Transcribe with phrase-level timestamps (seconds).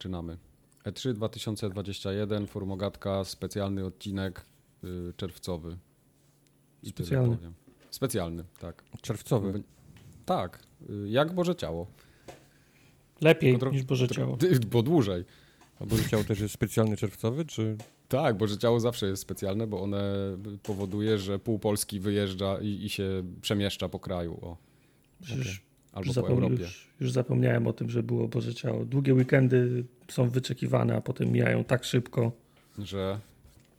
[0.00, 0.38] zaczynamy.
[0.84, 4.46] E3 2021, Formogatka, specjalny odcinek
[4.84, 5.78] y, czerwcowy.
[6.82, 7.36] I Specjalny.
[7.36, 7.54] powiem.
[7.90, 8.84] Specjalny, tak.
[9.00, 9.62] Czerwcowy.
[10.26, 11.86] Tak, y, jak Boże Ciało.
[13.20, 14.38] Lepiej niż Boże Ciało.
[14.72, 15.24] Bo dłużej.
[15.80, 17.76] A Boże Ciało też jest specjalny czerwcowy, czy...
[18.08, 20.12] Tak, Boże Ciało zawsze jest specjalne, bo one
[20.62, 24.38] powoduje, że pół Polski wyjeżdża i, i się przemieszcza po kraju.
[24.42, 24.56] O,
[25.22, 26.62] Przecież albo już, po zapom- Europie.
[26.62, 28.84] już, już zapomniałem o tym, że było Boże Ciało.
[28.84, 32.32] Długie weekendy są wyczekiwane, a potem mijają tak szybko.
[32.78, 33.18] Że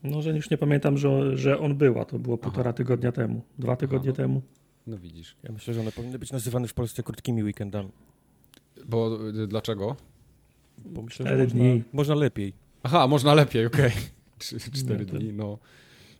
[0.03, 3.41] No, że już nie pamiętam, że, że on był, a to było półtora tygodnia temu.
[3.59, 4.15] Dwa tygodnie no.
[4.15, 4.41] temu.
[4.87, 5.35] no widzisz.
[5.43, 7.89] Ja myślę, że one powinny być nazywane w Polsce krótkimi weekendami.
[8.85, 9.95] Bo y, dlaczego?
[10.85, 11.83] Bo myślę, Cztery że można, dni.
[11.93, 12.53] można lepiej.
[12.83, 13.91] Aha, można lepiej, okej.
[14.39, 15.57] Trzy, cztery No to- dni, no.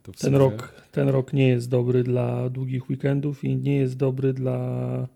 [0.04, 4.34] Ten sumie- rok, ten rok nie jest dobry dla długich weekendów i nie jest dobry
[4.34, 5.08] dla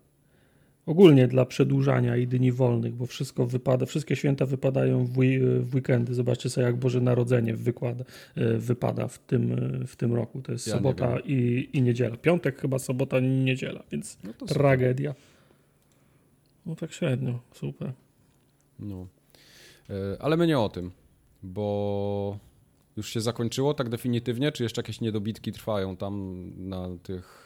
[0.86, 5.12] ogólnie dla przedłużania i dni wolnych, bo wszystko wypada, wszystkie święta wypadają w,
[5.60, 6.14] w weekendy.
[6.14, 10.42] Zobaczcie sobie, jak Boże Narodzenie wykłada, e, wypada w tym, e, w tym roku.
[10.42, 12.16] To jest Ja sobota i, i niedziela.
[12.16, 14.48] Piątek chyba, sobota, niedziela, więc No super.
[14.48, 15.14] tragedia.
[16.66, 17.92] No tak średnio, super.
[18.78, 19.06] No.
[19.90, 20.90] E, Ale my nie o tym,
[21.42, 22.38] bo
[22.96, 27.45] już się zakończyło tak definitywnie, czy jeszcze jakieś niedobitki trwają tam na tych...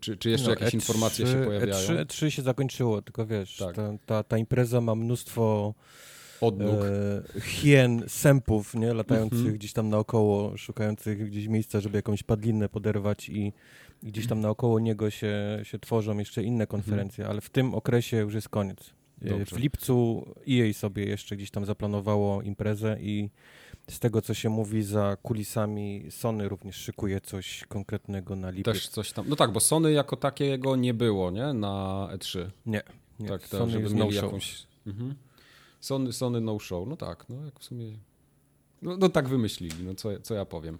[0.00, 1.74] Czy, czy jeszcze No, jakieś E3 informacje się pojawiają?
[1.74, 3.76] E3, E3 się zakończyło, tylko wiesz, Tak.
[3.76, 5.74] ta, ta, ta impreza ma mnóstwo
[6.40, 6.80] Odnóg.
[7.36, 8.94] e, hien, sępów, nie?
[8.94, 9.54] Latających Mhm.
[9.56, 13.52] gdzieś tam naokoło, szukających gdzieś miejsca, żeby jakąś padlinę poderwać i,
[14.02, 18.16] i gdzieś tam naokoło niego się, się tworzą jeszcze inne konferencje, ale w tym okresie
[18.16, 18.94] już jest koniec.
[19.22, 19.56] E, Dobrze.
[19.56, 23.30] W lipcu EA sobie jeszcze gdzieś tam zaplanowało imprezę i
[23.88, 28.74] z tego, co się mówi za kulisami, Sony również szykuje coś konkretnego na lipiec.
[28.74, 29.24] Też coś tam.
[29.28, 31.52] No tak, bo Sony jako takiego nie było, nie?
[31.52, 32.50] Na E3.
[32.66, 32.82] Nie,
[33.20, 33.28] nie.
[33.28, 34.66] tak, tak Sony żeby mieli no jakąś.
[34.86, 35.14] Mhm.
[35.80, 36.88] Sony, Sony no show.
[36.88, 37.98] No tak, no jak w sumie.
[38.82, 40.78] No, no tak wymyślili, no co, co ja powiem.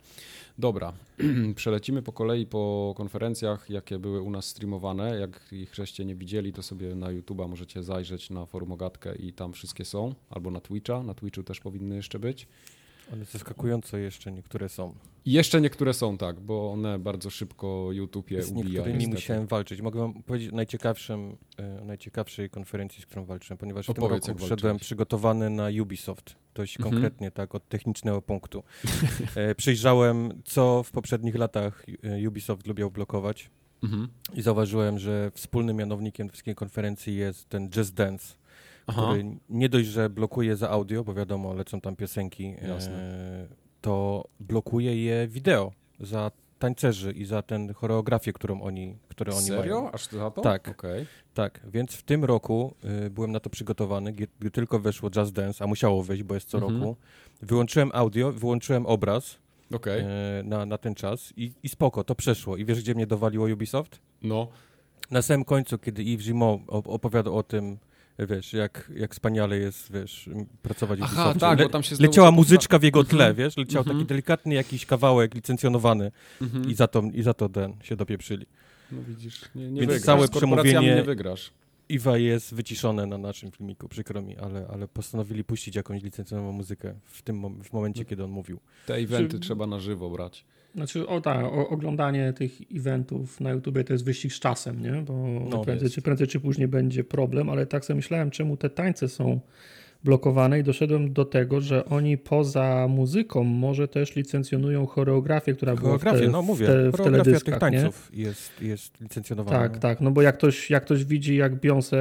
[0.58, 0.92] Dobra,
[1.54, 5.20] przelecimy po kolei po konferencjach, jakie były u nas streamowane.
[5.20, 9.32] Jak ich żeście nie widzieli, to sobie na YouTube'a możecie zajrzeć na forum Ogatkę i
[9.32, 10.14] tam wszystkie są.
[10.30, 12.46] Albo na Twitcha, na Twitchu też powinny jeszcze być.
[13.12, 14.94] Ale zaskakująco jeszcze niektóre są.
[15.26, 18.64] Jeszcze niektóre są tak, bo one bardzo szybko YouTube je Z ubija.
[18.64, 19.14] niektórymi niestety.
[19.16, 19.80] musiałem walczyć.
[19.80, 24.34] Mogę wam powiedzieć o najciekawszym, e, najciekawszej konferencji, z którą walczyłem, ponieważ w tym roku
[24.34, 26.34] przyszedłem przygotowany na Ubisoft.
[26.54, 26.92] Dość Mhm.
[26.94, 28.62] konkretnie, tak, od technicznego punktu.
[29.36, 31.86] E, przyjrzałem, co w poprzednich latach
[32.22, 33.50] e, Ubisoft lubiał blokować
[33.82, 34.08] Mhm.
[34.34, 38.34] i zauważyłem, że wspólnym mianownikiem wszystkich konferencji jest ten Just Dance,
[38.88, 39.02] Aha.
[39.06, 43.48] który nie dość, że blokuje za audio, bo wiadomo, lecą tam piosenki, e,
[43.80, 49.80] to blokuje je wideo za tańcerzy i za tę choreografię, którą oni, które oni Serio?
[49.80, 49.92] mają.
[49.92, 50.40] Aż za to?
[50.42, 50.68] Tak.
[50.68, 51.06] Okej.
[51.34, 52.74] Tak, więc w tym roku
[53.06, 56.48] y, byłem na to przygotowany, gdy, tylko weszło Just Dance, a musiało wejść, bo jest
[56.48, 56.80] co Mhm.
[56.80, 56.96] roku.
[57.42, 59.38] Wyłączyłem audio, wyłączyłem obraz
[59.74, 60.00] Okej.
[60.00, 62.56] e, na, na ten czas i, i spoko, to przeszło.
[62.56, 64.00] I wiesz, gdzie mnie dowaliło Ubisoft?
[64.22, 64.48] No.
[65.10, 67.78] Na samym końcu, kiedy Yves Gimont op- opowiadał o tym,
[68.26, 70.30] wiesz, jak, jak wspaniale jest, wiesz,
[70.62, 71.40] pracować Aha, Ubisoftie.
[71.40, 73.36] tak, Le- bo tam się znowu Leciała muzyczka w jego tle, Mhm.
[73.36, 73.96] wiesz, leciał Mhm.
[73.98, 76.10] taki delikatny jakiś kawałek licencjonowany
[76.42, 76.70] Mhm.
[76.70, 78.46] i za to, i za to ten się dopieprzyli.
[78.92, 80.02] No widzisz, nie, nie Więc wygrasz.
[80.06, 81.50] całe przemówienie- nie wygrasz.
[81.88, 86.94] Iwa jest wyciszone na naszym filmiku, przykro mi, ale, ale postanowili puścić jakąś licencjonowaną muzykę
[87.04, 88.58] w tym mom- w momencie, kiedy on mówił.
[88.86, 90.44] Te eventy Czy- trzeba na żywo brać.
[90.74, 94.92] Znaczy, o tak, o, oglądanie tych eventów na YouTubie to jest wyścig z czasem, nie?
[94.92, 98.70] Bo No, prędzej, czy, prędzej czy później będzie problem, ale tak sobie myślałem, czemu te
[98.70, 99.40] tańce są
[100.04, 105.98] blokowane i doszedłem do tego, że oni poza muzyką może też licencjonują choreografię, która była
[105.98, 107.80] w, Choreografię, te, no mówię, w, te, w choreografia tych teledyskach, nie?
[107.80, 109.58] tańców jest, jest licencjonowana.
[109.58, 111.96] Tak, tak, no bo jak ktoś, jak ktoś widzi, jak Beyoncé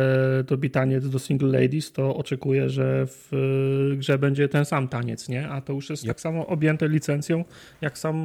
[0.50, 3.34] robi taniec do Single Ladies, to oczekuje, że w
[3.94, 5.50] y, grze będzie ten sam taniec, nie?
[5.50, 6.08] A to już jest Yep.
[6.08, 7.44] tak samo objęte licencją,
[7.82, 8.18] jak sam,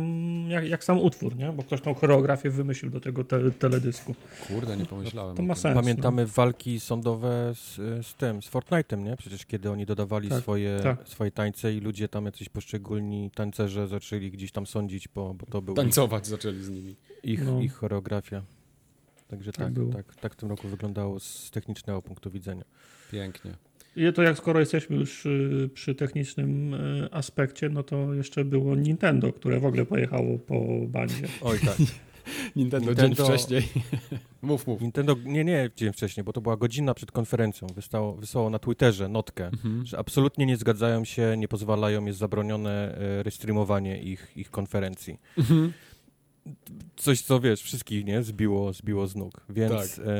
[0.49, 1.53] jak, jak sam utwór, nie?
[1.53, 4.15] Bo ktoś tą choreografię wymyślił do tego te, teledysku.
[4.49, 5.37] Kurde, nie pomyślałem.
[5.37, 5.75] To o ma sens.
[5.75, 7.77] Pamiętamy walki sądowe z,
[8.07, 9.17] z tym, z Fortnite'em, nie?
[9.17, 11.09] Przecież kiedy oni dodawali Tak, swoje, tak.
[11.09, 15.63] swoje tańce i ludzie tam jacyś poszczególni tancerze zaczęli gdzieś tam sądzić, bo, bo to
[15.63, 16.97] był ich, Tańcować zaczęli z nimi.
[17.23, 17.61] ich, No.
[17.61, 18.43] ich choreografia.
[19.29, 19.93] Także Tak tak, było.
[19.93, 22.65] tak, tak w tym roku wyglądało z technicznego punktu widzenia.
[23.13, 23.55] Pięknie.
[23.97, 28.77] I to jak skoro jesteśmy już y, przy technicznym y, aspekcie, no to jeszcze było
[28.77, 31.29] Nintendo, które w ogóle pojechało po bandzie.
[31.41, 31.77] Oj tak.
[32.57, 33.63] Nintendo, dzień Nintendo- wcześniej.
[34.43, 34.81] mów, mów.
[34.81, 37.67] Nintendo, nie, nie dzień wcześniej, bo to była godzina przed konferencją.
[37.75, 39.87] Wystało, wysłało na Twitterze notkę, Mhm.
[39.87, 45.19] że absolutnie nie zgadzają się, nie pozwalają, jest zabronione e, restreamowanie ich, ich konferencji.
[45.39, 45.73] Mhm.
[46.97, 49.47] Coś, co wiesz, wszystkich nie zbiło, zbiło z nóg.
[49.49, 50.07] Więc Tak.
[50.07, 50.11] e,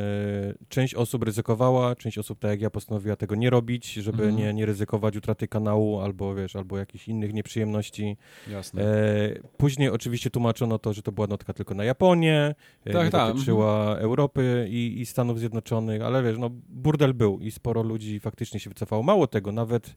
[0.69, 4.37] część osób ryzykowała, część osób, tak jak ja, postanowiła tego nie robić, żeby Mhm.
[4.37, 8.17] nie, nie ryzykować utraty kanału albo wiesz, albo jakichś innych nieprzyjemności.
[8.51, 8.83] Jasne.
[8.83, 12.55] E, później oczywiście tłumaczono to, że to była notka tylko na Japonię,
[12.85, 17.51] e, Tak, tak, dotyczyła Europy i, i Stanów Zjednoczonych, ale wiesz, no burdel był i
[17.51, 19.03] sporo ludzi faktycznie się wycofało.
[19.03, 19.95] Mało tego, nawet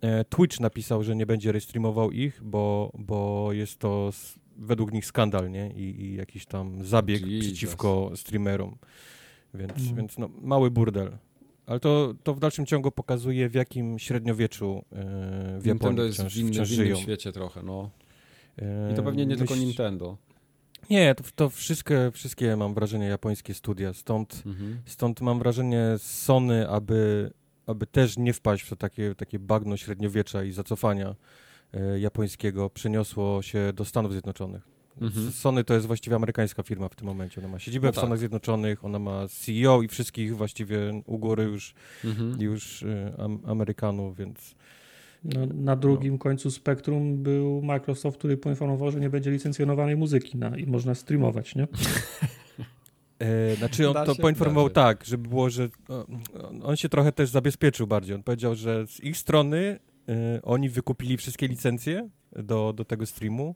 [0.00, 4.10] e, Twitch napisał, że nie będzie restreamował ich, bo, bo jest to
[4.58, 5.70] według nich skandal, nie?
[5.72, 7.46] I, i jakiś tam zabieg Jesus.
[7.46, 8.76] przeciwko streamerom.
[9.54, 9.96] Więc, No.
[9.96, 11.18] więc no, mały burdel.
[11.66, 14.94] Ale to, to w dalszym ciągu pokazuje, w jakim średniowieczu e,
[15.60, 17.90] w Japonii Nintendo jest wciąż, w, innym, wciąż w innym świecie trochę, no.
[18.58, 20.16] E, I to pewnie nie tylko myśl- Nintendo.
[20.90, 23.92] Nie, to, to wszystkie, wszystkie, mam wrażenie, japońskie studia.
[23.92, 24.78] Stąd, Mhm.
[24.84, 27.30] stąd mam wrażenie Sony, aby,
[27.66, 31.14] aby też nie wpaść w to takie, takie bagno średniowiecza i zacofania
[31.98, 34.62] japońskiego, przeniosło się do Stanów Zjednoczonych.
[35.00, 35.32] Mhm.
[35.32, 37.40] Sony to jest właściwie amerykańska firma w tym momencie.
[37.40, 38.02] Ona ma siedzibę No w tak.
[38.02, 41.74] Stanach Zjednoczonych, ona ma CEO i wszystkich właściwie u góry już,
[42.04, 42.40] Mhm.
[42.40, 44.54] już e, am, Amerykanów, więc
[45.24, 50.56] No, na drugim końcu spektrum był Microsoft, który poinformował, że nie będzie licencjonowanej muzyki na,
[50.56, 51.66] i można streamować, nie?
[53.18, 55.68] E, znaczy on Da to się, poinformował tak, żeby było, że
[56.62, 58.14] on się trochę też zabezpieczył bardziej.
[58.14, 59.78] On powiedział, że z ich strony e,
[60.42, 63.54] oni wykupili wszystkie licencje do, do tego streamu,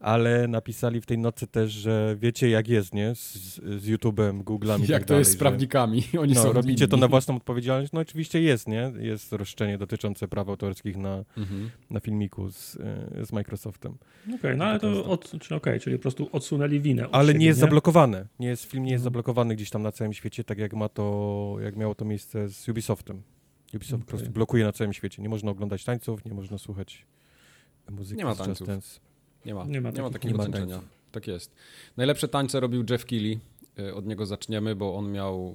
[0.00, 3.14] ale napisali w tej nocy też, że wiecie jak jest, nie?
[3.14, 6.02] Z, z YouTube'em, Google'ami i Jak tak to jest z dalej, że- prawnikami?
[6.22, 7.92] Oni No, są robicie to na własną odpowiedzialność?
[7.92, 8.92] No oczywiście jest, nie?
[8.98, 11.70] Jest roszczenie dotyczące praw autorskich na, Mhm.
[11.90, 12.76] na filmiku z,
[13.20, 13.96] e, z Microsoftem.
[14.34, 17.08] Okej, no ale To od, czy, okej, czyli po prostu odsunęli winę.
[17.08, 18.26] od Ale siebie, nie jest zablokowane.
[18.38, 19.04] Nie jest, film nie jest Mhm.
[19.12, 22.68] zablokowany gdzieś tam na całym świecie, tak jak ma to, jak miało to miejsce z
[22.68, 23.22] Ubisoftem.
[23.74, 24.18] Ubisoft po Okej.
[24.18, 25.22] prostu blokuje na całym świecie.
[25.22, 27.06] Nie można oglądać tańców, nie można słuchać
[27.90, 28.66] muzyki Nie ma tańców.
[28.66, 29.00] Dance.
[29.46, 30.74] Nie ma, Nie nie ma ma, takich- takiego nie ma znaczenia.
[30.74, 30.90] tańców.
[31.12, 31.54] Tak jest.
[31.96, 33.38] Najlepsze tańce robił Jeff Keighley.
[33.78, 35.54] Y, Od niego zaczniemy, bo on miał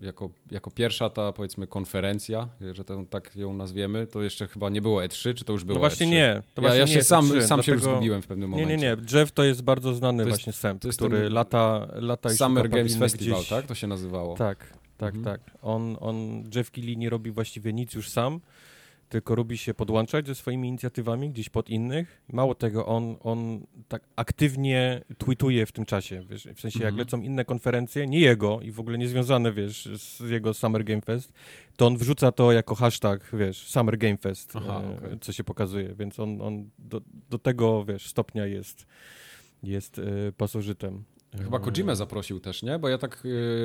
[0.00, 4.46] y, jako, jako pierwsza ta powiedzmy konferencja, y, że to, tak ją nazwiemy, to jeszcze
[4.48, 6.10] chyba nie było E3, czy to już było No właśnie E3?
[6.10, 6.42] nie.
[6.54, 8.56] To Ja, właśnie ja nie się sam, E3, sam się już zgubiłem w pewnym Nie,
[8.56, 8.76] momencie.
[8.76, 9.18] nie, nie.
[9.20, 12.96] Jeff to jest bardzo znany To jest- właśnie jest który lata, lata i Summer Games
[12.96, 13.48] Festival, gdzieś.
[13.48, 13.66] tak?
[13.66, 14.36] To się nazywało.
[14.36, 14.72] Tak,
[15.06, 15.24] tak, Mhm.
[15.24, 15.58] tak.
[15.62, 18.40] On, on, Jeff Keighley nie robi właściwie nic już sam,
[19.08, 22.22] tylko lubi się podłączać ze swoimi inicjatywami gdzieś pod innych.
[22.32, 26.98] Mało tego, on, on tak aktywnie tweetuje w tym czasie, wiesz, w sensie jak Mhm.
[26.98, 31.00] lecą inne konferencje, nie jego i w ogóle nie związane, wiesz, z jego Summer Game
[31.00, 31.32] Fest,
[31.76, 35.18] to on wrzuca to jako hashtag, wiesz, Summer Game Fest, Aha, e, okej.
[35.20, 37.00] co się pokazuje, więc on, on do,
[37.30, 38.86] do tego, wiesz, stopnia jest,
[39.62, 40.02] jest e,
[40.36, 41.04] pasożytem.
[41.38, 42.78] Chyba Kojimę zaprosił też, nie?
[42.78, 43.22] Bo ja tak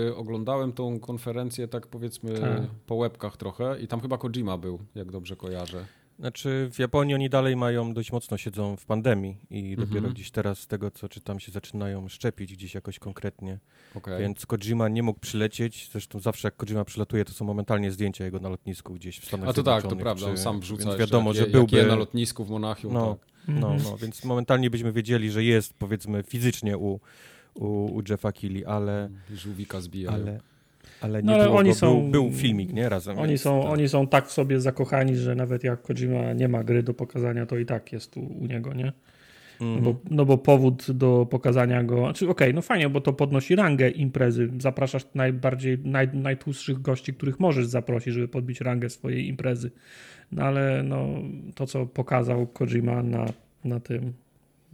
[0.09, 2.61] y, oglądałem tą konferencję tak powiedzmy Tak.
[2.85, 5.85] po łebkach trochę i tam chyba Kojima był, jak dobrze kojarzę.
[6.19, 9.87] Znaczy w Japonii oni dalej mają, dość mocno siedzą w pandemii i Mhm.
[9.87, 13.59] dopiero gdzieś teraz z tego, co czytam, się zaczynają szczepić gdzieś jakoś konkretnie.
[13.95, 14.19] Okej.
[14.21, 18.39] Więc Kojima nie mógł przylecieć, zresztą zawsze jak Kojima przylatuje, to są momentalnie zdjęcia jego
[18.39, 20.83] na lotnisku gdzieś w Stanach A to tak, to Zjednoczonych, prawda, on czy- sam wrzuca
[20.85, 21.85] Więc wiadomo, jak że byłby...
[21.85, 23.15] na lotnisku w Monachium, No.
[23.15, 23.27] tak.
[23.47, 23.83] No, Mhm.
[23.83, 26.99] no, więc momentalnie byśmy wiedzieli, że jest powiedzmy fizycznie u,
[27.57, 30.13] u, u Jeffa Keighley, ale, Żółwika zbijają.
[30.23, 30.39] ale,
[31.01, 33.17] ale nie No, ale było oni go, są- był, był filmik, nie, razem.
[33.19, 33.71] Oni więc są, tak.
[33.71, 37.45] oni są tak w sobie zakochani, że nawet jak Kojima nie ma gry do pokazania,
[37.45, 38.93] to i tak jest u, u niego, nie?
[39.59, 39.83] No Mhm.
[39.83, 43.89] bo, no bo powód do pokazania go, znaczy okej, no fajnie, bo to podnosi rangę
[43.89, 49.71] imprezy, zapraszasz najbardziej, naj, najtłustszych gości, których możesz zaprosić, żeby podbić rangę swojej imprezy.
[50.31, 51.07] No ale no,
[51.55, 53.25] to, co pokazał Kojima na,
[53.65, 54.13] na tym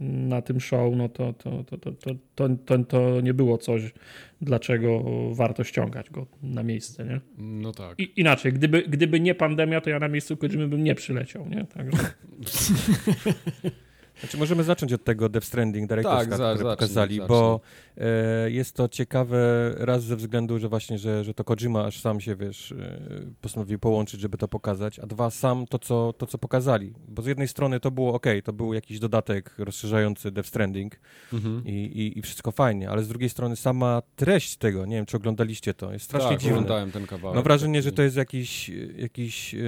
[0.00, 1.92] na tym show, no to, to, to, to,
[2.34, 3.92] to, to, to, nie było coś,
[4.40, 7.20] dlaczego warto ściągać go na miejsce, nie?
[7.38, 8.00] No tak.
[8.00, 11.64] I, inaczej, gdyby, gdyby nie pandemia, to ja na miejscu Kojimy bym nie przyleciał, nie?
[11.64, 11.98] Także...
[14.24, 17.28] Znaczy możemy zacząć od tego Death Stranding Director's Tak, Cut, za- które zacznij, pokazali, zacznij.
[17.28, 17.60] bo
[17.98, 19.38] e, jest to ciekawe
[19.78, 22.98] raz ze względu, że właśnie, że, że to Kojima aż sam się, wiesz, e,
[23.40, 26.94] postanowił połączyć, żeby to pokazać, a dwa, sam to co, to, co pokazali.
[27.08, 31.00] Bo z jednej strony to było ok, to był jakiś dodatek rozszerzający Death Stranding
[31.32, 31.62] Mhm.
[31.66, 35.16] i, i, i wszystko fajnie, ale z drugiej strony sama treść tego, nie wiem, czy
[35.16, 36.56] oglądaliście to, jest strasznie tak, dziwne.
[36.56, 37.34] oglądałem ten kawałek.
[37.34, 37.96] Mam wrażenie, że taki.
[37.96, 39.58] to jest jakiś, jakiś e,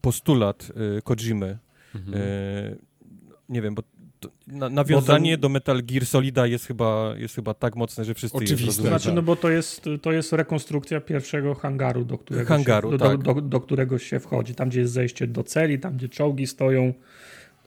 [0.00, 0.68] postulat
[0.98, 1.58] e, Kojimy,
[1.94, 2.18] Mhm.
[3.48, 3.82] Nie wiem, bo
[4.20, 8.38] to, na, nawiązanie do Metal Gear Solida jest chyba, jest chyba tak mocne, że wszyscy
[8.38, 8.64] je Oczywiste.
[8.64, 8.98] zrozumieją.
[8.98, 13.08] Znaczy, no bo to jest, to jest rekonstrukcja pierwszego hangaru, do którego, Hangaru, się, do,
[13.08, 13.22] tak.
[13.22, 14.54] do, do, do którego się wchodzi.
[14.54, 16.94] Tam, gdzie jest zejście do celi, tam, gdzie czołgi stoją.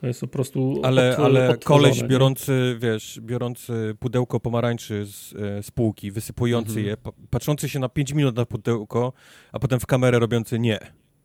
[0.00, 2.08] To jest po prostu Ale, ale koleś nie?
[2.08, 6.86] biorący, wiesz, biorący pudełko pomarańczy z, e, z półki, wysypujący Mhm.
[6.86, 9.12] je, pa, patrzący się na 5 minut na pudełko,
[9.52, 10.78] a potem w kamerę robiący nie.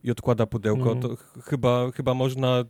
[0.08, 1.00] I odkłada pudełko, Mhm.
[1.02, 2.66] to ch- chyba, chyba można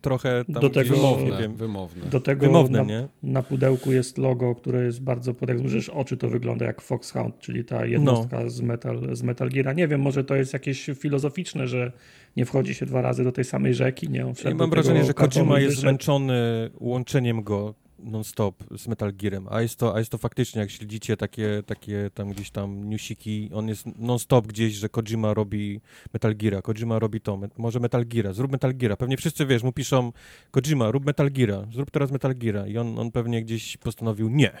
[0.00, 2.06] trochę tam Do tego- gdzieś, Wymowne, nie wiem, wymowne.
[2.06, 3.08] Do tego wymowne, na, nie?
[3.22, 7.38] na pudełku jest logo, które jest bardzo, pod- jak zbliżysz oczy, to wygląda jak Foxhound,
[7.38, 8.50] czyli ta jednostka No.
[8.50, 9.72] z, Metal, z Metal Geara.
[9.72, 11.92] Nie wiem, może to jest jakieś filozoficzne, że
[12.36, 14.26] nie wchodzi się dwa razy do tej samej rzeki, nie?
[14.26, 17.74] On I mam wrażenie, że Kojima jest zmęczony łączeniem go
[18.04, 22.10] non-stop z Metal Gearem, a jest to, a jest to faktycznie, jak śledzicie takie, takie
[22.14, 25.80] tam gdzieś tam newsiki, on jest non-stop gdzieś, że Kojima robi
[26.12, 29.72] Metal Geara, Kojima robi to, może Metal Geara, zrób Metal Geara, pewnie wszyscy, wiesz, mu
[29.72, 30.12] piszą
[30.50, 34.52] Kojima, rób Metal Geara, zrób teraz Metal Geara i on, on pewnie gdzieś postanowił nie.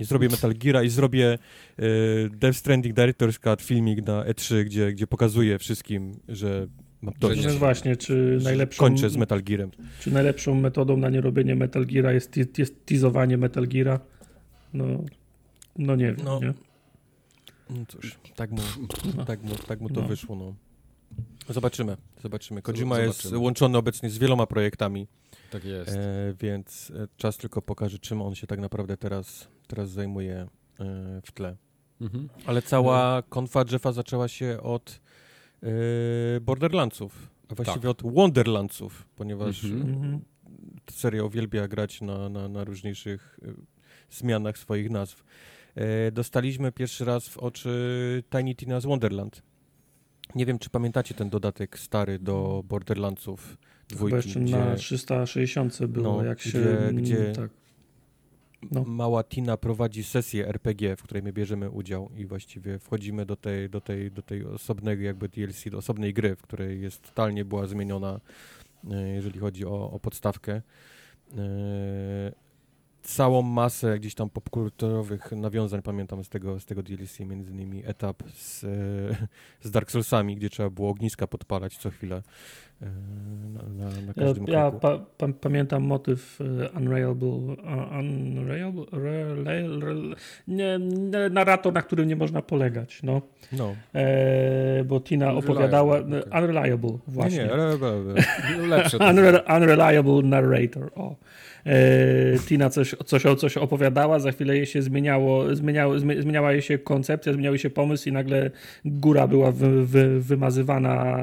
[0.00, 1.38] Nie zrobię Metal Geara i zrobię
[1.78, 6.66] y, Death Stranding Director's Cut filmik na E3, gdzie, gdzie pokazuję wszystkim, Że
[7.02, 7.44] dość.
[7.44, 9.70] No właśnie, czy najlepszą, Kończę z Metal Gearem.
[10.00, 14.00] czy najlepszą metodą na nierobienie Metal Geara jest, jest teasowanie Metal Geara?
[14.74, 14.84] No,
[15.78, 16.40] no nie wiem, No.
[16.40, 16.54] nie?
[17.70, 18.58] No cóż, tak mu,
[19.16, 19.24] No.
[19.24, 20.08] tak mu, tak mu to No.
[20.08, 20.54] wyszło, no.
[21.48, 22.62] Zobaczymy, zobaczymy.
[22.62, 25.06] Kojima jest łączony obecnie z wieloma projektami,
[25.50, 25.90] Tak jest.
[25.96, 30.48] e, więc e, czas tylko pokaże, czym on się tak naprawdę teraz, teraz zajmuje e,
[31.24, 31.56] w tle.
[32.00, 32.28] Mhm.
[32.46, 35.00] Ale cała konfa Jeffa zaczęła się od
[36.40, 37.90] Borderlandsów, a właściwie Tak.
[37.90, 39.82] od Wonderlandsów, ponieważ Mhm.
[39.94, 40.20] Mhm.
[40.90, 43.52] seria uwielbia grać na, na, na różniejszych e,
[44.10, 45.24] zmianach swoich nazw.
[46.12, 49.42] Dostaliśmy pierwszy raz w oczy Tiny Tina's Wonderland.
[50.34, 55.86] Nie wiem, czy pamiętacie ten dodatek stary do Borderlandsów Chyba dwójki, jeszcze gdzie na 360
[55.86, 56.50] było, No, jak się...
[56.50, 57.50] gdzie- mm, gdzie- Tak.
[58.62, 58.84] No.
[58.84, 63.70] mała Tina prowadzi sesję RPG, w której my bierzemy udział i właściwie wchodzimy do tej,
[63.70, 67.66] do tej, do tej osobnego jakby DLC, do osobnej gry, w której jest totalnie była
[67.66, 68.20] zmieniona,
[68.90, 70.62] e, jeżeli chodzi o, o podstawkę.
[71.36, 72.48] E,
[73.02, 78.22] Całą masę gdzieś tam popkulturowych nawiązań pamiętam z tego, z tego DLC, między innymi etap
[78.34, 78.68] z, e,
[79.66, 82.22] z Dark Soulsami, gdzie trzeba było ogniska podpalać co chwilę
[82.80, 86.38] na, na, każdym ja pa, pa, pamiętam motyw
[86.76, 87.56] Unreliable,
[88.00, 88.84] unreliable
[89.78, 90.14] rel-
[90.48, 93.22] nie, nie, narrator, na którym nie można polegać, no.
[93.52, 93.74] No.
[93.94, 96.22] E, bo Tina opowiadała, okej.
[96.42, 97.38] Unreliable, Nie, właśnie.
[97.44, 97.78] nie, re-
[98.68, 101.16] Lepsze Unre- unreliable narrator, o.
[101.66, 106.62] E, Tina coś, coś, coś opowiadała, za chwilę jej się zmieniało, zmieniało, zmi- zmieniała jej
[106.62, 108.50] się koncepcja, zmieniał jej się pomysł i nagle
[108.84, 111.16] góra była wy, wy, wymazywana,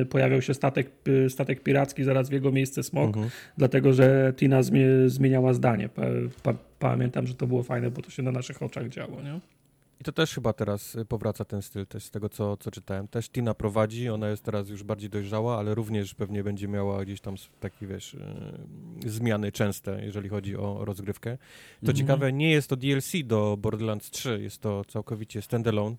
[0.00, 0.67] e, pojawiał się statek,
[1.24, 3.30] e, statek piracki, zaraz w jego miejsce smok, Mhm.
[3.56, 5.88] dlatego że Tina zmie, zmieniała zdanie.
[5.88, 6.02] Pa,
[6.42, 9.40] pa, pamiętam, że to było fajne, bo to się na naszych oczach działo, nie?
[10.00, 13.08] I to też chyba teraz y, powraca ten styl, też z tego co, co czytałem.
[13.08, 17.20] Też Tina prowadzi, ona jest teraz już bardziej dojrzała, ale również pewnie będzie miała gdzieś
[17.20, 21.36] tam takie, wiesz, y, zmiany częste, jeżeli chodzi o rozgrywkę.
[21.36, 21.96] To Mhm.
[21.96, 25.96] ciekawe, nie jest to DLC do Borderlands 3, jest to całkowicie standalone.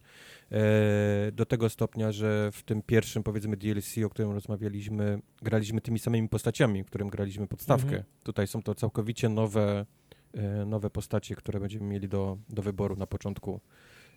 [0.52, 6.00] E, do tego stopnia, że w tym pierwszym, powiedzmy, DLC, o którym rozmawialiśmy, graliśmy tymi
[6.00, 7.88] samymi postaciami, którym graliśmy podstawkę.
[7.88, 8.04] Mhm.
[8.24, 9.86] Tutaj są to całkowicie nowe,
[10.34, 13.60] e, nowe postacie, które będziemy mieli do, do wyboru na początku,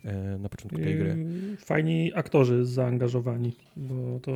[0.04, 1.16] e, na początku tej gry.
[1.18, 4.32] I Fajni aktorzy zaangażowani, bo to.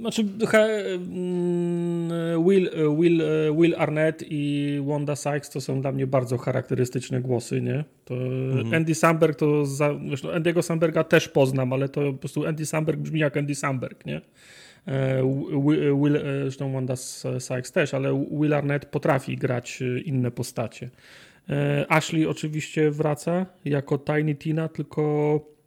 [0.00, 2.08] Znaczy, mm,
[2.44, 3.22] Will, Will,
[3.60, 7.84] Will Arnett i Wanda Sykes to są dla mnie bardzo charakterystyczne głosy, nie?
[8.04, 8.74] To Mhm.
[8.74, 9.66] Andy Samberg to.
[9.66, 13.54] Za, zresztą Andy'ego Samberga też poznam, ale to po prostu Andy Samberg brzmi jak Andy
[13.54, 14.20] Samberg, nie?
[14.86, 15.22] E,
[15.66, 16.96] Will, Will, e, zresztą Wanda
[17.38, 20.90] Sykes też, ale Will Arnett potrafi grać e, inne postacie.
[21.50, 25.57] E, Ashley oczywiście wraca jako Tiny Tina, tylko e,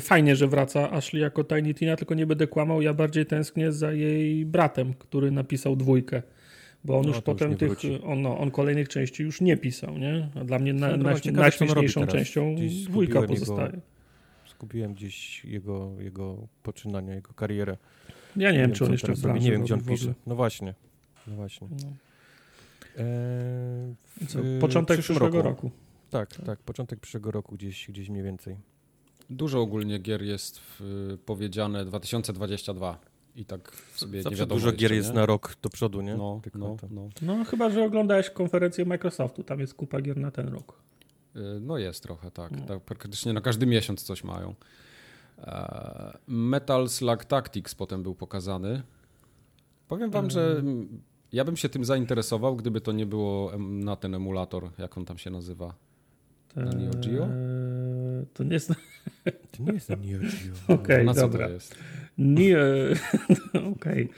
[0.00, 3.92] fajnie, że wraca Ashley jako Tiny Tina, tylko nie będę kłamał, ja bardziej tęsknię za
[3.92, 6.22] jej bratem, który napisał dwójkę.
[6.84, 9.56] Bo on No, już już potem nie tych, on, no, on kolejnych części już nie
[9.56, 10.28] pisał, nie?
[10.34, 13.80] A dla mnie na, Swoją na, ciekawe, najśmieszniejszą częścią Gdzieś dwójka zgubiłem jego- pozostaje.
[14.44, 17.76] Skupiłem gdzieś jego, jego poczynania, jego karierę.
[18.36, 20.14] Ja nie, wiem, czy on jeszcze w Nie wiem, gdzie on pisze.
[20.26, 20.74] No właśnie.
[21.26, 21.68] No właśnie.
[21.70, 21.92] No.
[22.98, 25.70] Eee, Co, początek przyszłego roku.
[26.10, 28.56] Tak, tak, początek przyszłego roku gdzieś, gdzieś mniej więcej.
[29.30, 32.98] Dużo ogólnie gier jest w, powiedziane 2022
[33.36, 34.96] i tak sobie nie Zawsze wiadomo dużo jeszcze, gier nie?
[34.96, 36.16] jest na rok do przodu, nie?
[36.16, 37.08] No, Tylko no, no.
[37.22, 40.78] No chyba, że oglądałeś konferencję Microsoftu, tam jest kupa gier na ten rok.
[41.36, 42.52] Y, No jest trochę, tak.
[42.52, 42.66] No.
[42.66, 42.80] tak.
[42.80, 44.54] Praktycznie na każdy miesiąc coś mają.
[45.38, 48.82] E, Metal Slug Tactics potem był pokazany.
[49.88, 51.02] Powiem wam, że mm,
[51.32, 55.18] ja bym się tym zainteresował, gdyby to nie było na ten emulator, jak on tam
[55.18, 55.74] się nazywa.
[56.56, 57.24] Na Neo Geo?
[57.24, 58.72] Eee, To nie jest...
[59.56, 60.20] To nie jest Neo Geo.
[60.76, 61.48] Okej, co dobra.
[62.18, 62.58] Neo,
[63.72, 64.08] okej.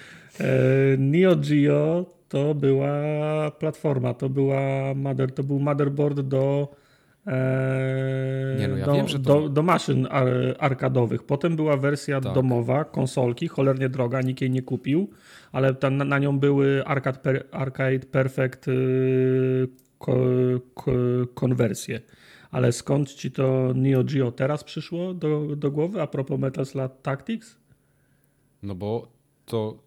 [0.41, 2.91] Eee, Neo Geo to była
[3.51, 6.69] platforma, to była mother, to był motherboard do
[7.27, 10.29] Eee, Nie, no ja do, wiem, że to- do, do maszyn ar,
[10.59, 11.23] arkadowych.
[11.23, 12.35] Potem była wersja Tak.
[12.35, 15.11] domowa, konsolki, cholernie droga, nikt jej nie kupił,
[15.53, 19.69] ale tam na, na nią były Arcade, per, Arcade Perfect yy,
[19.99, 20.17] ko,
[20.75, 20.93] ko,
[21.35, 22.01] konwersje.
[22.51, 26.93] Ale skąd ci to Neo Geo teraz przyszło do, do głowy a propos Metal Slug
[27.03, 27.57] Tactics?
[28.63, 29.09] No bo
[29.47, 29.79] to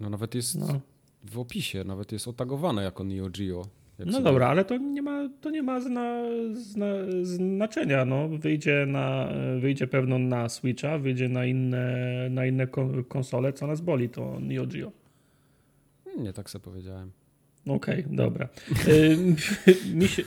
[0.00, 0.80] no nawet jest No.
[1.24, 3.62] w opisie, nawet jest otagowane jako Neo Geo.
[3.98, 6.22] Jak No dobra, ale to nie ma, to nie ma zna,
[6.54, 6.86] zna,
[7.22, 8.04] znaczenia.
[8.04, 8.28] No.
[8.28, 9.28] Wyjdzie, na,
[9.60, 11.96] wyjdzie pewno na Switcha, wyjdzie na inne,
[12.30, 14.92] na inne kon- konsole, co nas boli, to Neo Geo.
[16.18, 17.10] Nie, tak sobie powiedziałem.
[17.66, 18.48] Okej, dobra.
[18.88, 19.18] Y,
[19.98, 20.22] mi się,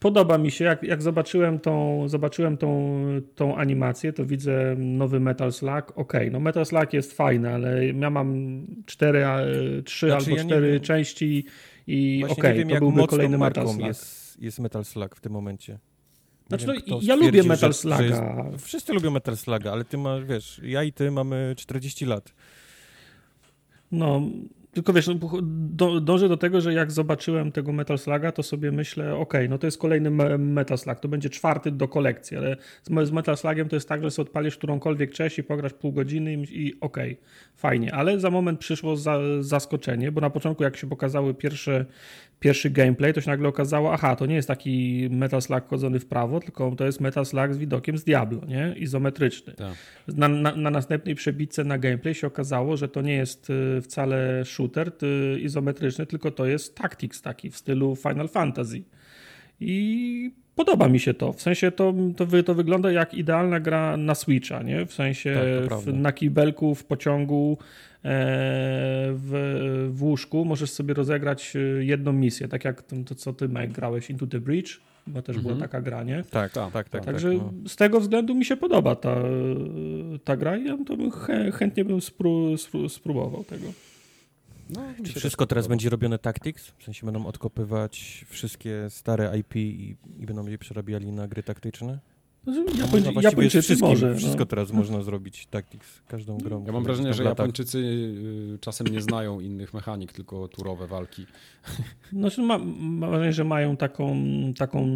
[0.00, 3.00] podoba mi się, jak, jak zobaczyłem, tą, zobaczyłem tą,
[3.34, 5.92] tą animację, to widzę nowy Metal Slug.
[5.96, 9.24] Okej, no Metal Slug jest fajny, ale ja mam cztery,
[9.84, 11.44] trzy Znaczy, albo ja cztery części
[11.86, 13.86] i okej, nie wiem, to byłby kolejny Metal Slug.
[13.86, 15.72] jest, jest Metal Slug w tym momencie.
[15.72, 18.44] Nie Znaczy, wiem, no, ja lubię Metal Sluga.
[18.58, 22.34] Wszyscy lubią Metal Sluga, ale ty masz, wiesz, ja i ty mamy 40 lat.
[23.92, 24.22] No,
[24.76, 28.72] tylko wiesz, no, do, dążę do tego, że jak zobaczyłem tego Metal Sluga, to sobie
[28.72, 32.56] myślę, okej, no to jest kolejny me Metal Slug, to będzie czwarty do kolekcji, ale
[32.82, 35.92] z, z Metal Slugiem to jest tak, że sobie odpalisz którąkolwiek część i pograsz pół
[35.92, 37.16] godziny i, i okej,
[37.54, 41.84] fajnie, ale za moment przyszło za, zaskoczenie, bo na początku jak się pokazały pierwsze,
[42.40, 46.06] pierwszy gameplay, to się nagle okazało, aha, to nie jest taki Metal Slug chodzony w
[46.06, 48.74] prawo, tylko to jest Metal Slug z widokiem z Diablo, nie?
[48.78, 49.52] Izometryczny.
[49.52, 49.74] Tak.
[50.08, 54.44] Na, na, na następnej przebitce na gameplay się okazało, że to nie jest y, wcale
[54.44, 58.82] shooter y, izometryczny, tylko to jest tactics taki w stylu Final Fantasy.
[59.60, 61.32] I podoba mi się to.
[61.32, 64.86] W sensie to, to, wy, to wygląda jak idealna gra na Switcha, nie?
[64.86, 65.34] W sensie
[65.68, 67.58] Tak, w, na kibelku, w pociągu,
[69.16, 73.68] w, w łóżku możesz sobie rozegrać y, jedną misję, tak jak to, co ty, Mike,
[73.68, 76.16] grałeś Into the Bridge, bo też była taka gra, nie?
[76.16, 76.88] Tak, Tak, tak, tak.
[76.88, 77.52] tak, Także no.
[77.68, 79.16] z tego względu mi się podoba ta,
[80.24, 83.66] ta gra i ja to bym chę, chętnie bym spró, spró, spróbował tego.
[84.70, 85.72] No, Czy wszystko teraz podoba.
[85.72, 86.72] będzie robione Tactics?
[86.78, 91.98] W sensie będą odkopywać wszystkie stare IP i, i będą je przerabiali na gry taktyczne?
[92.46, 94.14] No Japoń, właściwie z Japończycy może.
[94.14, 94.46] Wszystko No.
[94.46, 96.64] teraz można zrobić Tactics, każdą grą.
[96.66, 97.38] Ja mam wrażenie, że latach.
[97.38, 101.26] Japończycy y, czasem nie znają innych mechanik, tylko turowe walki.
[102.38, 104.16] Ma, mam wrażenie, że mają taką,
[104.58, 104.86] taką.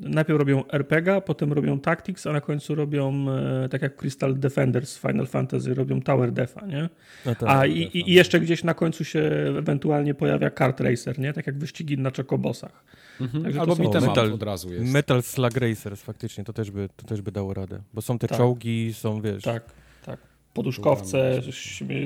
[0.00, 4.92] Najpierw robią RPG, potem robią Tactics, a na końcu robią, e, tak jak Crystal Defenders
[4.92, 6.88] z Final Fantasy, robią Tower Defa, nie?
[7.26, 9.20] No tak, A tak, i, i, i jeszcze gdzieś na końcu się
[9.58, 11.32] ewentualnie pojawia Kart Racer, nie?
[11.32, 12.84] Tak jak wyścigi na czekobosach.
[13.18, 14.92] Także to Albo są- beat'em Metal- od razu jest.
[14.92, 17.82] Metal Slug Racers faktycznie, to też, by, to też by dało radę.
[17.94, 18.38] Bo są te Tak.
[18.38, 19.42] czołgi, są wiesz...
[19.42, 19.64] Tak,
[20.06, 20.20] tak.
[20.54, 21.40] Poduszkowce,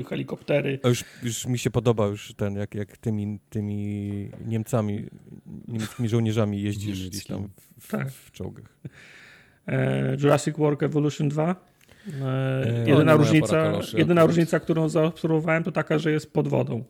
[0.09, 0.79] helikoptery.
[0.83, 5.05] A już, już mi się podoba już ten, jak, jak tymi, tymi Niemcami,
[5.67, 7.49] niemieckimi żołnierzami jeździsz gdzieś tam
[7.79, 8.11] w, w, Tak.
[8.11, 8.77] w czołgach.
[9.67, 11.55] E, Jurassic World Evolution 2.
[12.21, 16.83] E, E, jedyna moja różnica, jedyna różnica, którą zaobserwowałem, to taka, że jest pod wodą.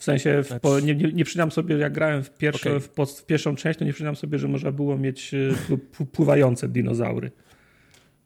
[0.00, 2.80] W sensie, w, po, nie, nie, nie przyznam sobie, jak grałem w, pierwsze, Okej.
[2.80, 5.78] w, pod, w pierwszą część, to nie przyznam sobie, że można było mieć e, pł-
[5.92, 7.30] pł- pływające dinozaury.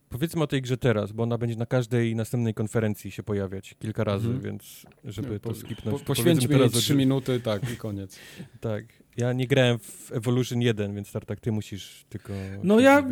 [0.08, 4.04] Powiedzmy o tej grze teraz, bo ona będzie na każdej następnej konferencji się pojawiać kilka
[4.04, 4.44] razy, Mhm.
[4.44, 5.92] więc żeby to skipnąć.
[5.94, 8.18] Po, to poświęćmy jej teraz o 3 grze- minuty, tak, i koniec.
[8.60, 8.84] Tak.
[9.16, 12.32] Ja nie grałem w Evolution 1, więc Tartak, ty musisz tylko
[12.64, 13.02] No ja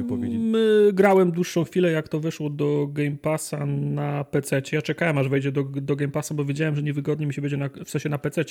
[0.93, 4.63] grałem dłuższą chwilę, jak to wyszło do Game Passa na PC.
[4.73, 7.57] Ja czekałem, aż wejdzie do, do Game Passa, bo wiedziałem, że niewygodnie mi się będzie
[7.57, 8.45] na, w sensie na PC,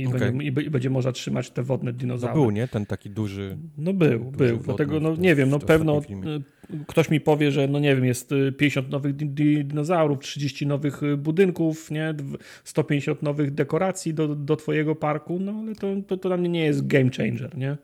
[0.00, 0.20] I, Okej.
[0.20, 2.34] będzie, i, będzie można trzymać te wodne No dinozaury.
[2.34, 2.68] był, nie?
[2.68, 3.56] Ten taki duży...
[3.78, 4.58] No był, Duży był.
[4.64, 8.32] Dlatego, no nie wiem, no pewno y, ktoś mi powie, że no nie wiem, jest
[8.32, 12.14] y, 50 nowych di- di- dinozaurów, 30 nowych budynków, nie?
[12.14, 16.48] Dw- 150 nowych dekoracji do, do twojego parku, no ale to, to, to dla mnie
[16.48, 17.76] nie jest game changer, nie?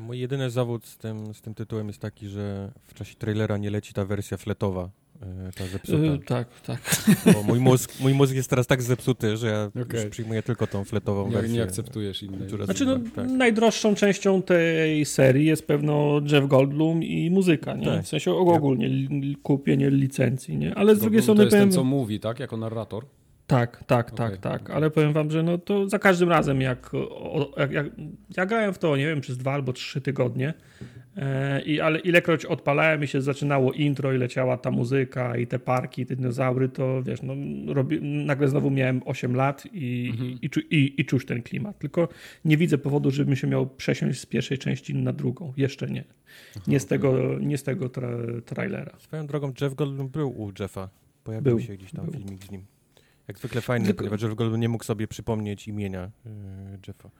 [0.00, 3.70] Mój jedyny zawód z tym, z tym tytułem jest taki, że w czasie trailera nie
[3.70, 4.90] leci ta wersja fletowa,
[5.22, 5.98] e, ta zepsuta.
[5.98, 6.80] Y, tak, tak.
[7.34, 10.84] Bo mój mózg, mój mózg jest teraz tak zepsuty, że ja już przyjmuję tylko tą
[10.84, 11.52] fletową Nie, wersję.
[11.52, 12.48] nie akceptujesz innej.
[12.64, 13.30] Znaczy, no, Tak.
[13.30, 17.86] najdroższą częścią tej serii jest pewno Jeff Goldblum i muzyka, nie?
[17.86, 18.04] Tak.
[18.04, 18.90] W sensie ogólnie
[19.42, 20.74] kupienie licencji, nie?
[20.74, 22.40] Ale z drugiej to strony jest ten, co mówi, tak?
[22.40, 23.06] Jako narrator.
[23.46, 24.62] Tak, tak, Okay, tak, tak.
[24.62, 24.76] okay.
[24.76, 26.90] Ale powiem wam, że no to za każdym razem, jak,
[27.56, 27.86] jak, jak
[28.36, 30.54] ja grałem w to, nie wiem, przez dwa albo trzy tygodnie,
[31.16, 35.58] e, i, ale ilekroć odpalałem i się zaczynało intro i leciała ta muzyka i te
[35.58, 37.34] parki, te dinozaury, to wiesz, no,
[37.74, 40.30] robi, nagle znowu miałem 8 lat i, Mhm.
[40.30, 41.78] i, i, i, i czuć ten klimat.
[41.78, 42.08] Tylko
[42.44, 45.52] nie widzę powodu, żebym się miał przesiąść z pierwszej części na drugą.
[45.56, 46.04] Jeszcze nie.
[46.66, 48.08] Nie z tego, nie z tego tra,
[48.46, 48.92] trailera.
[48.98, 50.88] Swoją drogą Jeff Goldblum był u Jeffa.
[51.24, 52.14] Pojawił Był, się gdzieś tam był.
[52.14, 52.64] filmik z nim.
[53.28, 56.30] Jak zwykle fajny, Tylko- ponieważ Jeff Goldblum nie mógł sobie przypomnieć imienia yy,
[56.88, 57.10] Jeffa.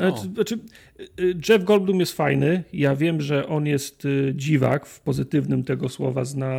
[0.00, 0.16] E, O.
[0.16, 0.58] Znaczy,
[1.20, 2.64] y, Jeff Goldblum jest fajny.
[2.72, 6.56] Ja wiem, że on jest dziwak w pozytywnym tego słowa, zna,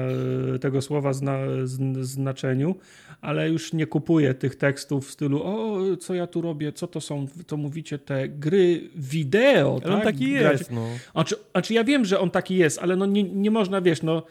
[0.62, 2.76] tego słowa zna, zn- znaczeniu,
[3.22, 7.02] ale już nie kupuję tych tekstów w stylu o, co ja tu robię, co to
[7.02, 9.92] są, to mówicie, te gry wideo, Ale tak?
[9.92, 10.88] on taki Grać- jest, no.
[11.12, 14.24] Znaczy, znaczy ja wiem, że on taki jest, ale no nie, nie można, wiesz, no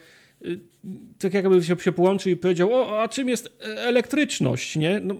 [1.19, 4.99] tak jakby się, się połączył i powiedział, o, a czym jest e, elektryczność, nie?
[4.99, 5.15] No,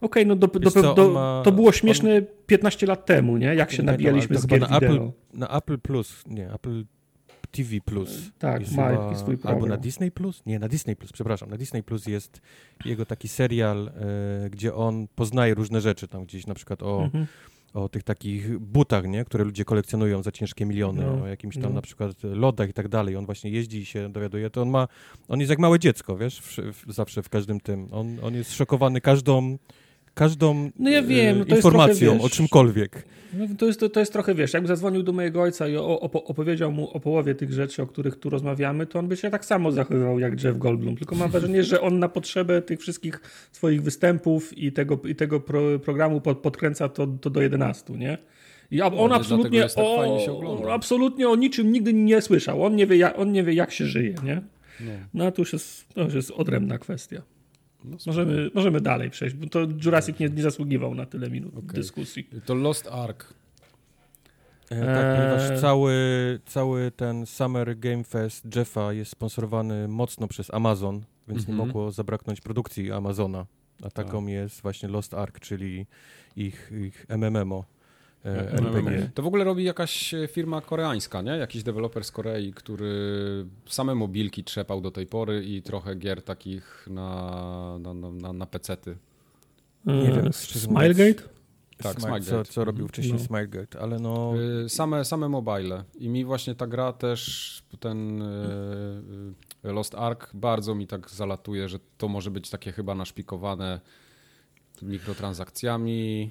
[0.00, 3.46] Okej, no do, do, co, do, on ma- to było śmieszne 15 lat temu, nie?
[3.54, 4.76] Jak się nabijaliśmy z gier na.
[4.76, 6.84] Apple, na Apple Plus, nie, Apple
[7.50, 8.30] TV Plus.
[8.38, 9.80] Tak, jest ma chyba- swój Albo na program.
[9.80, 10.42] Disney Plus?
[10.46, 11.50] Nie, na Disney Plus, przepraszam.
[11.50, 12.40] Na Disney Plus jest
[12.84, 13.88] jego taki serial,
[14.44, 17.26] e, gdzie on poznaje różne rzeczy, tam gdzieś na przykład o, Mhm.
[17.74, 19.24] O tych takich butach, nie?
[19.24, 21.70] które ludzie kolekcjonują za ciężkie miliony, No, o jakimś tam no.
[21.70, 23.16] na przykład lodach i tak dalej.
[23.16, 24.50] On właśnie jeździ i się dowiaduje.
[24.50, 24.88] To on ma,
[25.28, 27.88] on jest jak małe dziecko, wiesz, w, w, zawsze w każdym tym.
[27.92, 29.58] On, on jest szokowany każdą,
[30.18, 33.04] każdą No ja wiem, e, no to jest informacją trochę, wiesz, o czymkolwiek.
[33.32, 36.00] No, to, jest, to, to jest trochę, wiesz, jakby zadzwonił do mojego ojca i o,
[36.00, 39.44] opowiedział mu o połowie tych rzeczy, o których tu rozmawiamy, to on by się tak
[39.44, 40.96] samo zachowywał jak Jeff Goldblum.
[40.96, 43.20] Tylko mam wrażenie, że on na potrzebę tych wszystkich
[43.52, 48.18] swoich występów i tego, i tego pro, programu pod, podkręca to, to do 11, nie?
[48.70, 52.64] I a- on dlatego absolutnie, tak o, absolutnie o niczym nigdy nie słyszał.
[52.64, 54.42] On nie wie, jak, on nie wie jak się żyje, nie?
[54.80, 57.22] No, No a to już jest, to już jest odrębna kwestia.
[57.84, 61.68] No Możemy, możemy dalej przejść, bo to Jurassic nie, nie zasługiwał na tyle minut Okej.
[61.74, 62.28] dyskusji.
[62.44, 63.34] To Lost Ark.
[64.70, 65.60] E, tak, ponieważ Eee.
[65.60, 65.94] cały,
[66.46, 71.68] cały ten Summer Game Fest Jeffa jest sponsorowany mocno przez Amazon, więc nie Mhm.
[71.68, 73.46] mogło zabraknąć produkcji Amazona.
[73.82, 74.28] A taką Tak.
[74.32, 75.86] jest właśnie Lost Ark, czyli
[76.36, 77.64] ich, ich MMO.
[78.24, 78.52] E.
[78.52, 79.10] RPG.
[79.14, 81.30] To w ogóle robi jakaś e, firma koreańska, nie?
[81.30, 86.86] Jakiś deweloper z Korei, który same mobilki trzepał do tej pory i trochę gier takich
[86.90, 88.96] na, na, na, na, pecety.
[89.84, 91.22] Nie wiem, Smilegate?
[91.82, 93.24] Tak, Smile- co, co robił wcześniej No.
[93.24, 94.34] Smilegate, ale no...
[94.68, 95.84] Same, same mobile.
[95.98, 98.22] I mi właśnie ta gra też, ten
[99.62, 103.80] Lost Ark bardzo mi tak zalatuje, że to może być takie chyba naszpikowane
[104.82, 106.30] mikrotransakcjami.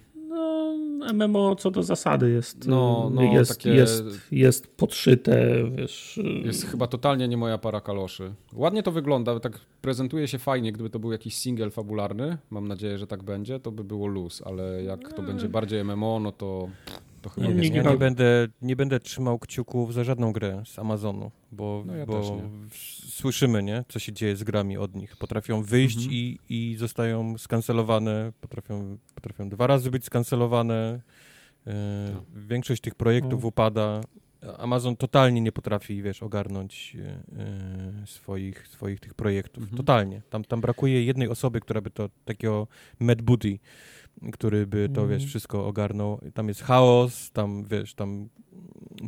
[1.13, 6.19] MMO co do zasady jest, No, no, jest, takie- jest, jest podszyte, wiesz...
[6.45, 8.33] Jest chyba totalnie nie moja para kaloszy.
[8.53, 12.97] Ładnie to wygląda, tak prezentuje się fajnie, gdyby to był jakiś single fabularny, mam nadzieję,
[12.97, 16.69] że tak będzie, to by było luz, ale jak to będzie bardziej MMO, no to,
[17.37, 21.31] Nie, nie, nie ja nie będę, nie będę trzymał kciuków za żadną grę z Amazonu,
[21.51, 22.39] bo, No ja bo
[23.09, 25.17] słyszymy, nie, co się dzieje z grami od nich.
[25.17, 26.13] Potrafią wyjść Mhm.
[26.13, 31.01] i, i zostają skancelowane, potrafią, potrafią dwa razy być skancelowane.
[31.67, 31.73] E,
[32.13, 32.23] No.
[32.47, 33.47] Większość tych projektów No.
[33.47, 34.01] upada.
[34.57, 39.63] Amazon totalnie nie potrafi, wiesz, ogarnąć e, swoich, swoich tych projektów.
[39.63, 39.77] Mhm.
[39.77, 40.21] Totalnie.
[40.29, 42.67] Tam, tam brakuje jednej osoby, która by to, takiego
[42.99, 43.59] Mad Booty,
[44.33, 45.09] który by to, Mhm.
[45.09, 46.19] wiesz, wszystko ogarnął.
[46.33, 48.29] Tam jest chaos, tam, wiesz, tam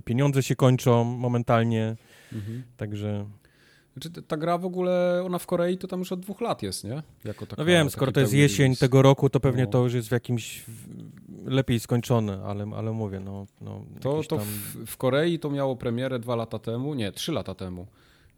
[0.06, 1.96] pieniądze się kończą momentalnie,
[2.34, 2.64] Mhm.
[2.78, 3.26] także...
[3.94, 6.64] Znaczy, ta- ta gra w ogóle, ona w Korei to tam już od dwóch lat
[6.64, 7.04] jest, nie?
[7.26, 8.80] Jako taka, No wiem, skoro to jest jesień release.
[8.80, 9.70] tego roku, to pewnie No.
[9.70, 10.66] to już jest w jakimś
[11.46, 13.46] lepiej skończone, ale, ale mówię, no...
[13.62, 14.46] no To, to tam...
[14.46, 17.88] w, w Korei to miało premierę dwa lata temu, nie, trzy lata temu.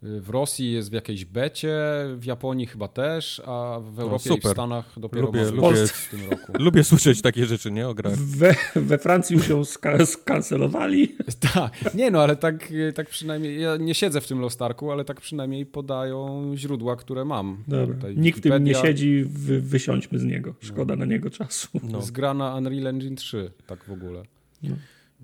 [0.02, 1.80] W Rosji jest w jakiejś becie,
[2.18, 4.48] w Japonii chyba też, a w Europie i w.
[4.48, 6.54] Stanach dopiero Lubię- może lubię- w tym roku.
[6.64, 7.88] Lubię słyszeć takie rzeczy, nie?
[7.88, 8.16] O grach.
[8.16, 11.16] We, we Francji już ją ska skancelowali.
[11.54, 15.06] tak, nie no, ale tak, tak przynajmniej, ja nie siedzę w tym Lost Arku, ale
[15.06, 17.64] tak przynajmniej podają źródła, które mam.
[17.68, 17.96] Dobra.
[17.96, 20.56] Tutaj Nikt w tym nie siedzi, wy, wysiądźmy z niego.
[20.60, 21.68] Szkoda na niego czasu.
[21.84, 21.98] No.
[21.98, 24.24] Jest gra na Unreal Engine 3, tak w ogóle.
[24.64, 24.76] No.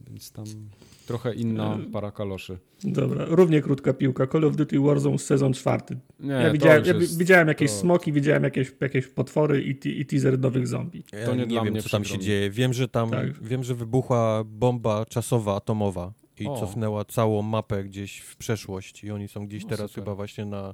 [0.08, 0.46] Więc tam
[1.08, 2.58] trochę inna para kaloszy.
[2.84, 4.28] Dobra, równie krótka piłka.
[4.28, 5.98] Call of Duty Warzone sezon czwarty.
[6.20, 10.06] Nie, ja widziałem, ja jest- widziałem jakieś to- smoki, widziałem jakieś, jakieś potwory i, i
[10.06, 11.04] teaser nowych zombie.
[11.14, 12.50] Ja To nie nie dla wiem, mnie co tam się dzieje.
[12.50, 13.44] Wiem, że tam, Tak.
[13.44, 16.60] wiem, że wybuchła bomba czasowa, atomowa i O.
[16.60, 20.04] cofnęła całą mapę gdzieś w przeszłość i oni są gdzieś No, teraz super.
[20.04, 20.74] chyba właśnie na,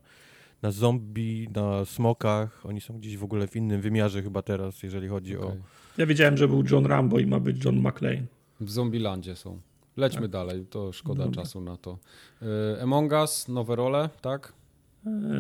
[0.62, 2.65] na zombie, na smokach.
[2.65, 5.48] Oni są gdzieś w ogóle w innym wymiarze chyba teraz, jeżeli chodzi o...
[5.48, 5.60] Okej.
[5.98, 8.24] Ja wiedziałem, że był John Rambo i ma być John McClane.
[8.62, 9.60] W Zombielandzie są.
[9.97, 10.32] Lećmy Tak.
[10.32, 11.41] dalej, to szkoda Dobra.
[11.43, 11.97] czasu na to.
[12.77, 14.53] Y, Among Us, nowe role, tak?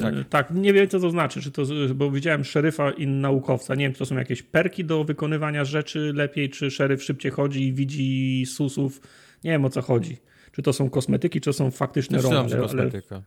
[0.01, 0.13] Tak.
[0.29, 0.51] tak.
[0.51, 1.63] nie wiem co to znaczy, czy to,
[1.95, 3.75] bo widziałem szeryfa i naukowca.
[3.75, 7.67] Nie wiem, czy to są jakieś perki do wykonywania rzeczy lepiej, czy szeryf szybciej chodzi
[7.67, 9.01] i widzi susów.
[9.43, 10.17] Nie wiem o co chodzi.
[10.51, 12.39] Czy to są kosmetyki, czy to są faktyczne role.
[12.39, 13.21] Ale, kosmetyka.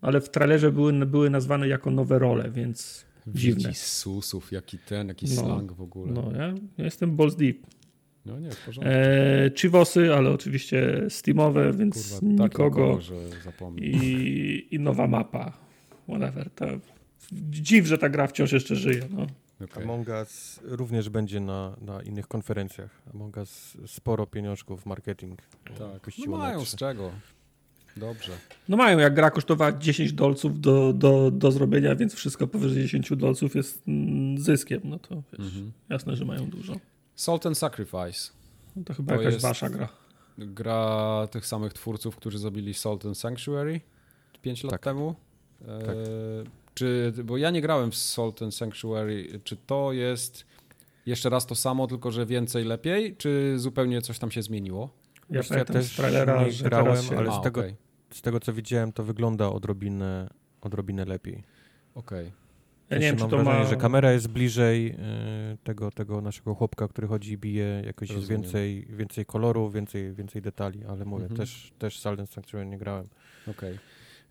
[0.00, 3.74] ale w trailerze były, były nazwane jako nowe role, więc Widzi dziwne.
[3.74, 6.12] susów, jaki ten, jaki no, slang w ogóle.
[6.12, 7.56] No, ja, ja jestem balls deep.
[8.28, 8.92] No nie, w porządku.
[8.92, 12.98] E, Chivosy, ale oczywiście Steamowe, więc Kurwa, tak nikogo.
[13.44, 15.52] Tak I, I nowa mapa.
[16.08, 16.50] Whatever.
[16.50, 16.66] To
[17.32, 19.02] dziw, że ta gra wciąż jeszcze żyje.
[19.10, 19.26] No.
[19.64, 19.84] Okay.
[19.84, 23.02] Among Us również będzie na, na innych konferencjach.
[23.14, 25.42] Among Us sporo pieniążków w marketing.
[25.64, 27.10] Tak, no mają z czego.
[27.96, 28.32] Dobrze.
[28.68, 33.16] No mają, jak gra kosztowała 10 dolców do, do, do zrobienia, więc wszystko powyżej 10
[33.16, 35.72] dolców jest mm, zyskiem, no to wiesz, mhm.
[35.88, 36.76] jasne, że mają dużo.
[37.18, 38.32] Salt and Sacrifice.
[38.76, 39.88] No to chyba to jakaś wasza gra.
[40.38, 43.80] Gra tych samych twórców, którzy zrobili Salt and Sanctuary
[44.42, 44.80] 5 lat tak.
[44.80, 45.14] temu.
[45.62, 45.96] E, tak.
[46.74, 49.40] czy, bo ja nie grałem w Salt and Sanctuary.
[49.44, 50.44] Czy to jest
[51.06, 54.90] jeszcze raz to samo, tylko że więcej lepiej, czy zupełnie coś tam się zmieniło?
[55.30, 57.18] Ja, ja też z trailera, nie grałem, się...
[57.18, 57.76] ale z, A, tego, okay.
[58.10, 61.44] z tego co widziałem, to wygląda odrobinę, odrobinę lepiej.
[61.94, 62.26] Okej.
[62.26, 62.47] Okay.
[62.90, 63.64] Ja nie wiem, czy to wrażenie, ma...
[63.64, 64.94] że kamera jest bliżej y,
[65.64, 70.42] tego, tego naszego chłopka, który chodzi i bije, jakoś jest więcej, więcej kolorów, więcej, więcej
[70.42, 71.38] detali, ale mówię, mhm.
[71.40, 73.08] też, też Silent Sanctuary nie grałem.
[73.50, 73.78] Okej.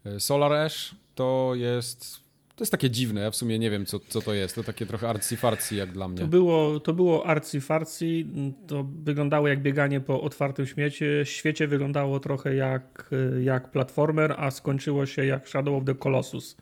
[0.05, 0.19] Okay.
[0.19, 4.21] Solar Ash to jest to jest takie dziwne, ja w sumie nie wiem, co, co
[4.21, 4.55] to jest.
[4.55, 6.19] To takie trochę arcy-farcy jak dla mnie.
[6.19, 8.25] To było, to było arcy-farcy,
[8.67, 11.25] to wyglądało jak bieganie po otwartym śmiecie.
[11.25, 13.09] świecie, wyglądało trochę jak,
[13.43, 16.57] jak platformer, a skończyło się jak Shadow of the Colossus.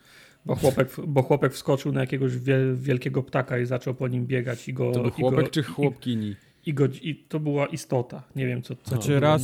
[0.46, 2.32] Bo chłopek, bo chłopek wskoczył na jakiegoś
[2.76, 4.92] wielkiego ptaka i zaczął po nim biegać i go...
[4.92, 6.36] To był chłopek go, czy chłopkini?
[6.66, 8.24] I, go, I to była istota.
[8.36, 9.42] Nie wiem, co, co Znaczy raz,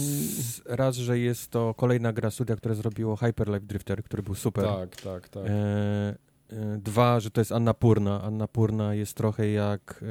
[0.66, 4.66] raz, że jest to kolejna gra studia, które zrobiło Hyper Life Drifter, który był super.
[4.66, 5.44] Tak, tak, tak.
[5.48, 6.16] E,
[6.52, 8.22] E, dwa, że to jest Anna Purna.
[8.22, 10.04] Anna Purna jest trochę jak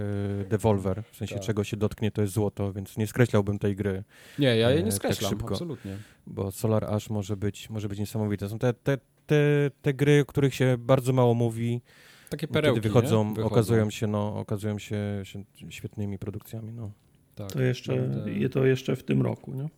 [0.42, 1.44] e, Devolver, w sensie tak.
[1.44, 4.04] czego się dotknie, to jest złoto, więc nie skreślałbym tej gry.
[4.38, 5.96] Nie, ja jej nie e, tak skreślam, tak szybko, absolutnie.
[6.26, 8.48] Bo Solar Ash może być, może być niesamowite.
[8.48, 8.98] Są te, te,
[9.30, 11.80] te, te gry, o których się bardzo mało mówi.
[12.30, 16.90] Takie perełki, Kiedy wychodzą, wychodzą, okazują się, no, okazują się, się świetnymi produkcjami, no.
[17.34, 19.68] Tak, to, jeszcze, no, to jeszcze w tym roku, nie?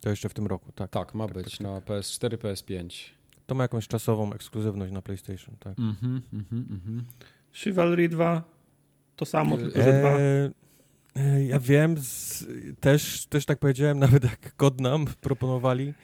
[0.00, 0.90] To jeszcze w tym roku, tak.
[0.90, 3.10] Tak, ma tak, być tak, na PS4, PS5.
[3.46, 5.78] To ma jakąś czasową ekskluzywność na PlayStation, tak.
[5.78, 7.04] Mhm, mhm, mhm.
[7.52, 8.44] Chivalry 2
[9.16, 10.08] to samo, tylko że dwa.
[10.08, 10.50] E,
[11.16, 12.44] e, ja wiem, z,
[12.80, 15.94] też, też tak powiedziałem, nawet jak kod nam proponowali,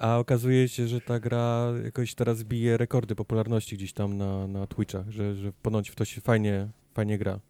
[0.00, 4.66] a okazuje się, że ta gra jakoś teraz bije rekordy popularności gdzieś tam na, na
[4.66, 7.40] Twitchach, że, że ponoć w to się fajnie, fajnie gra.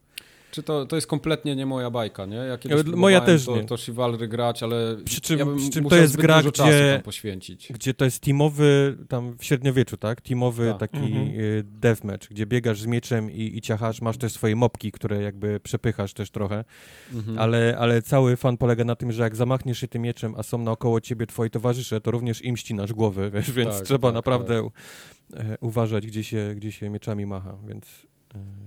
[0.50, 2.36] Czy to, to jest kompletnie nie moja bajka, nie?
[2.36, 3.64] Ja kiedyś moja też to, nie.
[3.64, 7.72] to Chivalry grać, ale przy czym, ja przy czym to jest gra, gdzie, poświęcić.
[7.72, 10.20] gdzie to jest teamowy, tam w średniowieczu, tak?
[10.20, 10.78] Teamowy tak.
[10.78, 11.28] taki mhm.
[11.28, 15.60] Y, deathmatch, gdzie biegasz z mieczem i, i ciachasz, masz też swoje mopki, które jakby
[15.60, 16.64] przepychasz też trochę,
[17.12, 17.38] mhm.
[17.38, 20.58] ale, ale cały fan polega na tym, że jak zamachniesz się tym mieczem, a są
[20.58, 24.62] naokoło ciebie twoi towarzysze, to również im ścinasz głowy, wiesz, więc tak, trzeba tak, naprawdę
[24.62, 25.44] tak.
[25.44, 28.09] E, uważać, gdzie się, gdzie się mieczami macha, więc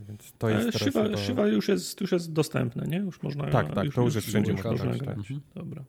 [0.07, 1.17] więc to jest Shiva, chyba...
[1.17, 2.97] Shiva już jest, już jest dostępne, nie?
[2.97, 5.17] Już można Tak, tak, już, to już jest wszędzie można, można grać.
[5.27, 5.37] Tak.
[5.55, 5.83] Dobra.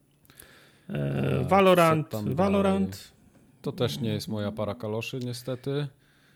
[0.88, 3.14] E, e Valorant, Valorant.
[3.62, 5.86] To też nie jest moja para kaloszy, niestety.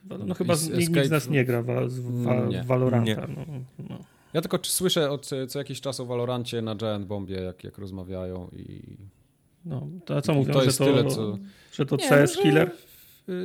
[0.05, 2.62] No, no chyba z, nikt z nas nie gra w, w, nie.
[2.62, 3.27] Valoranta.
[3.27, 3.44] No,
[3.88, 3.98] no.
[4.33, 8.51] Ja tylko słyszę od co jakiś czas o Valorancie na Giant Bombie, jak, jak rozmawiają
[8.57, 8.96] i...
[9.64, 11.38] No, to co mówią, to że, to, tyle, co...
[11.72, 12.70] że to CS nie, Killer?
[12.70, 12.88] Że,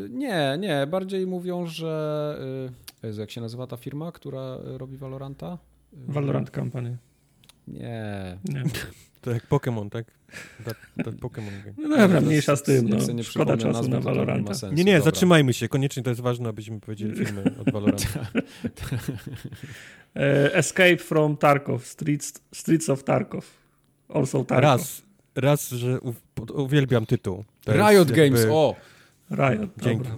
[0.10, 2.38] nie, nie, bardziej mówią, że
[3.04, 5.58] y, Jezu, jak się nazywa ta firma, która robi Valoranta?
[5.94, 6.98] Valorant Company.
[7.68, 8.38] Nie.
[8.46, 8.64] nie.
[9.22, 10.06] To jak Pokémon, tak?
[11.04, 13.14] To Pokémon No dobra, mniejsza z tym, no.
[13.14, 14.54] Nie Szkoda czasu na Valoranta.
[14.54, 15.06] Sensu, nie, nie, dobra.
[15.06, 15.68] zatrzymajmy się.
[15.68, 18.08] Koniecznie to jest ważne, abyśmy powiedzieli filmy od Valoranta.
[20.16, 23.46] E, Escape from Tarkov, Streets, Streets of Tarkov.
[24.10, 24.64] Also Tarkov.
[24.64, 25.02] Raz,
[25.36, 26.00] raz, że
[26.54, 27.44] uwielbiam tytuł.
[27.64, 28.54] To Riot Games, jakby...
[28.54, 28.76] o!
[29.32, 30.04] Riot, Dzięki.
[30.04, 30.18] Dobra.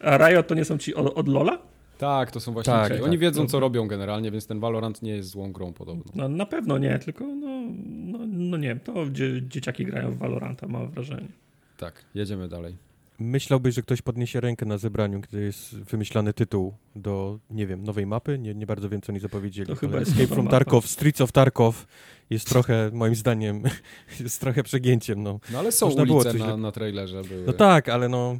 [0.00, 1.58] A Riot to nie są ci od, od Lola?
[1.98, 3.02] Tak, to są właśnie tak, ci.
[3.02, 6.12] Oni tak, wiedzą, co robią generalnie, więc ten Valorant nie jest złą grą podobno.
[6.14, 10.18] No, na pewno nie, tylko no, no, no nie wiem, to dzie dzieciaki grają w
[10.18, 11.28] Valoranta, mam wrażenie.
[11.76, 12.76] Tak, jedziemy dalej.
[13.18, 18.06] Myślałbyś, że ktoś podniesie rękę na zebraniu, gdy jest wymyślany tytuł do, nie wiem, nowej
[18.06, 18.38] mapy?
[18.38, 19.68] Nie, nie bardzo wiem, co oni zapowiedzieli.
[19.68, 20.50] To chyba Escape from mapa.
[20.50, 21.86] Tarkov, Streets of Tarkov
[22.30, 23.62] jest trochę, moim zdaniem,
[24.20, 25.22] jest trochę przegięciem.
[25.22, 27.22] No, no ale są Można ulice na, na trailerze.
[27.22, 27.46] Były.
[27.46, 28.38] No tak, ale no,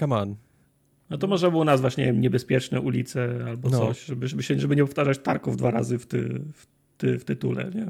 [0.00, 0.34] come on.
[1.10, 3.78] No to może było nazwać, nie wiem, niebezpieczne ulice albo no.
[3.78, 6.66] coś, żeby, żeby, się, żeby nie powtarzać Tarków dwa razy w, ty, w,
[6.98, 7.82] ty, w tytule, nie?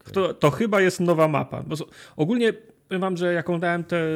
[0.00, 0.12] Okay.
[0.12, 1.62] To, to chyba jest nowa mapa.
[1.62, 1.76] Bo
[2.16, 2.52] ogólnie
[2.88, 4.06] powiem wam, że jak oglądałem te,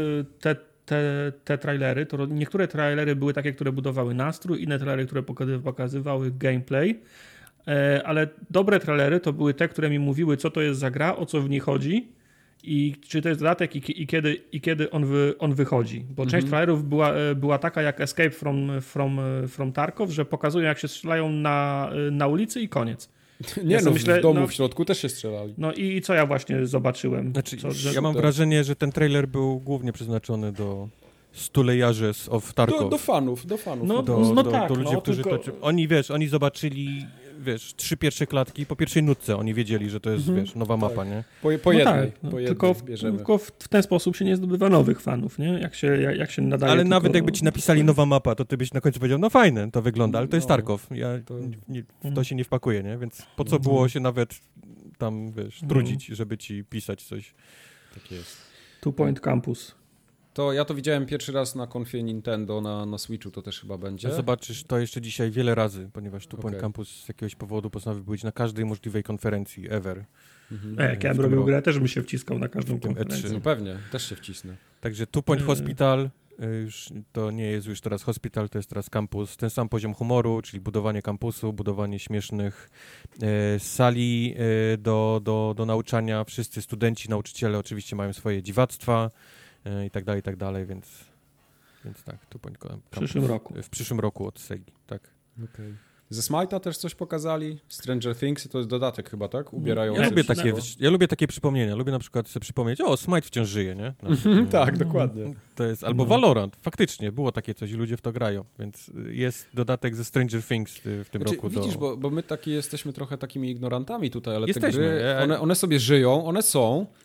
[0.40, 0.56] te
[0.86, 5.22] te, te trailery, to niektóre trailery były takie, które budowały nastrój, inne trailery, które
[5.64, 7.00] pokazywały gameplay,
[7.68, 11.16] e, ale dobre trailery to były te, które mi mówiły, co to jest za gra,
[11.16, 12.08] o co w niej chodzi
[12.62, 16.00] i czy to jest dodatek i, i kiedy, i kiedy on, wy, on wychodzi.
[16.00, 16.28] Bo mhm.
[16.28, 20.78] część trailerów była, e, była taka jak Escape from, from, from Tarkov, że pokazują jak
[20.78, 23.10] się strzelają na, na ulicy i koniec.
[23.64, 25.54] Nie, ja no, myślę, w domu no, w środku też się strzelali.
[25.58, 27.32] No i co ja właśnie zobaczyłem?
[27.32, 28.20] Znaczy, co, że, ja mam to...
[28.20, 30.88] wrażenie, że ten trailer był głównie przeznaczony do
[31.34, 32.80] stulejarzy of Tarkov.
[32.80, 33.88] Do, do fanów, do fanów.
[33.88, 35.38] No, do, no do, tak, do ludzi, no, którzy tylko...
[35.38, 37.06] to, oni, wiesz, oni zobaczyli
[37.44, 40.46] wiesz, trzy pierwsze klatki, po pierwszej nutce oni wiedzieli, że to jest, mhm.
[40.46, 41.08] wiesz, nowa mapa, tak.
[41.08, 41.24] nie?
[41.42, 44.36] Po, po no jednej, tak, no, po tylko, w, tylko w, ten sposób się nie
[44.36, 45.48] zdobywa nowych fanów, nie?
[45.48, 46.72] Jak się, jak, jak się nadaje.
[46.72, 46.90] Ale tylko...
[46.90, 49.82] nawet jakby ci napisali nowa mapa, to ty byś na końcu powiedział, no fajne, to
[49.82, 50.86] wygląda, ale to jest no, Tarkov.
[50.90, 51.34] Ja to...
[51.68, 52.98] Nie, w to się nie wpakuję, nie?
[52.98, 54.40] Więc po co było się nawet
[54.98, 57.34] tam, wiesz, trudzić, żeby ci pisać coś.
[57.94, 58.36] Tak jest.
[58.80, 59.74] Two Point Campus.
[60.34, 63.78] To ja to widziałem pierwszy raz na konfie Nintendo na, na Switchu, to też chyba
[63.78, 64.12] będzie.
[64.12, 66.60] Zobaczysz to jeszcze dzisiaj wiele razy, ponieważ tu okay.
[66.60, 70.04] Campus z jakiegoś powodu postanowił być na każdej możliwej konferencji ever.
[70.52, 70.78] Mhm.
[70.78, 73.30] A jak ja bym robił grę, też bym się wciskał na każdą konferencję.
[73.30, 74.56] No pewnie, też się wcisnę.
[74.80, 76.10] Także Two Point Hospital,
[76.42, 79.36] y, już to nie jest już teraz hospital, to jest teraz kampus.
[79.36, 82.70] Ten sam poziom humoru, czyli budowanie kampusu, budowanie śmiesznych
[83.22, 86.24] e, sali e, do, do, do nauczania.
[86.24, 89.10] Wszyscy studenci, nauczyciele oczywiście mają swoje dziwactwa.
[89.64, 91.04] E, i tak dalej, i tak dalej, więc,
[91.84, 93.54] więc tak, tu Point W przyszłym roku.
[93.62, 95.10] W przyszłym roku od Segi, tak.
[95.44, 95.74] Okay.
[96.10, 97.58] Ze Smite'a też coś pokazali?
[97.68, 99.52] Stranger Things to jest dodatek chyba, tak?
[99.52, 101.76] Ubierają ja lubię, takie, ja lubię takie przypomnienia.
[101.76, 103.94] Lubię na przykład sobie przypomnieć, o, Smite wciąż żyje, nie?
[104.02, 104.10] No,
[104.50, 105.34] tak, dokładnie.
[105.54, 106.08] To jest, albo no.
[106.08, 110.80] Valorant, faktycznie, było takie coś, ludzie w to grają, więc jest dodatek ze Stranger Things
[110.84, 111.48] w tym znaczy, roku.
[111.48, 111.78] Widzisz, do...
[111.78, 115.54] bo, bo my taki jesteśmy trochę takimi ignorantami tutaj, ale jesteśmy, te gry, one, one
[115.54, 117.03] sobie żyją, one są, Y,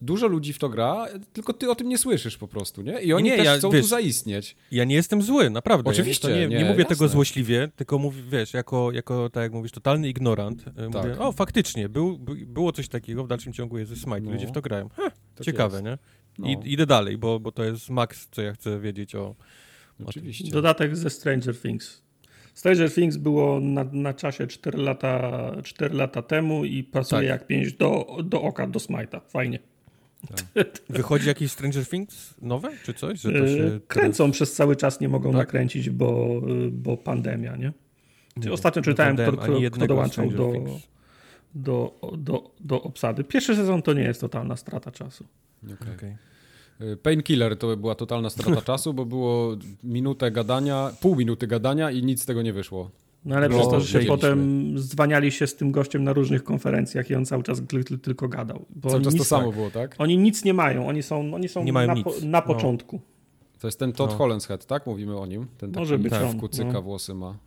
[0.00, 3.00] dużo ludzi w to gra, tylko ty o tym nie słyszysz po prostu, nie?
[3.00, 4.56] I oni nie, też ja, chcą wiesz, tu zaistnieć.
[4.70, 5.90] Ja nie jestem zły, naprawdę.
[5.90, 6.30] Oczywiście.
[6.30, 6.96] Ja nie, nie, nie, mówię jasne.
[6.96, 10.60] tego złośliwie, tylko mówię, wiesz, jako, jako, tak jak mówisz, totalny ignorant.
[10.60, 10.94] Y, tak.
[10.94, 14.30] Mówię, o, faktycznie, był, było coś takiego, w dalszym ciągu jest Smite, no.
[14.30, 14.88] ludzie w to grają.
[14.88, 15.84] Ha, tak ciekawe, jest.
[15.84, 15.98] nie?
[16.38, 16.48] No.
[16.48, 19.34] I, idę dalej, bo, bo to jest maks, co ja chcę wiedzieć o...
[20.04, 20.48] Oczywiście.
[20.48, 22.01] O Dodatek ze Stranger Things.
[22.54, 27.40] Stranger Things było na, na czasie 4 lata, 4 lata temu i pasuje tak.
[27.40, 29.20] jak 5 do, do oka, do Smite'a.
[29.28, 29.58] Fajnie.
[30.28, 30.68] Tak.
[30.88, 33.20] Wychodzi jakieś Stranger Things nowe, czy coś?
[33.20, 34.36] Że to się Kręcą teraz...
[34.36, 35.38] przez cały czas, nie mogą tak?
[35.38, 37.72] nakręcić, bo, bo pandemia, nie?
[38.36, 40.52] nie Ostatnio czytałem, kto, kto, kto dołączał do,
[41.54, 43.24] do, do, do obsady.
[43.24, 45.26] Pierwszy sezon to nie jest totalna strata czasu.
[45.64, 45.94] Okay.
[45.94, 46.16] Okay.
[47.02, 52.22] Painkiller to była totalna strata czasu, bo było minutę gadania, pół minuty gadania i nic
[52.22, 52.90] z tego nie wyszło.
[53.24, 57.10] No ale przez to, że się potem zwaniali się z tym gościem na różnych konferencjach
[57.10, 57.62] i on cały czas
[58.02, 58.64] tylko gadał.
[58.70, 59.94] Bo cały czas to samo tak, było, tak?
[59.98, 62.42] Oni nic nie mają, oni są, oni są na, po, na, no.
[62.42, 63.00] początku.
[63.58, 64.16] To jest ten Todd no.
[64.16, 64.86] Hollandshead, tak?
[64.86, 65.46] Mówimy o nim.
[65.58, 66.40] Ten Może być on.
[66.40, 66.82] kucyka no.
[66.82, 67.38] włosy ma.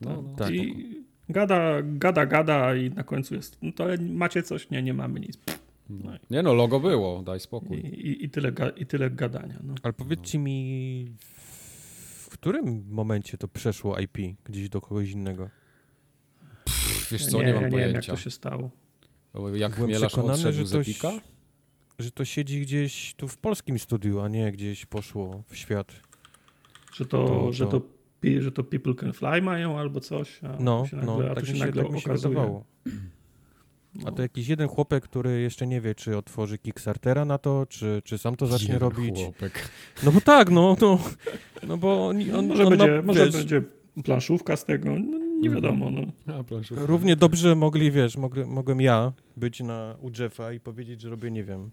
[0.00, 0.50] No, no, tak.
[0.50, 0.86] I
[1.28, 4.70] gada, gada, gada i na końcu jest, no to macie coś?
[4.70, 5.38] Nie, nie mamy nic.
[5.90, 6.12] No.
[6.30, 7.78] Nie no, logo było, daj spokój.
[7.78, 9.58] I, i, i tyle, i tyle gadania.
[9.62, 9.74] No.
[9.82, 15.50] Ale powiedzcie mi, w którym momencie to przeszło IP gdzieś do kogoś innego?
[16.64, 17.86] Pff, wiesz co, nie, nie mam nie pojęcia.
[17.86, 18.70] Nie wiem, jak to się stało.
[19.54, 21.20] Jak Byłem odszedł że to,
[21.98, 25.92] że to siedzi gdzieś tu w polskim studiu, a nie gdzieś poszło w świat.
[26.94, 27.80] Że to, to, że to,
[28.40, 31.34] że to People Can Fly mają albo coś, a no, to się nagle, no, a
[31.34, 32.62] tak się się, nagle tak okazuje.
[34.04, 38.02] A to jakiś jeden chłopek, który jeszcze nie wie, czy otworzy Kickstartera na to, czy,
[38.04, 39.16] czy sam to zacznie jeden robić.
[39.16, 39.68] Chłopek.
[40.02, 40.98] No bo tak, no, no,
[41.66, 43.62] no bo on, on, może, on będzie, na, może wiesz, będzie
[44.04, 45.90] planszówka z tego, no, nie wiadomo.
[45.90, 46.02] No.
[46.34, 51.10] A, Równie dobrze mogli, wiesz, mogę, mogłem ja być na u Jeffa i powiedzieć, że
[51.10, 51.70] robię, nie wiem,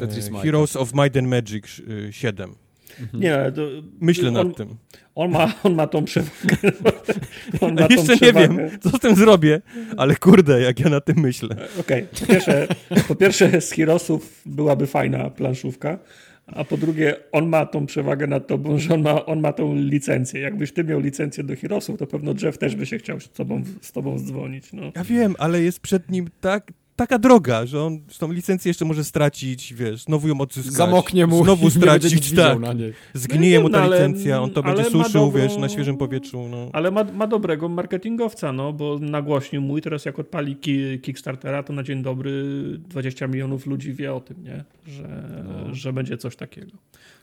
[0.00, 2.54] e, Heroes of Might and Magic 7.
[3.00, 3.22] Mhm.
[3.22, 3.62] Nie, to,
[4.00, 4.76] Myślę on, nad tym.
[5.14, 6.56] On ma, on ma tą przewagę.
[7.60, 9.60] On ma Jeszcze nie wiem, co z tym zrobię,
[9.96, 11.56] ale kurde, jak ja na tym myślę.
[11.80, 12.20] Okej, okay.
[12.20, 12.68] po, pierwsze,
[13.08, 15.98] po pierwsze z Heroesów byłaby fajna planszówka,
[16.46, 19.74] a po drugie on ma tą przewagę nad tobą, że on ma, on ma tą
[19.74, 20.40] licencję.
[20.40, 23.62] Jakbyś ty miał licencję do Heroesów, to pewno Jeff też by się chciał z tobą,
[23.80, 24.72] z tobą dzwonić.
[24.72, 24.92] No.
[24.96, 29.04] Ja wiem, ale jest przed nim tak, taka droga, że on tą licencję jeszcze może
[29.04, 30.74] stracić, wiesz, znowu ją odzyskać.
[30.74, 32.58] Zamoknie mu Znowu stracić, tak.
[32.58, 32.92] Na niej.
[33.14, 36.48] Zgnieje no, mu ta no, licencja, on to będzie suszył, wiesz, na świeżym powietrzu.
[36.48, 36.70] No.
[36.72, 41.72] Ale ma, ma dobrego marketingowca, no, bo nagłośnił mój, teraz jak odpali ki Kickstartera, to
[41.72, 42.44] na dzień dobry
[42.78, 44.64] 20 milionów ludzi wie o tym, nie?
[44.86, 45.74] Że, no.
[45.74, 46.72] że będzie coś takiego.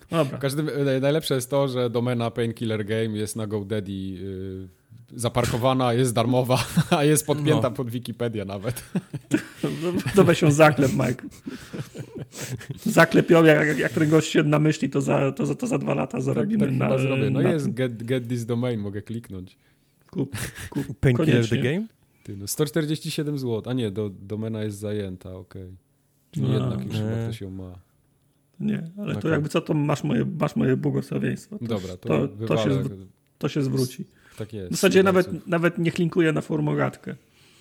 [0.09, 0.37] Dobra.
[0.37, 0.69] Każdym,
[1.01, 4.67] najlepsze jest to, że domena Painkiller Game jest na GoDaddy yy,
[5.15, 6.65] zaparkowana, jest darmowa,
[6.97, 7.71] a jest podpięta no.
[7.71, 8.83] pod Wikipedię nawet.
[10.15, 11.23] To weź się zaklep, Mike.
[12.85, 16.21] Zaklepiony, jak, jak ten gość się namyśli, to za, to, za, to za dwa lata
[16.21, 17.29] zarobimy tak, tak na, zrobię.
[17.29, 19.57] No na jest get, get this domain, mogę kliknąć.
[20.11, 20.37] Kup,
[20.69, 20.99] kup.
[20.99, 21.87] Painkiller the Game?
[22.23, 23.61] Ty, no 147 zł.
[23.65, 25.77] A nie, do, domena jest zajęta, okej.
[26.31, 27.79] Czyli No, jednak już chyba ktoś ją ma.
[28.59, 29.31] Nie, ale to Okej.
[29.31, 31.59] jakby co, to masz moje, masz moje błogosławieństwo.
[31.59, 33.05] To, Dobra, to, to, to, się, zw-
[33.37, 34.05] to się zwróci.
[34.37, 34.71] Tak jest.
[34.71, 37.15] W zasadzie nawet, nawet nie klinkuję na formogatkę.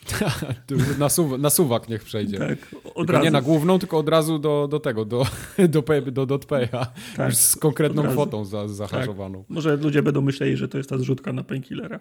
[0.98, 2.38] Na, suw, na suwak niech przejdzie.
[2.38, 2.58] Tak,
[2.94, 3.24] od razu.
[3.24, 5.26] nie na główną, tylko od razu do, do tego, do,
[5.68, 6.86] do, pay, do dotpaya.
[7.16, 7.28] tak.
[7.28, 9.44] Już z konkretną kwotą za, zahaszowaną.
[9.48, 12.00] Może ludzie będą myśleli, że to jest ta zrzutka na painkillera.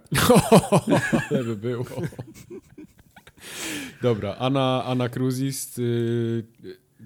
[1.30, 1.86] Ale by było.
[4.02, 6.46] Dobra, Anna, Anna Cruzis, y,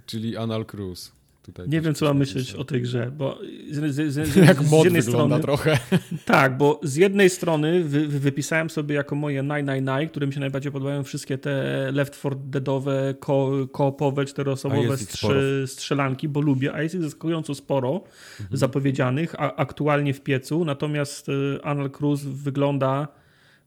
[0.05, 1.18] czyli Anal Cruz.
[1.53, 3.39] Tutaj Nie wiem, co mam myśleć o tej grze, bo
[3.71, 5.77] z, z, z, z, Jak z mod jednej wygląda strony, trochę.
[6.25, 10.27] Tak, bo z jednej strony wy, wy, wypisałem sobie jako moje naj, naj, naj, które
[10.27, 11.51] mi się najbardziej podobają wszystkie te
[11.91, 18.03] Left 4 Deadowe, ko, koopowe, czteroosobowe strzy, strzelanki, bo lubię, a jest ich zaskakująco sporo
[18.51, 23.18] zapowiedzianych, a aktualnie w piecu, natomiast y, Anal Cruz wygląda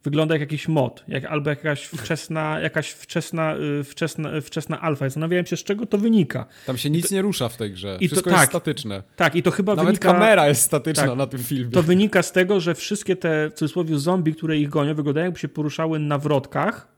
[0.05, 5.07] wygląda jak jakiś mod, jak, albo jakaś wczesna, jakaś wczesna, y, wczesna, wczesna alfa.
[5.07, 6.47] Zastanawiałem się, z czego to wynika.
[6.67, 7.97] Tam się nic nie rusza w tej grze.
[8.01, 8.39] i to Wszystko tak.
[8.41, 9.03] jest statyczne.
[9.17, 10.13] Tak, i to chyba Nawet wynika...
[10.13, 11.17] kamera jest statyczna tak.
[11.17, 11.71] na tym filmie.
[11.71, 15.41] To wynika z tego, że wszystkie te w cudzysłowie zombie, które ich gonią, wyglądają jakby
[15.41, 16.93] się poruszały na wrotkach.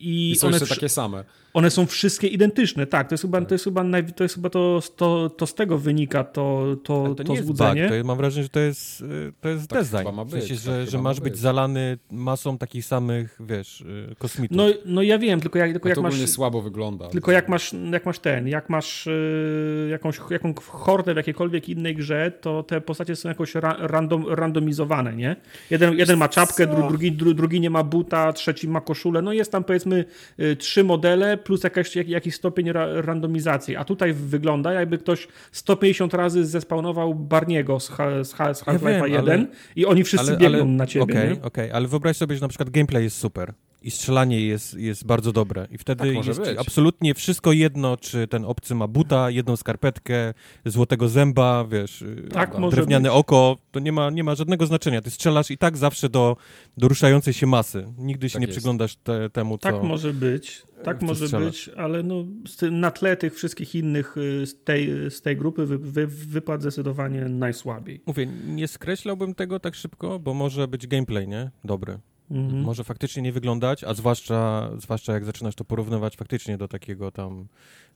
[0.00, 1.24] I, I są one, takie same.
[1.56, 3.08] One są wszystkie identyczne, tak.
[3.08, 5.78] To jest chyba, to, jest chyba, naj, to, jest chyba to, to, to z tego
[5.78, 9.00] wynika to, to, to, to nie jest bug, to jest, mam wrażenie, że to jest,
[9.00, 10.16] y, to jest Tak design.
[10.16, 11.40] ma w sensie, być, że, tak że chyba masz ma być być.
[11.40, 14.56] zalany masą takich samych, wiesz, y, kosmitów.
[14.56, 16.12] No, no ja wiem, tylko jak, tylko jak to masz...
[16.12, 17.08] ogólnie słabo wygląda.
[17.08, 21.94] Tylko jak masz, jak masz ten, jak masz yy, jakąś, jaką hordę w jakiejkolwiek innej
[21.94, 25.36] grze, to te postacie są jakoś ra, random, randomizowane, nie?
[25.70, 29.22] Jeden, jeden ma czapkę, drugi, dru, drugi nie ma buta, trzeci ma koszulę.
[29.22, 30.04] No jest tam powiedzmy
[30.40, 33.76] y, trzy modele plus jakaś, jak, jakiś stopień ra, randomizacji.
[33.76, 39.12] A tutaj wygląda jakby ktoś 150 razy zespawnował Barniego z, z, z Ja Half-Life'a wiem,
[39.12, 41.42] 1 ale- i oni wszyscy biegną na ciebie, Okej, nie?
[41.42, 45.32] okej, ale wyobraź sobie, że na przykład gameplay jest super i strzelanie jest, jest bardzo
[45.32, 46.58] dobre i wtedy Tak jest być.
[46.58, 52.56] absolutnie wszystko jedno, czy ten obcy ma buta, jedną skarpetkę, złotego zęba, wiesz, y, Tak
[52.70, 53.18] drewniane być.
[53.18, 55.02] oko, to nie ma, nie ma żadnego znaczenia.
[55.02, 56.36] Ty strzelasz i tak zawsze do,
[56.76, 57.86] do ruszającej się masy.
[57.98, 58.58] Nigdy się Tak nie jest.
[58.58, 59.62] przyglądasz te, temu, co...
[59.72, 61.46] Tak może być, tak może strzelasz.
[61.66, 62.24] być, ale no,
[62.70, 67.20] na tle tych wszystkich innych y, z tej, z tej grupy wy, wy, wypadł zdecydowanie
[67.20, 68.00] najsłabiej.
[68.06, 71.50] Mówię, nie skreślałbym tego tak szybko, bo może być gameplay, nie?
[71.64, 71.98] Dobry.
[72.30, 72.62] Mhm.
[72.62, 77.46] Może faktycznie nie wyglądać, a zwłaszcza, zwłaszcza jak zaczynasz to porównywać faktycznie do takiego tam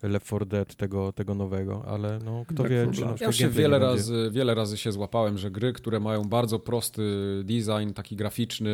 [0.02, 3.16] Left 4 Dead, tego, tego nowego, ale no kto Tak, wie, problem.
[3.16, 3.86] czy na Ja się wiele będzie.
[3.96, 7.02] razy, wiele razy się złapałem, że gry, które mają bardzo prosty
[7.44, 8.70] design, taki graficzny,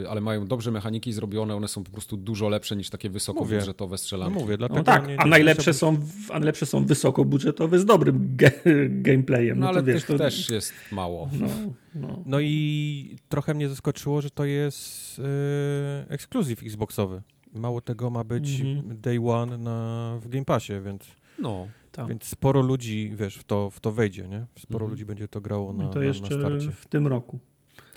[0.00, 3.94] y, ale mają dobrze mechaniki zrobione, one są po prostu dużo lepsze niż takie wysokobudżetowe
[3.94, 4.38] No strzelanki.
[4.38, 7.84] mówię, dlatego No tak, nie, a nie najlepsze chciałbym- są, a najlepsze są wysokobudżetowe z
[7.84, 8.50] dobrym ge,
[8.88, 9.58] gameplayem.
[9.58, 11.28] No, No, ale to wiesz, to, też jest mało.
[11.40, 11.46] No,
[11.94, 12.22] no.
[12.26, 15.24] No i trochę mnie zaskoczyło, że to jest yy,
[16.08, 17.22] ekskluzyw Xboxowy.
[17.54, 19.00] Mało tego ma być Mhm.
[19.00, 21.02] day one na, w Game Passie, więc,
[21.38, 22.08] No, Tak.
[22.08, 24.46] więc sporo ludzi, wiesz, w to, w to wejdzie, nie?
[24.58, 24.90] Sporo Mhm.
[24.90, 26.70] ludzi będzie to grało na, I to jeszcze na starcie.
[26.70, 27.38] w tym roku.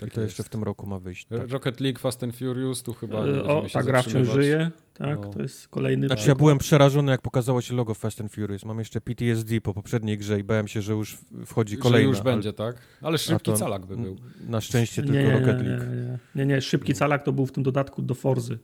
[0.00, 0.48] tak I to jeszcze jest.
[0.48, 1.26] w tym roku ma wyjść.
[1.26, 1.50] Tak.
[1.50, 4.70] Rocket League, Fast and Furious, tu chyba nie E, O, się ta gra wciąż żyje.
[4.94, 5.30] Tak, No.
[5.30, 6.38] to jest kolejny Znaczy ja przykład.
[6.38, 8.64] byłem przerażony, jak pokazało się logo Fast and Furious.
[8.64, 12.08] Mam jeszcze PTSD po poprzedniej grze i bałem się, że już wchodzi Że kolejna.
[12.08, 12.76] już ale- będzie, tak?
[13.02, 14.16] Ale szybki calak by był.
[14.48, 15.84] Na szczęście Nie, tylko nie, Rocket nie, League.
[15.84, 18.58] nie, nie, nie, szybki calak to był w tym dodatku do Forzy.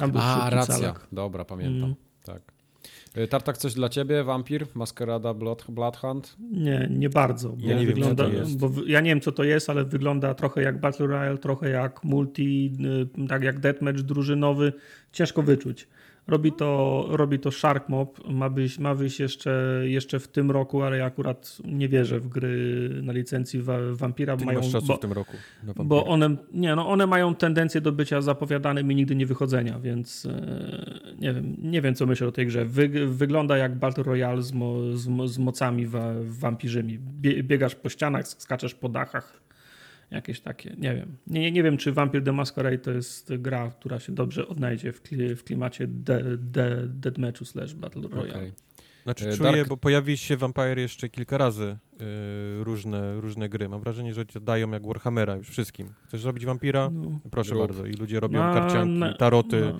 [0.00, 0.74] Był A, racja.
[0.74, 1.06] calak.
[1.12, 1.84] Dobra, pamiętam.
[1.84, 1.94] Mm.
[2.24, 2.42] Tak.
[3.18, 4.24] Y, Tartak, coś dla ciebie?
[4.24, 4.66] Wampir?
[4.74, 5.34] Maskerada?
[5.34, 6.36] Blood, Bloodhunt?
[6.52, 7.48] Nie, nie bardzo.
[7.48, 8.58] Bo Ja nie wiem, wygląda, co to jest.
[8.58, 12.04] Bo ja nie wiem, co to jest, ale wygląda trochę jak Battle Royale, trochę jak
[12.04, 12.72] multi,
[13.24, 14.72] y, tak jak deathmatch drużynowy.
[15.12, 15.88] Ciężko wyczuć.
[16.28, 20.82] Robi to, robi to Shark Mob, ma wyjść, ma wyjść jeszcze, jeszcze w tym roku,
[20.82, 23.62] ale ja akurat nie wierzę w gry na licencji
[23.92, 24.36] Vampira.
[24.36, 25.32] Ty Mają, masz czasu bo, w tym roku.
[25.84, 30.26] bo one, nie, no one mają tendencję do bycia zapowiadanym i nigdy nie wychodzenia, więc
[30.26, 32.64] e, nie wiem, nie wiem co myślę o tej grze.
[32.64, 36.98] Wy, wygląda jak Battle Royale z, mo, z, z mocami wa, wampirzymi.
[36.98, 39.45] Bie, biegasz po ścianach, skaczesz po dachach.
[40.10, 41.16] Jakieś takie, nie wiem.
[41.26, 44.92] Nie, nie, nie wiem, czy Vampire the Masquerade to jest gra, która się dobrze odnajdzie
[44.92, 48.30] w, kli, w klimacie de, de, deathmatchu slash Battle Royale.
[48.34, 48.52] Okej.
[49.04, 51.76] Znaczy E, czuję, Dark- bo pojawi się Vampire jeszcze kilka razy
[52.60, 53.68] y, różne, różne gry.
[53.68, 55.88] Mam wrażenie, że dają jak Warhammera już wszystkim.
[56.08, 56.90] Chcesz robić Vampira?
[56.92, 57.18] No.
[57.30, 57.60] Proszę Rób.
[57.60, 57.86] bardzo.
[57.86, 59.72] I ludzie robią No, karcianki, no, taroty.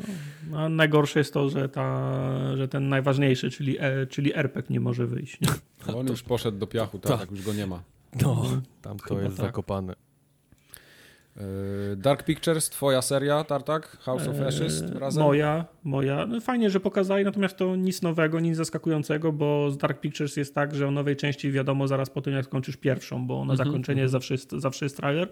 [0.51, 4.81] No, a najgorsze jest to, że, ta, że ten najważniejszy, czyli, e, czyli RPG nie
[4.81, 5.41] może wyjść.
[5.41, 5.49] Nie?
[5.87, 7.20] No, on już poszedł do piachu, tak, Tak.
[7.20, 7.83] tak już go nie ma.
[8.22, 8.45] No,
[8.83, 9.47] tam to Chyba jest tak.
[9.47, 9.95] zakopane.
[11.91, 13.97] Yy, Dark Pictures, twoja seria, Tartak?
[14.01, 15.22] House of Ashes Eee, razem?
[15.22, 16.26] Moja, moja.
[16.26, 20.55] No fajnie, że pokazali, natomiast to nic nowego, nic zaskakującego, bo z Dark Pictures jest
[20.55, 23.68] tak, że o nowej części wiadomo zaraz po tym, jak skończysz pierwszą, bo na Mhm,
[23.68, 25.28] zakończenie zawsze, jest, zawsze jest trailer.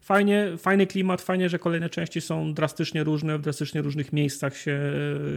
[0.00, 4.80] Fajnie, fajny klimat, fajnie, że kolejne części są drastycznie różne, w drastycznie różnych miejscach się,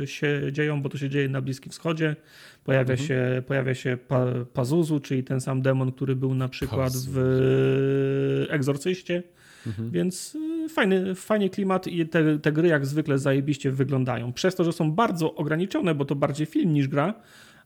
[0.06, 2.16] się dzieją, bo to się dzieje na Bliskim Wschodzie.
[2.64, 3.08] Pojawia Mhm.
[3.08, 7.12] się, pojawia się pa, Pazuzu, czyli ten sam demon, który był na przykład Pazuzu.
[7.14, 9.24] w Egzorcyście.
[9.68, 9.92] Mhm.
[9.92, 10.36] Więc
[10.66, 14.34] y, fajny, fajny klimat i te, te gry jak zwykle zajebiście wyglądają.
[14.34, 17.14] Przez to, że są bardzo ograniczone, bo to bardziej film niż gra,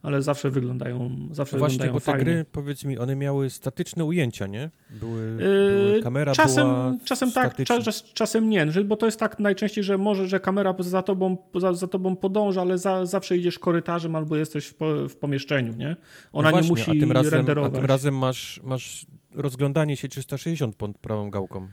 [0.04, 2.24] ale zawsze wyglądają, zawsze No właśnie, wyglądają bo te fajnie.
[2.24, 4.70] gry, powiedz mi, one miały statyczne ujęcia, nie?
[4.90, 7.82] Były, Yy, były kamera czasem, była czasem tak, statyczna.
[7.82, 11.72] czas, czasem nie, bo to jest tak najczęściej, że może, że kamera za tobą, za,
[11.72, 15.96] za tobą podąża, ale za, zawsze idziesz korytarzem albo jesteś w, po, w pomieszczeniu, nie?
[16.32, 17.72] Ona no nie właśnie, musi a tym razem, renderować.
[17.72, 21.68] A tym razem masz, masz rozglądanie się 360 pod prawą gałką.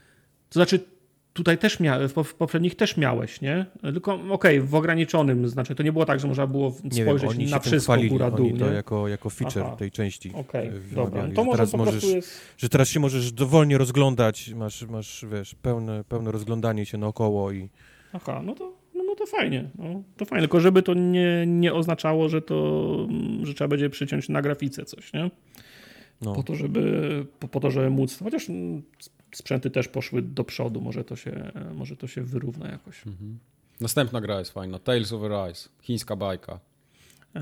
[0.52, 0.80] To znaczy,
[1.34, 3.66] tutaj też miałeś, w po- w poprzednich też miałeś, nie?
[3.82, 7.49] Tylko, okej, w ograniczonym, znaczy to nie było tak, że można było Nie spojrzeć wiem,
[7.49, 8.76] na wszystko góra dół, oni to nie?
[8.76, 9.76] jako, jako feature Aha.
[9.76, 11.22] tej części Okej, e, dobra.
[11.22, 12.41] wymawiali, To że może teraz możesz, jest...
[12.58, 17.70] że teraz się możesz dowolnie rozglądać, masz, masz wiesz, pełne, pełne rozglądanie się naokoło i
[18.14, 19.70] Aha, no to, no, no to fajnie.
[19.76, 23.89] No, to fajnie, tylko żeby to nie, nie oznaczało, że to, mm, że trzeba będzie
[23.89, 25.32] przyciąć na grafice coś, nie?
[26.22, 26.34] no.
[26.34, 28.82] Po to, żeby, po, po to, żeby móc, chociaż mm,
[29.36, 33.08] sprzęty też poszły do przodu, może to się, może to się wyrówna jakoś.
[33.08, 33.40] Mhm.
[33.82, 34.80] Następna gra jest fajna.
[34.80, 35.70] Tales of Arise.
[35.82, 36.60] Chińska bajka.
[37.36, 37.42] Eee,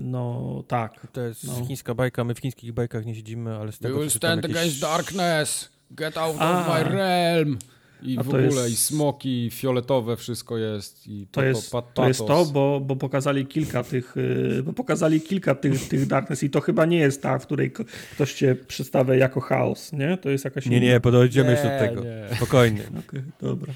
[0.00, 1.06] no tak.
[1.12, 1.66] To jest No.
[1.66, 4.42] chińska bajka, my w chińskich bajkach nie siedzimy, ale z tego will co czytam stand
[4.42, 4.56] jakieś...
[4.56, 5.68] against darkness.
[5.90, 6.60] Get out A.
[6.60, 7.58] of my realm.
[8.02, 11.06] I A w to ogóle jest- i smoki, i fioletowe wszystko jest.
[11.08, 14.14] I To pa- jest, pa- to, jest to, bo, bo pokazali kilka tych,
[14.56, 17.72] yy, bo pokazali kilka tych, tych Darkness i to chyba nie jest ta, w której
[18.14, 20.16] ktoś cię przedstawia jako chaos, nie?
[20.16, 22.04] To jest jakaś Nie, nie, podejdziemy jeszcze do tego.
[22.04, 22.36] nie.
[22.36, 22.82] Spokojnie.
[23.08, 23.72] Okej, dobra.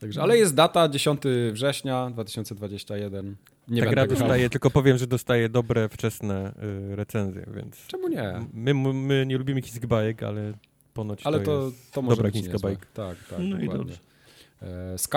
[0.00, 1.20] Także, ale jest data 10
[1.52, 3.36] września 2021.
[3.68, 4.18] Nie Ta będę gra grał.
[4.18, 6.52] dostaje, tylko powiem, że dostaje dobre, wczesne
[6.92, 7.86] y, recenzje, więc...
[7.86, 8.32] Czemu nie?
[8.54, 10.52] My, my, nie lubimy chińskich bajek, ale
[10.94, 11.92] ponoć Ale to, to, jest...
[11.92, 12.86] to może dobra być chińska bajka.
[12.94, 13.76] Tak, tak, No i dokładnie.
[13.78, 13.98] dobrze.
[14.94, 15.16] E, Sky?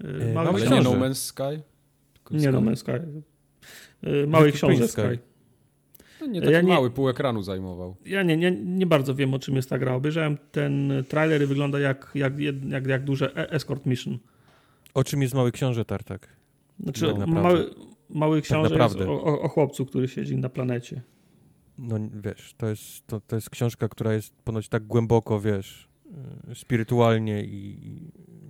[0.00, 0.90] Mały Mały Ale książę.
[0.90, 1.06] nie No.
[1.06, 1.62] Man's Sky?
[2.14, 2.52] Tylko Nie Sky.
[2.52, 2.92] no, męska.
[2.98, 4.26] Sky.
[4.26, 5.02] Mały Jaki książę Sky.
[5.02, 5.18] Sky?
[6.20, 7.96] No nie taki Ja nie- mały, pół ekranu zajmował.
[8.06, 9.94] Ja nie, nie, nie bardzo wiem, o czym jest ta gra.
[9.94, 14.18] Obejrzałem ten trailer i wygląda jak, jak, jak, jak duże e- escort mission.
[14.94, 16.28] O czym jest Mały Książę Tartak?
[16.80, 17.42] Znaczy, Tak naprawdę.
[17.42, 17.70] mały,
[18.10, 18.78] mały książę
[19.08, 21.02] o, o, o chłopcu, który siedzi na planecie.
[21.78, 25.88] No wiesz, to jest, to, to jest książka, która jest ponoć tak głęboko, wiesz,
[26.50, 27.64] y, spirytualnie i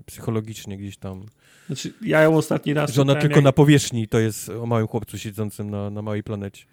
[0.00, 1.26] i psychologicznie gdzieś tam,
[1.66, 4.86] Znaczy, ja ją ostatni raz że ona tylko jak, na powierzchni to jest o małym
[4.86, 6.64] chłopcu siedzącym na, na małej planecie.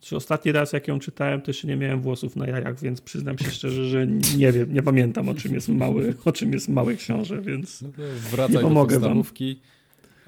[0.00, 3.38] Czy ostatni raz, jak ją czytałem, to jeszcze nie miałem włosów na jajach, więc przyznam
[3.38, 4.06] się szczerze, że
[4.36, 7.82] nie wiem, nie pamiętam, o czym jest mały, o czym jest mały książę, więc...
[7.82, 7.88] No
[8.30, 9.22] wracaj Nie do pomogę wam.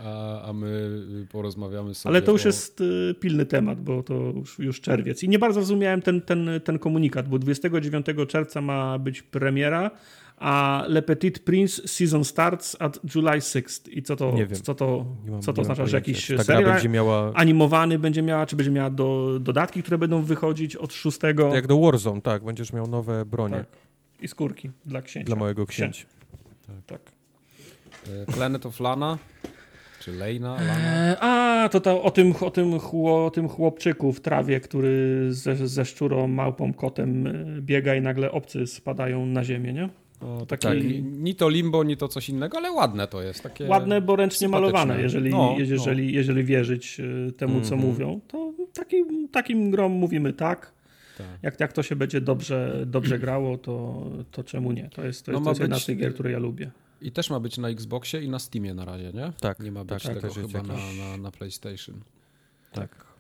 [0.05, 0.67] A, a my
[1.23, 2.49] y, porozmawiamy sobie Ale to już o...
[2.49, 5.23] jest y, pilny temat, bo to już, już czerwiec.
[5.23, 9.91] I nie bardzo zrozumiałem ten, ten, ten komunikat, bo 29 czerwca ma być premiera,
[10.41, 13.89] a Le Petit Prince season starts at July 6th.
[13.91, 14.63] I co to, Nie wiem.
[14.63, 18.23] co to, Nie mam, co to oznacza, że jakiś czy serial będzie miała, animowany będzie
[18.23, 21.19] miała, czy będzie miała do, dodatki, które będą wychodzić od 6
[21.55, 23.67] jak do Warzone, tak, będziesz miał nowe bronie Tak.
[24.21, 25.27] i skórki dla księcia.
[25.27, 26.07] dla małego Księcia.
[26.07, 26.83] księcia.
[26.87, 27.01] Tak.
[28.29, 29.19] E, Planet of Lana?
[30.01, 30.57] Czy Lejna?
[30.61, 35.27] E, A, to, to o, tym, o, tym, chło- o tym chłopczyku w trawie, który
[35.31, 39.89] ze, ze szczurą, małpą, kotem e, biega i nagle obcy spadają na ziemię, nie?
[40.21, 43.43] O, taki- tak, ni- to limbo, ni to coś innego, ale ładne to jest.
[43.43, 43.67] Takie...
[43.69, 44.73] Ładne, bo ręcznie sympatyczne.
[44.73, 47.91] malowane, jeżeli, No, jeżeli, jeżeli wierzyć e, temu, co Mhm.
[47.93, 48.21] mówią.
[48.29, 50.73] To takim, takim grom mówimy tak.
[51.19, 51.27] Tak.
[51.43, 54.89] Jak, jak to się będzie dobrze, dobrze grało, to, to czemu nie?
[54.95, 56.71] To jest, to No jest, ma to jest jedna z tych gier, które ja lubię.
[57.03, 59.33] I też ma być na Xboxie i na Steamie na razie, nie?
[59.41, 62.01] Tak, Nie ma być tak, tego chyba na, jakiś- na, na PlayStation.
[62.73, 63.11] Tak.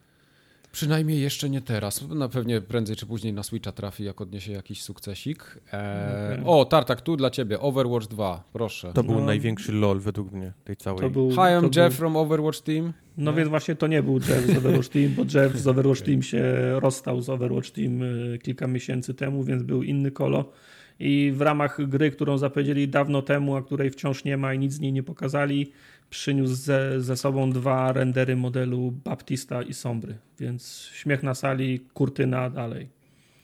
[0.72, 2.09] Przynajmniej jeszcze nie teraz.
[2.09, 5.59] Na pewnie prędzej czy później na Switcha trafi, jak odniesie jakiś sukcesik.
[5.72, 6.43] Eee.
[6.47, 7.61] O, Tartak, tu dla ciebie.
[7.61, 8.93] Overwatch 2, proszę.
[8.93, 9.24] To był No.
[9.26, 11.01] największy lol według mnie tej całej.
[11.01, 12.93] To był, Hi, to I'm był, Jeff from Overwatch Team.
[13.16, 13.37] No Nie?
[13.37, 16.43] więc właśnie to nie był Jeff z Overwatch Team, bo Jeff z Overwatch Team się
[16.81, 20.53] rozstał z Overwatch Team y, kilka miesięcy temu, więc był inny kolo.
[21.01, 24.72] I w ramach gry, którą zapowiedzieli dawno temu, a której wciąż nie ma i nic
[24.72, 25.72] z niej nie pokazali,
[26.11, 30.18] przyniósł ze, ze sobą dwa rendery modelu Baptista i Sombry.
[30.38, 32.88] Więc śmiech na sali, kurtyna dalej.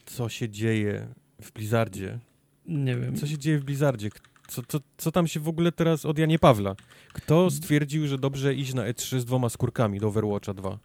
[0.06, 1.06] Co się dzieje
[1.42, 2.18] w Blizzardzie?
[2.66, 3.16] Nie wiem.
[3.16, 4.08] Co się dzieje w Blizzardzie?
[4.48, 6.76] Co, co, co tam się w ogóle teraz od Janie Pawla?
[7.12, 10.78] Kto stwierdził, że dobrze iść na E3 z dwoma skórkami do Overwatcha 2?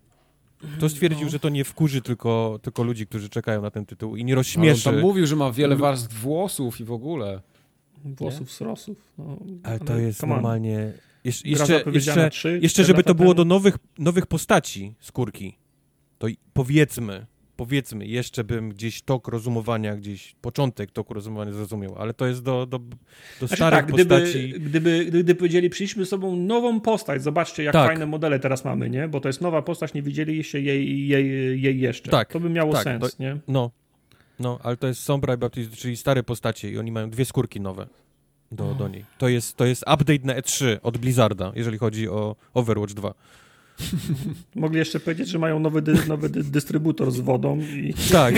[0.77, 1.31] Kto stwierdził, No.
[1.31, 4.37] że to nie wkurzy tylko, tylko ludzi, którzy czekają na ten tytuł i nie Ale
[4.37, 4.83] on rozśmieszy?
[4.83, 7.41] tam mówił, że ma wiele warstw włosów i w ogóle.
[8.05, 8.97] Włosów z Rosów.
[9.17, 10.93] No, Ale to jest normalnie...
[11.23, 15.57] Jesz, jeszcze, jeszcze, trzy, jeszcze cztery żeby to było do nowych, nowych postaci skórki,
[16.17, 17.25] to powiedzmy,
[17.61, 22.65] powiedzmy, jeszcze bym gdzieś tok rozumowania, gdzieś początek toku rozumowania zrozumiał, ale to jest do,
[22.65, 22.87] do, do
[23.39, 24.49] Znaczy starych tak, gdyby, postaci.
[24.59, 27.87] gdyby, gdyby powiedzieli, przyszliśmy z sobą nową postać, zobaczcie jak Tak.
[27.87, 29.07] fajne modele teraz mamy, nie?
[29.07, 32.11] Bo to jest nowa postać, nie widzieliście jej, jej, jej jeszcze.
[32.11, 33.37] Tak, To by miało tak, sens, to- nie?
[33.47, 33.71] No,
[34.39, 37.61] no, ale to jest Sombra i Baptist, czyli stare postacie i oni mają dwie skórki
[37.61, 37.87] nowe
[38.51, 39.05] do, do niej.
[39.17, 43.13] To jest, to jest update na E3 od Blizzarda, jeżeli chodzi o Overwatch 2.
[44.55, 48.35] Mogli jeszcze powiedzieć, że mają nowy, dy, nowy dy, dystrybutor z wodą i Tak,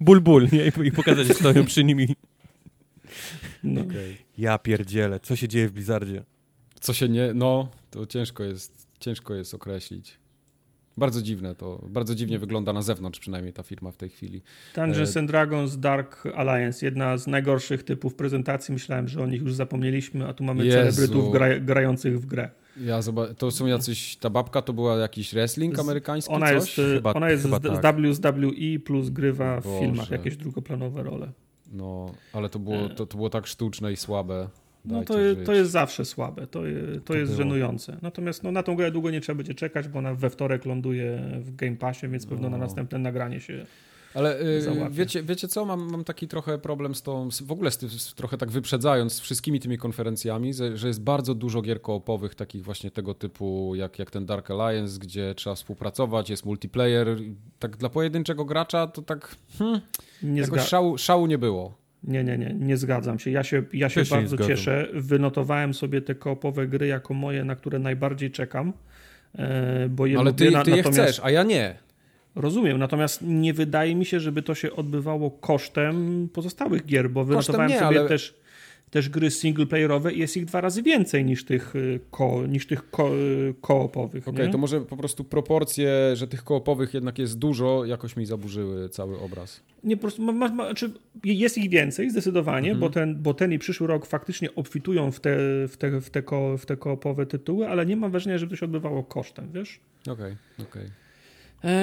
[0.00, 0.48] ból, ból?
[0.52, 2.08] I- I pokazać, że stoją przy nimi.
[3.64, 3.84] no.
[4.38, 6.24] Ja pierdzielę, co się dzieje w Blizzardzie?
[6.80, 7.34] Co się nie...
[7.34, 10.18] No, to ciężko jest, ciężko jest określić.
[10.96, 14.42] Bardzo dziwne to, bardzo dziwnie wygląda na zewnątrz przynajmniej ta firma w tej chwili.
[14.74, 18.72] Dungeons and Dragons Dark Alliance, jedna z najgorszych typów prezentacji.
[18.74, 20.76] Myślałem, że o nich już zapomnieliśmy, a tu mamy Jezu.
[20.78, 22.50] celebrytów gra, grających w grę.
[22.80, 26.54] Ja zoba- to są jacyś, ta babka to była jakiś wrestling amerykański, Ona coś?
[26.54, 27.76] jest, y, Chyba- ona jest chyba z, tak.
[27.76, 29.80] z WWE plus grywa w Boże.
[29.80, 31.32] filmach jakieś drugoplanowe role.
[31.72, 34.48] No, ale to było, to, to było tak sztuczne i słabe.
[34.84, 35.38] No to, żyć.
[35.46, 36.60] to jest zawsze słabe, to,
[36.94, 37.42] to, To jest było.
[37.42, 37.96] żenujące.
[38.02, 41.22] Natomiast no, na tą grę długo nie trzeba będzie czekać, bo ona we wtorek ląduje
[41.40, 42.64] w Game Passie, więc pewno na No.
[42.64, 43.66] następne nagranie się...
[44.14, 44.60] Ale y,
[44.90, 48.14] wiecie, wiecie co, mam, mam taki trochę problem z tą, w ogóle z tym, z,
[48.14, 52.64] trochę tak wyprzedzając z wszystkimi tymi konferencjami, że, że jest bardzo dużo gier koopowych, takich
[52.64, 57.16] właśnie tego typu jak, jak ten Dark Alliance, gdzie trzeba współpracować, jest multiplayer.
[57.58, 59.80] Tak dla pojedynczego gracza to tak hmm,
[60.22, 61.74] Nie, jakoś zga- szału, szału nie było.
[62.04, 63.30] nie, nie, nie, nie zgadzam się.
[63.30, 64.88] Ja się, ja się się bardzo cieszę.
[64.94, 68.72] Wynotowałem sobie te koopowe gry jako moje, na które najbardziej czekam.
[69.38, 71.84] e, Bo je ale lubię, ty, ty je natomiast- chcesz, a ja nie.
[72.36, 77.68] Rozumiem, natomiast nie wydaje mi się, żeby to się odbywało kosztem pozostałych gier, bo wynotowałem
[77.70, 78.34] nie, sobie ale- też,
[78.90, 82.90] też gry singleplayerowe i jest ich dwa razy więcej niż tych, y, ko, niż tych
[82.90, 84.28] ko, y, koopowych.
[84.28, 84.52] Okej, nie?
[84.52, 89.20] to może po prostu proporcje, że tych koopowych jednak jest dużo, jakoś mi zaburzyły cały
[89.20, 89.60] obraz.
[89.84, 90.90] Nie, po prostu ma, ma, ma, znaczy
[91.24, 92.80] jest ich więcej zdecydowanie, Mhm.
[92.80, 95.36] bo, ten, bo ten i przyszły rok faktycznie obfitują w te,
[95.68, 98.56] w, te, w, te ko, w te koopowe tytuły, ale nie mam wrażenia, żeby to
[98.56, 99.80] się odbywało kosztem, wiesz?
[100.10, 100.82] Okej, okej.
[100.82, 101.03] E,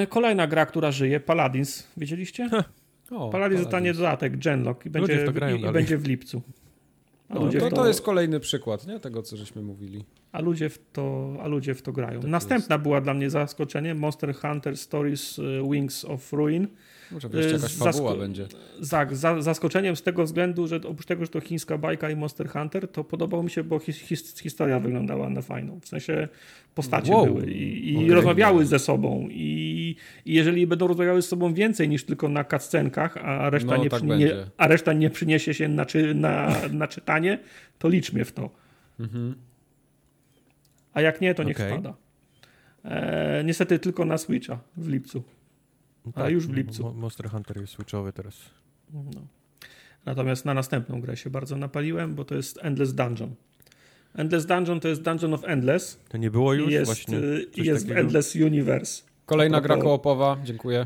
[0.10, 2.50] kolejna gra, która żyje, Paladins, wiedzieliście?
[3.12, 6.42] O, Paladins dostanie dodatek, Genlock i będzie, w to i, będzie w lipcu.
[7.30, 9.00] No, to, w to jest kolejny przykład nie?
[9.00, 10.04] tego, co żeśmy mówili.
[10.32, 12.22] a, ludzie w to, a ludzie w to grają.
[12.22, 16.68] Tak Następna była dla mnie zaskoczenie, Monster Hunter Stories y, Wings of Ruin.
[17.12, 18.48] Może wreszcie jakaś fabuła będzie.
[18.80, 22.50] Za, za, zaskoczeniem z tego względu, że oprócz tego, że to chińska bajka i Monster
[22.50, 25.80] Hunter, to podobało mi się, bo his, his, historia wyglądała na fajną.
[25.80, 26.28] W sensie
[26.76, 27.26] postacie Wow.
[27.26, 28.10] były i, i Okej.
[28.12, 29.28] rozmawiały ze sobą.
[29.32, 29.96] I,
[30.26, 33.90] I jeżeli będą rozmawiały ze sobą więcej niż tylko na cutscenkach, a reszta, No, nie,
[33.90, 37.40] tak nie, a reszta nie przyniesie się na, czy, na, na czytanie,
[37.80, 38.50] to licz mnie w to.
[39.00, 39.36] Mhm.
[40.94, 41.94] A jak nie, to niech spada.
[42.86, 45.24] E, niestety tylko na Switcha w lipcu.
[46.16, 46.84] A już w lipcu.
[46.84, 48.36] Mo- Monster Hunter jest switchowy teraz.
[48.94, 49.22] No.
[50.06, 53.36] Natomiast na następną grę się bardzo napaliłem, bo to jest Endless Dungeon.
[54.16, 57.84] Endless Dungeon to jest Dungeon of Endless To nie było już jest, właśnie y, jest
[57.86, 58.00] w takiego?
[58.02, 59.04] Endless Universe.
[59.26, 60.86] Kolejna A gra propos- koopowa, dziękuję.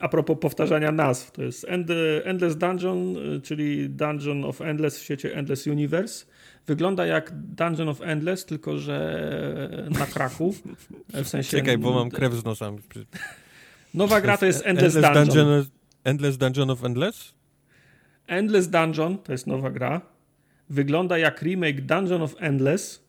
[0.00, 1.88] A propos powtarzania nazw, to jest End,
[2.24, 6.26] Endless Dungeon, y, czyli Dungeon of Endless w świecie Endless Universe.
[6.66, 10.54] Wygląda jak Dungeon of Endless, tylko że na kraku.
[11.24, 12.72] W sensie Czekaj, bo mam krew z nosa.
[13.96, 15.14] Nowa gra to jest Endless, Dungeon.
[15.14, 15.66] Dungeon.
[16.04, 17.34] Endless Dungeon of Endless?
[18.26, 20.00] Endless Dungeon to jest nowa gra.
[20.70, 23.04] Wygląda jak remake Dungeon of Endless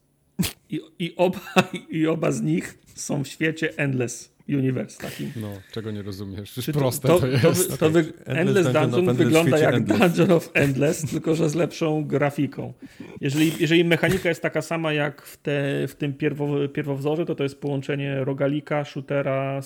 [0.69, 1.39] i, i, oba,
[1.89, 5.31] i oba z nich są w świecie Endless Universe takim.
[5.35, 6.53] No, czego nie rozumiesz?
[6.53, 7.69] Czy proste to, to, jest.
[7.69, 9.99] to, to wy, Endless, Dungeon of Dungeon Endless wygląda jak Endless.
[9.99, 12.73] Dungeon of Endless, tylko że z lepszą grafiką.
[13.21, 17.43] Jeżeli, jeżeli mechanika jest taka sama jak w, te, w tym pierwo, pierwowzorze, to to
[17.43, 19.61] jest połączenie rogalika, shootera,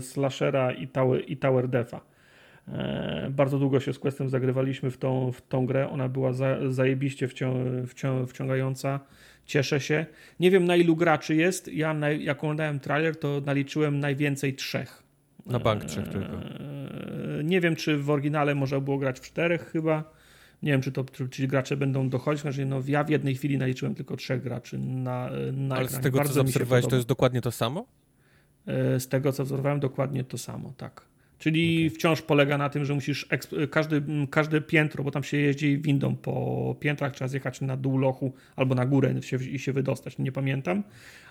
[0.00, 2.00] slashera i tower, i tower defa.
[2.68, 5.88] E, bardzo długo się z Questem zagrywaliśmy w tą, w tą grę.
[5.90, 9.00] Ona była za, zajebiście wcią, wcią, wciągająca.
[9.46, 10.06] Cieszę się.
[10.40, 11.68] Nie wiem na ilu graczy jest.
[11.68, 15.02] Ja na, jak oglądałem trailer, to naliczyłem najwięcej trzech.
[15.46, 16.36] Na bank trzech tylko.
[16.36, 20.14] Eee, Nie wiem, czy w oryginale można było grać w czterech chyba.
[20.62, 22.42] Nie wiem, czy to czy, gracze będą dochodzić.
[22.42, 26.02] Znaczy, no, ja w jednej chwili naliczyłem tylko trzech graczy na, na Ale z ekranie.
[26.02, 27.86] tego, co Bardzo się zaobserwowałeś, to jest dokładnie to samo?
[28.66, 31.02] E, Z tego, co obserwowałem, dokładnie to samo, tak.
[31.44, 36.16] Czyli wciąż polega na tym, że musisz m, każde piętro, bo tam się jeździ windą
[36.16, 40.32] po piętrach, trzeba zjechać na dół lochu albo na górę się, i się wydostać, nie
[40.32, 40.82] pamiętam,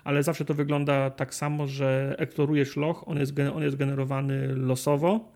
[0.04, 5.34] ale zawsze to wygląda tak samo, że eksplorujesz loch, on jest, on jest generowany losowo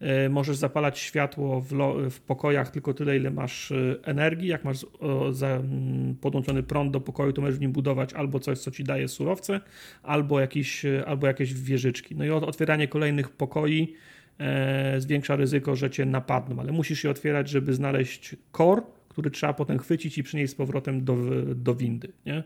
[0.00, 4.48] E, możesz zapalać światło w, lo, w, pokojach tylko tyle, ile masz e, energii.
[4.48, 5.62] Jak masz o, za,
[6.20, 9.60] podłączony prąd do pokoju, to możesz w nim budować albo coś, co ci daje surowce,
[10.02, 12.16] albo, jakiś, e, albo jakieś wieżyczki.
[12.16, 13.94] No i otwieranie kolejnych pokoi
[14.98, 19.78] zwiększa ryzyko, że cię napadną, ale musisz je otwierać, żeby znaleźć core, który trzeba potem
[19.78, 21.16] chwycić i przynieść z powrotem do,
[21.54, 22.12] do windy.
[22.26, 22.42] Nie?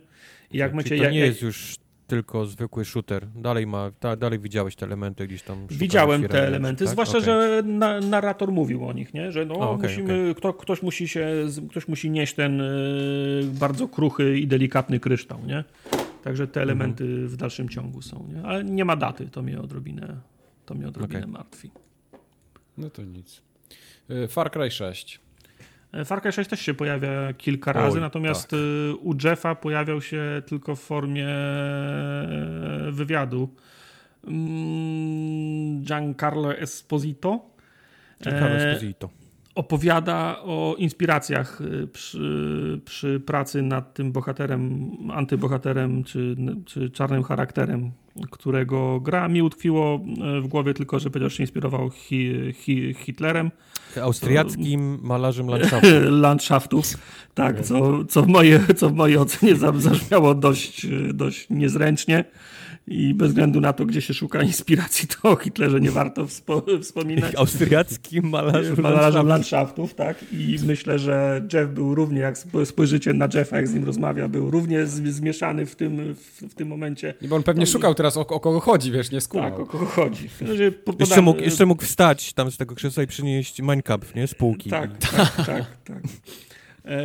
[0.52, 1.74] I jak Czyli to nie jak, jest już
[2.10, 3.26] tylko zwykły shooter.
[3.36, 5.66] Dalej ma, dalej widziałeś te elementy gdzieś tam.
[5.70, 6.92] Widziałem te elementy, tak?
[6.92, 7.24] zwłaszcza, okay.
[7.24, 9.32] że na, narrator mówił o nich, nie?
[9.32, 10.34] że no, o, okay, musimy, okay.
[10.34, 11.28] Kto, ktoś, musi się,
[11.70, 15.38] ktoś musi nieść ten y, bardzo kruchy i delikatny kryształ.
[15.46, 15.64] Nie?
[16.24, 17.28] Także te elementy mhm.
[17.28, 18.28] w dalszym ciągu są.
[18.34, 18.42] Nie?
[18.42, 20.16] Ale nie ma daty, to mnie odrobinę,
[20.66, 21.70] to mnie odrobinę martwi.
[22.80, 23.42] No to nic.
[24.10, 25.20] Y, Far Cry 6.
[26.04, 28.60] Far Cry 6 też się pojawia kilka razy, Oj, natomiast tak.
[28.60, 33.48] Y, u Jeffa pojawiał się tylko w formie e, wywiadu.
[34.26, 37.40] Mm, Giancarlo Esposito.
[38.22, 39.10] Giancarlo e, Esposito.
[39.60, 46.36] Opowiada o inspiracjach y, przy, przy pracy nad tym bohaterem, antybohaterem czy,
[46.66, 47.90] czy czarnym charakterem,
[48.30, 49.28] którego gra.
[49.28, 50.00] Mi utkwiło
[50.38, 53.50] e, w głowie tylko, że powiedział, że się inspirował hi, hi, Hitlerem.
[54.02, 56.10] Austriackim malarzem landschaftu.
[56.10, 56.86] Landschaftów,
[57.34, 62.24] tak, co, co, w moje, co w mojej ocenie zabrzmiało dość, dość niezręcznie
[62.90, 66.62] i bez względu na to, gdzie się szuka inspiracji, to o Hitlerze nie warto wspo
[66.82, 67.34] wspominać.
[67.38, 70.24] Austriackim malarzem, malarzem landschaftów, tak.
[70.32, 74.50] I myślę, że Jeff był równie, jak spojrzycie na Jeffa, jak z nim rozmawia, był
[74.50, 77.14] równie zmieszany w tym, w, w tym momencie.
[77.22, 79.50] I bo on pewnie szukał teraz o, o, kogo chodzi, wiesz, nie skumał.
[79.50, 80.28] Tak, o kogo chodzi.
[80.98, 84.26] jeszcze, mógł, jeszcze mógł wstać tam z tego krzesła i przynieść Mein Kampf, nie?
[84.26, 84.70] Z półki.
[84.70, 86.02] Tak, tak, tak, tak.
[86.84, 87.00] Eee,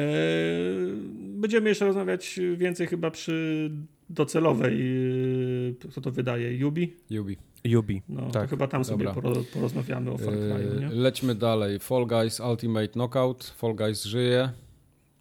[1.16, 3.72] będziemy jeszcze rozmawiać więcej chyba przy
[4.10, 6.58] docelowej, y, kto to wydaje?
[6.58, 6.94] Yubi?
[7.10, 7.38] Yubi.
[7.64, 8.44] Yubi, no, tak.
[8.44, 9.14] To chyba tam Dobra.
[9.14, 10.90] sobie porozmawiamy o Far Cry'u, nie?
[10.90, 11.80] Lećmy dalej.
[11.80, 13.44] Fall Guys Ultimate Knockout.
[13.44, 14.50] Fall Guys żyje.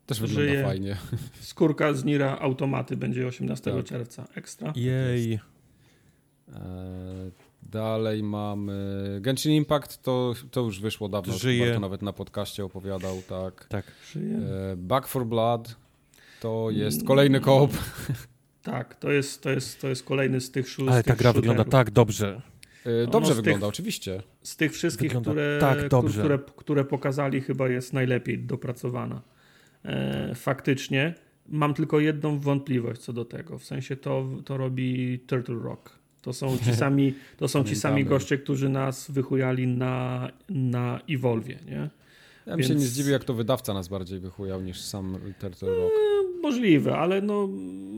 [0.07, 0.63] Też wygląda żyje.
[0.65, 0.97] fajnie.
[1.41, 3.85] Skórka z Nira Automaty będzie 18 tak.
[3.85, 4.27] czerwca.
[4.35, 4.73] Ekstra.
[4.77, 5.33] Jej.
[5.33, 5.41] E,
[7.63, 11.33] dalej mamy Genshin Impact, to, to już wyszło dawno.
[11.39, 11.75] Żyje.
[11.75, 13.67] To nawet na podcaście opowiadał, tak.
[13.69, 13.85] Tak.
[14.13, 14.37] Żyje.
[14.37, 15.77] E, Back for Blood
[16.41, 17.71] to jest kolejny koop.
[18.65, 20.93] Tak, to jest, to jest, to jest kolejny z tych szóstych.
[20.95, 22.41] Ale ta gra wygląda tak dobrze.
[22.85, 24.23] Yy, dobrze no, wygląda, tych, oczywiście.
[24.43, 26.21] Z tych wszystkich, które, tak dobrze.
[26.21, 29.23] Które, które pokazali, chyba jest najlepiej dopracowana.
[29.85, 31.15] E, faktycznie.
[31.49, 33.59] Mam tylko jedną wątpliwość co do tego.
[33.59, 35.99] W sensie to, to robi Turtle Rock.
[36.23, 41.49] To są ci sami, to są ci sami goście, którzy nas wychujali na, na Evolve,
[41.67, 41.91] nie?
[42.47, 42.69] Ja bym Więc...
[42.69, 45.93] się nie zdziwił, jak to wydawca nas bardziej wychujał niż sam Turtle Rock.
[46.45, 47.49] Możliwe, ale no,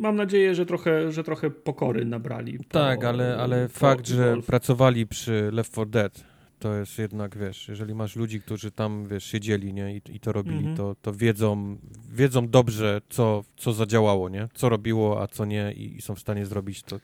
[0.01, 2.59] mam nadzieję, że trochę, że trochę pokory nabrali.
[2.69, 6.25] Tak, ale, ale fakt, że pracowali przy Left 4 Dead,
[6.59, 10.33] to jest jednak, wiesz, jeżeli masz ludzi, którzy tam, wiesz, siedzieli, nie, i, i to
[10.33, 10.77] robili, -hmm.
[10.77, 11.77] to, to wiedzą,
[12.13, 16.21] wiedzą dobrze, co, co zadziałało, nie, co robiło, a co nie i, i są w
[16.21, 17.01] stanie zrobić to,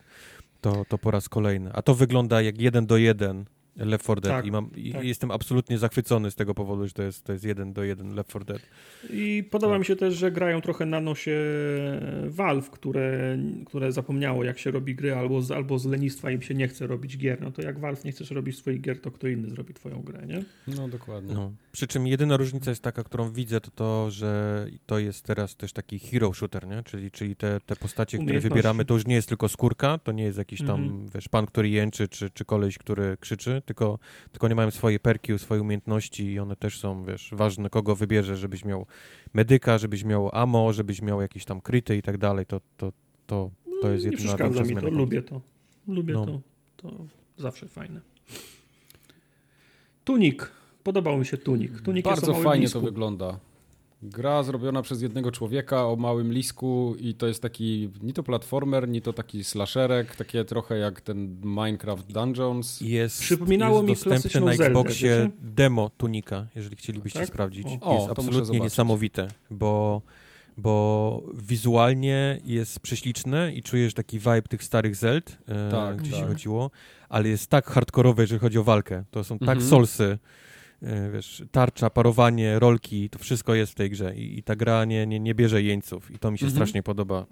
[0.60, 1.70] to, to po raz kolejny.
[1.72, 3.44] A to wygląda jak jeden do jeden
[3.76, 5.04] Left 4 Dead tak, i, mam, i tak.
[5.04, 8.30] jestem absolutnie zachwycony z tego powodu, że to jest, to jest jeden do jeden Left
[8.30, 8.62] 4 Dead.
[9.10, 9.78] I podoba tak.
[9.78, 11.40] mi się też, że grają trochę na nosie
[12.26, 16.54] Valve, które, które zapomniało jak się robi gry albo z, albo z lenistwa im się
[16.54, 17.40] nie chce robić gier.
[17.40, 20.26] No to jak Valve nie chcesz robić swoich gier, to kto inny zrobi twoją grę,
[20.26, 20.44] nie?
[20.76, 21.34] No dokładnie.
[21.34, 21.52] No.
[21.72, 25.72] Przy czym jedyna różnica jest taka, którą widzę, to to, że to jest teraz też
[25.72, 26.82] taki hero shooter, nie?
[26.82, 30.24] Czyli, czyli te, te postacie, które wybieramy, to już nie jest tylko skórka, to nie
[30.24, 31.14] jest jakiś tam, mm -hmm.
[31.14, 33.98] wiesz, pan, który jęczy, czy, czy koleś, który krzyczy, tylko,
[34.32, 38.36] tylko nie mają swoje perki, swoje umiejętności i one też są, wiesz, ważne, kogo wybierze,
[38.36, 38.86] żebyś miał
[39.34, 42.92] medyka, żebyś miał ammo, żebyś miał jakieś tam kryty i tak dalej, to, to,
[43.26, 43.50] to,
[43.82, 45.40] to jest jedna Nie przeszkadza mi to, lubię to.
[45.88, 46.26] Lubię no.
[46.26, 46.40] to.
[46.76, 46.90] To
[47.36, 48.00] zawsze fajne.
[50.04, 50.50] Tunik.
[50.82, 51.80] Podobał mi się tunik.
[51.80, 53.38] Tunik Bardzo fajnie to wygląda.
[54.02, 58.88] Gra zrobiona przez jednego człowieka o małym lisku i to jest taki ni to platformer,
[58.88, 62.80] ni to taki slasherek, takie trochę jak ten Minecraft Dungeons.
[62.80, 67.28] Jest, Przypominało jest mi dostępne na Xboxie Zelda, demo Tunika, jeżeli chcielibyście tak?
[67.28, 67.66] sprawdzić.
[67.80, 70.02] O, jest absolutnie niesamowite, bo,
[70.56, 76.20] bo wizualnie jest prześliczne i czujesz taki vibe tych starych Zeld, e, tak, gdzie tak.
[76.20, 76.70] się chodziło,
[77.08, 79.04] ale jest tak hardkorowe, jeżeli chodzi o walkę.
[79.10, 79.68] To są tak mhm.
[79.68, 80.51] solsy E,
[81.12, 85.06] wiesz, tarcza, parowanie, rolki, to wszystko jest w tej grze i, i ta gra nie,
[85.06, 86.56] nie, nie bierze jeńców i to mi się mhm.
[86.56, 87.24] strasznie podoba e,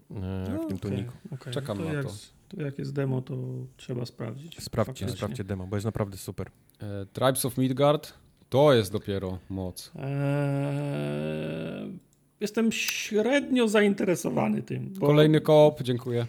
[0.44, 1.12] w tym okay, tuniku.
[1.30, 1.52] Okay.
[1.52, 2.12] Czekam to na jak, to.
[2.48, 2.62] to.
[2.62, 3.36] Jak jest demo, to
[3.76, 4.62] trzeba sprawdzić.
[4.62, 6.50] Sprawdźcie, sprawdźcie demo, bo jest naprawdę super.
[6.82, 8.12] E, Tribes of Midgard,
[8.48, 9.92] to jest dopiero moc.
[9.96, 11.98] Eee,
[12.40, 14.92] jestem średnio zainteresowany tym.
[14.98, 15.06] Bo...
[15.06, 16.26] Kolejny koop, dziękuję.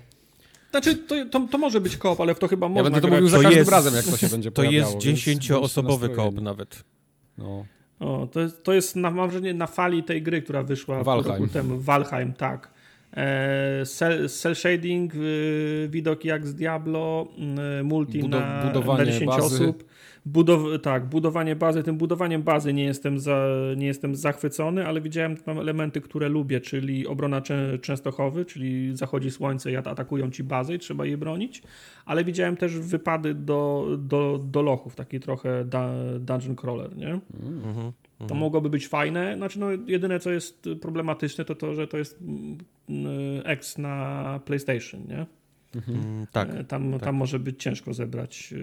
[0.72, 3.07] Znaczy, to, to, to może być koop, ale w to chyba Ja można będę to
[3.07, 3.22] grać.
[3.22, 4.93] mówił za To każdym jest- razem, jak to się będzie To pojawiało.
[4.93, 6.84] jest dziesięcioosobowy koop nawet.
[7.38, 7.65] No.
[7.99, 11.41] O, to jest, to jest na, mam wrażenie na fali tej gry, która wyszła Valheim.
[11.41, 11.79] roku temu.
[11.79, 12.71] Valheim, tak.
[13.18, 17.28] E, cel, cel shading, y, widok jak z Diablo,
[17.80, 19.41] y, multi Budo- na, budowanie na 10 bazy.
[19.64, 19.84] osób.
[20.26, 21.84] Budow, tak, budowanie bazy.
[21.84, 23.47] Tym budowaniem bazy nie jestem, za,
[23.78, 29.32] nie jestem zachwycony, ale widziałem tam elementy, które lubię, czyli obrona Czę- Częstochowy, czyli zachodzi
[29.32, 31.64] słońce i at- atakują ci bazę i trzeba je bronić,
[32.05, 35.89] ale widziałem też wypady do, do, do lochów, taki trochę da,
[36.20, 37.20] dungeon crawler, nie?
[37.43, 37.91] Mhm.
[38.28, 39.36] To mogłoby być fajne.
[39.38, 42.57] Znaczy, no, jedyne co jest problematyczne, to to, że to jest mm,
[42.89, 45.26] mm, X na PlayStation, nie?
[45.88, 46.49] Mm, tak.
[46.49, 47.01] E, Tam, tak.
[47.01, 48.53] tam może być ciężko zebrać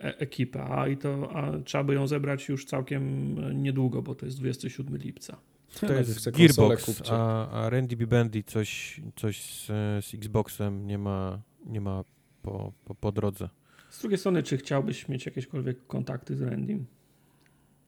[0.00, 4.14] e, e- ekipę, a, i to, a trzeba by ją zebrać już całkiem niedługo, bo
[4.14, 5.36] to jest 27 lipca.
[5.80, 8.06] To jest Gearbox, a, a Randy B.
[8.06, 9.66] Bandy coś, coś z,
[10.04, 12.04] z Xboxem nie ma, nie ma
[12.42, 13.48] po, po, po drodze.
[13.90, 16.86] Z drugiej strony, czy chciałbyś mieć jakiekolwiek kontakty z Randym?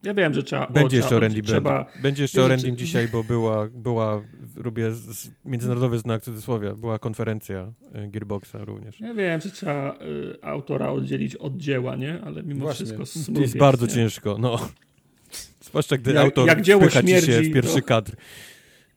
[0.03, 0.67] Ja wiem, że trzeba...
[0.67, 1.85] Będzie o, jeszcze o Randy trzeba.
[2.01, 4.21] Będzie jeszcze o czy- dzisiaj, bo była, była
[4.55, 8.99] robię z, międzynarodowy znak cudzysłowia, była konferencja y, Gearboxa również.
[8.99, 12.21] Ja wiem, że trzeba y, autora oddzielić od dzieła, nie?
[12.21, 12.75] Ale mimo Właśnie.
[12.85, 13.91] wszystko To smooth jest bardzo nie?
[13.93, 14.69] ciężko, no.
[15.61, 18.11] Zwłaszcza gdy Jak- autor jak dzieło ci się śmierdzi, w pierwszy to- kadr.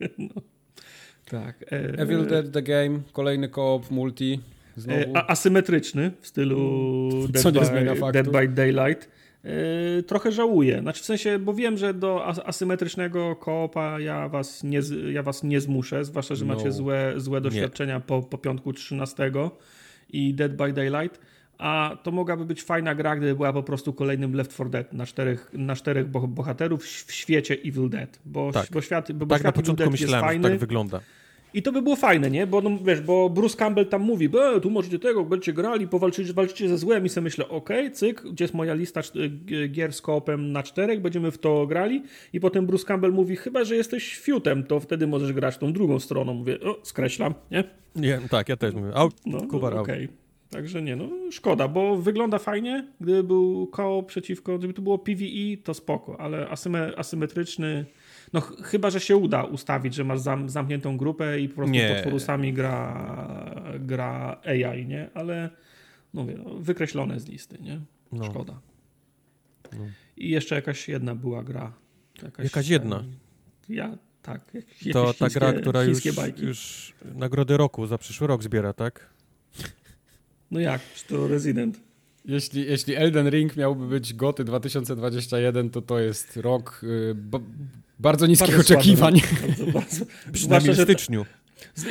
[1.31, 1.63] Tak.
[1.63, 4.41] E, Evil Dead The Game, kolejny koop, multi.
[4.77, 5.01] Znowu.
[5.01, 7.61] E, asymetryczny w stylu Dead, Co nie
[7.95, 8.13] by.
[8.13, 9.09] Dead by Daylight.
[9.45, 10.81] E, trochę żałuję.
[10.81, 14.81] Znaczy w sensie, bo wiem, że do as- asymetrycznego koopa ja was nie,
[15.13, 16.55] ja was nie zmuszę, zwłaszcza, że No.
[16.55, 19.31] macie złe, złe doświadczenia po, po piątku 13
[20.11, 21.21] i Dead by Daylight.
[21.59, 25.07] A to mogłaby być fajna gra, gdyby była po prostu kolejnym Left 4 Dead na
[25.07, 28.19] czterech, na czterech boh- bohaterów w świecie Evil Dead.
[28.25, 28.67] Bo, Tak.
[28.73, 30.49] bo świat, bo, Tak na świat Evil początku Dead jest myślałem, że fajny.
[30.51, 31.01] tak wygląda.
[31.55, 32.47] I to by było fajne, nie?
[32.47, 36.33] Bo, no, wiesz, bo Bruce Campbell tam mówi, e, tu możecie tego, będziecie grali, powalczycie
[36.33, 39.01] walczycie ze złem i sobie myślę, okej, cyk, gdzie jest moja lista
[39.71, 42.03] gier z koopem na czterech, będziemy w to grali
[42.33, 46.01] i potem Bruce Campbell mówi, chyba, że jesteś fiutem, to wtedy możesz grać tą drugą
[46.01, 46.35] stroną.
[46.35, 47.65] Mówię, o, skreślam, nie?
[47.97, 48.91] Nie, tak, ja też mówię.
[48.95, 49.85] Au, No, Kubar, no au.
[49.85, 50.09] okej.
[50.51, 55.57] Także nie, no szkoda, bo wygląda fajnie, gdyby był koop przeciwko, gdyby to było PvE,
[55.65, 57.85] to spoko, ale asyme, asymetryczny,
[58.35, 61.73] no ch- chyba, że się uda ustawić, że masz zam, zamkniętą grupę i po prostu
[61.73, 61.95] Nie.
[61.95, 63.05] pod forusami gra,
[63.81, 65.11] gra AI, nie?
[65.15, 65.51] Ale
[66.13, 67.81] mówię, no, wykreślone z listy, nie?
[68.13, 68.25] No.
[68.25, 68.61] Szkoda.
[69.79, 69.85] No.
[70.17, 71.73] I jeszcze jakaś jedna była gra.
[72.39, 72.97] Jakaś jedna?
[72.99, 73.13] em,
[73.69, 74.41] Ja, tak.
[74.93, 76.43] To ta gra, która już, bajki.
[76.45, 79.11] już nagrody roku za przyszły rok zbiera, tak?
[80.51, 80.81] No jak?
[80.95, 81.81] Czy to Resident?
[82.25, 87.41] Jeśli, jeśli Elden Ring miałby być goty 2021, to to jest rok y, ba-
[87.99, 89.21] bardzo niskich Bardzo oczekiwań.
[89.47, 90.05] Bardzo, bardzo.
[90.33, 91.27] Przynajmniej w styczniu.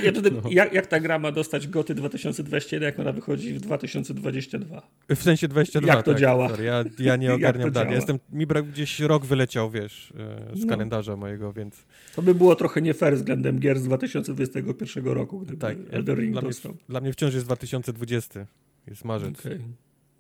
[0.04, 0.42] Ja wtedy, No.
[0.52, 4.82] jak, jak ta gra ma dostać goty 2021, jak ona wychodzi w 2022?
[5.16, 5.94] W sensie 22.
[5.94, 6.50] Jak to tak, działa?
[6.50, 7.68] Sorry, ja, ja nie ogarniam.
[7.68, 7.92] Ja działa?
[7.96, 10.14] jestem, mi brak gdzieś rok wyleciał, wiesz,
[10.52, 10.70] e, z No.
[10.70, 11.84] kalendarza mojego, więc
[12.16, 15.78] To by było trochę nie fair względem gier z 2021 roku, gdyby tak.
[15.92, 16.74] Elden Ring Dla mnie, dostał.
[16.90, 18.46] dla mnie wciąż jest 2020.
[18.88, 19.44] Jest marzec.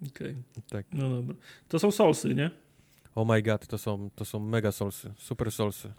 [0.08, 0.64] Okej, okej.
[0.70, 0.86] Tak.
[0.94, 1.36] No dobra.
[1.68, 2.52] To są Soulsy, nie?
[3.16, 5.94] Oh my god, to są, to są mega solsy, super solsy.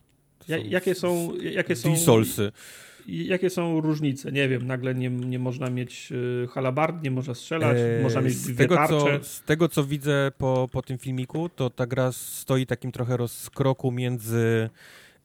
[0.49, 2.53] Ja, jakie są, jakie są, solsy.
[3.07, 4.33] jakie są różnice?
[4.33, 8.35] Nie wiem, nagle nie, nie można mieć y, halabard, nie można strzelać, Eee, można mieć
[8.35, 9.19] z tego, tarcze.
[9.21, 13.17] co, z tego, co widzę po, po tym filmiku, to ta gra stoi takim trochę
[13.17, 14.71] rozkroku między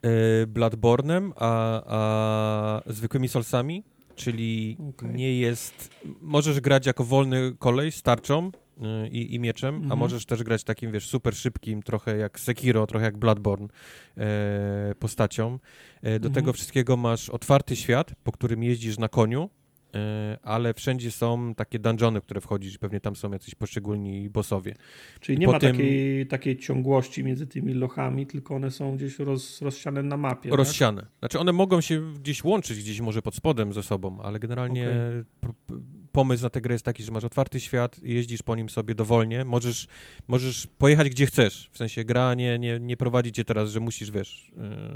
[0.02, 3.84] e, Bloodborne'em a, a zwykłymi solsami,
[4.16, 5.10] czyli Okej.
[5.16, 5.90] nie jest...
[6.22, 8.52] Możesz grać jako wolny kolej z tarczą
[9.12, 10.00] i, i mieczem, a Mhm.
[10.00, 13.68] możesz też grać takim, wiesz, super szybkim, trochę jak Sekiro, trochę jak Bloodborne
[14.18, 15.60] e, postacią.
[16.02, 16.34] E, do Mhm.
[16.34, 19.50] tego wszystkiego masz otwarty świat, po którym jeździsz na koniu,
[19.96, 24.76] e, ale wszędzie są takie dungeony, które wchodzisz i pewnie tam są jacyś poszczególni bossowie.
[25.20, 29.62] Czyli nie ma tym- takiej, takiej ciągłości między tymi lochami, tylko one są gdzieś roz,
[29.62, 30.50] rozsiane na mapie.
[30.50, 30.58] tak?
[30.58, 31.06] Rozsiane.
[31.20, 35.54] Znaczy one mogą się gdzieś łączyć, gdzieś może pod spodem ze sobą, ale generalnie Okej.
[36.12, 39.46] Pomysł na tę grę jest taki, że masz otwarty świat, jeździsz po nim sobie dowolnie,
[39.46, 39.88] możesz,
[40.28, 44.12] możesz pojechać gdzie chcesz, w sensie gra nie, nie, nie prowadzi cię teraz, że musisz,
[44.12, 44.52] wiesz,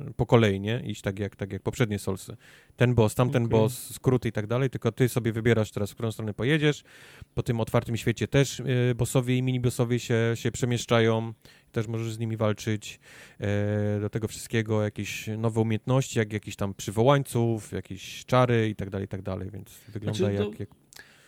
[0.05, 0.81] yy, po kolei, nie?
[0.85, 2.37] Iść tak jak, tak jak poprzednie Soulsy.
[2.75, 3.51] Ten boss, tamten Okej.
[3.51, 6.83] boss, skróty i tak dalej, tylko ty sobie wybierasz teraz, w którą stronę pojedziesz.
[7.33, 11.33] Po tym otwartym świecie też yy, bossowie i mini-bossowie się, się przemieszczają,
[11.73, 12.99] też możesz z nimi walczyć.
[13.39, 18.89] E, do tego wszystkiego jakieś nowe umiejętności, jak jakiś tam przywołańców, jakieś czary i tak
[18.89, 20.69] dalej, i tak dalej, więc wygląda Znaczy, to- jak, jak...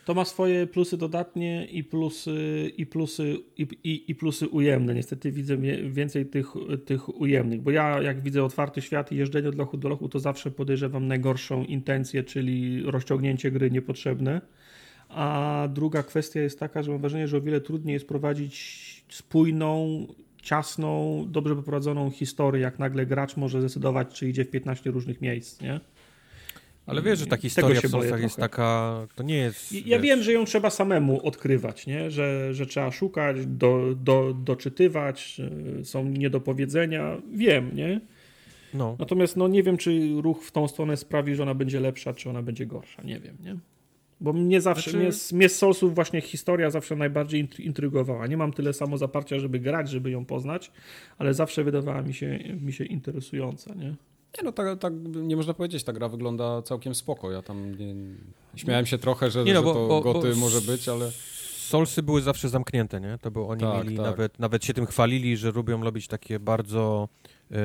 [0.06, 4.94] To ma swoje plusy dodatnie i plusy, i plusy, i, i, i plusy ujemne.
[4.94, 5.58] Niestety widzę
[5.90, 6.48] więcej tych,
[6.86, 10.20] tych ujemnych, bo ja jak widzę otwarty świat i jeżdżenie od lochu do lochu, to
[10.20, 14.42] zawsze podejrzewam najgorszą intencję, czyli rozciągnięcie gry niepotrzebne.
[15.10, 20.08] A druga kwestia jest taka, że mam wrażenie, że o wiele trudniej jest prowadzić spójną,
[20.42, 25.62] ciasną, dobrze poprowadzoną historię, jak nagle gracz może zdecydować, czy idzie w 15 różnych miejsc,
[25.62, 25.80] nie?
[26.86, 29.72] Ale wiesz, że ta historia w Soulsach jest taka, to nie jest...
[29.72, 32.12] Ja wiesz, wiem, że ją trzeba samemu odkrywać, nie?
[32.12, 35.50] Że, że trzeba szukać, do, do, doczytywać, że
[35.84, 37.18] są niedopowiedzenia.
[37.34, 38.02] Wiem, nie?
[38.74, 42.14] No, Natomiast no, nie wiem, czy ruch w tą stronę sprawi, że ona będzie lepsza,
[42.14, 43.04] czy ona będzie gorsza.
[43.04, 43.56] Nie wiem, nie?
[44.22, 48.28] Bo mnie zawsze, Znaczy- mnie, mnie z Soulsów właśnie historia zawsze najbardziej intry- intrygowała.
[48.28, 50.72] Nie mam tyle samo zaparcia, żeby grać, żeby ją poznać,
[51.18, 53.96] ale zawsze wydawała mi się, mi się interesująca, nie?
[54.38, 57.32] Nie no, tak, tak nie można powiedzieć, ta gra wygląda całkiem spoko.
[57.32, 57.96] Ja tam nie,
[58.56, 61.12] śmiałem się trochę, że, Nie no, że bo- to bo- goty bo może być, ale
[61.58, 63.18] Soulsy były zawsze zamknięte, nie?
[63.22, 64.06] To było, oni Tak, mieli, tak.
[64.06, 67.10] Nawet, nawet się tym chwalili, że lubią robić takie bardzo
[67.52, 67.56] e,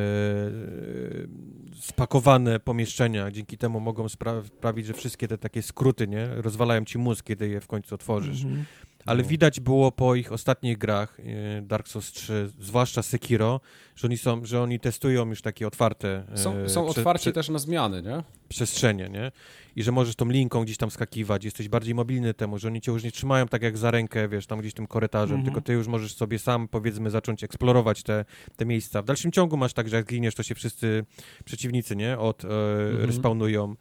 [1.80, 3.30] spakowane pomieszczenia.
[3.30, 6.28] Dzięki temu mogą spra- sprawić, że wszystkie te takie skróty, nie?
[6.34, 8.42] Rozwalają ci mózg, kiedy je w końcu otworzysz.
[8.44, 8.64] Mhm.
[9.06, 9.28] Ale No.
[9.28, 13.60] widać było po ich ostatnich grach, e, Dark Souls 3, zwłaszcza Sekiro,
[13.96, 17.32] że oni są, że oni testują już takie otwarte e, są, są prze- otwarci prze-
[17.32, 18.22] też na zmiany, nie?
[18.48, 19.32] przestrzenie, nie?
[19.76, 22.92] I że możesz tą linką gdzieś tam skakiwać, jesteś bardziej mobilny temu, że oni cię
[22.92, 25.44] już nie trzymają tak jak za rękę, wiesz, tam gdzieś tym korytarzem, Mhm.
[25.44, 28.24] tylko ty już możesz sobie sam, powiedzmy, zacząć eksplorować te,
[28.56, 29.02] te miejsca.
[29.02, 31.04] W dalszym ciągu masz tak, że jak giniesz, to się wszyscy
[31.44, 32.18] przeciwnicy, nie?
[32.18, 32.48] Od, e,
[32.90, 33.04] Mhm.
[33.06, 33.74] respawnują.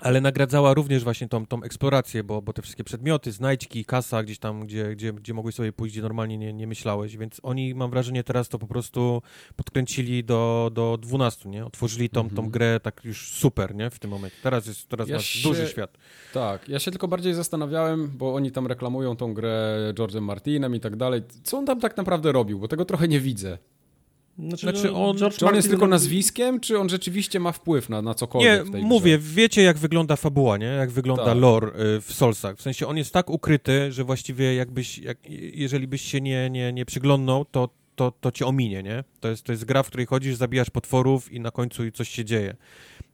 [0.00, 4.38] Ale nagradzała również właśnie tą, tą eksplorację, bo, bo te wszystkie przedmioty, znajdźki, kasa gdzieś
[4.38, 7.90] tam, gdzie, gdzie, gdzie mogłeś sobie pójść, gdzie normalnie nie, nie myślałeś, więc oni, mam
[7.90, 9.22] wrażenie, teraz to po prostu
[9.56, 11.66] podkręcili do, do 12, nie?
[11.66, 12.50] Otworzyli tą, tą Mhm.
[12.50, 13.90] grę tak już super, nie?
[13.90, 14.36] W tym momencie.
[14.42, 15.98] Teraz jest, teraz Ja się- duży świat.
[16.34, 20.80] Tak, ja się tylko bardziej zastanawiałem, bo oni tam reklamują tą grę George'em Martinem i
[20.80, 21.22] tak dalej.
[21.42, 22.58] Co on tam tak naprawdę robił?
[22.58, 23.58] Bo tego trochę nie widzę.
[24.48, 28.02] Znaczy, Znaczy on- George Czy on jest tylko nazwiskiem, czy on rzeczywiście ma wpływ na,
[28.02, 29.34] na cokolwiek Nie, w tej mówię, grze?
[29.34, 30.66] wiecie jak wygląda fabuła, nie?
[30.66, 31.38] Jak wygląda Tak.
[31.38, 32.56] lore y, w Soulsach.
[32.56, 35.18] W sensie on jest tak ukryty, że właściwie jakbyś, jak,
[35.54, 39.04] jeżeli byś się nie, nie, nie przyglądnał, to, to, to cię ominie, nie?
[39.20, 42.24] To jest, to jest gra, w której chodzisz, zabijasz potworów i na końcu coś się
[42.24, 42.56] dzieje.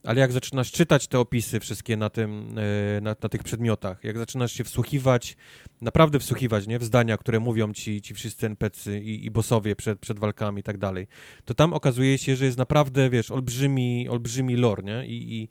[0.07, 4.17] Ale jak zaczynasz czytać te opisy wszystkie na, tym, y, na, na tych przedmiotach, jak
[4.17, 5.37] zaczynasz się wsłuchiwać,
[5.81, 6.79] naprawdę wsłuchiwać, nie?
[6.79, 10.63] W zdania, które mówią ci, ci wszyscy NPC i, i bossowie przed, przed walkami i
[10.63, 11.07] tak dalej,
[11.45, 15.05] to tam okazuje się, że jest naprawdę, wiesz, olbrzymi, olbrzymi lore, nie?
[15.07, 15.47] I, i,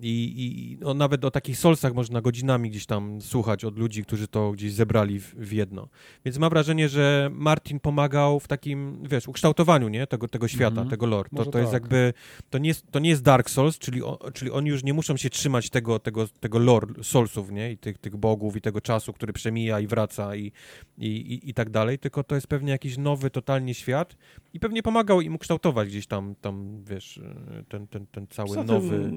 [0.00, 0.42] i,
[0.72, 4.52] i no, nawet o takich solsach można godzinami gdzieś tam słuchać od ludzi, którzy to
[4.52, 5.88] gdzieś zebrali w, w jedno.
[6.24, 10.06] Więc mam wrażenie, że Martin pomagał w takim, wiesz, ukształtowaniu, nie?
[10.06, 10.88] Tego, tego świata, Mhm.
[10.88, 11.28] tego lore.
[11.28, 11.82] To, Może to jest tak.
[11.82, 12.12] jakby,
[12.50, 15.16] to nie jest, to nie jest Dark Souls, czyli, o, czyli oni już nie muszą
[15.16, 17.72] się trzymać tego, tego, tego lore Soulsów, nie?
[17.72, 20.52] I tych, tych bogów i tego czasu, który przemija i wraca i,
[20.98, 24.16] i, i, i tak dalej, tylko to jest pewnie jakiś nowy totalnie świat
[24.54, 27.20] i pewnie pomagał im ukształtować gdzieś tam, tam wiesz,
[27.68, 29.12] ten, ten, ten cały Poza nowy...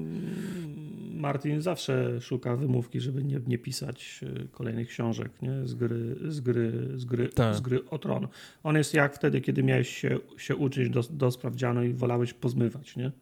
[1.20, 5.66] Martin zawsze szuka wymówki, żeby nie, nie pisać e, kolejnych książek nie?
[5.66, 7.54] Z, gry, z, gry, z, gry, Tak.
[7.54, 8.28] z gry o tron.
[8.62, 12.96] On jest jak wtedy, kiedy miałeś się, się uczyć do, do sprawdzianu i wolałeś pozmywać,
[12.96, 13.12] nie?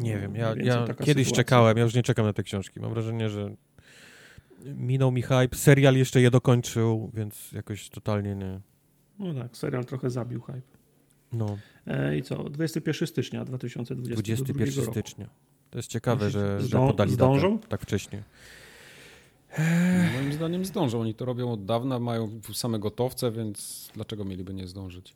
[0.00, 1.32] Nie wiem, ja, ja kiedyś sytuacja.
[1.36, 2.80] czekałem, ja już nie czekam na te książki.
[2.80, 3.54] Mam wrażenie, że
[4.64, 8.60] minął mi hype, serial jeszcze je dokończył, więc jakoś totalnie nie.
[9.18, 10.60] No tak, serial trochę zabił hype.
[11.32, 12.44] No, E, I co?
[12.44, 14.92] 21 stycznia 2022 21 roku.
[14.92, 15.28] stycznia.
[15.70, 17.56] To jest ciekawe, Myślisz, że, że podali zdążą?
[17.56, 18.22] datę tak wcześnie.
[20.14, 21.00] Moim zdaniem zdążą.
[21.00, 25.14] Oni to robią od dawna, mają same gotowce, więc dlaczego mieliby nie zdążyć?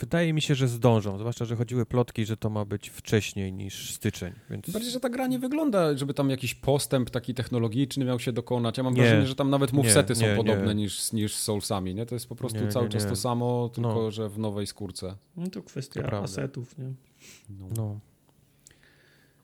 [0.00, 3.94] Wydaje mi się, że zdążą, zwłaszcza, że chodziły plotki, że to ma być wcześniej niż
[3.94, 8.18] styczeń, więc Bardziej, że ta gra nie wygląda, żeby tam jakiś postęp taki technologiczny miał
[8.18, 8.76] się dokonać.
[8.78, 9.00] Ja mam Nie.
[9.02, 10.82] wrażenie, że tam nawet movesety Nie, są nie, podobne nie.
[10.82, 11.94] Niż, niż z Soulsami.
[11.94, 12.06] Nie?
[12.06, 13.10] To jest po prostu Nie, cały nie, czas nie.
[13.10, 14.10] to samo, tylko No.
[14.10, 15.16] że w nowej skórce.
[15.36, 16.92] No to kwestia To asetów, nie?
[17.50, 17.66] No.
[17.76, 17.98] no.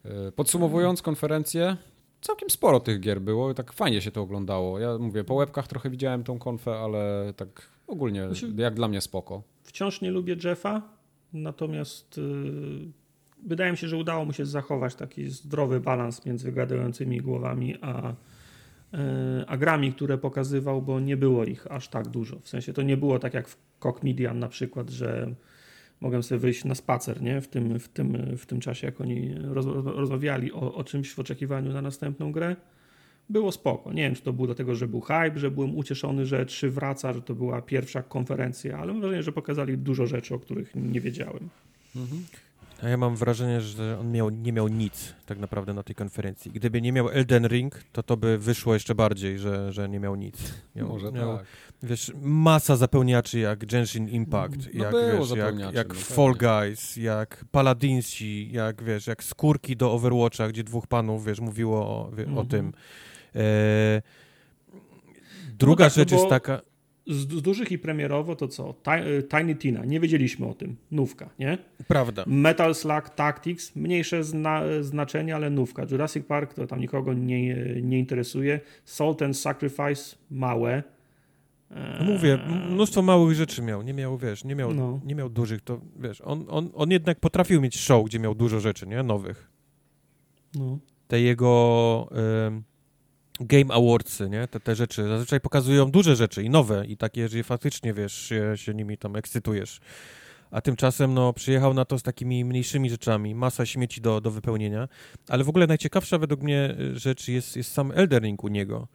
[0.05, 1.77] E, Podsumowując konferencję,
[2.21, 4.79] całkiem sporo tych gier było i tak fajnie się to oglądało.
[4.79, 9.01] Ja mówię, po łebkach trochę widziałem tą konfę, ale tak ogólnie Znaczy- jak dla mnie
[9.01, 9.43] spoko.
[9.75, 10.81] Wciąż nie lubię Jeffa,
[11.33, 12.91] natomiast yy,
[13.45, 18.13] wydaje mi się, że udało mu się zachować taki zdrowy balans między gadającymi głowami a,
[18.93, 18.99] yy,
[19.47, 22.39] a grami, które pokazywał, bo nie było ich aż tak dużo.
[22.39, 25.35] W sensie to nie było tak jak w Cock Median na przykład, że
[26.01, 27.41] mogłem sobie wyjść na spacer nie?
[27.41, 31.19] W, tym, w, tym, w tym czasie, jak oni roz, rozmawiali o, o czymś w
[31.19, 32.55] oczekiwaniu na następną grę.
[33.29, 33.93] Było spoko.
[33.93, 37.13] Nie wiem, czy to było dlatego, że był hype, że byłem ucieszony, że 3 wraca,
[37.13, 41.01] że to była pierwsza konferencja, ale mam wrażenie, że pokazali dużo rzeczy, o których nie
[41.01, 41.49] wiedziałem.
[42.83, 46.51] A ja mam wrażenie, że on miał, nie miał nic tak naprawdę na tej konferencji.
[46.51, 50.15] Gdyby nie miał Elden Ring, to to by wyszło jeszcze bardziej, że, że nie miał
[50.15, 50.53] nic.
[50.75, 51.45] Miał, Może miał, tak.
[51.83, 56.47] Wiesz, masa zapełniaczy jak Genshin Impact, No jak, wiesz, jak, jak no Fall pewnie.
[56.67, 62.11] Guys, jak Paladinsi, jak wiesz, jak skórki do Overwatcha, gdzie dwóch panów, wiesz, mówiło o,
[62.11, 62.47] wie, o Mhm.
[62.47, 62.73] tym.
[63.35, 64.01] E,
[65.59, 66.61] Druga no tak, rzecz no jest taka...
[67.07, 68.75] Z, z, dużych i premierowo to co?
[69.37, 70.75] Tiny Tina, nie wiedzieliśmy o tym.
[70.91, 71.57] Nówka, nie?
[71.87, 72.23] Prawda.
[72.27, 75.85] Metal Slug Tactics, mniejsze zna, znaczenie, ale nówka.
[75.91, 78.59] Jurassic Park to tam nikogo nie, nie interesuje.
[78.85, 80.83] Salt and Sacrifice, małe.
[81.99, 84.99] No mówię, mnóstwo małych rzeczy miał, nie miał, wiesz, nie miał, No.
[85.05, 88.59] nie miał dużych, to wiesz, on, on, on jednak potrafił mieć show, gdzie miał dużo
[88.59, 89.51] rzeczy, nie, nowych.
[90.55, 90.79] No.
[91.07, 92.07] Te jego
[92.47, 92.63] em,
[93.39, 97.43] Game Awardsy, nie, te, te rzeczy, zazwyczaj pokazują duże rzeczy i nowe i takie, że
[97.43, 99.79] faktycznie, wiesz, się, się nimi tam ekscytujesz.
[100.51, 104.87] A tymczasem, no, przyjechał na to z takimi mniejszymi rzeczami, masa śmieci do, do wypełnienia,
[105.29, 108.87] ale w ogóle najciekawsza według mnie y, rzecz jest, jest sam Elden Ring u niego,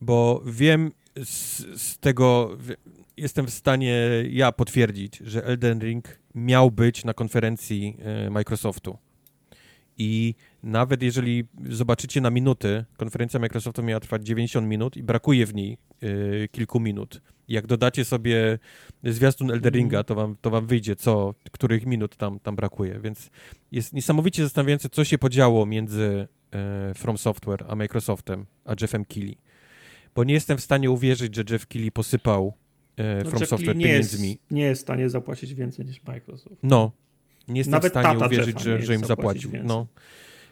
[0.00, 0.92] bo wiem
[1.24, 2.56] z, z tego,
[3.16, 8.98] jestem w stanie ja potwierdzić, że Elden Ring miał być na konferencji e, Microsoftu.
[9.98, 15.54] I nawet jeżeli zobaczycie na minuty, konferencja Microsoftu miała trwać 90 minut i brakuje w
[15.54, 15.78] niej
[16.44, 17.20] e, kilku minut.
[17.48, 18.58] Jak dodacie sobie
[19.04, 23.00] zwiastun Elden Ringa, to wam, to wam wyjdzie, co, których minut tam, tam brakuje.
[23.00, 23.30] Więc
[23.72, 29.36] jest niesamowicie zastanawiające, co się podziało między e, From Software a Microsoftem, a Jeffem Keighley.
[30.14, 32.52] Bo nie jestem w stanie uwierzyć, że Jeff Keighley posypał
[33.24, 34.28] No, From Jeff Software nie pieniędzmi.
[34.28, 36.56] jest, nie jest w stanie zapłacić więcej niż Microsoft.
[36.62, 36.92] No,
[37.48, 39.50] nie jestem Nawet w stanie uwierzyć, że, że im zapłacił.
[39.50, 39.68] więcej.
[39.68, 39.86] No.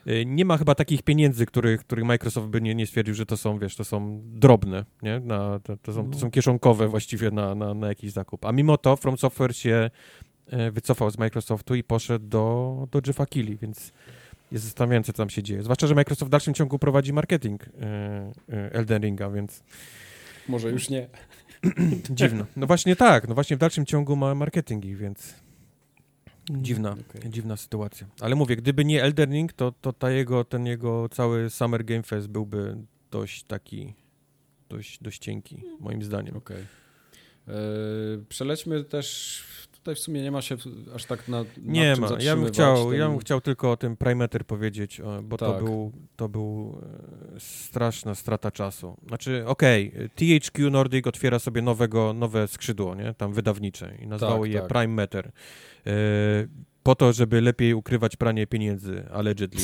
[0.09, 3.37] Y, Nie ma chyba takich pieniędzy, których, których Microsoft by nie, nie stwierdził, że to
[3.37, 5.21] są, wiesz, to są drobne, nie?
[5.21, 6.19] Na, to, to, są, to No.
[6.19, 8.45] są kieszonkowe właściwie na, na, na jakiś zakup.
[8.45, 9.91] A mimo to From Software się
[10.47, 13.93] e, wycofał z Microsoftu i poszedł do, do Jeffa Keighley, więc
[14.53, 15.63] jest zastanawiające, co tam się dzieje.
[15.63, 17.69] Zwłaszcza, że Microsoft w dalszym ciągu prowadzi marketing e,
[18.53, 19.63] e, Elden Ringa, więc
[20.49, 21.09] Może już nie.
[22.11, 22.47] dziwno.
[22.57, 25.35] No właśnie tak, no właśnie w dalszym ciągu ma marketingi, więc
[26.51, 27.31] Dziwna, Okej.
[27.31, 28.07] dziwna sytuacja.
[28.21, 32.03] Ale mówię, gdyby nie Elden Ring, to, to ta jego, ten jego cały Summer Game
[32.03, 32.77] Fest byłby
[33.11, 33.95] dość taki,
[34.69, 36.37] dość, dość cienki, moim zdaniem.
[36.37, 36.63] Okej.
[37.49, 37.53] E,
[38.29, 39.43] Przelećmy też,
[39.73, 40.57] tutaj w sumie nie ma się
[40.95, 42.09] aż tak na, Nie ma.
[42.21, 45.65] Ja bym, chciał, Ten- ja bym chciał tylko o tym Primeter powiedzieć, bo to Tak.
[45.65, 46.81] był, to był
[47.37, 48.97] e, straszna strata czasu.
[49.09, 53.15] Znaczy, okej, THQ Nordic otwiera sobie nowego, nowe skrzydło, nie?
[53.15, 54.69] Tam wydawnicze i nazwało Tak, je tak.
[54.69, 55.27] Prime Matter.
[55.27, 55.33] E,
[56.83, 59.63] po to, żeby lepiej ukrywać pranie pieniędzy, allegedly.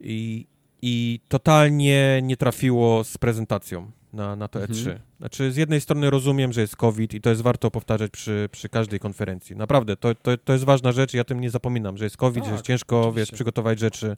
[0.00, 0.46] I,
[0.82, 4.78] I totalnie nie trafiło z prezentacją na, na to Mhm.
[4.78, 4.98] E3.
[5.18, 8.68] Znaczy, z jednej strony rozumiem, że jest COVID i to jest warto powtarzać przy, przy
[8.68, 9.56] każdej konferencji.
[9.56, 12.44] Naprawdę, to, to, to jest ważna rzecz i ja tym nie zapominam, że jest COVID,
[12.44, 13.34] że Tak, jest ciężko wiesz, oczywiście.
[13.34, 14.16] przygotować rzeczy,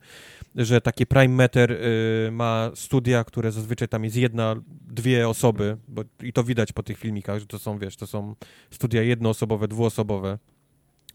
[0.54, 4.56] że takie Prime Matter y, ma studia, które zazwyczaj tam jest jedna,
[4.88, 8.34] dwie osoby, bo, i to widać po tych filmikach, że to są, wiesz, to są
[8.70, 10.38] studia jednoosobowe, dwuosobowe,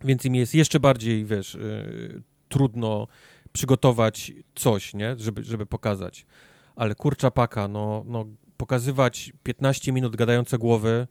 [0.03, 3.07] więc im jest jeszcze bardziej, wiesz, y, trudno
[3.53, 6.25] przygotować coś, nie, żeby, żeby pokazać.
[6.75, 8.25] Ale kurcza paka, no, no
[8.57, 11.07] pokazywać 15 minut gadające głowy,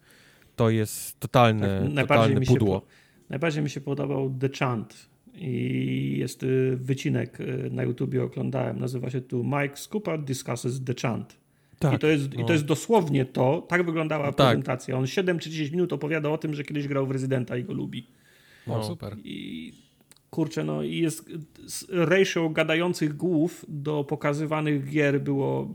[0.56, 2.80] to jest totalne, Tak, najbardziej, totalne się, pudło.
[2.80, 2.86] po-
[3.30, 9.10] najbardziej mi się podobał The Chant i jest y, wycinek y, na YouTubie oglądałem, nazywa
[9.10, 11.36] się tu Mike Scoopard discusses The Chant.
[11.78, 12.44] Tak, I, to jest, I no.
[12.44, 14.36] to jest dosłownie to, tak wyglądała Tak.
[14.36, 14.98] prezentacja.
[14.98, 17.72] On 7 czy 10 minut opowiada o tym, że kiedyś grał w Rezydenta i go
[17.72, 18.06] lubi.
[18.66, 18.84] O, No.
[18.84, 19.16] super.
[19.24, 19.72] I
[20.30, 21.30] kurczę, no i jest
[21.88, 25.68] ratio gadających głów do pokazywanych gier było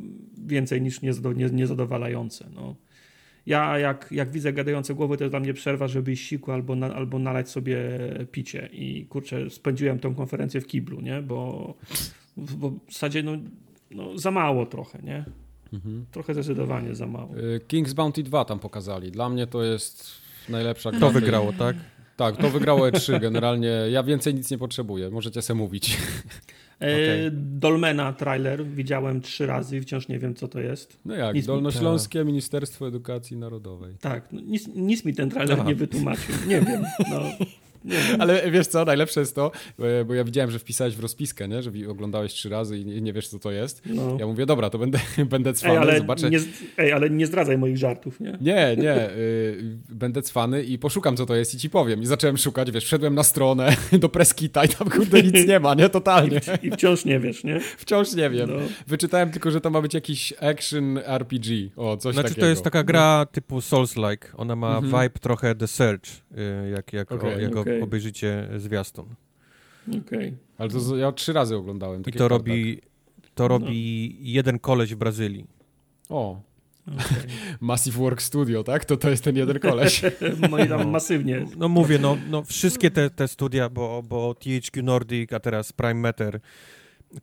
[0.45, 2.49] więcej niż niezado, nie, niezadowalające.
[2.55, 2.75] No.
[3.45, 6.75] Ja jak, jak widzę gadające głowy, to jest dla mnie przerwa, żeby iść siku albo,
[6.75, 7.77] na, albo nalać sobie
[8.31, 8.69] picie.
[8.73, 11.21] I kurczę, spędziłem tą konferencję w kiblu, nie?
[11.21, 11.73] Bo,
[12.37, 13.31] bo w zasadzie no,
[13.91, 15.25] no, za mało trochę, nie?
[15.73, 16.05] Mhm.
[16.11, 17.29] Trochę zdecydowanie za mało.
[17.55, 19.11] E, King's Bounty 2 tam pokazali.
[19.11, 20.11] Dla mnie to jest
[20.49, 20.99] najlepsza gra.
[20.99, 21.75] To wygrało, tak?
[22.17, 23.67] Tak, to wygrało E3 generalnie.
[23.91, 25.97] Ja więcej nic nie potrzebuję, możecie sobie mówić.
[26.81, 27.29] E, okej.
[27.33, 30.97] Dolmena trailer widziałem trzy razy i wciąż nie wiem, co to jest.
[31.05, 33.95] No jak, Nic- Dolnośląskie Ministerstwo Edukacji Narodowej.
[34.01, 35.67] Tak, no nic, nic mi ten trailer Aha.
[35.69, 36.35] nie wytłumaczył.
[36.47, 36.83] Nie wiem.
[37.11, 37.47] No, nie wiem.
[38.19, 41.63] Ale wiesz co, najlepsze jest to, e, bo ja widziałem, że wpisałeś w rozpiskę, nie?
[41.63, 43.81] że oglądałeś trzy razy i nie, wiesz, co to jest.
[43.85, 44.17] No.
[44.19, 44.99] Ja mówię, dobra, to będę,
[45.29, 46.29] będę Ej, cwany, ale zobaczę.
[46.29, 46.39] nie,
[46.77, 48.37] ej, ale nie zdradzaj moich żartów, nie?
[48.41, 52.01] Nie, nie, y, będę cwany i poszukam, co to jest i ci powiem.
[52.01, 55.73] I zacząłem szukać, wiesz, wszedłem na stronę do Preskita i tam kurde nic nie ma,
[55.73, 55.89] nie?
[55.89, 56.41] Totalnie.
[56.63, 57.59] I wciąż nie wiesz, nie?
[57.77, 58.49] Wciąż nie wiem.
[58.49, 58.55] No.
[58.87, 61.69] Wyczytałem tylko, że to ma być jakiś action RPG.
[61.75, 62.45] O, coś Znaczy takiego.
[62.45, 64.27] to jest taka gra typu Souls-like.
[64.37, 65.03] Ona ma Mhm.
[65.03, 67.76] vibe trochę The Search, y, jak, jak, Okej, o, jak okej.
[67.83, 69.05] Obejrzycie zwiastun.
[70.05, 70.37] Okej.
[70.57, 72.01] Ale to z- ja trzy razy oglądałem.
[72.07, 72.81] I to robi,
[73.35, 73.47] to No.
[73.47, 75.45] robi jeden koleś w Brazylii.
[76.09, 76.41] O,
[76.87, 77.17] okej.
[77.61, 78.85] Massive Work Studio, tak?
[78.85, 80.01] To to jest ten jeden koleś.
[80.51, 81.45] Moi tam masywnie.
[81.57, 85.93] No mówię, no, no wszystkie te, te studia, bo, bo THQ Nordic, a teraz Prime
[86.01, 86.39] Matter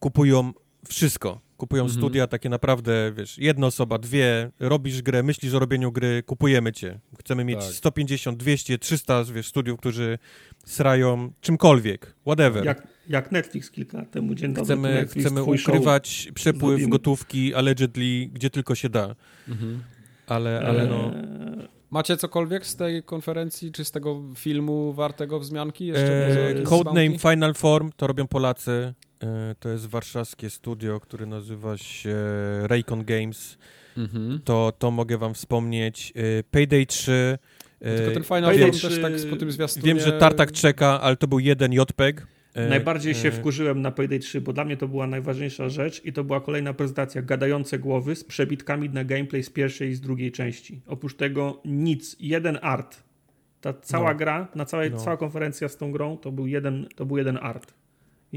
[0.00, 0.52] kupują
[0.88, 1.40] wszystko.
[1.56, 2.00] Kupują Mhm.
[2.00, 7.00] studia takie naprawdę, wiesz, jedna osoba, dwie, robisz grę, myślisz o robieniu gry, kupujemy cię.
[7.20, 7.68] Chcemy mieć Tak.
[7.74, 10.18] 150, 200, 300, wiesz, studiów, którzy
[10.66, 12.64] srają czymkolwiek, whatever.
[12.64, 15.68] Jak, jak Netflix kilka lat temu, dzień dobry, Chcemy, Netflix, chcemy show.
[15.68, 16.88] ukrywać przepływ Zrobimy.
[16.90, 19.14] gotówki, allegedly, gdzie tylko się da.
[19.48, 19.82] Mhm.
[20.26, 21.12] Ale, ale no...
[21.94, 25.86] Eee, Macie cokolwiek z tej konferencji, czy z tego filmu wartego wzmianki?
[25.86, 27.18] Jeszcze E, jakieś Codename sławki?
[27.18, 28.94] Final Form to robią Polacy.
[29.22, 32.16] E, to jest warszawskie studio, które nazywa się
[32.62, 33.58] Raycon Games.
[33.96, 34.40] Mhm.
[34.44, 36.12] To, to mogę wam wspomnieć.
[36.16, 37.38] E, Payday 3.
[37.80, 39.86] e, Tylko ten Final Payday Form też 3 tak po tym zwiastunie...
[39.86, 42.26] Wiem, że Tartak czeka, ale to był jeden JPEG.
[42.54, 46.04] E, Najbardziej się e, wkurzyłem na Payday 3, bo dla mnie to była najważniejsza rzecz
[46.04, 50.00] i to była kolejna prezentacja gadające głowy z przebitkami na gameplay z pierwszej i z
[50.00, 50.80] drugiej części.
[50.86, 53.02] Oprócz tego nic, jeden art.
[53.60, 54.18] Ta cała No.
[54.18, 54.96] gra, na całej, No.
[54.96, 57.74] cała konferencja z tą grą to był jeden, to był jeden art.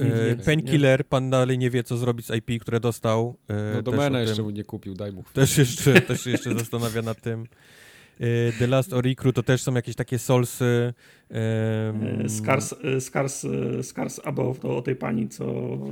[0.01, 0.35] E?
[0.45, 3.37] Painkiller, pan dalej nie wie, co zrobić z IP, które dostał.
[3.49, 5.23] E, No tym- jeszcze mu nie kupił, daj mu.
[5.33, 7.45] Też jeszcze, też się jeszcze zastanawia nad tym.
[8.19, 10.93] E, The Last Oricru to też są jakieś takie solsy.
[11.31, 15.45] E, Scars, e, Scars, e, Scars Above to o tej pani, co,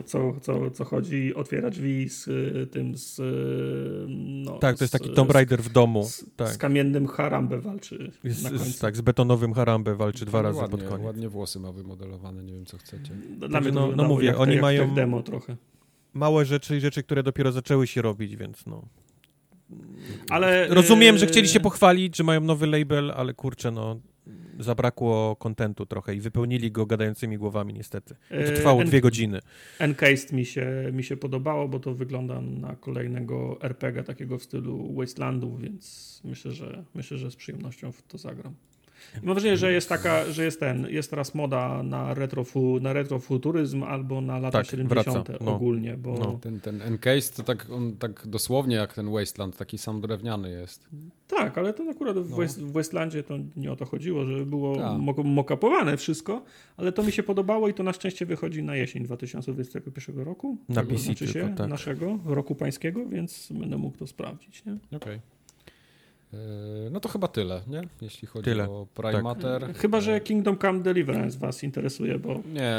[0.06, 2.26] co, co, co chodzi, otwiera drzwi z
[2.72, 3.22] tym, z...
[4.46, 6.04] No, Tak, to jest z- taki Tomb Raider w domu.
[6.04, 6.50] Z, tak.
[6.50, 8.80] z kamiennym Harambe walczy końcu.
[8.82, 11.06] tak, z betonowym Harambe walczy dwa razy ładnie, pod koniec.
[11.06, 13.12] Ładnie włosy ma wymodelowane, nie wiem co chcecie.
[13.50, 15.58] Dla mnie to no- no mówię, jak, oni jak mają- tech demo trochę.
[16.14, 18.82] Małe rzeczy i rzeczy, które dopiero zaczęły się robić, więc no.
[20.30, 24.00] Ale, Rozumiem, że e, chcieli się pochwalić, że mają nowy label, ale kurczę, no
[24.60, 28.16] zabrakło kontentu trochę i wypełnili go gadającymi głowami niestety.
[28.30, 29.40] To e, trwało dwie godziny.
[29.80, 34.94] Encased mi się, mi się podobało, bo to wygląda na kolejnego RPG takiego w stylu
[34.94, 38.56] Wastelandu, więc myślę, że myślę, że z przyjemnością w to zagram.
[39.24, 42.94] I mam wrażenie, że jest taka, że jest ten, jest teraz moda na, retrofu, na
[42.94, 45.28] retrofuturyzm albo na lata Tak, 70.
[45.28, 45.56] wraca, no.
[45.56, 46.40] ogólnie, bo No.
[46.42, 50.90] Ten, ten Encased to tak, on tak dosłownie jak ten Wasteland, taki sam drewniany jest.
[51.28, 52.38] tak, ale to akurat w, No.
[52.38, 54.98] West, w Wastelandzie to nie o to chodziło, żeby było Tak.
[55.00, 56.44] mo- mokapowane wszystko,
[56.78, 60.58] ale to mi się podobało i to na szczęście wychodzi na jesień 2021 roku.
[60.70, 61.70] Na Tego PC znaczy tylko, się, tak.
[61.70, 64.66] naszego roku pańskiego, więc będę mógł to sprawdzić.
[64.66, 64.78] Nie?
[64.98, 65.16] Okej.
[65.16, 65.20] E,
[66.92, 67.82] No to chyba tyle, nie?
[68.02, 69.62] Jeśli chodzi Tyle, o Prime Matter.
[69.62, 69.78] Tak.
[69.78, 72.74] Chyba, E, że Kingdom Come Deliverance was interesuje, bo Nie,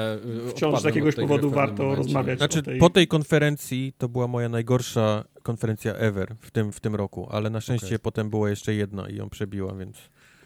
[0.46, 2.02] y, wciąż z jakiegoś powodu warto momencie.
[2.02, 2.38] rozmawiać.
[2.38, 2.78] Znaczy, o tej...
[2.78, 7.50] po tej konferencji to była moja najgorsza konferencja ever w tym, w tym roku, ale
[7.50, 7.98] na szczęście Okej.
[7.98, 9.96] potem była jeszcze jedna i ją przebiła, więc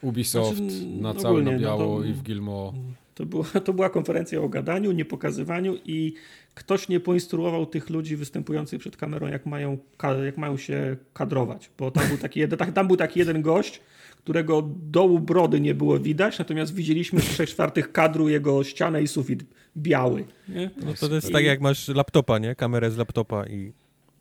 [0.02, 2.74] Ubisoft Znaczy, na no całe na ogólnie, no biało to- i w Gilmo.
[3.14, 6.14] To była, to była konferencja o gadaniu, niepokazywaniu i
[6.54, 9.78] ktoś nie poinstruował tych ludzi występujących przed kamerą, jak mają,
[10.24, 11.70] jak mają się kadrować.
[11.78, 13.80] Bo tam był, taki jeden, tak- tam był taki jeden gość,
[14.16, 19.08] którego dołu brody nie było widać, natomiast widzieliśmy z trzech czwartych kadru jego ścianę i
[19.08, 19.44] sufit
[19.76, 20.24] biały.
[20.48, 20.70] Nie?
[20.84, 22.54] no to jest I- tak jak masz laptopa, nie?
[22.54, 23.72] Kamerę z laptopa i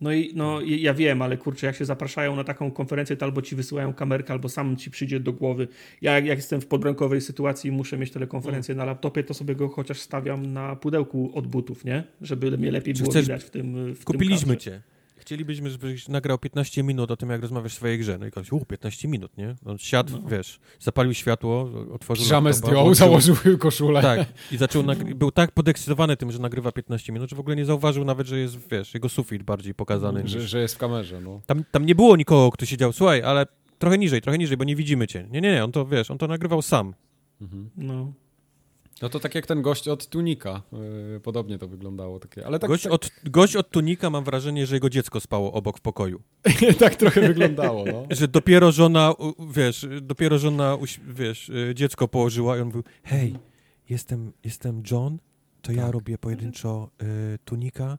[0.01, 3.41] No i no, ja wiem, ale kurczę, jak się zapraszają na taką konferencję, to albo
[3.41, 5.67] ci wysyłają kamerkę, albo sam ci przyjdzie do głowy.
[6.01, 9.69] Ja jak, jestem w podbramkowej sytuacji i muszę mieć telekonferencję na laptopie, to sobie go
[9.69, 12.03] chociaż stawiam na pudełku od butów, nie?
[12.21, 14.81] Żeby mnie lepiej Czy było chcesz- widać w tym w kupiliśmy tym cię.
[15.29, 18.17] Chcielibyśmy, żebyś nagrał 15 minut o tym, jak rozmawiasz w swojej grze.
[18.17, 19.55] No i ktoś, u, 15 minut, nie?
[19.65, 20.29] On siadł, No.
[20.29, 24.01] wiesz, zapalił światło, otworzył laptopa, zdjął, włączył- założył koszulę.
[24.01, 24.83] Tak, i zaczął,
[25.15, 28.39] był tak podekscytowany tym, że nagrywa 15 minut, że w ogóle nie zauważył nawet, że
[28.39, 30.27] jest, wiesz, jego sufit bardziej pokazany.
[30.27, 30.49] Że, Niż...
[30.49, 31.41] że jest w kamerze, no.
[31.45, 33.45] Tam, tam nie było nikogo, kto siedział, słuchaj, ale
[33.79, 35.27] trochę niżej, trochę niżej, bo nie widzimy cię.
[35.31, 36.93] Nie, nie, nie, on to, wiesz, on to nagrywał sam.
[37.41, 37.69] Mhm.
[37.77, 38.13] No.
[39.01, 40.61] No to tak jak ten gość od Tunika.
[41.13, 42.19] Yy, podobnie to wyglądało.
[42.19, 42.45] Takie.
[42.45, 45.77] Ale tak, gość, tak, od, gość od Tunika mam wrażenie, że jego dziecko spało obok
[45.77, 46.21] w pokoju.
[46.79, 48.03] tak trochę wyglądało, no.
[48.19, 49.13] Że dopiero żona,
[49.51, 53.35] wiesz, dopiero żona, uś- wiesz, y, dziecko położyła i on mówił, hej,
[53.89, 55.17] jestem, jestem John,
[55.61, 55.91] to ja Tak.
[55.93, 56.89] robię pojedynczo
[57.35, 57.97] y, Tunika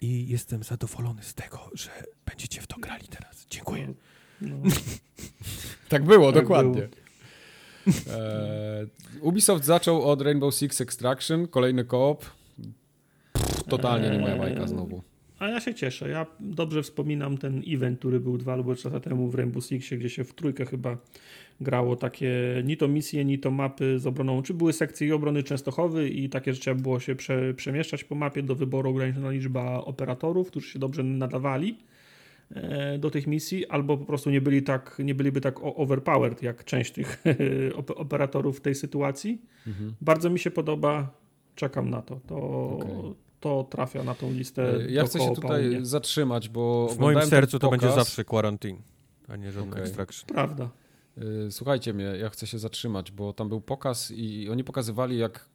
[0.00, 1.90] i jestem zadowolony z tego, że
[2.26, 3.46] będziecie w to grali teraz.
[3.50, 3.94] Dziękuję.
[4.40, 4.56] No.
[5.88, 6.82] Tak było, Tak dokładnie.
[6.82, 6.88] E,
[9.20, 12.24] Ubisoft zaczął od Rainbow Six Extraction, kolejny koop.
[13.68, 15.02] Totalnie nie moja bajka znowu.
[15.38, 16.08] A ja się cieszę.
[16.08, 19.98] Ja dobrze wspominam ten event, który był dwa albo trzy lata temu w Rainbow Sixie,
[19.98, 20.96] gdzie się w trójkę chyba
[21.60, 22.32] grało takie
[22.64, 24.42] ni to misje, ni to mapy z obroną.
[24.42, 28.42] Czy były sekcje obrony Częstochowy i takie, że trzeba było się prze, przemieszczać po mapie
[28.42, 31.97] do wyboru ograniczona liczba operatorów, którzy się dobrze nadawali e,
[32.98, 36.92] do tych misji, albo po prostu nie, byli tak, nie byliby tak overpowered jak część
[36.92, 37.22] tych
[37.80, 39.42] op- operatorów w tej sytuacji.
[39.66, 39.94] Mhm.
[40.00, 41.10] Bardzo mi się podoba,
[41.54, 42.20] czekam na to.
[42.26, 42.36] To,
[42.70, 42.90] Okej.
[43.40, 44.76] to trafia na tą listę.
[44.76, 45.84] E, Ja chcę się tutaj mnie.
[45.86, 48.78] zatrzymać, bo W moim sercu to będzie zawsze Quarantine,
[49.28, 49.82] a nie żaden Okej.
[49.82, 50.26] Extraction.
[50.26, 50.70] Prawda.
[51.46, 55.48] Y, Słuchajcie mnie, ja chcę się zatrzymać, bo tam był pokaz i oni pokazywali, jak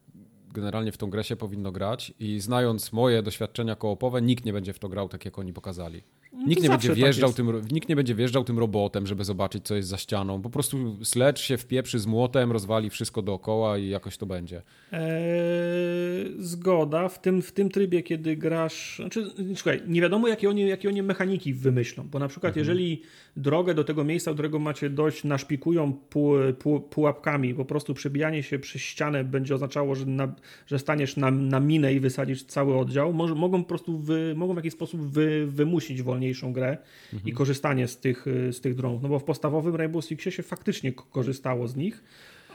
[0.54, 4.72] generalnie w tą grę się powinno grać i znając moje doświadczenia koopowe, nikt nie będzie
[4.72, 6.02] w to grał tak, jak oni pokazali.
[6.34, 7.36] No Nikt nie, będzie tak wjeżdżał jest.
[7.36, 10.42] tym, nikt nie będzie wjeżdżał tym robotem, żeby zobaczyć, co jest za ścianą.
[10.42, 14.62] Po prostu sledge się wpieprzy z młotem, rozwali wszystko dookoła i jakoś to będzie.
[14.92, 17.08] Eee, zgoda.
[17.08, 18.96] W tym, w tym trybie, kiedy grasz.
[18.96, 22.04] Znaczy, słuchaj, nie wiadomo, jakie oni, jakie oni mechaniki wymyślą.
[22.10, 22.66] Bo na przykład, Mhm.
[22.66, 23.02] jeżeli
[23.36, 28.58] drogę do tego miejsca, którego macie dojść, naszpikują pu, pu, pułapkami, po prostu przebijanie się
[28.58, 30.34] przez ścianę będzie oznaczało, że, na,
[30.66, 34.52] że staniesz na, na minę i wysadzisz cały oddział, może, mogą po prostu wy, mogą
[34.52, 36.76] w jakiś sposób wy, wymusić wolniejszą grę
[37.24, 39.02] i korzystanie z tych, z tych dronów.
[39.02, 42.02] No bo w podstawowym Rainbow Sixie się faktycznie korzystało z nich.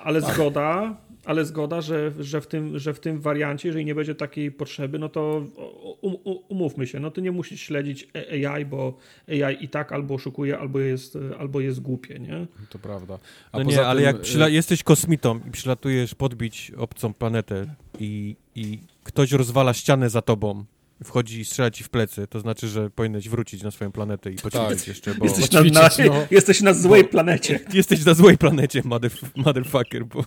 [0.04, 4.16] Ale zgoda, ale zgoda, że, że, w tym, że w tym wariancie, jeżeli nie będzie
[4.16, 5.46] takiej potrzeby, no to
[6.02, 8.08] um, um, umówmy się, no ty nie musisz śledzić
[8.48, 8.98] AI, bo
[9.28, 12.48] AI i tak albo oszukuje, albo jest, albo jest głupie, nie?
[12.70, 13.20] To prawda.
[13.52, 17.14] A No poza nie, ale tym, jak y, przyla- jesteś kosmitą i przylatujesz podbić obcą
[17.14, 20.66] planetę i, i ktoś rozwala ścianę za tobą,
[21.04, 24.36] wchodzi i strzela ci w plecy, to znaczy, że powinieneś wrócić na swoją planetę i
[24.36, 24.88] poćwiczyć Tak.
[24.88, 26.26] jeszcze, bo Jesteś na, na, no.
[26.32, 27.60] jesteś na złej planecie.
[27.74, 30.24] jesteś na złej planecie, mother, motherfucker, bo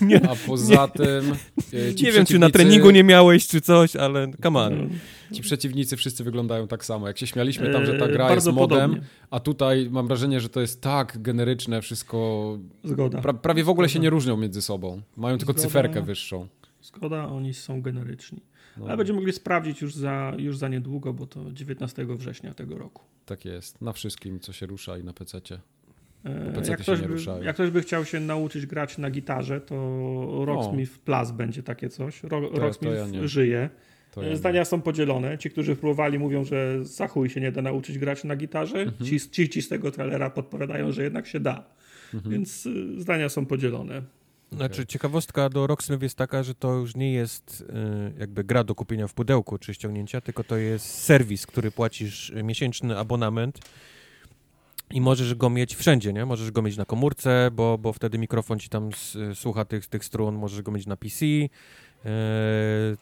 [0.00, 1.32] nie, A poza tym.
[1.74, 4.90] y, ci nie wiem, czy na treningu nie miałeś, czy coś, ale come on.
[5.32, 7.06] Ci przeciwnicy wszyscy wyglądają tak samo.
[7.08, 9.08] Jak się śmialiśmy tam, że ta Eee, gra jest bardzo modem, podobnie.
[9.30, 12.58] a tutaj mam wrażenie, że to jest tak generyczne, wszystko.
[12.84, 13.20] Zgoda.
[13.20, 15.02] Pra, prawie w ogóle się nie różnią między sobą.
[15.16, 15.68] Mają tylko Zgoda.
[15.68, 16.48] cyferkę wyższą.
[16.82, 18.40] Zgoda, oni są generyczni.
[18.80, 22.78] No, Ale będziemy mogli sprawdzić już za, już za niedługo, bo to 19 września tego
[22.78, 23.02] roku.
[23.26, 23.82] Tak jest.
[23.82, 25.60] Na wszystkim, co się rusza i na PC-cie.
[26.24, 29.74] E, Jak ktoś, by, jak ktoś by chciał się nauczyć grać na gitarze, to
[30.44, 32.22] Rocksmith Plus będzie takie coś.
[32.22, 33.28] Ro, to Rocksmith ja nie.
[33.28, 33.70] żyje.
[34.12, 35.38] To ja Zdania są podzielone.
[35.38, 38.78] Ci, którzy próbowali, mówią, że za się nie da nauczyć grać na gitarze.
[38.78, 39.04] Mhm.
[39.04, 41.64] Ci, ci, ci z tego trailera podpowiadają, że jednak się da.
[42.14, 42.32] Mhm.
[42.32, 44.02] Więc y, zdania są podzielone.
[44.52, 47.60] Znaczy, ciekawostka do Rocksmith jest taka, że to już nie jest
[48.16, 52.30] y, jakby gra do kupienia w pudełku czy ściągnięcia, tylko to jest serwis, który płacisz
[52.30, 53.58] y, miesięczny abonament
[54.90, 56.26] i możesz go mieć wszędzie, nie?
[56.26, 60.04] Możesz go mieć na komórce, bo, bo wtedy mikrofon ci tam s, słucha tych, tych
[60.04, 61.48] strun, możesz go mieć na PC, y,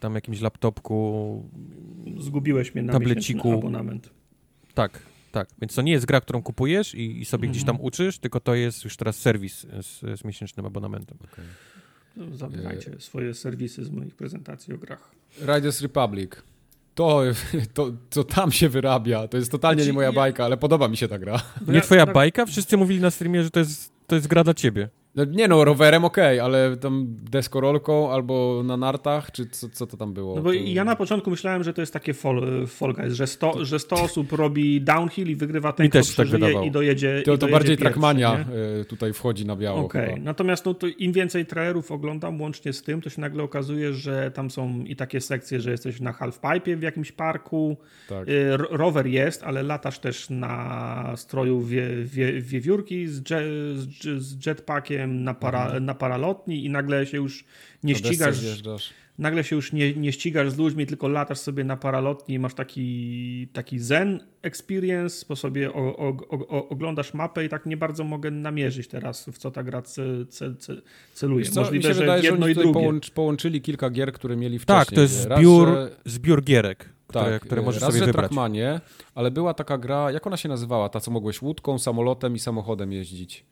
[0.00, 1.48] tam jakimś laptopku,
[2.18, 3.52] Zgubiłeś mnie na Tableciku.
[3.52, 4.10] abonament.
[4.74, 5.48] tak, tak.
[5.60, 7.86] Więc to nie jest gra, którą kupujesz i, i sobie gdzieś tam Mhm.
[7.86, 11.18] uczysz, tylko to jest już teraz serwis z, z miesięcznym abonamentem.
[11.32, 11.44] Okej.
[12.16, 15.10] No, Zabierajcie swoje serwisy z moich prezentacji o grach.
[15.40, 16.30] Riders Republic.
[16.94, 17.22] To,
[17.74, 20.88] to, co tam się wyrabia, to jest totalnie Znaczy, nie moja ja- bajka, ale podoba
[20.88, 21.40] mi się ta gra.
[21.68, 22.46] Nie ja- twoja tak- bajka?
[22.46, 24.88] Wszyscy mówili na streamie, że to jest, to jest gra dla ciebie.
[25.18, 29.96] No, nie no, rowerem okej, ale tam deskorolką albo na nartach, czy co, co to
[29.96, 30.36] tam było?
[30.36, 30.54] No bo to...
[30.54, 33.96] ja na początku myślałem, że to jest takie fall, fall guys, że 100, że 100
[34.02, 36.64] osób robi downhill i wygrywa ten, Mi kto też tak wydawało.
[36.66, 38.80] i dojedzie To, i to dojedzie bardziej pierwszy, Trackmania nie?
[38.80, 40.16] y, tutaj wchodzi na biało Okej, chyba.
[40.24, 44.30] natomiast no to im więcej trailerów oglądam łącznie z tym, to się nagle okazuje, że
[44.30, 47.76] tam są i takie sekcje, że jesteś na halfpipe w jakimś parku,
[48.08, 48.28] Tak.
[48.56, 53.42] ro- rower jest, ale latasz też na stroju wie, wie, wiewiórki z, jet,
[53.76, 54.44] z, z
[55.08, 57.44] jetpackiem na, para, na paralotni i nagle się już
[57.82, 61.76] nie desce ścigasz nagle się już nie, nie ścigasz z ludźmi, tylko latasz sobie na
[61.76, 67.48] paralotni i masz taki, taki zen experience, bo sobie o, o, o, oglądasz mapę i
[67.48, 70.72] tak nie bardzo mogę namierzyć teraz, w co ta gra ce, ce, ce,
[71.14, 71.44] celuje.
[71.44, 72.80] Co, mi Możliwe, się że wydaje, że jedno oni i tutaj drugie.
[72.86, 74.86] połącz, połączyli kilka gier, które mieli wcześniej.
[74.86, 78.06] Tak, to jest Raz, zbiór, że- zbiór gierek, które, Tak, które możesz raz, sobie że
[78.06, 78.20] wybrać.
[78.22, 78.80] Trackmanie,
[79.14, 80.88] ale była taka gra, jak ona się nazywała?
[80.88, 83.44] Ta, co mogłeś łódką, samolotem i samochodem jeździć.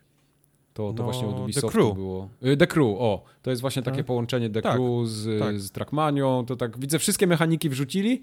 [0.76, 1.94] To, to No, właśnie od The Ubisoftu Crew.
[1.94, 2.28] było.
[2.46, 3.24] Y, The Crew, o.
[3.42, 4.06] To jest właśnie takie Tak.
[4.06, 5.60] połączenie The Tak, Crew z, tak.
[5.60, 6.44] z Trackmanią.
[6.46, 8.22] To tak, widzę, wszystkie mechaniki wrzucili,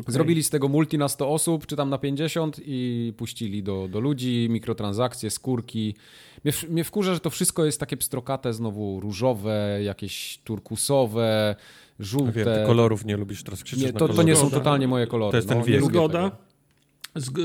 [0.00, 0.12] Okej.
[0.14, 4.00] zrobili z tego multi na 100 osób, czy tam na 50 i puścili do, do
[4.00, 5.94] ludzi, mikrotransakcje, skórki.
[6.44, 11.56] Mnie, mnie wkurza, że to wszystko jest takie pstrokate, znowu różowe, jakieś turkusowe,
[11.98, 12.32] żółte.
[12.32, 15.30] Wiem, ty kolorów nie lubisz, teraz krzyczysz Nie, to, to nie są totalnie moje kolory.
[15.30, 15.84] To jest ten no, wiek.
[15.84, 16.30] Zgoda.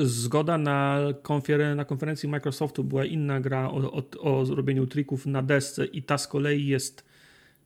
[0.04, 1.00] Zgoda na,
[1.76, 6.18] na konferencji Microsoftu była inna gra o, o, o zrobieniu trików na desce i ta
[6.18, 7.06] z kolei jest,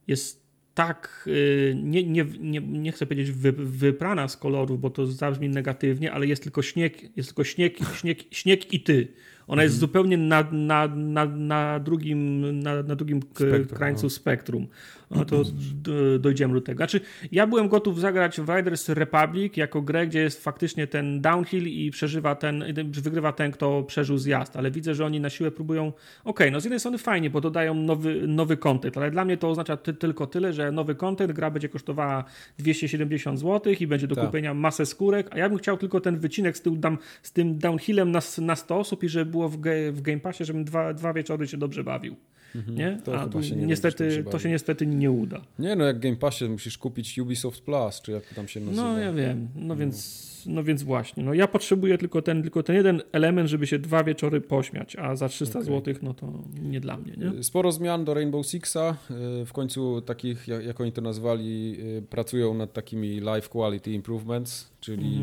[0.07, 0.45] jest
[0.75, 5.49] tak, y, nie, nie, nie, nie chcę powiedzieć wy, wyprana z kolorów, bo to zabrzmi
[5.49, 9.07] negatywnie, ale jest tylko śnieg, jest tylko śnieg, śnieg, śnieg i ty.
[9.47, 14.09] Ona jest zupełnie na, na, na, na drugim, na, na drugim Spektrum, krańcu no.
[14.09, 14.67] spektrum.
[15.11, 16.77] No to d- dojdziemy do tego.
[16.77, 17.01] Znaczy,
[17.31, 21.91] ja byłem gotów zagrać w Riders Republic jako grę, gdzie jest faktycznie ten downhill i
[21.91, 25.93] przeżywa ten, wygrywa ten, kto przeżył zjazd, ale widzę, że oni na siłę próbują.
[26.23, 29.49] Okej, no z jednej strony fajnie, bo dodają nowy, nowy content, ale dla mnie to
[29.49, 32.23] oznacza ty, tylko tyle, że nowy content, gra będzie kosztowała
[32.57, 34.25] 270 zł i będzie do Tak.
[34.25, 37.57] kupienia masę skórek, a ja bym chciał tylko ten wycinek z, tyłu, dam, z tym
[37.57, 40.93] downhillem na, na 100 osób i żeby było w, ge, w Game Passie, żebym dwa,
[40.93, 42.15] dwa wieczory się dobrze bawił.
[42.55, 42.77] Mhm.
[42.77, 42.99] nie?
[43.05, 45.41] To A chyba tu się nie niestety, tym to się niestety nie uda.
[45.59, 48.59] Nie, no jak w Game Passie musisz kupić Ubisoft Plus, czy jak to tam się
[48.59, 48.83] nazywa.
[48.93, 52.75] No ja wiem, no więc, no więc właśnie, no ja potrzebuję tylko ten, tylko ten
[52.75, 55.73] jeden element, żeby się dwa wieczory pośmiać, a za 300 Okej.
[55.73, 57.43] zł, no to nie dla mnie, nie?
[57.43, 58.97] Sporo zmian do Rainbow Sixa.
[59.41, 63.91] Y, W końcu takich, jak jak oni to nazwali, y, pracują nad takimi live quality
[63.91, 65.21] improvements, czyli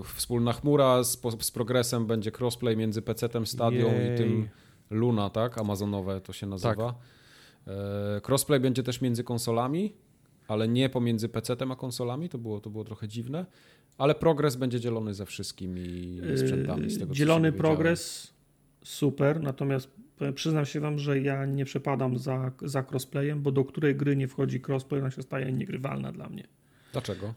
[0.00, 4.14] y, wspólna chmura z, z progresem będzie crossplay między PC-tem Stadią Jej.
[4.14, 4.48] i tym
[4.90, 5.58] Luna, tak?
[5.58, 6.94] Amazonowe to się nazywa.
[7.66, 9.92] E, Crossplay będzie też między konsolami,
[10.48, 13.46] ale nie pomiędzy PC-tem a konsolami, to było, to było trochę dziwne.
[13.98, 16.90] Ale progres będzie dzielony ze wszystkimi sprzętami.
[16.90, 18.32] Z tego, Dzielony progres,
[18.84, 19.90] super, natomiast
[20.34, 24.28] przyznam się wam, że ja nie przepadam za, za crossplayem, bo do której gry nie
[24.28, 26.46] wchodzi crossplay, ona się staje niegrywalna dla mnie.
[26.92, 27.26] Dlaczego?
[27.26, 27.32] E,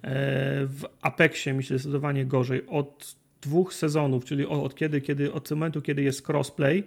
[0.65, 2.67] W Apexie mi się zdecydowanie gorzej.
[2.67, 6.83] Od dwóch sezonów, czyli od, od kiedy, kiedy, od momentu, kiedy jest crossplay,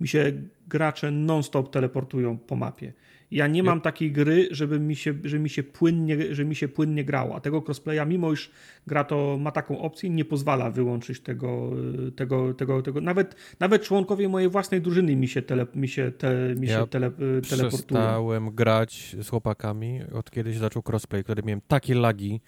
[0.00, 0.32] mi się
[0.68, 2.92] gracze non-stop teleportują po mapie.
[3.30, 6.68] Ja nie mam takiej gry, żeby mi się, że mi się płynnie, że mi się
[6.68, 7.36] płynnie grało.
[7.36, 8.50] A tego crossplaya, mimo iż
[8.86, 11.70] gra to ma taką opcję, nie pozwala wyłączyć tego,
[12.08, 13.00] y, tego, tego, tego.
[13.00, 16.86] Nawet, nawet członkowie mojej własnej drużyny mi się, tele, mi się, te, mi Ja się
[16.86, 17.10] tele, y,
[17.42, 17.68] teleportują.
[17.68, 22.40] Przestałem grać z chłopakami od kiedy się zaczął crossplay, wtedy miałem takie lagi,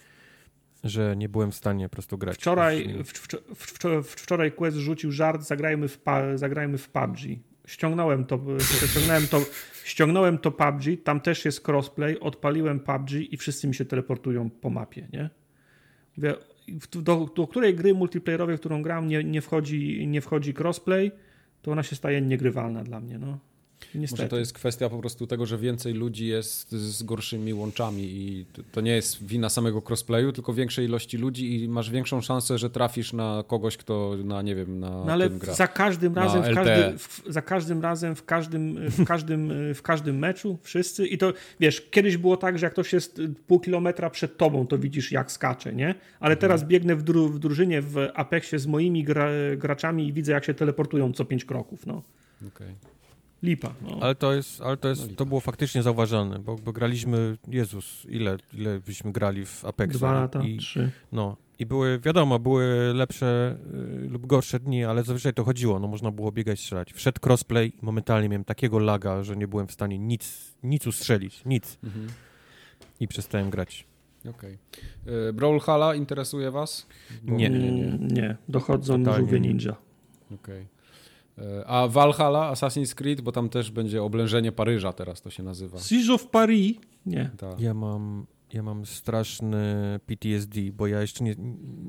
[0.84, 2.36] że nie byłem w stanie po prostu grać.
[2.36, 5.98] Wczoraj, w, w, w, wczoraj Quest rzucił żart, zagrajmy w,
[6.34, 7.18] zagrajmy w PUBG.
[7.66, 9.40] Ściągnąłem to, ściągnąłem to,
[9.84, 14.70] ściągnąłem to PUBG, tam też jest crossplay, odpaliłem PUBG i wszyscy mi się teleportują po
[14.70, 15.30] mapie, nie?
[16.16, 16.34] Mówię,
[16.92, 21.12] do, do której gry multiplayerowej, w którą gram, nie, nie, wchodzi, nie wchodzi crossplay,
[21.62, 23.38] to ona się staje niegrywalna dla mnie, no.
[23.94, 24.22] Niestety.
[24.22, 28.46] Może to jest kwestia po prostu tego, że więcej ludzi jest z gorszymi łączami i
[28.72, 32.70] to- nie jest wina samego crossplayu, tylko większej ilości ludzi i masz większą szansę, że
[32.70, 35.54] trafisz na kogoś, kto na, nie wiem, na No ale gra.
[35.54, 40.18] za każdym razem, w każdy, w, za każdym razem, w każdym, w, każdym, w każdym
[40.18, 44.36] meczu wszyscy i to, wiesz, kiedyś było tak, że jak ktoś jest pół kilometra przed
[44.36, 45.86] tobą, to widzisz jak skacze, nie?
[46.20, 46.38] Ale Mhm.
[46.40, 50.44] teraz biegnę w, dru, w drużynie w Apexie z moimi gra, graczami i widzę jak
[50.44, 52.02] się teleportują co pięć kroków, no.
[52.48, 52.74] Okej.
[53.42, 53.98] Lipa, no.
[54.00, 55.16] Ale to jest, ale to No jest, lipa.
[55.16, 59.92] to było faktycznie zauważalne, bo, bo graliśmy, Jezus, ile, ile byśmy grali w Apexa.
[59.98, 60.90] Dwa lata, I, trzy.
[61.12, 63.56] no, i były, wiadomo, były lepsze
[64.04, 66.92] y, lub gorsze dni, ale zazwyczaj to chodziło, no można było biegać, strzelać.
[66.92, 71.42] Wszedł crossplay i momentalnie miałem takiego laga, że nie byłem w stanie nic, nic ustrzelić,
[71.44, 71.78] nic.
[71.84, 72.06] Mhm.
[73.00, 73.86] I przestałem grać.
[74.30, 74.58] Okej.
[75.04, 75.32] Okay.
[75.32, 76.86] Brawlhalla interesuje was?
[77.22, 77.50] Bo Nie.
[77.50, 77.84] mnie nie.
[77.84, 78.36] Mm, nie.
[78.48, 79.48] dochodzą Totalnie żółwie nie.
[79.48, 79.76] ninja.
[80.34, 80.62] Okej.
[80.62, 80.66] E,
[81.66, 85.78] A Valhalla, Assassin's Creed, bo tam też będzie oblężenie Paryża teraz to się nazywa.
[85.78, 86.76] Siege of Paris?
[87.06, 87.30] Nie.
[87.36, 87.60] Tak.
[87.60, 89.64] Ja mam, ja mam straszny
[90.06, 91.34] PTSD, bo ja jeszcze nie,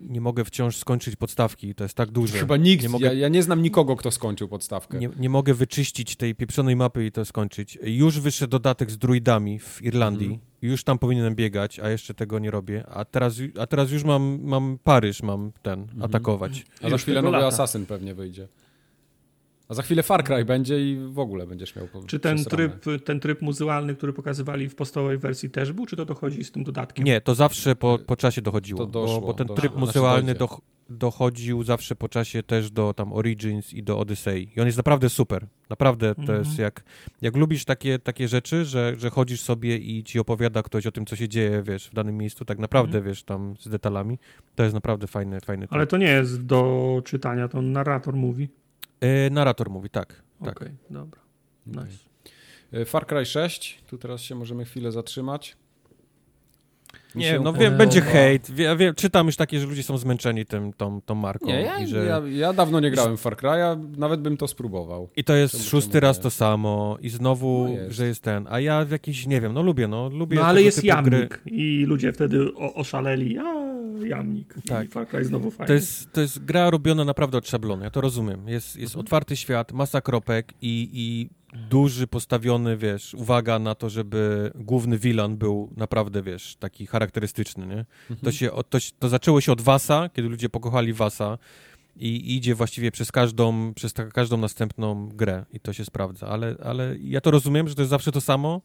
[0.10, 2.38] nie mogę wciąż skończyć podstawki, to jest tak duże.
[2.40, 5.00] Chyba nikt, Nie mogę- ja, ja nie znam nikogo, kto skończył podstawkę.
[5.00, 7.78] Nie, nie mogę wyczyścić tej pieprzonej mapy i to skończyć.
[7.84, 10.26] Już wyszedł dodatek z druidami w Irlandii.
[10.28, 10.50] Mhm.
[10.62, 12.84] Już tam powinienem biegać, a jeszcze tego nie robię.
[12.88, 16.04] A teraz, a teraz już mam, mam Paryż, mam ten, Mhm.
[16.04, 16.66] atakować.
[16.82, 17.48] A za chwilę nowy lata.
[17.48, 18.48] Assassin pewnie wyjdzie.
[19.70, 22.70] A za chwilę Far Cry będzie i w ogóle będziesz miał Czy ten przesrane.
[22.80, 26.52] tryb, ten tryb muzealny, który pokazywali w podstawowej wersji też był, czy to dochodzi z
[26.52, 27.06] tym dodatkiem?
[27.06, 28.80] Nie, to zawsze po, po czasie dochodziło.
[28.80, 29.62] To doszło, bo, bo ten doszło.
[29.62, 34.50] tryb Znaczy muzealny doch, dochodził zawsze po czasie też do tam Origins i do Odyssey.
[34.58, 35.48] I on jest naprawdę super.
[35.70, 36.40] Naprawdę to Mhm.
[36.44, 36.84] jest jak,
[37.22, 41.06] jak lubisz takie, takie rzeczy, że, że chodzisz sobie i ci opowiada ktoś o tym,
[41.06, 43.06] co się dzieje, wiesz, w danym miejscu, tak naprawdę, Mhm.
[43.14, 44.18] wiesz, tam z detalami.
[44.56, 45.90] To jest naprawdę fajny, fajny Ale tryb.
[45.90, 48.50] to nie jest do czytania, to narrator mówi.
[49.02, 50.24] E, narrator mówi, tak.
[50.46, 50.58] tak.
[50.58, 51.22] Okej, dobra.
[51.72, 51.84] Okej.
[51.84, 52.10] Nice.
[52.72, 55.58] E, Far Cry 6, tu teraz się możemy chwilę zatrzymać.
[57.16, 58.52] Nie, no wiem, będzie hejt.
[58.52, 61.48] Wie, wie, czytam już takie, że ludzie są zmęczeni tym, tą, tą marką.
[61.48, 62.06] Nie, ja, i, że...
[62.06, 65.10] ja, ja dawno nie grałem w Far Cry'a, nawet bym to spróbował.
[65.16, 66.24] I to jest Czemu- szósty raz nie?
[66.24, 67.96] to samo i znowu, No jest.
[67.96, 68.48] że jest ten.
[68.50, 71.86] A ja w jakiś, nie wiem, no lubię, no lubię No ale jest jamnik i
[71.88, 73.70] ludzie wtedy o, oszaleli, a
[74.06, 74.54] jamnik.
[74.68, 74.86] Tak.
[74.86, 75.68] I Far Cry znowu fajny.
[75.68, 78.48] To jest, to jest gra robiona naprawdę od szablonu, ja to rozumiem.
[78.48, 79.06] Jest, jest Mhm.
[79.06, 81.30] otwarty świat, masa kropek i, i
[81.70, 87.86] duży postawiony, wiesz, uwaga na to, żeby główny villain był naprawdę, wiesz, taki charakterystyczny, nie?
[88.10, 88.20] Mhm.
[88.24, 91.38] To, się, to, to zaczęło się od Wasa, kiedy ludzie pokochali Wasa
[91.96, 96.56] i idzie właściwie przez każdą, przez ta, każdą następną grę i to się sprawdza, ale,
[96.64, 98.62] ale ja to rozumiem, że to jest zawsze to samo,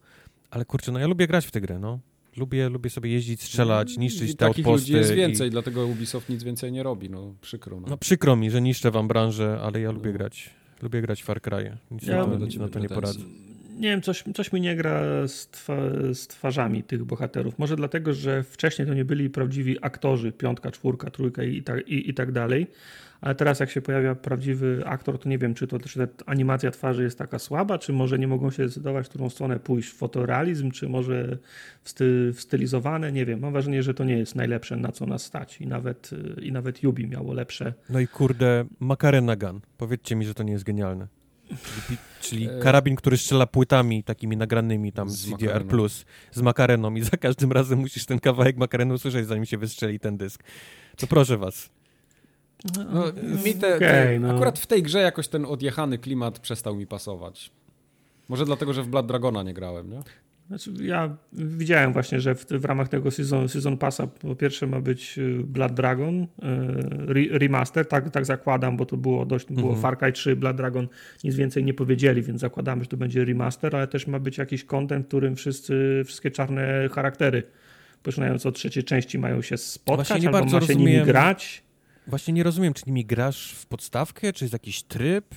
[0.51, 1.99] ale kurczę, no ja lubię grać w tę grę, no.
[2.37, 4.93] Lubię, lubię sobie jeździć, strzelać, niszczyć I te takich outposty.
[4.93, 7.81] ludzi jest i- więcej, dlatego Ubisoft nic więcej nie robi, no przykro.
[7.81, 7.87] No.
[7.91, 10.19] No przykro mi, że niszczę wam branżę, ale ja lubię No.
[10.19, 10.51] grać.
[10.83, 11.77] Lubię grać w Far Cry.
[11.91, 13.21] Nic Ja nic ciebie na to nie poradzę.
[13.77, 15.77] nie wiem, coś, coś mi nie gra z, twa,
[16.13, 17.59] z twarzami tych bohaterów.
[17.59, 22.11] Może dlatego, że wcześniej to nie byli prawdziwi aktorzy, piątka, czwórka, trójka i, tak, i,
[22.11, 22.67] i tak dalej.
[23.25, 26.71] Ale teraz jak się pojawia prawdziwy aktor, to nie wiem, czy to czy ta animacja
[26.71, 29.93] twarzy jest taka słaba, czy może nie mogą się zdecydować, w którą stronę pójść.
[29.93, 31.39] Fotorealizm, czy może
[31.83, 33.41] w, sty, w stylizowane, nie wiem.
[33.41, 35.61] Mam wrażenie, że to nie jest najlepsze, na co nas stać.
[35.61, 36.11] I nawet,
[36.43, 37.75] i nawet Yubi miało lepsze.
[37.91, 39.61] No i kurde, Macarena Gun.
[39.79, 41.07] Powiedzcie mi, że to nie jest genialne.
[41.49, 45.65] Czyli, czyli karabin, który strzela płytami takimi nagranymi tam z, DDR+,
[46.33, 50.17] z makareną i za każdym razem musisz ten kawałek makarenu usłyszeć, zanim się wystrzeli ten
[50.17, 50.43] dysk.
[50.97, 51.71] To proszę was.
[52.93, 53.05] No,
[53.45, 54.35] mi te, te, no.
[54.35, 57.51] Akurat w tej grze jakoś ten odjechany klimat przestał mi pasować.
[58.29, 60.03] Może dlatego, że w Blood Dragona nie grałem, nie?
[60.49, 64.81] Znaczy, ja widziałem właśnie, że w, w, ramach tego season, season Passa po pierwsze ma
[64.81, 66.27] być y, Blood Dragon y,
[67.09, 69.83] re, remaster, tak, tak zakładam, bo to było dość, było mhm.
[69.83, 70.89] Far Cry 3, Blood Dragon,
[71.25, 74.65] nic więcej nie powiedzieli, więc zakładamy, że to będzie remaster, ale też ma być jakiś
[74.65, 77.43] content, w którym wszyscy, wszystkie czarne charaktery,
[78.03, 81.65] poczynając od trzeciej części, mają się spotkać, albo ma się rozumiem, nimi grać.
[82.07, 85.35] Właśnie nie rozumiem, czy nimi grasz w podstawkę, czy jest jakiś tryb?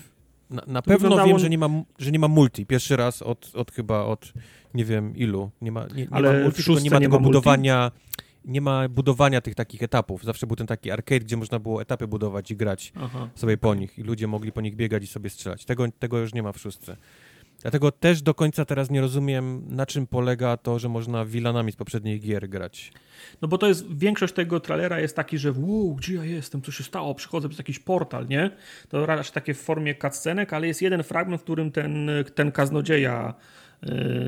[0.49, 1.29] Na, na pewno wyglądało...
[1.29, 1.69] wiem, że nie, ma,
[1.99, 2.65] że nie ma multi.
[2.65, 4.33] Pierwszy raz od, od chyba od
[4.73, 5.51] nie wiem ilu.
[5.61, 7.91] Nie ma, nie, nie Ale ma multi, nie ma tego budowania.
[8.45, 10.23] Nie ma budowania tych takich etapów.
[10.23, 13.29] Zawsze był ten taki arcade, gdzie można było etapy budować i grać Aha.
[13.35, 13.99] sobie po nich.
[13.99, 15.65] I ludzie mogli po nich biegać i sobie strzelać.
[15.65, 16.97] Tego, tego już nie ma w szóstce.
[17.61, 21.75] Dlatego też do końca teraz nie rozumiem, na czym polega to, że można wilanami z
[21.75, 22.91] poprzednich gier grać.
[23.41, 26.71] No bo to jest, większość tego trailera jest taki, że wow, gdzie ja jestem, co
[26.71, 28.51] się stało, przychodzę przez jakiś portal, nie?
[28.89, 33.33] To raczej takie w formie cutscenek, ale jest jeden fragment, w którym ten, ten kaznodzieja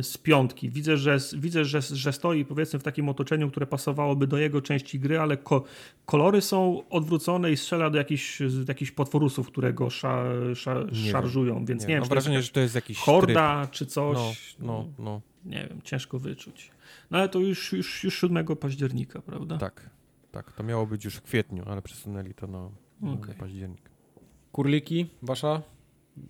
[0.02, 0.70] z piątki.
[0.70, 5.00] Widzę, że, widzę że, że stoi powiedzmy w takim otoczeniu, które pasowałoby do jego części
[5.00, 5.64] gry, ale ko
[6.06, 10.24] kolory są odwrócone i strzela do jakichś, jakichś potworusów, które go sza,
[10.56, 10.76] sza,
[11.12, 12.00] szarżują, więc nie, nie wiem.
[12.00, 13.72] Mam wrażenie, że to jest jakiś horda tryb.
[13.72, 14.56] czy coś.
[14.60, 15.22] No, no, no.
[15.46, 16.72] Nie wiem, ciężko wyczuć.
[17.12, 19.58] No ale to już, już, już 7 października, prawda?
[19.58, 19.90] Tak,
[20.32, 20.52] tak.
[20.52, 22.70] To miało być już w kwietniu, ale przesunęli to na,
[23.14, 23.36] okay.
[23.36, 23.90] październik.
[24.52, 25.62] Kurliki, wasza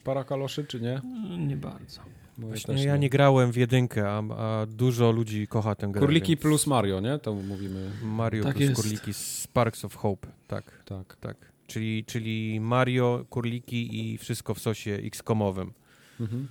[0.04, 1.02] para kaloszy, czy nie?
[1.30, 2.02] No, nie bardzo.
[2.48, 6.00] Właśnie ja nie grałem w jedynkę, a, a, dużo ludzi kocha tę grę.
[6.00, 6.42] Kurliki więc...
[6.42, 7.20] plus Mario, nie?
[7.20, 7.92] To mówimy.
[8.04, 8.82] Mario tak plus jest.
[8.82, 10.84] Kurliki Sparks of Hope, tak.
[10.86, 11.18] Tak.
[11.20, 11.52] tak.
[11.68, 15.74] Czyli, czyli Mario, Kurliki i wszystko w sosie X-komowym.
[16.20, 16.48] Mhm.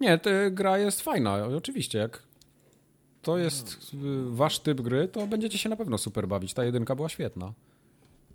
[0.00, 1.98] Nie, ta gra jest fajna, oczywiście.
[1.98, 2.22] Jak
[3.22, 3.96] to jest
[4.30, 6.54] wasz typ gry, to będziecie się na pewno super bawić.
[6.54, 7.52] Ta jedynka była świetna.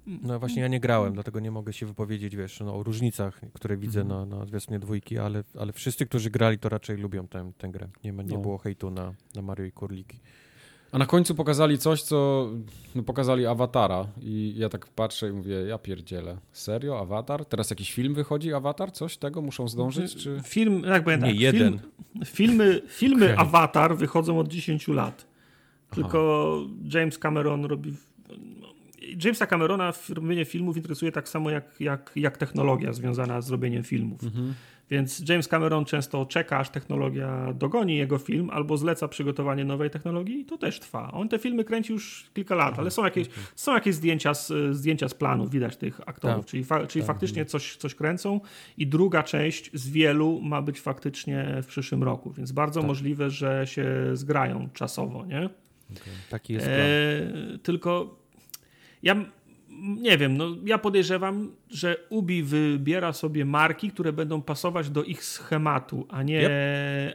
[0.08, 3.78] No właśnie ja nie grałem, dlatego nie mogę się wypowiedzieć, wiesz, no, o różnicach, które
[3.78, 4.30] widzę mhm.
[4.30, 7.88] na, na zwiastunie dwójki, ale, ale wszyscy, którzy grali, to raczej lubią tę, tę grę.
[8.04, 8.42] Nie, ma, nie no.
[8.42, 10.20] było hejtu na, na Mario i Kurliki.
[10.92, 12.50] A na końcu pokazali coś, co
[12.96, 16.38] no, pokazali awatara i ja tak patrzę i mówię, ja pierdzielę.
[16.52, 17.00] Serio?
[17.00, 17.46] Awatar?
[17.46, 18.92] Teraz jakiś film wychodzi, awatar?
[18.92, 20.16] Coś tego muszą zdążyć?
[20.16, 20.42] Czy...
[20.44, 21.08] Film, jak.
[21.08, 21.80] Nie, tak, jeden.
[21.80, 23.38] Film, filmy filmy okay.
[23.38, 25.28] awatar wychodzą od 10 lat.
[25.92, 26.74] Tylko Aha.
[26.94, 27.94] James Cameron robi
[29.24, 34.24] Jamesa Camerona robienie filmów interesuje tak samo jak, jak, jak technologia związana z robieniem filmów.
[34.24, 34.54] Mhm.
[34.90, 40.40] Więc James Cameron często czeka, aż technologia dogoni jego film, albo zleca przygotowanie nowej technologii
[40.40, 41.12] i to też trwa.
[41.12, 45.10] On te filmy kręci już kilka lat, ale są jakieś, są jakieś zdjęcia, z, zdjęcia
[45.10, 46.46] z planów, widać tych aktorów, tak.
[46.46, 47.08] czyli, fa, czyli tak.
[47.08, 48.40] faktycznie coś, coś kręcą
[48.78, 52.88] i druga część z wielu ma być faktycznie w przyszłym roku, więc bardzo tak.
[52.88, 55.46] możliwe, że się zgrają czasowo, nie?
[55.92, 56.14] Okay.
[56.30, 56.80] Taki jest plan.
[56.80, 58.23] E, tylko
[59.04, 59.16] ja
[59.84, 65.24] nie wiem, no ja podejrzewam, że Ubi wybiera sobie marki, które będą pasować do ich
[65.24, 66.52] schematu, a nie, yep.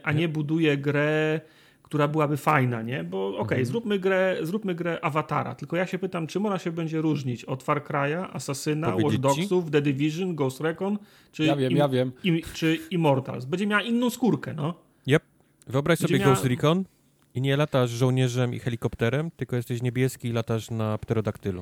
[0.03, 0.31] a nie yep.
[0.31, 1.41] buduje grę,
[1.83, 3.03] która byłaby fajna, nie?
[3.03, 3.65] Bo okej, okay, mhm.
[3.65, 7.63] zróbmy, grę, zróbmy grę Awatara, tylko ja się pytam, czym ona się będzie różnić od
[7.63, 10.97] Far Cry'a, Assassina, Watch Dogsów, The Division, Ghost Recon,
[11.31, 12.11] czy, ja wiem, im, ja wiem.
[12.23, 13.45] Im, czy Immortals.
[13.45, 14.73] Będzie miała inną skórkę, no.
[15.07, 15.23] Yep.
[15.67, 16.33] Wyobraź będzie sobie miała...
[16.33, 16.83] Ghost Recon,
[17.35, 21.61] i nie latasz żołnierzem i helikopterem, tylko jesteś niebieski i latasz na pterodaktylu.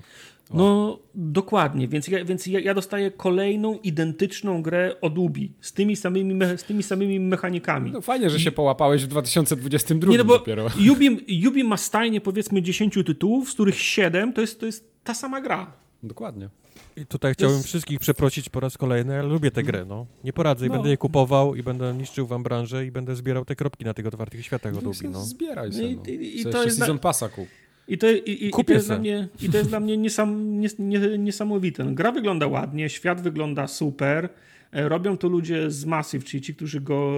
[0.50, 0.58] O.
[0.58, 1.88] No, dokładnie.
[1.88, 6.64] Więc, ja, więc ja, ja, dostaję kolejną identyczną grę od Ubi z tymi samymi, z
[6.64, 7.92] tymi samymi mechanikami.
[7.92, 8.40] No fajnie, że I...
[8.40, 10.68] się połapałeś w 2022 nie, no bo dopiero.
[10.92, 15.14] Ubi, Ubi ma stajnie powiedzmy 10 tytułów, z których 7 to jest, to jest ta
[15.14, 15.74] sama gra.
[16.08, 16.50] Dokładnie.
[16.98, 17.68] I tutaj chciałbym jest...
[17.68, 20.06] wszystkich przeprosić po raz kolejny, ale lubię tę grę, no.
[20.24, 20.76] Nie poradzę i no.
[20.76, 24.08] będę je kupował i będę niszczył wam branżę i będę zbierał te kropki na tych
[24.08, 25.24] otwartych światach od no, Ubi, no.
[25.24, 26.04] Zbieraj sobie, no.
[26.08, 27.48] I, i, i to jest Season Passa kup.
[27.88, 30.76] I to, i, i, to, jest, dla mnie, i to jest dla mnie niesam, nies,
[30.80, 31.84] nie, niesamowite.
[31.84, 34.30] No, gra wygląda ładnie, świat wygląda super.
[34.72, 37.12] E, robią to ludzie z Massive, czyli ci, którzy go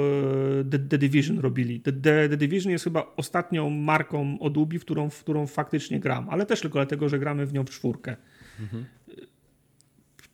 [0.59, 1.79] e, The, The Division robili.
[1.79, 5.99] The, The, The, Division jest chyba ostatnią marką od Ubi, w którą, w którą faktycznie
[5.99, 8.15] gram, ale też tylko dlatego, że gramy w nią w czwórkę.
[8.59, 8.85] Mhm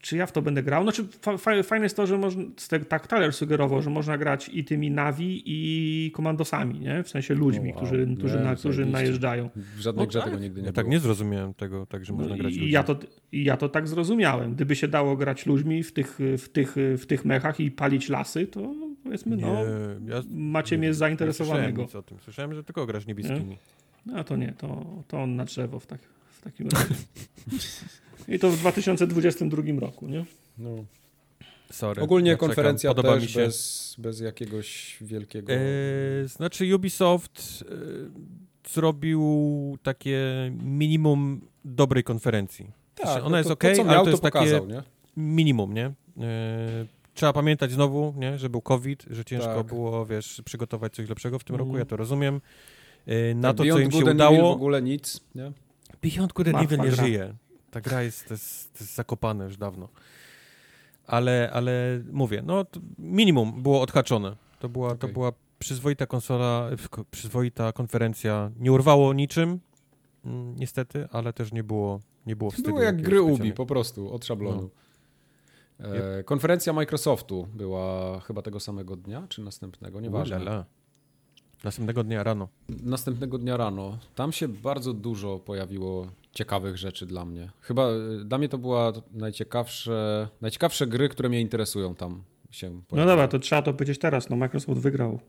[0.06, 0.84] czy ja w to będę grał?
[0.84, 2.44] Znaczy, fa fajne jest to, że można,
[2.90, 7.04] tak Taler sugerował, że można grać i tymi Navi, i komandosami, nie?
[7.04, 7.78] W sensie ludźmi, wow.
[7.78, 9.50] którzy, którzy, nie, na, którzy najeżdżają.
[9.56, 10.30] W żadnej no, grze tak.
[10.30, 10.84] tego nigdy nie ja było.
[10.84, 13.00] tak nie zrozumiałem tego, tak, że można no, grać i ja to,
[13.32, 14.56] ja to tak zrozumiałem.
[14.56, 18.48] Gdyby się dało grać ludźmi w tych, w tych, w tych mechach i palić lasy,
[18.48, 18.74] to
[19.04, 19.64] powiedzmy, no,
[20.08, 21.82] ja, macie nie, mnie zainteresowanego.
[21.82, 23.50] Nie słyszałem, słyszałem, że tylko grasz niebieskimi.
[23.50, 23.58] Nie?
[24.06, 26.00] No to nie, to, to on na drzewo w, tak,
[26.30, 26.96] w takim razie.
[28.28, 30.26] I to w 2022 roku, nie?
[30.58, 30.70] No.
[31.72, 32.02] Sorry.
[32.02, 33.40] Ogólnie ja konferencja Podoba też mi się.
[33.40, 35.54] Bez, bez jakiegoś wielkiego...
[35.54, 40.22] Eee, znaczy Ubisoft e, zrobił takie
[40.64, 42.72] minimum dobrej konferencji.
[42.96, 44.84] Tak, znaczy, ona no jest ok, ale to jest pokazał, takie nie?
[45.18, 45.86] minimum, nie?
[45.86, 45.94] E,
[47.14, 49.68] trzeba pamiętać znowu, nie, że był COVID, że ciężko tak.
[49.68, 51.68] było, wiesz, przygotować coś lepszego w tym mm.
[51.68, 52.42] roku, ja to rozumiem.
[53.36, 54.50] Na tak, to, co im się udało...
[54.54, 55.52] w ogóle nic, nie?
[56.02, 57.34] Beyond Good and Evil nie żyje.
[57.76, 59.90] Ta gra jest, to jest, to jest zakopane już dawno.
[61.08, 62.66] Ale, ale mówię, no
[63.00, 64.36] minimum było odhaczone.
[64.60, 64.98] To była, okay.
[64.98, 66.70] to była przyzwoita konsola,
[67.12, 68.52] przyzwoita konferencja.
[68.60, 69.60] Nie urwało niczym,
[70.26, 72.70] mm, niestety, ale też nie było, nie było wstydu.
[72.70, 74.70] Było jak gry Ubi, po prostu, od szablonu.
[75.80, 75.96] No.
[75.96, 80.36] E, konferencja Microsoftu była chyba tego samego dnia, czy następnego, nieważne.
[80.36, 80.66] Ulala.
[81.64, 82.48] Następnego dnia rano.
[82.70, 83.98] Następnego dnia rano.
[84.16, 87.52] Tam się bardzo dużo pojawiło ciekawych rzeczy dla mnie.
[87.62, 93.06] Chyba e, dla mnie to była najciekawsze, najciekawsze gry, które mnie interesują tam się pojawiły.
[93.06, 94.30] No dobra, to trzeba to powiedzieć teraz.
[94.30, 95.20] No Microsoft wygrał.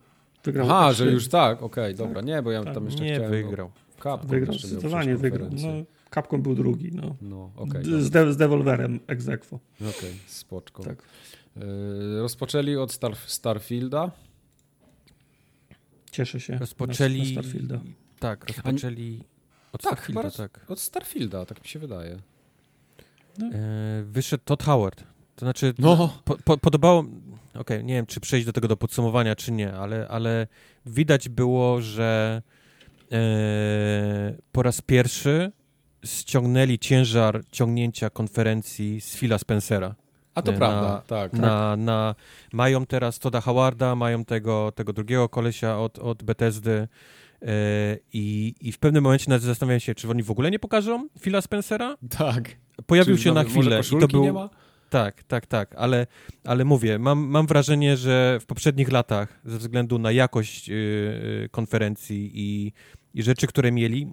[0.44, 2.20] wygrał Aha, że już tak, okej, okay, dobra.
[2.20, 2.74] Nie, bo ja tak.
[2.74, 3.30] tam jeszcze nie chciałem...
[3.30, 3.70] Wygrał.
[3.98, 5.50] No, Capcom wygrał, zdecydowanie wygrał.
[5.52, 5.68] No,
[6.14, 7.16] Capcom był drugi, no.
[7.22, 9.48] no okay, z, de z Devolverem ex Okej,
[9.80, 10.82] okay, spoczko.
[10.82, 11.02] Tak.
[11.56, 11.62] Yy,
[12.20, 14.10] rozpoczęli od Star Starfielda.
[16.10, 16.58] Cieszę się.
[16.58, 17.18] Rozpoczęli...
[17.18, 17.80] Na, na Starfielda.
[18.18, 19.20] Tak, rozpoczęli...
[19.72, 20.60] Od tak, Starfielda, tak.
[20.68, 22.18] Od Starfielda, tak mi się wydaje.
[23.38, 23.46] No.
[23.46, 25.04] E, wyszedł Todd Howard.
[25.36, 26.22] To znaczy, no.
[26.24, 27.00] po, po, podobało.
[27.00, 30.46] Okej, okay, nie wiem, czy przejść do tego do podsumowania, czy nie, ale, ale
[30.86, 32.42] widać było, że
[33.12, 33.18] e,
[34.52, 35.52] po raz pierwszy
[36.04, 39.94] ściągnęli ciężar ciągnięcia konferencji z Phila Spencera.
[40.34, 41.32] A to na, prawda, tak.
[41.32, 41.78] Na, tak.
[41.80, 42.14] Na,
[42.52, 46.88] mają teraz Toda Howarda, mają tego, tego drugiego kolesia od, od Bethesdy, E,
[48.12, 51.40] I, I w pewnym momencie nawet zastanawiałem się, czy oni w ogóle nie pokażą Phila
[51.40, 51.96] Spencera?
[52.18, 52.56] Tak.
[52.86, 54.22] Pojawił się na chwilę i to był.
[54.22, 54.50] Nie ma?
[54.90, 56.06] Tak, tak, tak, ale,
[56.44, 62.30] ale mówię, mam, mam wrażenie, że w poprzednich latach, ze względu na jakość yy, konferencji
[62.34, 62.72] i,
[63.14, 64.06] i rzeczy, które mieli,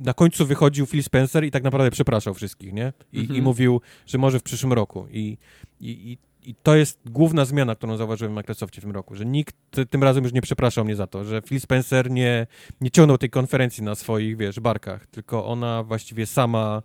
[0.00, 2.92] na końcu wychodził Phil Spencer i tak naprawdę przepraszał wszystkich, nie?
[3.12, 3.20] I, -hmm.
[3.20, 3.44] i mhm.
[3.44, 5.06] mówił, że może w przyszłym roku.
[5.10, 5.38] I,
[5.80, 6.18] i, i
[6.62, 9.56] to jest główna zmiana, którą zauważyłem w Microsoftie w tym roku, że nikt
[9.90, 12.46] tym razem już nie przepraszał mnie za to, że Phil Spencer nie,
[12.80, 16.82] nie ciągnął tej konferencji na swoich, wiesz, barkach, tylko ona właściwie sama,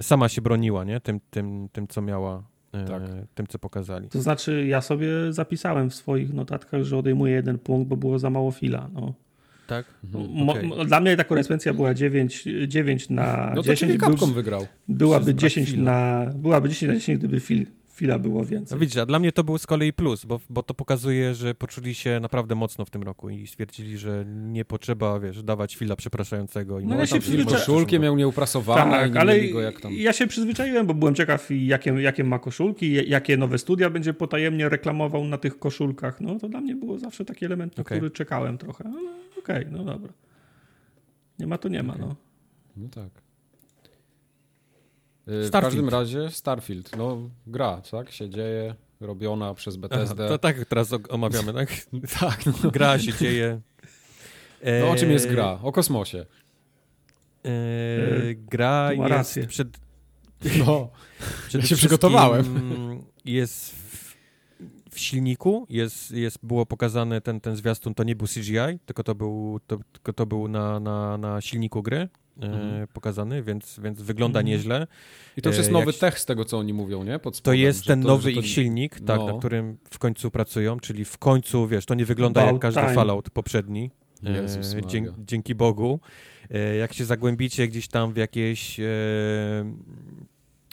[0.00, 1.00] sama się broniła, nie?
[1.00, 2.42] Tym, tym, tym co miała,
[2.72, 3.02] e, tak.
[3.02, 4.08] e, tym, co pokazali.
[4.08, 8.30] To znaczy, ja sobie zapisałem w swoich notatkach, że odejmuję jeden punkt, bo było za
[8.30, 9.14] mało fila, no.
[9.66, 9.86] Tak?
[10.04, 10.48] Mhm.
[10.48, 10.86] Okay.
[10.86, 13.92] Dla mnie ta korespondencja była 9, 9 na no 10.
[13.92, 14.66] No to Capcom wygrał.
[14.88, 17.66] Byłaby 10 na, byłaby 10 na 10, gdyby Phil
[18.02, 18.76] chwila było więcej.
[18.76, 21.54] No widzisz, a dla mnie to był z kolei plus, bo, bo to pokazuje, że
[21.54, 25.96] poczuli się naprawdę mocno w tym roku i stwierdzili, że nie potrzeba, wiesz, dawać chwila
[25.96, 26.80] przepraszającego.
[26.80, 27.58] I no ja się przyzwyczaiłem.
[27.58, 29.38] Koszulki miał nieuprasowane tak, ale
[29.82, 29.92] tam...
[29.92, 34.68] ja się przyzwyczaiłem, bo byłem ciekaw jakie, jakie ma koszulki, jakie nowe studia będzie potajemnie
[34.68, 36.20] reklamował na tych koszulkach.
[36.20, 37.98] No to dla mnie było zawsze taki element, na okay.
[37.98, 38.84] który czekałem trochę.
[38.84, 38.98] No,
[39.38, 40.12] Okej, okay, no dobra.
[41.38, 42.06] Nie ma to nie ma, okay.
[42.06, 42.16] no.
[42.76, 43.21] No tak.
[45.28, 50.24] Y, w każdym razie Starfield, no gra, tak, się dzieje, robiona przez Bethesdę.
[50.24, 51.68] Aha, to tak teraz omawiamy, tak?
[52.20, 52.46] tak.
[52.46, 52.70] No.
[52.70, 53.60] Gra się dzieje.
[54.80, 55.58] No o czym jest gra?
[55.62, 56.26] O kosmosie.
[57.44, 59.46] Eee, gra jest rację.
[59.46, 59.68] przed...
[60.66, 60.88] No,
[61.54, 62.44] ja się przygotowałem.
[63.24, 64.14] Jest w,
[64.90, 69.14] w, silniku, jest, jest, było pokazane ten, ten zwiastun, to nie był CGI, tylko to
[69.14, 72.08] był, to, tylko to był na, na, na silniku gry.
[72.40, 72.86] E, mhm.
[72.86, 74.46] pokazany, więc, więc wygląda mhm.
[74.56, 74.86] nieźle.
[75.36, 77.14] I to już jest e, nowy tech z tego, co oni mówią, nie?
[77.14, 78.40] Spodem, to jest ten to, nowy to...
[78.40, 79.26] ich silnik, tak, no.
[79.26, 82.80] na którym w końcu pracują, czyli w końcu, wiesz, to nie wygląda About jak każdy
[82.80, 82.94] time.
[82.94, 83.90] Fallout poprzedni.
[84.22, 86.00] Jezus e, dzięki, dzięki Bogu.
[86.50, 88.84] E, jak się zagłębicie gdzieś tam w jakieś e,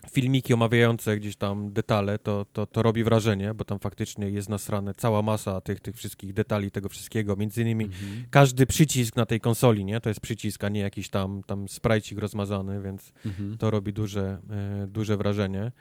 [0.10, 4.94] filmiki omawiające gdzieś tam detale, to, to, to robi wrażenie, bo tam faktycznie jest nasrane
[4.94, 7.36] cała masa tych, tych wszystkich detali, tego wszystkiego.
[7.36, 8.26] Między innymi mhm.
[8.30, 10.02] każdy przycisk na tej konsoli, nie?
[10.02, 13.58] To jest przycisk, a nie jakiś tam, tam sprajcik rozmazany, więc mhm.
[13.58, 15.72] to robi duże, e, duże wrażenie.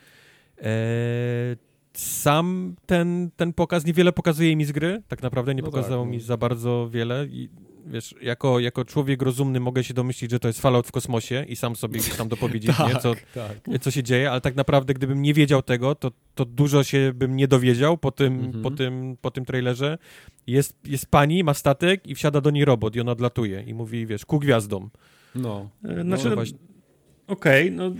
[0.63, 0.71] E,
[1.93, 6.07] sam ten, ten pokaz niewiele pokazuje mi z gry, tak naprawdę nie no pokazał tak,
[6.07, 6.13] no.
[6.13, 7.49] mi za bardzo wiele i
[7.93, 11.57] wiesz, jako, jako człowiek rozumny mogę się domyślić, że to jest Fallout w kosmosie i
[11.57, 13.53] sam sobie gdzieś tam dopowiedzieć, tak, nie, co, tak.
[13.81, 17.37] co się dzieje, ale tak naprawdę gdybym nie wiedział tego, to, to dużo się bym
[17.37, 18.63] nie dowiedział po tym, Mhm.
[18.63, 19.99] po tym, po tym trailerze.
[20.47, 24.07] Jest, jest pani, ma statek i wsiada do niej robot i on odlatuje i mówi,
[24.07, 24.91] wiesz, ku gwiazdom.
[25.35, 25.69] No.
[25.85, 26.59] E, No, Znaczy, właśnie,
[27.27, 27.93] okej, no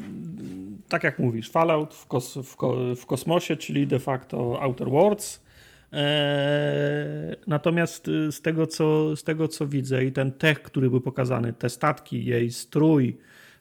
[0.89, 5.48] tak jak mówisz, Fallout w, kos, w, ko, w kosmosie, czyli de facto Outer Worlds.
[5.93, 11.01] Eee, natomiast y, z tego, co, z tego, co widzę i ten tech, który był
[11.01, 13.17] pokazany, te statki, jej strój,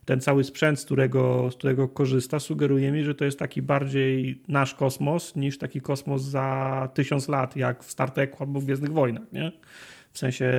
[0.05, 4.41] ten cały sprzęt, z którego, z którego korzysta, sugeruje mi, że to jest taki bardziej
[4.47, 8.91] nasz kosmos niż taki kosmos za tysiąc lat, jak w Star Treku albo w Gwiezdnych
[8.93, 9.51] Wojnach, nie?
[10.11, 10.53] W sensie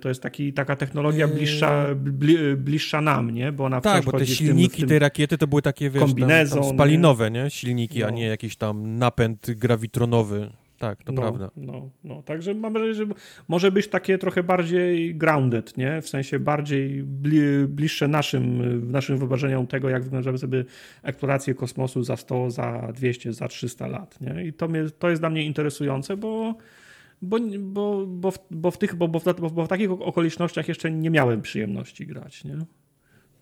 [0.00, 3.52] to jest taki, taka technologia bliższa, bli, bliższa nam, nie?
[3.52, 5.62] Bo ona tak, bo te chodzi w tym- silniki w tym, tej rakiety to były
[5.62, 7.50] takie, wiesz, tam, tam spalinowe, nie?
[7.50, 8.16] Silniki, a No.
[8.16, 10.50] nie jakiś tam napęd grawitronowy.
[10.82, 11.50] Tak, to no, prawda.
[11.56, 13.04] No, no, także mam wrażenie, że
[13.48, 16.02] może być takie trochę bardziej grounded, nie?
[16.02, 20.64] W sensie bardziej bli, bliższe naszym, naszym wyobrażeniom tego, jak wyglądały sobie
[21.02, 24.46] eksploracje kosmosu za 100, za 200, za 300 lat, nie?
[24.46, 26.54] I to, mnie, to jest dla mnie interesujące, bo
[27.22, 30.90] bo, bo, bo, w, bo, w tych, bo, bo, w, bo w takich okolicznościach jeszcze
[30.90, 32.56] nie miałem przyjemności grać, nie?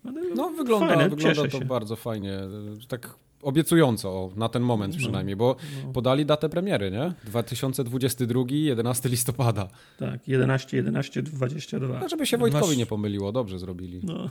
[0.05, 1.65] Ale No wygląda, fajne, wygląda to się.
[1.65, 2.39] bardzo fajnie.
[2.87, 4.97] Tak obiecująco, o, na ten moment No.
[4.99, 5.55] przynajmniej, bo
[5.85, 5.91] No.
[5.93, 7.13] podali datę premiery, nie?
[7.23, 9.67] 2022, 11 listopada.
[9.97, 11.99] Tak, 11, 11, 22.
[11.99, 14.01] No, żeby się Wojtkowi Masz- nie pomyliło, dobrze zrobili.
[14.03, 14.29] No.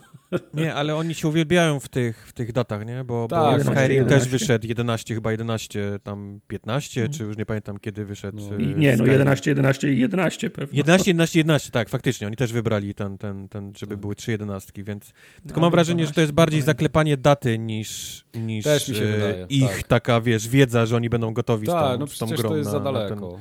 [0.55, 3.05] Nie, ale oni się uwielbiają w tych, w tych datach, nie?
[3.05, 4.19] Bo, Tak, bo 11, Skyrim 11.
[4.19, 7.13] też wyszedł 11, chyba 11, tam 15, Mm.
[7.13, 8.39] czy już nie pamiętam kiedy wyszedł.
[8.51, 8.57] No.
[8.57, 9.13] e, I, nie, no Skyrim.
[9.13, 10.79] 11, 11 i 11 pewnie.
[10.79, 12.27] 11, 11, 11, tak, faktycznie.
[12.27, 14.01] Oni też wybrali ten, ten, ten żeby Tak.
[14.01, 15.13] były trzy jedenastki, więc...
[15.47, 18.95] Tylko No, mam wrażenie, że to jest 12, bardziej zaklepanie daty niż, niż Też mi
[18.95, 19.83] się e, wydaje, ich tak.
[19.83, 22.49] taka, wiesz, wiedza, że oni będą gotowi z tą, Tak, no z tą grą.
[22.49, 23.41] to jest na, za na ten- daleko.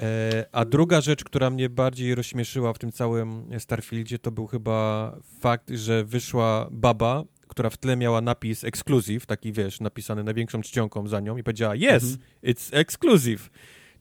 [0.00, 5.16] E, a druga rzecz, która mnie bardziej rozśmieszyła w tym całym Starfieldzie, to był chyba
[5.40, 11.08] fakt, że wyszła baba, która w tle miała napis exclusive, taki wiesz, napisany największą czcionką
[11.08, 12.18] za nią i powiedziała yes, Mhm.
[12.44, 13.50] it's exclusive.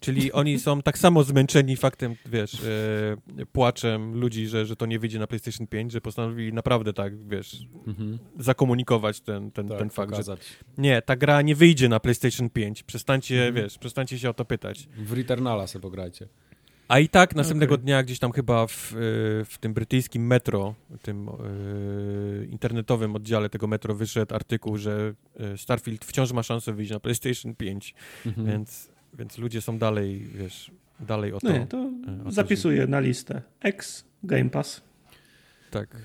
[0.04, 5.00] Czyli oni są tak samo zmęczeni faktem, wiesz, e, płaczem ludzi, że, że to nie
[5.00, 7.58] wyjdzie na PlayStation 5, że postanowili naprawdę tak, wiesz,
[7.88, 8.20] Mhm.
[8.40, 10.40] zakomunikować ten, ten, Tak, ten fakt, że pokazać.
[10.78, 12.84] nie, ta gra nie wyjdzie na PlayStation 5.
[12.84, 13.56] Przestańcie, Mhm.
[13.66, 14.88] wiesz, przestańcie się o to pytać.
[14.98, 16.28] W Returnala sobie pograjcie.
[16.88, 17.84] A i tak następnego Okej.
[17.84, 18.96] dnia gdzieś tam chyba w, y,
[19.46, 25.14] w tym brytyjskim metro, tym y, internetowym oddziale tego metro wyszedł artykuł, że
[25.54, 27.94] y, Starfield wciąż ma szansę wyjść na PlayStation 5,
[28.26, 28.48] Mhm.
[28.48, 31.48] więc, więc ludzie są dalej, wiesz, dalej o to.
[31.48, 31.78] No nie, to
[32.22, 33.42] o to zapisuję na listę.
[33.62, 34.82] X Game Pass.
[35.72, 35.98] Tak.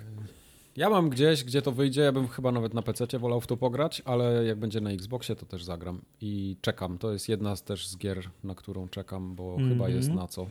[0.77, 3.57] Ja mam gdzieś, gdzie to wyjdzie, ja bym chyba nawet na PC wolał w to
[3.57, 6.01] pograć, ale jak będzie na Xboxie, to też zagram.
[6.21, 6.99] I czekam.
[6.99, 9.69] To jest jedna z też z gier, na którą czekam, bo Mhm.
[9.71, 10.47] chyba jest na co.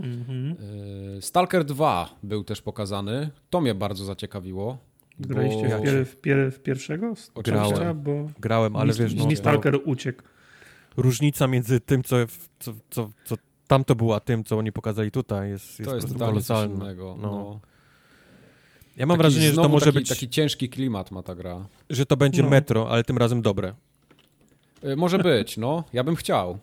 [0.00, 0.56] Mhm.
[1.14, 3.30] Yy, Stalker 2 był też pokazany.
[3.50, 4.78] To mnie bardzo zaciekawiło.
[5.20, 7.14] Graliście bo- w, pier, w, pier, w pierwszego?
[7.34, 7.74] Oczywiście.
[7.74, 10.22] Grałem, bo Grałem, ale wiesz, no, mi to Stalker uciekł.
[10.96, 12.16] Różnica między tym, co,
[12.58, 13.36] co, co, co
[13.66, 17.16] tamto było, a tym, co oni pokazali tutaj jest, jest To jest innego.
[17.22, 17.30] No.
[17.30, 17.60] No.
[18.96, 21.66] Ja mam Taki- wrażenie, że to może taki, być, Taki ciężki klimat ma ta gra.
[21.90, 22.50] że to będzie No.
[22.50, 23.74] metro, ale tym razem dobre.
[24.82, 25.84] Yy, może być, no.
[25.92, 26.58] Ja bym chciał.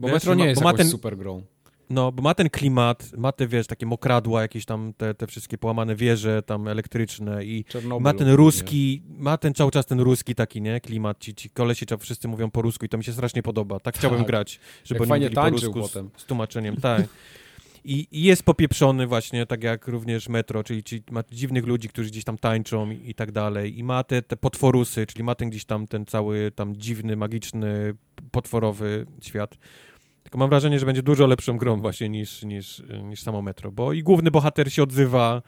[0.00, 1.42] Bo Wiesz, Metro nie ma- jest ma ten- super grą.
[1.90, 5.58] No, bo ma ten klimat, ma te, wiesz, takie mokradła, jakieś tam te, te wszystkie
[5.58, 10.34] połamane wieże tam elektryczne i Czernobyl ma ten ruski, ma ten cały czas ten ruski
[10.34, 13.42] taki, nie, klimat, ci, ci kolesi wszyscy mówią po rusku i to mi się strasznie
[13.42, 13.80] podoba.
[13.80, 14.26] Tak chciałbym Tak.
[14.26, 16.10] grać, żeby Jak oni po rusku potem.
[16.16, 17.06] z, z tłumaczeniem, tak.
[17.84, 22.10] I, I jest popieprzony właśnie, tak jak również Metro, czyli, czyli ma dziwnych ludzi, którzy
[22.10, 23.78] gdzieś tam tańczą i, i tak dalej.
[23.78, 27.94] I ma te, te potworusy, czyli ma ten gdzieś tam ten cały tam dziwny, magiczny,
[28.30, 29.58] potworowy świat.
[30.34, 33.92] Tylko mam wrażenie, że będzie dużo lepszą grą właśnie niż, niż, niż samo Metro, bo
[33.92, 35.42] i główny bohater się odzywa,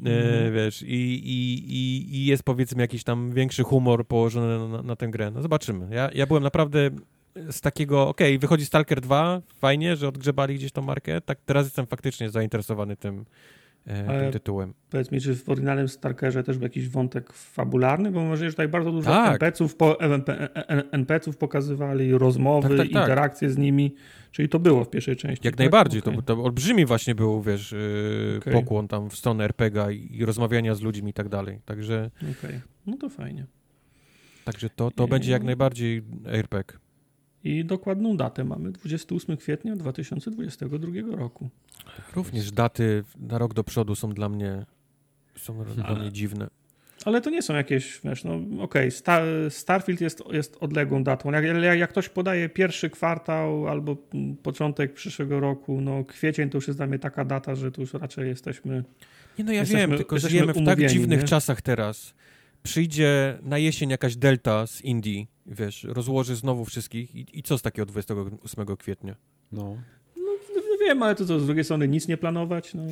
[0.00, 0.54] Mhm.
[0.54, 0.94] wiesz, i,
[1.24, 5.30] i, i, i jest powiedzmy jakiś tam większy humor położony na, na, tę grę.
[5.30, 5.94] No zobaczymy.
[5.94, 6.90] Ja, ja byłem naprawdę
[7.50, 11.86] z takiego, okej, wychodzi Stalker 2, fajnie, że odgrzebali gdzieś tą markę, tak teraz jestem
[11.86, 13.24] faktycznie zainteresowany tym,
[14.08, 14.74] Ale- tym tytułem.
[14.90, 18.10] Powiedz mi, czy w oryginalnym Stalkerze też był jakiś wątek fabularny?
[18.10, 19.32] Bo wrażenie, że tutaj bardzo dużo Tak.
[19.42, 20.48] NPC-ów, po, NP,
[20.92, 23.02] NPC-ów pokazywali, rozmowy, Tak, tak, tak.
[23.02, 23.94] interakcje z nimi.
[24.30, 25.46] Czyli to było w pierwszej części.
[25.46, 25.58] Jak tak?
[25.58, 26.14] najbardziej, Okej.
[26.16, 27.74] to, to olbrzymi właśnie był, wiesz,
[28.38, 28.52] Okej.
[28.52, 31.60] pokłon tam w stronę RPGa i, i rozmawiania z ludźmi i tak dalej.
[31.64, 32.60] Także, Okej.
[32.86, 33.46] No to fajnie.
[34.44, 36.78] także to, to I- będzie jak najbardziej RPG.
[37.44, 41.48] I dokładną datę mamy 28 kwietnia 2022 roku.
[42.14, 44.66] Również daty na rok do przodu są dla mnie
[45.36, 46.48] są dla Ale- mnie dziwne.
[47.04, 51.32] Ale to nie są jakieś, wiesz, no okej, okay, Star, Starfield jest, jest odległą datą.
[51.32, 53.96] Jak, jak, jak, ktoś podaje pierwszy kwartał albo
[54.42, 57.94] początek przyszłego roku, no kwiecień to już jest dla mnie taka data, że tu już
[57.94, 58.84] raczej jesteśmy...
[59.38, 61.28] Nie no ja wiem, tylko żyjemy w tak dziwnych nie?
[61.28, 62.14] czasach teraz.
[62.66, 67.62] Przyjdzie na jesień jakaś delta z Indii, wiesz, rozłoży znowu wszystkich i, i co z
[67.62, 69.14] takiego 28 kwietnia?
[69.52, 69.76] No.
[70.16, 72.82] No, no wiem, ale to co, z drugiej strony nic nie planować, no...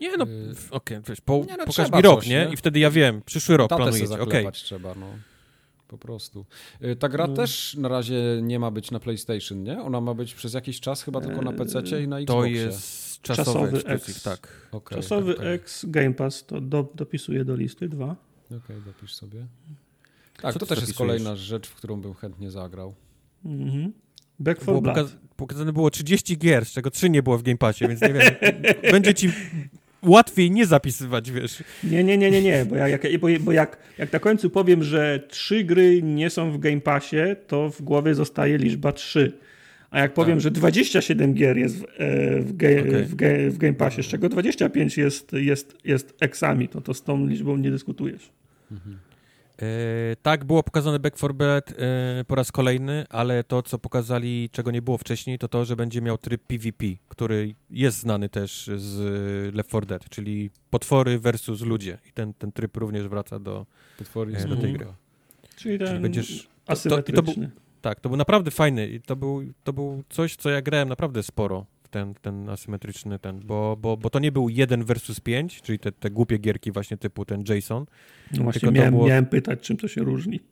[0.00, 2.48] Nie, no, y, okej, okay, po, nie, no, pokaż mi rok, coś, nie?
[2.52, 4.40] I wtedy ja wiem, przyszły rok Datę planujecie, okej.
[4.40, 4.52] Okay.
[4.52, 5.06] trzeba, no.
[5.88, 6.46] Po prostu.
[6.84, 7.34] Y, ta gra no.
[7.34, 9.82] też na razie nie ma być na PlayStation, nie?
[9.82, 12.24] Ona ma być przez jakiś czas chyba tylko na PC i na Xboxie.
[12.26, 14.68] To jest czasowy, czasowy X, tak.
[14.72, 15.48] Okay, czasowy okay.
[15.48, 18.29] X Game Pass, to do, dopisuję do listy, dwa.
[18.56, 19.46] Okej, okay, dopisz sobie.
[20.42, 22.94] Tak, Co to też jest kolejna rzecz, w którą bym chętnie zagrał.
[23.44, 23.92] Mhm.
[24.38, 24.94] Back for było
[25.36, 28.22] pokazane było 30 gier, z czego 3 nie było w Game Passie, więc nie wiem.
[28.92, 29.30] będzie ci
[30.02, 31.62] łatwiej nie zapisywać, wiesz.
[31.84, 35.20] Nie, nie, nie, nie, nie, bo, jak, bo, bo jak, jak na końcu powiem, że
[35.28, 39.32] trzy gry nie są w Game Passie, to w głowie zostaje liczba 3.
[39.90, 40.40] A jak powiem, tak.
[40.40, 43.04] że 27 gier jest w, e, w, ge, okay.
[43.04, 47.02] w, ge, w Game Passie, z czego 25 jest, jest, jest eksami, to, to z
[47.02, 48.30] tą liczbą nie dyskutujesz.
[48.70, 48.98] Mhm.
[49.62, 54.50] E, tak, było pokazane Back 4 Blood e, po raz kolejny, ale to, co pokazali,
[54.52, 58.70] czego nie było wcześniej, to to, że będzie miał tryb PvP, który jest znany też
[58.76, 61.98] z Left 4 Dead, czyli potwory versus ludzie.
[62.08, 63.66] I ten, ten tryb również wraca do,
[63.98, 64.86] potwory e, do tej gry.
[65.56, 67.22] Czyli ten czyli będziesz, asymetryczny.
[67.22, 67.48] To, to był,
[67.80, 71.22] tak, to był naprawdę fajny i to był, to był coś, co ja grałem naprawdę
[71.22, 75.78] sporo ten, ten asymetryczny ten, bo, bo, bo to nie był jeden versus 5, czyli
[75.78, 77.86] te, te głupie gierki właśnie typu ten Jason.
[78.32, 79.06] No właśnie miałem, było...
[79.06, 80.40] miałem pytać, czym to się różni.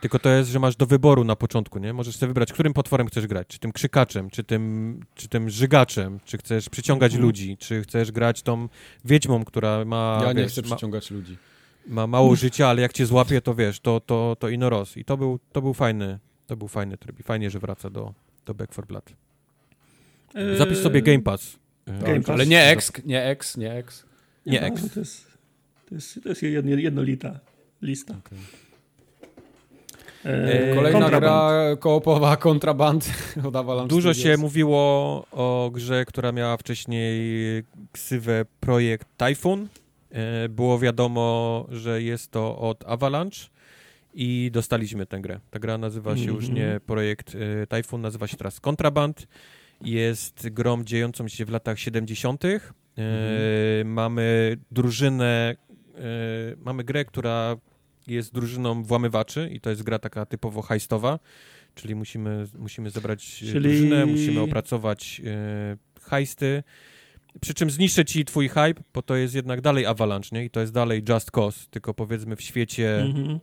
[0.00, 1.92] Tylko to jest, że masz do wyboru na początku, nie?
[1.92, 3.46] Możesz sobie wybrać, którym potworem chcesz grać.
[3.46, 7.26] Czy tym krzykaczem, czy tym, czy tym żygaczem, czy chcesz przyciągać mhm.
[7.26, 8.68] ludzi, czy chcesz grać tą
[9.04, 10.20] wiedźmą, która ma...
[10.24, 11.36] Ja nie wiesz, chcę przyciągać ma, ludzi.
[11.86, 14.96] Ma mało życia, ale jak cię złapie, to wiesz, to, to, to ino roz.
[14.96, 17.20] I to był, to był fajny, to był fajny tryb.
[17.20, 18.14] I fajnie, że wraca do,
[18.46, 19.12] do Back 4 Blood.
[20.34, 21.58] Yy, Zapisz sobie Game Pass.
[21.86, 22.30] Game Pass.
[22.30, 24.04] Ale nie X, nie X, nie X.
[24.46, 24.82] Nie, X.
[24.82, 25.26] No, to jest,
[25.88, 27.40] to jest, to jest jednolita
[27.82, 28.14] lista.
[28.26, 28.38] Okay.
[30.24, 31.20] E, Kolejna kontraband.
[31.20, 33.12] gra koopowa Kontraband
[33.44, 34.80] od Avalanche Dużo się mówiło
[35.32, 37.20] o grze, która miała wcześniej
[37.92, 39.68] ksywę projekt Typhoon.
[40.48, 43.40] Było wiadomo, że jest to od Avalanche
[44.14, 45.40] i dostaliśmy tę grę.
[45.50, 46.36] Ta gra nazywa się mm -hmm.
[46.36, 46.68] już mhm.
[46.68, 49.26] nie projekt e, Typhoon, nazywa się teraz Kontraband
[49.84, 52.44] jest grą dziejącą się w latach 70.
[52.44, 52.48] E,
[52.96, 53.92] mhm.
[53.92, 55.56] mamy drużynę,
[55.94, 56.00] e,
[56.56, 57.56] mamy grę, która
[58.06, 61.18] jest drużyną włamywaczy i to jest gra taka typowo hajstowa,
[61.74, 63.60] czyli musimy, musimy zebrać czyli...
[63.60, 66.62] drużynę, musimy opracować e, hajsty,
[67.40, 70.44] przy czym zniszczę ci twój hype, bo to jest jednak dalej Avalanche, nie?
[70.44, 73.40] I to jest dalej Just Cause, tylko powiedzmy w świecie mhm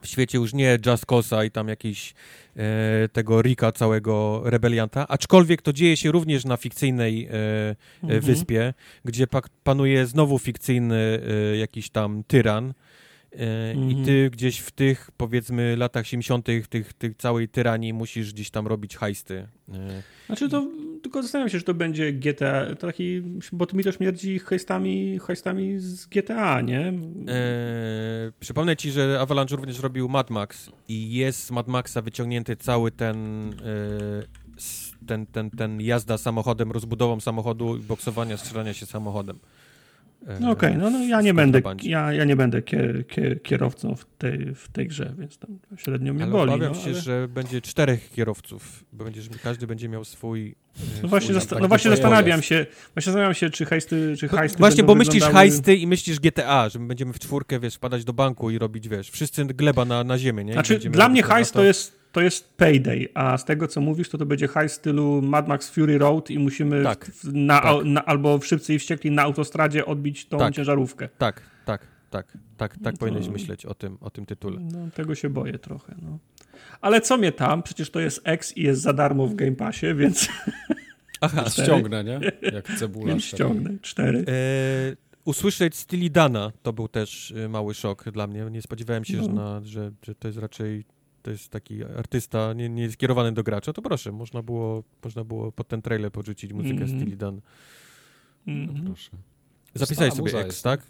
[0.00, 2.14] w świecie już nie Just Cause'a i tam jakiś
[2.56, 8.20] e, tego Rika całego rebelianta, aczkolwiek to dzieje się również na fikcyjnej e, e mhm.
[8.20, 11.20] wyspie, gdzie pa panuje znowu fikcyjny
[11.52, 12.74] e, jakiś tam tyran,
[13.74, 14.04] i mhm.
[14.04, 18.96] ty gdzieś w tych, powiedzmy, latach 70., tych, tych całej tyranii musisz gdzieś tam robić
[18.96, 19.48] hajsty.
[19.72, 20.68] E, znaczy to,
[21.08, 23.22] tylko zastanawiam się, że to będzie GTA, taki,
[23.52, 26.92] bo to mi to śmierdzi hajstami, hajstami z GTA, nie?
[27.28, 32.56] E, przypomnę ci, że Avalanche również robił Mad Max i jest z Mad Maxa wyciągnięty
[32.56, 39.38] cały ten, e, ten, ten, ten jazda samochodem, rozbudową samochodu, boksowania, strzelania się samochodem.
[40.40, 43.94] No okej, okay, no, no, ja, nie będę, ja, ja nie będę kier, kier, kierowcą
[43.94, 46.50] w tej, w tej grze, więc tam średnio mnie ale boli.
[46.50, 47.00] Obawiam no, się, ale...
[47.00, 50.54] że będzie czterech kierowców, bo będziesz, każdy będzie miał swój.
[51.02, 54.84] No właśnie, zasta no właśnie zastanawiam się, właśnie zastanawiam się, czy hajsty, czy hajsty Właśnie,
[54.84, 55.34] bo myślisz wyglądały...
[55.34, 58.88] hajsty i myślisz GTA, że my będziemy w czwórkę, wiesz, wpadać do banku i robić,
[58.88, 60.52] wiesz, wszyscy gleba na, na ziemię, nie?
[60.52, 64.18] Znaczy, dla mnie hajst to jest to jest Payday, a z tego co mówisz, to
[64.18, 67.84] to będzie high stylu Mad Max Fury Road i musimy tak, w, na, tak.
[67.84, 71.08] na, albo w Szybcy i Wściekli na autostradzie odbić tą tak, ciężarówkę.
[71.18, 74.60] Tak, tak, tak, tak, tak to, powinieneś myśleć o tym, o tym tytule.
[74.60, 76.18] No, tego się boję trochę, no.
[76.80, 77.62] Ale co mnie tam?
[77.62, 80.28] Przecież to jest X i jest za darmo w Game Passie, więc...
[81.20, 82.20] Aha, ściągnę, nie?
[82.52, 83.06] Jak cebula.
[83.06, 84.24] Więc ściągnę, cztery.
[84.28, 88.46] E, usłyszeć Steely Dana to był też e, mały szok dla mnie.
[88.50, 89.22] Nie spodziewałem się, no.
[89.24, 90.84] że, na, że, że to jest raczej
[91.22, 95.52] to jest taki artysta nie, nie skierowany do gracza, to proszę, można było, można było
[95.52, 96.96] pod ten trailer podrzucić muzykę mm -hmm.
[96.96, 97.40] Steely Dan.
[98.46, 98.74] Mm -hmm.
[98.74, 99.10] no, proszę.
[99.74, 100.64] Zapisałeś sobie X, jest.
[100.64, 100.86] tak?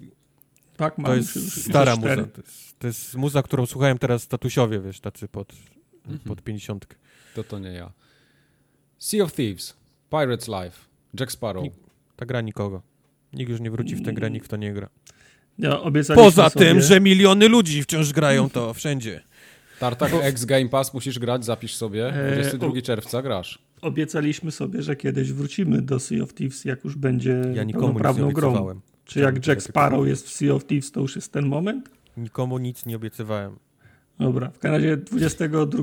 [0.78, 1.06] Tak, mam.
[1.06, 2.16] To jest stara muza.
[2.16, 6.18] To jest, to jest, muza, którą słuchałem teraz statusiowie, wiesz, tacy pod, -hmm.
[6.18, 6.86] pod 50.
[7.34, 7.92] To to nie ja.
[8.98, 9.76] Sea of Thieves,
[10.10, 10.78] Pirates Life,
[11.20, 11.64] Jack Sparrow.
[12.16, 12.82] ta gra nikogo.
[13.32, 14.88] Nikt już nie wróci w tę grę, nikt to nie gra.
[15.58, 15.78] Ja
[16.14, 19.22] Poza sobie, tym, że miliony ludzi wciąż grają to wszędzie.
[19.80, 22.06] Tartak X Game Pass musisz grać, zapisz sobie.
[22.06, 23.58] Eee, 22 o- czerwca grasz.
[23.80, 27.74] obiecaliśmy sobie, że kiedyś wrócimy do Sea of Thieves, jak już będzie Ja nikomu nic
[27.74, 28.80] nie pełnoprawną grą.
[29.08, 31.90] Czy jak Jack Sparrow jest w Sea of Thieves, to już jest ten moment?
[32.16, 33.56] Nikomu nic nie obiecywałem.
[34.18, 35.82] Dobra, w każdym razie 22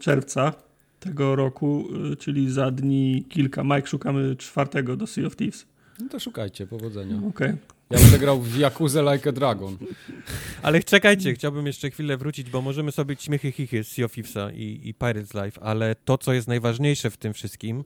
[0.00, 0.52] czerwca
[1.00, 3.64] tego roku, y, czyli za dni kilka.
[3.64, 5.66] Mike, szukamy czwartego do Sea of Thieves.
[6.00, 7.16] No to szukajcie, powodzenia.
[7.28, 7.52] Okej.
[7.90, 9.76] Ja będę grał w Yakuza Like a Dragon.
[10.62, 14.50] Ale czekajcie, chciałbym jeszcze chwilę wrócić, bo możemy sobie śmiechy chichy z Sea of Thievesa
[14.50, 17.84] i, i Pirates Life, ale to, co jest najważniejsze w tym wszystkim,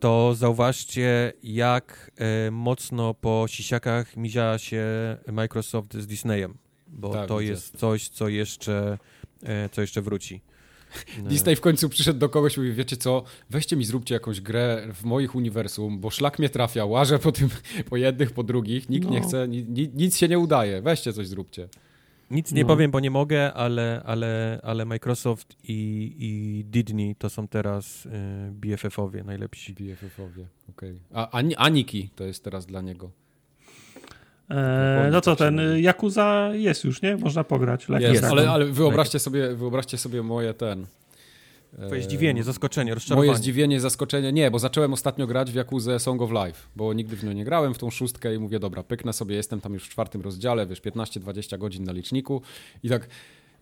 [0.00, 4.84] to zauważcie, jak e, mocno po sisiakach mizia się
[5.32, 6.54] Microsoft z Disneyem,
[6.88, 8.98] bo Tak, to jest coś, co jeszcze,
[9.42, 10.40] e, co jeszcze wróci.
[11.30, 14.88] Disney w końcu przyszedł do kogoś i mówi, wiecie co, weźcie mi zróbcie jakąś grę
[14.94, 17.48] w moich uniwersum, bo szlak mnie trafia, łażę po tym,
[17.90, 19.26] po jednych, po drugich, nikt nie No.
[19.28, 21.68] chce, ni, ni, nic się nie udaje, weźcie coś zróbcie.
[22.30, 22.68] Nic nie No.
[22.68, 28.50] powiem, bo nie mogę, ale, ale, ale Microsoft i, i Disney to są teraz e,
[28.52, 29.74] BFF-owie najlepsi.
[29.74, 30.98] BFF-owie, okej.
[31.14, 33.10] A Ani, Aniki to jest teraz dla niego.
[34.50, 37.16] Eee, no co, ten y, Yakuza jest już, nie?
[37.16, 37.86] Można pograć.
[37.98, 40.86] Jest, a ale, ale wyobraźcie, sobie, wyobraźcie sobie moje ten...
[41.86, 43.28] Twoje zdziwienie, zaskoczenie, rozczarowanie.
[43.28, 44.32] Moje zdziwienie, zaskoczenie.
[44.32, 47.44] Nie, bo zacząłem ostatnio grać w Jakuzę Song of Life, bo nigdy w nią nie
[47.44, 50.66] grałem, w tą szóstkę i mówię, dobra, pyknę sobie, jestem tam już w czwartym rozdziale,
[50.66, 52.42] wiesz, 15-20 godzin na liczniku
[52.82, 53.08] i tak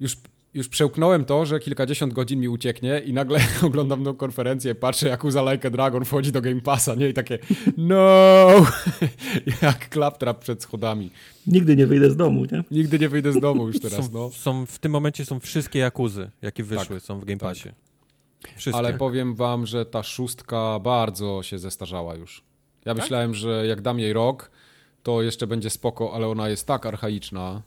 [0.01, 0.17] już,
[0.55, 5.53] już przełknąłem to, że kilkadziesiąt godzin mi ucieknie i nagle oglądam tą konferencję, patrzę, Yakuza
[5.53, 7.09] Like a Dragon wchodzi do Game Passa, nie?
[7.09, 7.39] I takie,
[7.77, 8.47] no!
[9.63, 11.11] Jak klaptrap przed schodami.
[11.47, 12.65] Nigdy nie wyjdę z domu, nie?
[12.71, 14.31] Nigdy nie wyjdę z domu już teraz, są, no.
[14.31, 17.57] są, w tym momencie są wszystkie Jakuzy, jakie wyszły, są w Game tak.
[18.57, 18.79] Wszystkie.
[18.79, 22.43] Ale powiem wam, że ta szóstka bardzo się zestarzała już.
[22.85, 23.03] Ja Tak?
[23.03, 24.51] myślałem, że jak dam jej rok,
[25.03, 27.63] to jeszcze będzie spoko, ale ona jest tak archaiczna.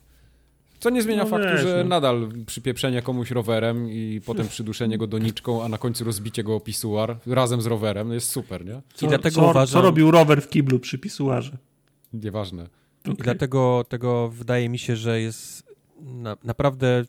[0.80, 1.88] Co nie zmienia No faktu, wiesz, że no.
[1.88, 6.60] nadal przypieprzenie komuś rowerem i potem przyduszenie go doniczką, a na końcu rozbicie go o
[6.60, 8.80] pisuar razem z rowerem, no jest super, nie?
[8.94, 11.58] Co, dlatego co, uważam- co robił rower w kiblu przy pisuarze?
[12.12, 12.62] Nieważne.
[13.06, 13.24] I Okej.
[13.24, 15.64] dlatego tego wydaje mi się, że jest
[16.00, 17.04] na, naprawdę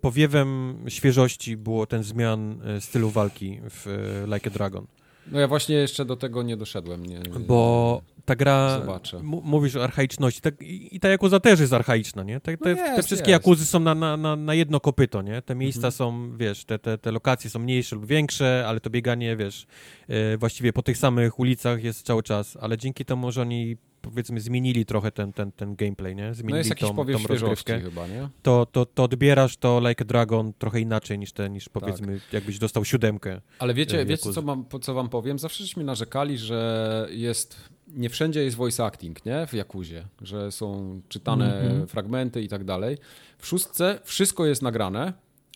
[0.00, 4.86] powiewem świeżości było ten zmian e, stylu walki w e, Like a Dragon.
[5.32, 7.06] No ja właśnie jeszcze do tego nie doszedłem.
[7.06, 8.80] Nie, Bo ta gra,
[9.22, 12.40] mówisz o archaiczności, tak, i, i ta Jakuza też jest archaiczna, nie?
[12.40, 13.44] Te, te, No te jest, wszystkie jest.
[13.44, 15.42] Jakuzy są na, na, na, na jedno kopyto, nie?
[15.42, 15.92] Te miejsca Mhm.
[15.92, 19.66] są, wiesz, te, te, te lokacje są mniejsze lub większe, ale to bieganie, wiesz,
[20.08, 24.40] e, właściwie po tych samych ulicach jest cały czas, ale dzięki temu, że oni powiedzmy
[24.40, 26.34] zmienili trochę ten, ten, ten gameplay, nie?
[26.34, 27.80] Zmienili No jest jakiś tą, powiew tą rozgrywkę.
[27.80, 28.28] chyba, nie?
[28.42, 32.84] to, to, to odbierasz to Like Dragon trochę inaczej niż te, niż powiedzmy, jakbyś dostał
[32.84, 33.40] siódemkę.
[33.58, 35.38] Ale wiecie, e, wiecie co, mam, co wam powiem?
[35.38, 37.56] Zawsze żeśmy narzekali, że jest...
[37.88, 39.46] Nie wszędzie jest voice acting, nie?
[39.46, 40.04] W Jakuzie.
[40.22, 41.86] Że są czytane Mhm.
[41.86, 42.98] fragmenty i tak dalej.
[43.38, 45.12] W szóstce wszystko jest nagrane,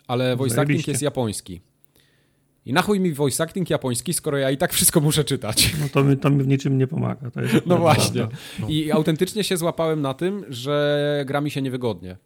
[0.07, 1.61] ale voice acting jest japoński.
[2.67, 5.75] I na chuj mi voice acting japoński, skoro ja i tak wszystko muszę czytać.
[5.81, 7.31] No to mi, to mi w niczym nie pomaga.
[7.31, 8.27] To jest No właśnie.
[8.61, 8.69] No.
[8.69, 12.17] I autentycznie się złapałem na tym, że gra mi się niewygodnie.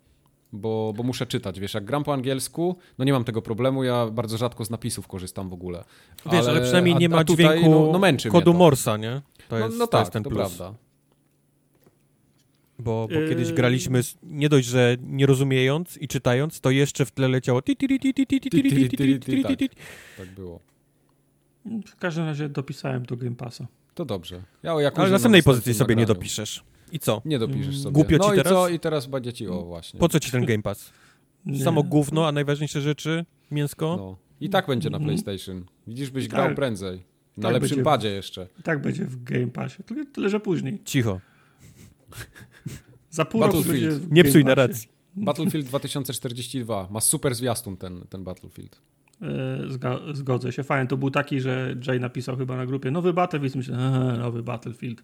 [0.53, 4.07] Bo, bo muszę czytać, wiesz, jak gram po angielsku, no nie mam tego problemu, ja
[4.07, 5.85] bardzo rzadko z napisów korzystam w ogóle.
[6.33, 8.55] Wiesz, ale, przynajmniej a- nie ma a tutaj, dźwięku no, no męczy kodu.
[8.55, 9.23] Morsa, nie?
[9.49, 10.55] To No, jest, no to tak, jest ten to plus.
[10.57, 10.79] prawda.
[12.79, 13.29] Bo, bo yy...
[13.29, 17.63] kiedyś graliśmy, nie dość, że nie rozumiejąc i czytając, to jeszcze w tle leciało.
[20.17, 20.61] Tak było.
[21.87, 23.67] W każdym razie dopisałem do Game Passa.
[23.95, 24.43] To dobrze.
[24.63, 26.01] Ja o Ale następnej pozycji sobie nagraniu.
[26.01, 26.65] nie dopiszesz.
[26.93, 27.23] I co?
[27.25, 27.93] Nie dopiszesz sobie.
[27.93, 28.53] Głupio no ci teraz?
[28.53, 28.69] i co?
[28.69, 30.01] I teraz będzie ci o właśnie.
[30.01, 30.93] Po co ci ten Game Pass?
[31.65, 33.25] Samo gówno, a najważniejsze rzeczy?
[33.51, 33.97] Mięsko?
[33.97, 34.17] No.
[34.41, 35.65] I tak będzie na PlayStation.
[35.87, 36.57] Widzisz, byś grał tak.
[36.57, 37.03] prędzej.
[37.37, 38.47] Na tak lepszym będzie, padzie jeszcze.
[38.63, 39.83] Tak będzie w Game Passie.
[39.83, 40.83] Tyle, tyle że później.
[40.85, 41.21] Cicho.
[43.17, 44.89] Za pół roku będzie Nie psuj narracji.
[45.17, 46.89] Battlefield 2042.
[46.91, 48.81] Ma super zwiastun ten, ten Battlefield.
[49.23, 50.63] E, zgodzę się.
[50.63, 53.55] Fajnie to był taki, że Jay napisał chyba na grupie nowy Battlefield.
[53.57, 55.03] Myślę, "Eee, nowy Battlefield.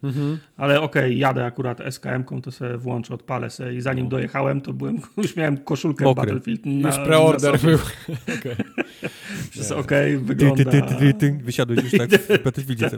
[0.56, 4.10] Ale okej, jadę akurat SKM-ką, to sobie włączę, odpalę sobie i zanim No.
[4.10, 6.22] dojechałem, to byłem, już miałem koszulkę Mokry.
[6.22, 6.66] Battlefield.
[6.66, 7.78] Na, Już preorder był.
[9.76, 10.64] Okej, Ty, ty, wygląda...
[10.64, 11.38] ty, ty, ty, ty.
[11.44, 12.90] Wysiadłeś już tak w Battlefieldzie.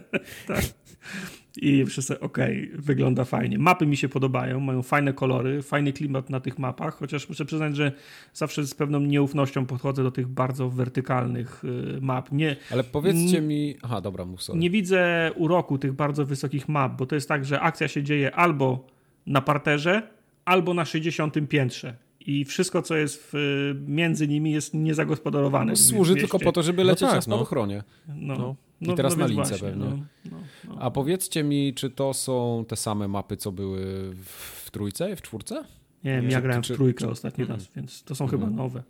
[1.56, 3.58] I wszyscy, okej, wygląda fajnie.
[3.58, 7.76] Mapy mi się podobają, mają fajne kolory, fajny klimat na tych mapach, chociaż muszę przyznać,
[7.76, 7.92] że
[8.34, 12.32] zawsze z pewną nieufnością podchodzę do tych bardzo wertykalnych y, map.
[12.32, 13.76] Nie, Ale powiedzcie mi...
[13.82, 14.58] Aha, dobra, mów sobie.
[14.58, 18.34] nie widzę uroku tych bardzo wysokich map, bo to jest tak, że akcja się dzieje
[18.34, 18.86] albo
[19.26, 20.02] na parterze,
[20.44, 21.96] albo na 60 piętrze.
[22.26, 25.72] I wszystko, co jest w, między nimi, jest niezagospodarowane.
[25.72, 27.22] No, służy tylko po to, żeby No lecieć tak, na no.
[27.22, 27.82] spadochronie.
[28.08, 28.56] No, No.
[28.80, 29.84] I teraz na więc lince właśnie, pewnie.
[29.84, 29.96] No,
[30.30, 30.36] no.
[30.68, 30.76] No.
[30.80, 35.64] A powiedzcie mi, czy to są te same mapy, co były w, trójce, w czwórce?
[36.04, 37.60] Nie wiem, Czy- ja grałem czy- w trójkę czy- ostatni Mhm.
[37.60, 38.40] raz, więc to są Mhm.
[38.42, 38.82] chyba nowe.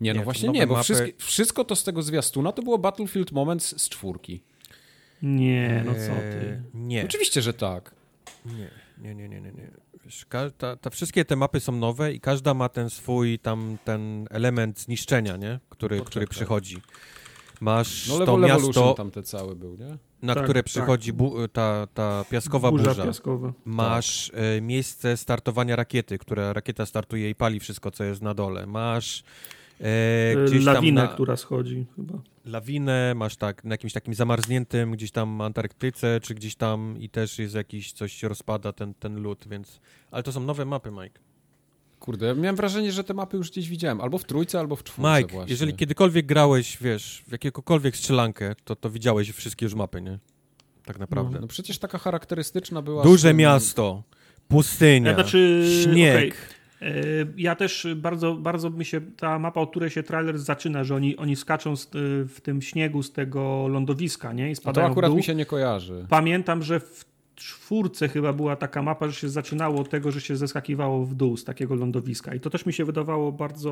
[0.00, 3.32] Nie, no Nie, właśnie nie, bo mapy- wszystko to z tego zwiastuna to było Battlefield
[3.32, 4.40] Moments z czwórki.
[5.22, 6.62] Nie, no co Eee, ty.
[6.74, 7.04] Nie.
[7.04, 7.94] Oczywiście, że tak.
[8.46, 8.54] Nie,
[8.98, 9.52] nie, nie, nie, nie.
[9.52, 9.70] nie.
[10.58, 14.80] Ta, ta, wszystkie te mapy są nowe i każda ma ten swój tam ten element
[14.80, 15.58] zniszczenia, nie?
[15.68, 16.76] Który, który przychodzi.
[17.62, 19.98] Masz No to miasto, tam te cały był, nie?
[20.22, 20.66] na Tak, które tak.
[20.66, 22.84] przychodzi bu- ta, ta piaskowa burza.
[22.90, 23.52] Burza piaskowa.
[23.64, 28.66] Masz e, miejsce startowania rakiety, która rakieta startuje i pali wszystko, co jest na dole.
[28.66, 29.22] Masz
[29.80, 32.14] e, gdzieś Lawinę, tam na, która schodzi chyba.
[32.44, 37.38] lawinę, masz tak na jakimś takim zamarzniętym gdzieś tam Antarktyce, czy gdzieś tam i też
[37.38, 39.80] jest jakiś, coś się rozpada, ten, ten lód, więc...
[40.10, 41.20] Ale to są nowe mapy, Mike.
[42.02, 44.00] Kurde, ja miałem wrażenie, że te mapy już gdzieś widziałem.
[44.00, 45.50] Albo w trójce, albo w czwórce Mike, właśnie.
[45.52, 50.18] jeżeli kiedykolwiek grałeś, wiesz, w jakiegokolwiek strzelankę, to, to widziałeś wszystkie już mapy, nie?
[50.84, 51.38] Tak naprawdę.
[51.40, 53.02] No przecież taka charakterystyczna była...
[53.02, 54.02] Duże miasto,
[54.48, 56.16] pustynia, Ja, znaczy, śnieg.
[56.16, 56.32] okej.
[56.80, 56.94] E,
[57.36, 61.16] Ja też bardzo, bardzo mi się ta mapa, od której się trailer zaczyna, że oni,
[61.16, 61.88] oni skaczą z,
[62.32, 64.48] w tym śniegu z tego lądowiska, nie?
[64.48, 65.16] I A to spadają w akurat dół.
[65.16, 66.06] mi się nie kojarzy.
[66.08, 67.11] Pamiętam, że w
[67.46, 71.36] czwórce chyba była taka mapa, że się zaczynało od tego, że się zeskakiwało w dół
[71.36, 72.34] z takiego lądowiska.
[72.34, 73.70] I to też mi się wydawało bardzo,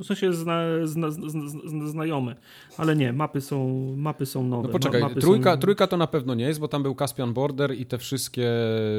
[0.00, 1.28] w sensie zna, zna, zna,
[1.66, 2.36] zna, znajome.
[2.76, 4.62] Ale nie, mapy są, mapy są nowe.
[4.68, 5.58] No poczekaj, Ma- mapy trójka, są...
[5.60, 8.50] trójka to na pewno nie jest, bo tam był Caspian Border i te wszystkie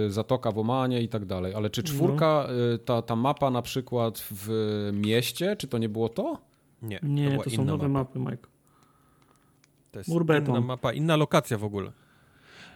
[0.07, 1.53] Zatoka w Omanie i tak dalej.
[1.53, 2.77] Ale czy czwórka, No.
[2.85, 4.49] ta, ta mapa na przykład w
[4.93, 6.37] mieście, czy to nie było to?
[6.81, 8.19] Nie, Nie, była to są nowe mapa.
[8.19, 8.47] mapy, Mike.
[9.91, 10.55] To jest Murbeton.
[10.55, 11.91] inna mapa, inna lokacja w ogóle.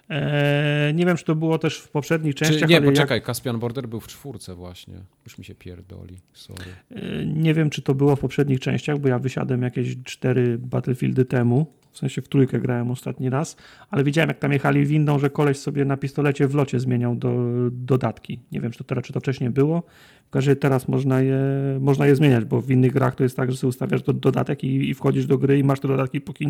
[0.09, 3.59] Eee, nie wiem, czy to było też w poprzednich częściach, Czy, nie, ale poczekaj, Caspian
[3.59, 4.93] Border był w czwórce właśnie.
[5.25, 6.65] Już mi się pierdoli, sorry.
[6.91, 10.57] jak, e, nie wiem, czy to było w poprzednich częściach, bo ja wysiadłem jakieś cztery
[10.57, 13.57] Battlefieldy temu, w sensie w trójkę grałem ostatni raz,
[13.89, 17.33] ale widziałem, jak tam jechali windą, że koleś sobie na pistolecie w locie zmieniał do,
[17.71, 18.39] dodatki.
[18.51, 19.83] Nie wiem, czy to teraz, czy to wcześniej było.
[20.27, 21.39] W każdym razie teraz można je,
[21.79, 24.63] można je zmieniać, bo w innych grach to jest tak, że sobie ustawiasz do, dodatek
[24.63, 26.47] i, i wchodzisz do gry i masz te dodatki, póki,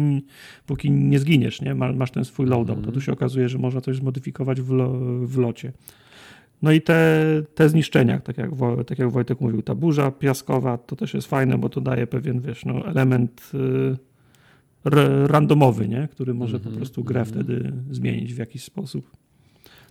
[0.65, 1.75] póki nie zginiesz, nie?
[1.75, 2.85] Ma- Masz ten swój loadout.
[2.85, 4.93] To tu się okazuje, że można coś zmodyfikować w, lo,
[5.27, 5.71] w locie.
[6.61, 7.25] No i te,
[7.55, 8.49] te zniszczenia, tak jak,
[8.87, 12.41] tak jak Wojtek mówił, ta burza piaskowa to też jest fajne, bo to daje pewien,
[12.41, 13.97] wiesz, no, element y, r-
[15.25, 16.07] randomowy, nie?
[16.11, 17.35] który może po Mhm, prostu grę mhm.
[17.45, 19.11] wtedy zmienić w jakiś sposób.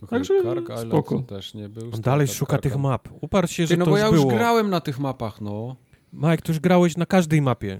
[0.09, 1.19] Także Island spoko.
[1.19, 1.83] też nie był.
[1.93, 3.09] On dalej Startup szuka Carga- tych map.
[3.21, 4.31] Uparł się, Ty, że no to bo już ja już było.
[4.31, 5.75] grałem na tych mapach, no.
[6.13, 7.79] Mike, to już grałeś na każdej mapie.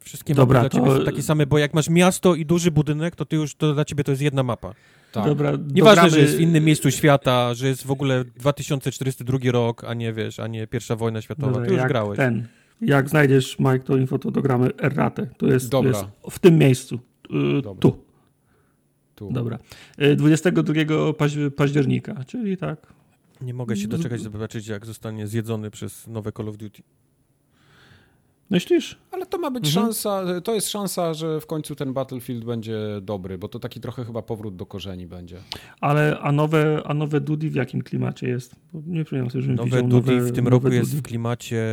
[0.00, 2.70] Wszystkie Dobra, mapy dla ciebie to- są takie same, bo jak masz miasto i duży
[2.70, 4.74] budynek, to ty już, to dla ciebie to jest jedna mapa.
[5.12, 5.24] Tak.
[5.26, 9.84] Dobra, Nieważne, dogramy- że jest w innym miejscu świata, że jest w ogóle 2402 rok,
[9.84, 11.52] a nie wiesz, a nie pierwsza wojna światowa.
[11.52, 12.16] Dobra, Ty już grałeś.
[12.16, 12.46] Ten,
[12.80, 15.26] jak znajdziesz, Mike, to info, to dogramy erratę.
[15.36, 16.98] To jest, to jest w tym miejscu.
[17.30, 17.62] Y.
[17.80, 17.96] Tu.
[19.14, 19.32] Tu.
[19.32, 19.58] Dobra.
[20.02, 22.92] Y, 22 paź- października, czyli tak.
[23.40, 26.82] Nie mogę się doczekać, żeby zobaczyć, jak zostanie zjedzony przez nowe Call of Duty.
[28.50, 28.98] Myślisz?
[29.12, 29.86] Ale to ma być Mhm.
[29.86, 34.04] szansa, to jest szansa, że w końcu ten Battlefield będzie dobry, bo to taki trochę
[34.04, 35.36] chyba powrót do korzeni będzie.
[35.80, 38.56] Ale a nowe, a nowe Dudi w jakim klimacie jest?
[38.72, 41.02] Bo nie przypominam sobie, żebym Nowe widział Duty nowe, w tym nowe roku jest w
[41.02, 41.64] klimacie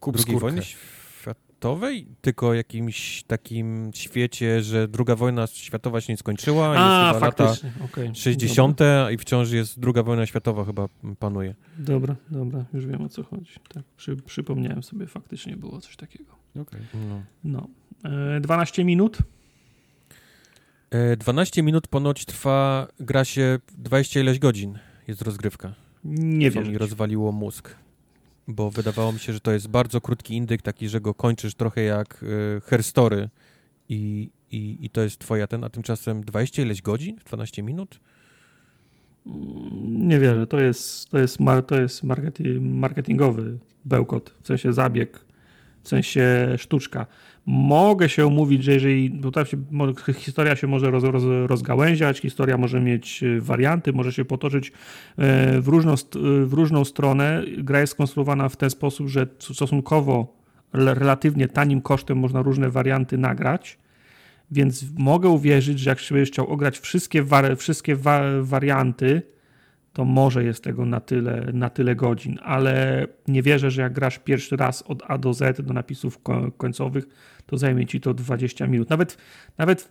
[0.00, 6.66] Kup II wojny światowej, tylko jakimś takim świecie, że druga wojna światowa się nie skończyła,
[6.66, 7.72] A, jest chyba lata faktycznie.
[7.84, 8.14] okej.
[8.14, 8.80] 60.
[9.12, 10.88] i wciąż jest druga wojna światowa chyba
[11.18, 11.54] panuje.
[11.78, 13.52] Dobra, dobra, już wiem o co chodzi.
[13.74, 16.32] Tak, przy, przypomniałem sobie, faktycznie było coś takiego.
[16.60, 16.80] Okej.
[17.08, 17.22] No.
[17.44, 17.68] No.
[18.36, 19.18] E, 12 minut.
[20.90, 24.78] E, 12 minut ponoć trwa, gra się 20 ileś godzin
[25.08, 25.74] jest rozgrywka.
[26.04, 26.72] Nie co wiem.
[26.72, 27.74] mi rozwaliło mózg.
[28.50, 31.82] Bo wydawało mi się, że to jest bardzo krótki indyk, taki, że go kończysz trochę
[31.82, 33.28] jak y, herstory
[33.88, 37.16] i, i, i to jest twoja ten, a tymczasem 20 ileś godzin?
[37.26, 38.00] 12 minut?
[39.82, 40.46] Nie wierzę.
[40.46, 45.24] To jest, to jest, mar, to jest marketi, marketingowy bełkot, w sensie zabieg,
[45.82, 47.06] w sensie sztuczka.
[47.46, 49.56] Mogę się umówić, że jeżeli, tam się,
[50.14, 54.72] historia się może roz, roz, rozgałęziać, historia może mieć e, warianty, może się potoczyć
[55.16, 55.96] e, w różną, e,
[56.46, 57.42] w różną stronę.
[57.58, 60.36] Gra jest skonstruowana w ten sposób, że stosunkowo
[60.74, 63.78] rel- relatywnie tanim kosztem można różne warianty nagrać.
[64.50, 67.24] Więc mogę uwierzyć, że jak będziesz chciał ograć wszystkie,
[67.56, 69.22] wszystkie wa, warianty,
[69.92, 74.18] to może jest tego na tyle, na tyle godzin, ale nie wierzę, że jak grasz
[74.18, 77.04] pierwszy raz od A do Z do napisów ko- końcowych,
[77.46, 78.90] to zajmie ci to 20 minut.
[78.90, 79.18] Nawet,
[79.58, 79.88] nawet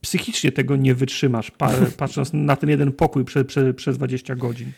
[0.00, 4.72] psychicznie tego nie wytrzymasz, pa, patrząc na ten jeden pokój prze, prze, przez 20 godzin.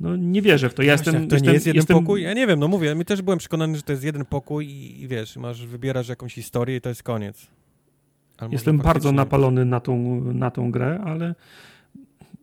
[0.00, 0.82] No nie wierzę w to.
[0.82, 2.22] Ja jestem, Właśnie, to jestem, nie jest jeden jestem, pokój?
[2.22, 5.02] Ja nie wiem, no mówię, my też byłem przekonany, że to jest jeden pokój i,
[5.02, 7.46] i wiesz, masz, wybierasz jakąś historię i to jest koniec.
[8.50, 11.34] Jestem bardzo napalony na tą, na tą grę, ale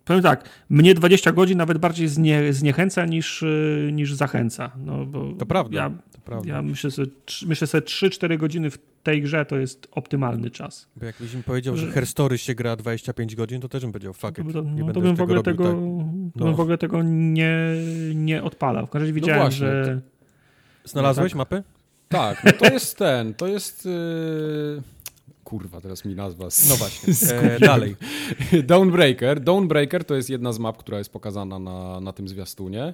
[0.05, 4.71] powiem tak, mnie 20 godzin nawet bardziej znie, zniechęca niż, y, niż zachęca.
[4.85, 5.77] No, bo To prawda.
[5.77, 6.49] Ja, To prawda.
[6.53, 7.07] ja myślę sobie,
[7.45, 10.87] myślę sobie 3-4 godziny w tej grze to jest optymalny czas.
[10.95, 14.13] Bo jakbyś mi powiedział, że Że- Herstory się gra 25 godzin, to też bym powiedział,
[14.13, 15.73] fuck To, it, to, nie no, będę to bym w ogóle robił, tego, tak.
[15.73, 16.45] to No.
[16.45, 17.53] bym w ogóle tego nie,
[18.15, 18.87] nie odpalał.
[18.87, 19.67] W każdym razie widziałem, właśnie.
[19.67, 20.01] że
[20.85, 21.37] Znalazłeś tak.
[21.37, 21.63] mapę?
[22.09, 23.85] Tak, no to jest ten, to jest...
[23.85, 24.81] Yy...
[25.51, 26.49] Kurwa, teraz mi nazwa.
[26.49, 27.13] z- No właśnie.
[27.37, 27.95] E, dalej.
[28.63, 29.39] Dawnbreaker.
[29.39, 32.93] Dawnbreaker to jest jedna z map, która jest pokazana na, na tym zwiastunie.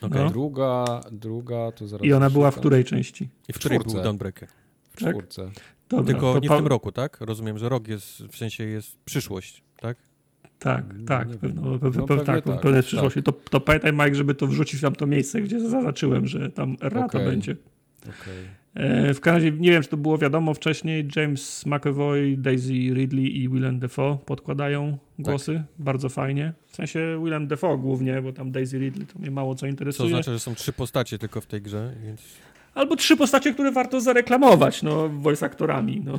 [0.00, 0.24] Okej.
[0.24, 0.30] No.
[0.30, 2.06] Druga, druga to zaraz...
[2.06, 3.28] i ona była w której części?
[3.48, 3.94] I w której czwórce.
[3.94, 4.48] był Dawnbreaker?
[4.92, 5.10] W tak?
[5.10, 5.50] czwórce.
[5.88, 7.20] Dobra, Tylko to nie w pa- tym roku, tak?
[7.20, 9.96] Rozumiem, że rok jest, w sensie jest przyszłość, tak?
[10.58, 11.40] Tak, tak, Nie wiem.
[11.40, 13.24] pewno, pe, pe, No tak, tak, pewne tak.
[13.24, 17.06] To, to pamiętaj, Mike, żeby to wrzucić tam to miejsce, gdzie zaznaczyłem, że tam rata
[17.06, 17.26] Okej.
[17.26, 17.56] będzie.
[18.02, 18.44] Okej.
[18.44, 18.57] E,
[19.14, 23.48] w każdym razie, nie wiem, czy to było wiadomo wcześniej, James McAvoy, Daisy Ridley i
[23.48, 25.62] Willem Dafoe podkładają głosy.
[25.78, 26.52] Bardzo fajnie.
[26.66, 30.08] W sensie Willem Dafoe głównie, bo tam Daisy Ridley to mnie mało co Co interesuje.
[30.08, 32.22] znaczy, że są trzy postacie tylko w tej grze, więc...
[32.74, 36.18] Albo trzy postacie, które warto zareklamować, no, voice aktorami, no.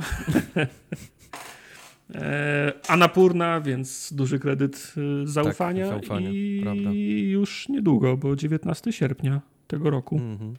[2.14, 6.90] e, Anapurna, więc duży kredyt y, zaufania zaufania, i prawda.
[7.22, 10.16] już niedługo, bo 19 sierpnia tego roku.
[10.16, 10.54] Mhm.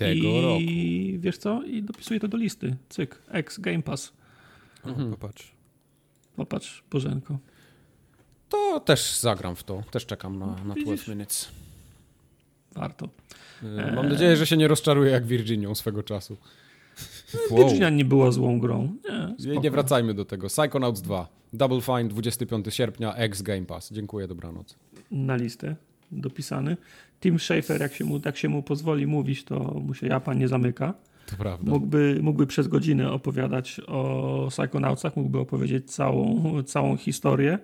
[0.00, 1.20] Tego I roku.
[1.22, 1.62] wiesz co?
[1.62, 2.76] I dopisuję to do listy.
[2.88, 4.12] Cyk, ex Game Pass.
[4.84, 5.10] O, Mhm.
[5.10, 5.52] Popatrz.
[6.36, 7.38] Popatrz, Bożenko.
[8.48, 9.82] To też zagram w to.
[9.90, 11.08] Też czekam na, na 12 Widzisz?
[11.08, 11.48] minutes.
[12.74, 13.08] Warto.
[13.62, 16.36] Yy, Mam nadzieję, że się nie rozczaruję jak Virginią swego czasu.
[17.56, 18.96] Virginia nie była złą grą.
[19.38, 20.46] Nie, nie wracajmy do tego.
[20.48, 21.28] Psychonauts 2.
[21.52, 23.92] Double Fine 25 sierpnia, ex Game Pass.
[23.92, 24.76] Dziękuję, dobranoc.
[25.10, 25.76] na listę
[26.12, 26.76] dopisany.
[27.20, 30.48] Tim Schafer, jak się mu, jak się mu pozwoli mówić, to mu się Japan nie
[30.48, 30.94] zamyka.
[31.26, 31.70] To prawda.
[31.70, 37.58] Mógłby, mógłby przez godzinę opowiadać o Psychonautsach, mógłby opowiedzieć całą, całą historię.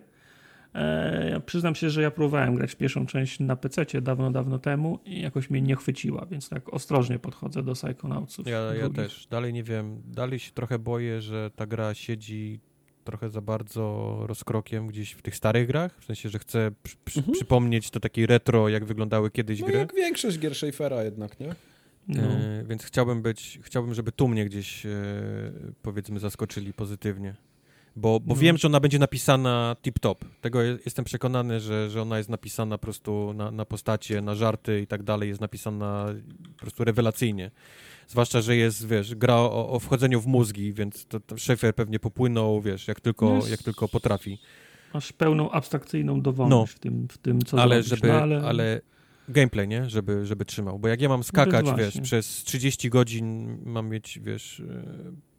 [0.74, 4.58] E, ja przyznam się, że ja próbowałem grać w pierwszą część na PC dawno, dawno
[4.58, 8.46] temu i jakoś mnie nie chwyciła, więc tak ostrożnie podchodzę do Psychonautsów.
[8.46, 9.26] Ja, ja też.
[9.26, 10.02] Dalej nie wiem.
[10.04, 12.60] Dalej się trochę boję, że ta gra siedzi
[13.06, 15.98] trochę za bardzo rozkrokiem gdzieś w tych starych grach.
[16.00, 17.34] W sensie, że chcę przy, przy, Mhm.
[17.34, 19.78] przypomnieć to takiej retro, jak wyglądały kiedyś No gry.
[19.78, 21.54] jak większość gier Schaeffera jednak, nie?
[22.08, 22.22] No.
[22.22, 24.90] E, więc chciałbym być, chciałbym, żeby tu mnie gdzieś e,
[25.82, 27.34] powiedzmy zaskoczyli pozytywnie.
[27.96, 28.40] Bo, bo No.
[28.40, 30.14] wiem, że ona będzie napisana tip-top.
[30.40, 34.34] Tego je- jestem przekonany, że, że ona jest napisana po prostu na, na postacie, na
[34.34, 35.28] żarty i tak dalej.
[35.28, 36.06] Jest napisana
[36.56, 37.50] po prostu rewelacyjnie.
[38.08, 41.36] Zwłaszcza, że jest, wiesz, gra o, o wchodzeniu w mózgi, więc to, to
[41.76, 44.38] pewnie popłynął, wiesz, jak tylko, Jest- jak tylko potrafi.
[44.94, 48.00] Masz pełną abstrakcyjną dowolność w, tym, w tym, co ale zrobisz.
[48.00, 48.42] żeby, no, ale...
[48.42, 48.80] ale...
[49.28, 49.90] gameplay, nie?
[49.90, 50.78] Żeby, żeby trzymał.
[50.78, 54.84] Bo jak ja mam skakać, No wiesz, przez 30 godzin mam mieć, wiesz, e,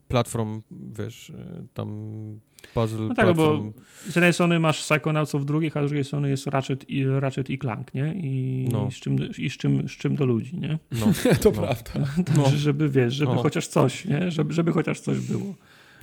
[0.08, 2.40] platform, wiesz, e, tam
[2.74, 3.72] puzzle, No tak, bo platform.
[4.10, 7.60] z jednej strony masz Psychonautsów drugich, a z drugiej strony jest Ratchet i, Ratchet i
[7.60, 8.14] Clank, nie?
[8.16, 8.92] I, No.
[8.92, 10.80] z, czym, i z, czym, z czym do ludzi, nie?
[10.92, 11.06] No,
[11.44, 11.62] To No.
[11.62, 11.92] prawda.
[12.36, 13.42] Także, żeby, wiesz, żeby No.
[13.42, 14.32] chociaż coś, nie?
[14.32, 15.54] Żeby, żeby chociaż coś było.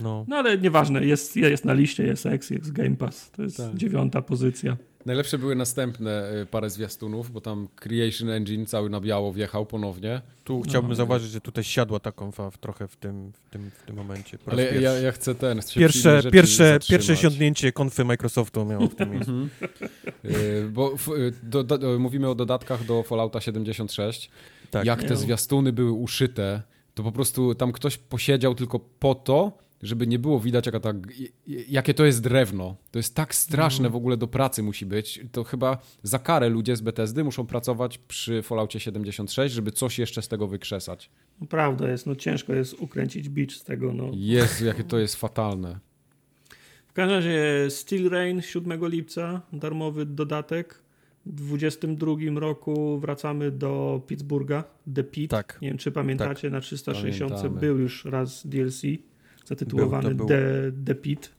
[0.01, 0.25] no.
[0.29, 3.31] No ale nieważne, jest, jest na liście, jest X, jest Game Pass.
[3.31, 3.75] To jest Tak.
[3.77, 4.77] dziewiąta pozycja.
[5.07, 10.21] Najlepsze były następne y, parę zwiastunów, bo tam Creation Engine cały na biało wjechał ponownie.
[10.45, 10.95] Tu chciałbym No.
[10.95, 14.39] zauważyć, że tutaj siadła ta konfa w, trochę w tym, w tym, w tym momencie.
[14.39, 15.61] Po Ale ja, ja chcę ten.
[15.75, 16.87] Pierwsze, pierwsze, zatrzymać.
[16.89, 19.31] pierwsze siądnięcie konfy Microsoftu miało w tym miejscu.
[19.33, 19.51] Mhm.
[20.25, 24.31] Y, Bo f- y, do, do, mówimy o dodatkach do Fallouta 76.
[24.71, 24.85] Tak.
[24.87, 25.17] Jak te Nie.
[25.17, 26.63] zwiastuny były uszyte,
[26.95, 30.93] to po prostu tam ktoś posiedział tylko po to, żeby nie było widać, jaka ta,
[31.47, 32.77] jakie to jest drewno.
[32.91, 35.21] To jest tak straszne w ogóle do pracy musi być.
[35.33, 40.23] To chyba za karę ludzie z Bethesdy muszą pracować przy Falloutie 76, żeby coś jeszcze
[40.23, 41.11] z tego wykrzesać.
[41.41, 44.11] No, prawda jest, no ciężko jest ukręcić bicz z tego, no.
[44.15, 45.79] Jezu, jakie to jest fatalne.
[46.87, 50.85] W każdym razie Steel Rain 7 lipca, darmowy dodatek.
[51.27, 55.31] W 22 roku wracamy do Pittsburgha, The Pit.
[55.31, 55.59] Tak.
[55.63, 57.61] Nie wiem, czy pamiętacie, na 360 Pamiętamy.
[57.61, 58.83] był już raz DLC
[59.45, 60.29] zatytułowany Był, był.
[60.29, 61.33] The, The Pit.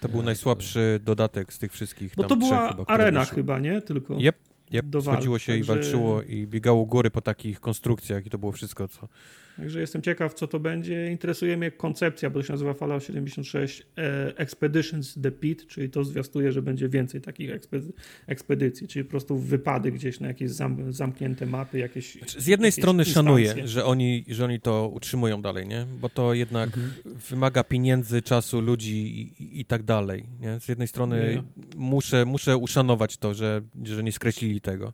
[0.00, 3.58] To był najsłabszy dodatek z tych wszystkich Bo tam to trzech była chyba, arena chyba,
[3.58, 3.82] nie?
[3.82, 4.14] Tylko.
[4.18, 4.36] Yep.
[4.72, 4.86] Yep.
[5.02, 8.88] Schodziło się i także- walczyło i biegało góry po takich konstrukcjach i to było wszystko,
[8.88, 9.08] co...
[9.56, 11.10] Także jestem ciekaw, co to będzie.
[11.10, 16.04] Interesuje mnie koncepcja, bo to się nazywa Fallout 76 e, Expeditions The Pit, czyli to
[16.04, 17.92] zwiastuje, że będzie więcej takich ekspedy-
[18.26, 22.14] ekspedycji, czyli po prostu wypady gdzieś na jakieś zam, zamknięte mapy, jakieś.
[22.18, 25.86] Znaczy, Z jednej jakieś strony szanuję, że oni, że oni to utrzymują dalej, nie?
[26.00, 26.92] Bo to jednak Mhm.
[27.30, 30.60] wymaga pieniędzy, czasu, ludzi i, i, i tak dalej, nie?
[30.60, 31.42] Z jednej strony Nie.
[31.76, 34.92] muszę, muszę uszanować to, że, że nie skreślili tego,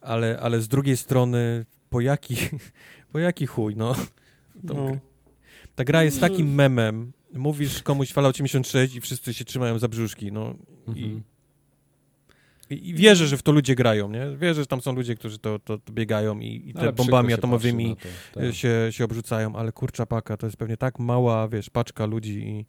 [0.00, 2.36] ale, ale z drugiej strony po jaki,
[3.12, 3.94] po jaki chuj, no.
[4.62, 4.96] No,
[5.74, 10.32] Ta gra jest takim memem, mówisz komuś Fallout 86 i wszyscy się trzymają za brzuszki,
[10.32, 10.54] no
[10.86, 11.22] i, Mhm.
[12.70, 14.36] i, i wierzę, że w to ludzie grają, nie?
[14.36, 17.32] Wierzę, że tam są ludzie, którzy to, to, to biegają i, i te Ale bombami
[17.32, 17.96] atomowymi
[18.32, 18.54] to, tak.
[18.54, 22.66] się, się obrzucają, ale kurcza paka, to jest pewnie tak mała, wiesz, paczka ludzi i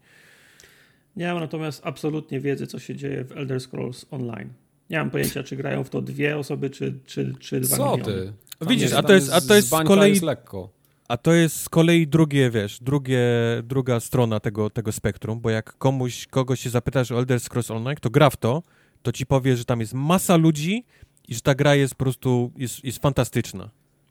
[1.16, 4.50] Nie mam natomiast absolutnie wiedzy, co się dzieje w Elder Scrolls Online.
[4.90, 8.04] Nie mam pojęcia, czy grają w to dwie osoby, czy, czy, czy dwa Co miliony.
[8.14, 8.34] ty?
[8.64, 10.70] Tam Widzisz, jest- a to jest- a to jest z kolei- jest lekko.
[11.08, 13.20] A to jest z kolei drugie, wiesz, drugie,
[13.64, 17.96] druga strona tego, tego spektrum, bo jak komuś, kogoś się zapytasz o Elder Scrolls Online,
[17.96, 18.64] kto gra w to,
[19.02, 20.86] to ci powie, że tam jest masa ludzi
[21.28, 23.70] i że ta gra jest po prostu, jest, jest fantastyczna.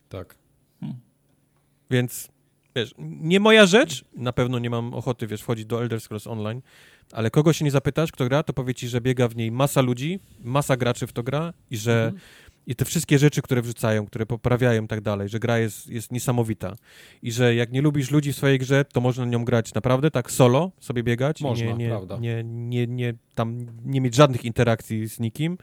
[0.09, 0.35] Tak.
[1.91, 2.29] Więc,
[2.75, 6.61] wiesz, nie moja rzecz, na pewno nie mam ochoty, wiesz, wchodzić do Elder Scrolls Online,
[7.11, 9.81] ale kogo się nie zapytasz, kto gra, to powie ci, że biega w niej masa
[9.81, 12.21] ludzi, masa graczy w to gra i że Mhm.
[12.67, 16.11] I te wszystkie rzeczy, które wrzucają, które poprawiają i tak dalej, że gra jest, jest
[16.11, 16.75] niesamowita
[17.21, 20.31] i że jak nie lubisz ludzi w swojej grze, to można nią grać naprawdę tak
[20.31, 22.17] solo, sobie biegać Można, nie, nie, prawda.
[22.17, 25.57] nie, nie, nie, tam nie mieć żadnych interakcji z nikim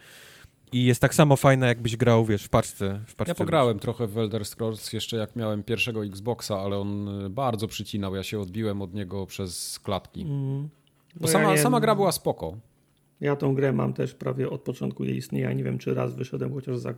[0.73, 3.01] i jest tak samo fajna, jakbyś grał, wiesz, w paczce.
[3.07, 7.09] W paczce Ja pograłem trochę w Elder Scrolls jeszcze jak miałem pierwszego Xboxa, ale on
[7.27, 8.15] y, bardzo przycinał.
[8.17, 10.23] Ja się odbiłem od niego przez klatki.
[10.23, 10.69] Mm.
[11.15, 12.57] Bo No ja sama, nie- sama gra była spoko.
[13.21, 15.53] Ja tą grę mam też prawie od początku jej istnienia.
[15.53, 16.95] Nie wiem, czy raz wyszedłem chociaż za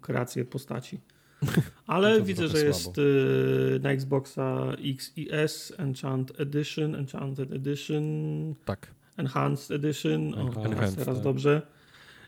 [0.00, 1.00] kreację postaci.
[1.86, 3.00] Ale widzę, że jest słabo.
[3.02, 8.02] y, na Xboxa X i S Enchant Edition, Enchanted Edition,
[8.64, 8.94] Tak.
[9.16, 10.34] Enhanced Edition.
[10.34, 11.24] O, Enhanced, teraz, teraz tak.
[11.24, 11.62] dobrze.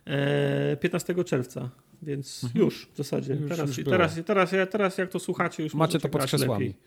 [0.06, 1.70] E, 15 czerwca,
[2.02, 3.34] więc już w zasadzie.
[3.34, 6.64] Już- teraz, już teraz, teraz, teraz jak to słuchacie, już Macie to pod krzesłami.
[6.64, 6.80] lepiej.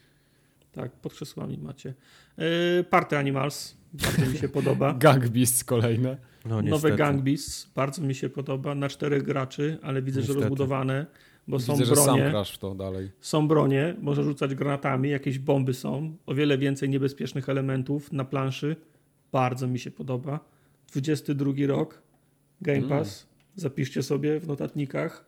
[0.71, 1.93] Tak, pod krzesłami macie.
[2.37, 4.93] E, Party Animals, bardzo mi się podoba.
[4.99, 6.17] Gang Beasts kolejne.
[6.45, 6.95] No, Nowe.
[6.95, 8.75] Gang Beasts, bardzo mi się podoba.
[8.75, 10.39] Na czterech graczy, ale widzę, Niestety.
[10.39, 11.05] że rozbudowane,
[11.47, 12.29] bo są Widzę, że sam bronie.
[12.29, 13.11] grasz w to dalej.
[13.21, 18.75] Są bronie, może rzucać granatami, jakieś bomby są, o wiele więcej niebezpiecznych elementów na planszy.
[19.31, 20.39] Bardzo mi się podoba.
[20.91, 22.01] 22 rok,
[22.61, 22.89] Game Mm.
[22.89, 23.27] Pass.
[23.55, 25.25] Zapiszcie sobie w notatnikach.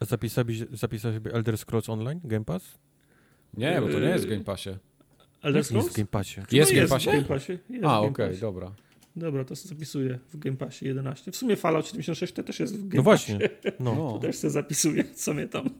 [0.00, 2.78] A Zapisałeś, zapisałeś sobie Elder Scrolls Online, Game Pass?
[3.54, 4.70] Nie, bo to nie jest w Yy, Game Passie.
[5.46, 5.92] Elder Jest w Scrolls?
[5.96, 6.40] Game Passie.
[6.52, 7.10] Jest w Game jest Passie?
[7.10, 7.52] w Game Passie.
[7.52, 8.40] Jest w A, Game okej, Passie.
[8.40, 8.72] dobra.
[9.16, 11.32] Dobra, to sobie zapisuję w Game Passie 11.
[11.32, 13.38] W sumie Fallout 76 to też jest w Game No właśnie.
[13.38, 13.76] Passie.
[13.80, 13.94] No.
[13.94, 15.70] No, To też sobie zapisuję sobie tam.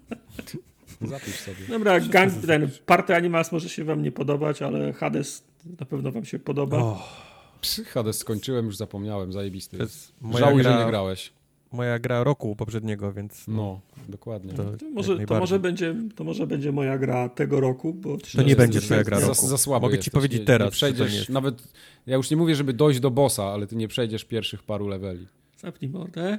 [1.03, 1.57] zapisz sobie.
[1.69, 5.45] Dobra, gang, ten Party Animals może się wam nie podobać, ale Hades
[5.81, 6.79] na pewno wam się podoba.
[6.79, 7.09] O,
[7.61, 9.77] Psy, Hades skończyłem, już zapomniałem, zajebisty.
[9.77, 9.95] jest.
[9.95, 11.33] jest moja Żałuj, że nie gra, grałeś.
[11.73, 14.53] Moja gra roku poprzedniego, więc No, dokładnie.
[14.53, 18.43] to, To może, to, może będzie, to może będzie moja gra tego roku, bo To
[18.43, 19.47] nie będzie twoja gra za, roku.
[19.47, 21.31] za słabo Mogę ci powiedzieć nie, teraz, Nie że to nie przejdziesz, jest.
[21.31, 21.69] nawet,
[22.07, 25.27] ja już nie mówię, żeby dojść do bossa, ale ty nie przejdziesz pierwszych paru leveli.
[25.59, 26.39] Zapnij mordę.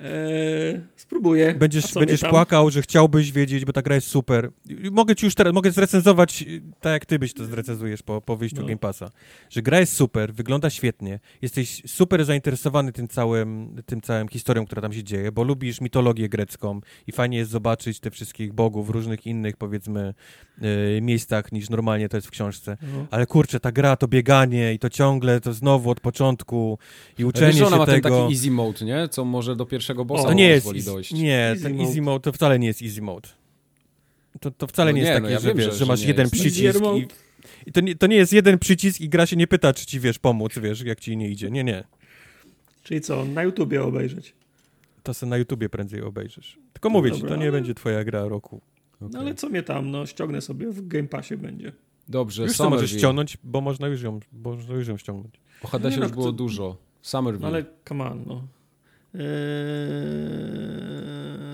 [0.00, 1.54] Eee, spróbuję.
[1.54, 2.30] Będziesz, będziesz tam?
[2.30, 4.50] płakał, że chciałbyś wiedzieć, bo ta gra jest super.
[4.92, 8.36] Mogę ci już teraz, mogę zrecenzować y, tak, jak ty byś to zrecenzujesz po, po
[8.36, 8.66] wyjściu No.
[8.66, 9.10] Game Passa.
[9.50, 14.82] Że gra jest super, wygląda świetnie, jesteś super zainteresowany tym całym, tym całym historią, która
[14.82, 18.90] tam się dzieje, bo lubisz mitologię grecką i fajnie jest zobaczyć te wszystkich bogów w
[18.90, 20.14] różnych innych, powiedzmy,
[20.96, 22.76] y, miejscach niż normalnie to jest w książce.
[22.82, 23.06] No.
[23.10, 26.78] Ale kurczę, ta gra, to bieganie i to ciągle, to znowu od początku
[27.18, 28.20] i uczenie wiesz, że ona się ma ten tego...
[28.20, 29.08] taki easy mode, nie?
[29.08, 31.12] Co może do pierwszego bossa O, To nie jest, pozwoli dojść.
[31.12, 31.88] nie, Easy ten mode.
[31.88, 33.28] easy mode to wcale nie jest easy mode.
[34.40, 35.78] To, to wcale No nie jest nie, takie, no ja że wiem, wiesz, że- że,
[35.78, 36.32] że masz jeden jest.
[36.34, 37.06] przycisk i,
[37.68, 40.00] i to, nie, to nie jest jeden przycisk i gra się nie pyta, czy ci,
[40.00, 41.50] wiesz, pomóc, wiesz, jak ci nie idzie.
[41.50, 41.84] Nie, nie.
[42.82, 44.34] Czyli co, na YouTubie obejrzeć.
[45.02, 46.58] To sobie na YouTubie prędzej obejrzysz.
[46.72, 48.60] Tylko mówię ci, dobra, to nie ale- będzie twoja gra roku.
[48.96, 49.08] Okej.
[49.12, 51.72] No ale co mnie tam, no ściągnę sobie, w Game Passie będzie.
[52.08, 52.98] Dobrze, Już to możesz Summerville.
[52.98, 55.34] ściągnąć, bo można już ją, bo można już ją ściągnąć.
[55.62, 56.76] O Hadesie Nie no, już było to- dużo.
[57.02, 57.42] Summerville.
[57.42, 58.42] No ale come on, no.
[59.18, 59.24] Eee,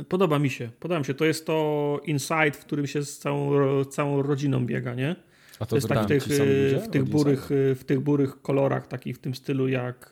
[0.08, 1.14] podoba mi się, podoba mi się.
[1.14, 5.16] To jest to Inside, w którym się z całą, całą rodziną biega, nie?
[5.58, 7.74] A To jest tak w tych, w, tych burych, Inside?
[7.74, 10.10] w tych burych kolorach, takich w tym stylu jak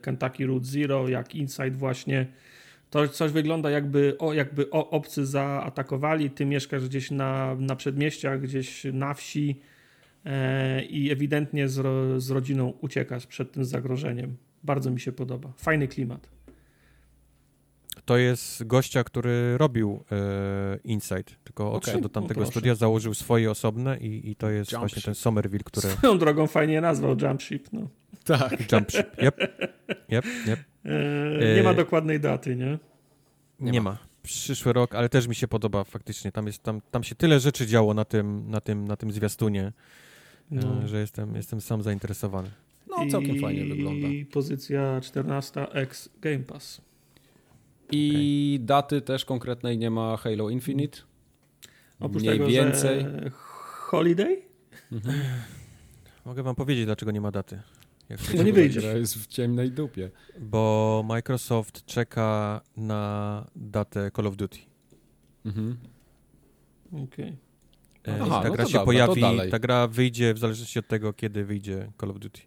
[0.00, 2.26] Kentucky Route Zero, jak Inside właśnie.
[2.92, 8.40] To coś wygląda jakby, o, jakby o, obcy zaatakowali, ty mieszkasz gdzieś na, na przedmieściach,
[8.40, 9.60] gdzieś na wsi
[10.24, 11.82] e, i ewidentnie z,
[12.22, 14.36] z rodziną uciekasz przed tym zagrożeniem.
[14.62, 15.52] Bardzo mi się podoba.
[15.56, 16.28] Fajny klimat.
[18.04, 23.14] To jest gościa, który robił e, Inside, tylko odszedł Okej, do tamtego no studia, założył
[23.14, 25.04] swoje osobne i, i to jest Jump właśnie Ship.
[25.04, 25.88] ten Somerville, który...
[25.88, 27.68] Swoją drogą fajnie nazwał Jump Ship.
[27.72, 27.88] No.
[28.24, 28.72] Tak.
[28.72, 29.06] Jump Ship.
[29.22, 29.36] Yep.
[30.12, 30.58] Yep, yep.
[30.84, 32.78] E, nie E, ma dokładnej daty, nie?
[33.60, 33.98] Nie, Nie ma.
[34.22, 36.32] Przyszły rok, ale też mi się podoba faktycznie.
[36.32, 39.72] Tam, jest, tam, tam się tyle rzeczy działo na tym, na tym, na tym zwiastunie,
[40.50, 40.82] No.
[40.84, 42.50] e, że jestem, jestem sam zainteresowany.
[42.88, 44.08] No, całkiem I fajnie wygląda.
[44.32, 46.80] pozycja 14 X Game Pass.
[47.92, 50.98] I daty też konkretnej nie ma Halo Infinite.
[52.00, 53.00] Oprócz Mniej tego, więcej.
[53.00, 53.30] że
[53.90, 54.42] Holiday?
[56.24, 57.62] Mogę wam powiedzieć, dlaczego nie ma daty.
[58.08, 58.68] Jak No nie.
[58.68, 60.10] Gra jest w ciemnej dupie.
[60.40, 64.58] Bo Microsoft czeka na datę Call of Duty.
[65.44, 65.76] Mhm.
[66.92, 67.36] E, Okej.
[68.20, 69.50] Aha, ta no gra się pojawi, dalej.
[69.50, 72.40] ta gra wyjdzie w zależności od tego, kiedy wyjdzie Call of Duty.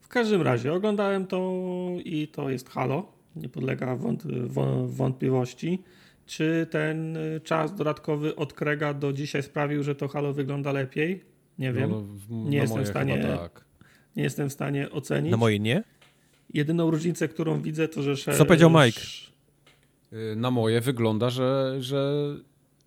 [0.00, 1.60] W każdym razie oglądałem to
[2.04, 3.17] i to jest Halo.
[3.36, 5.82] Nie podlega wąt, wą- wątpliwości.
[6.26, 11.24] Czy ten y, czas dodatkowy od Krega do dzisiaj sprawił, że to Halo wygląda lepiej?
[11.58, 11.90] Nie wiem.
[11.90, 13.64] No, w, Nie na jestem w stanie- tak.
[14.16, 15.30] Nie jestem w stanie ocenić.
[15.30, 15.82] Na moje nie?
[16.54, 18.34] Jedyną różnicę, którą widzę, to że.
[18.34, 19.00] Co powiedział Mike?
[20.12, 22.14] Y, Na moje wygląda, że, że...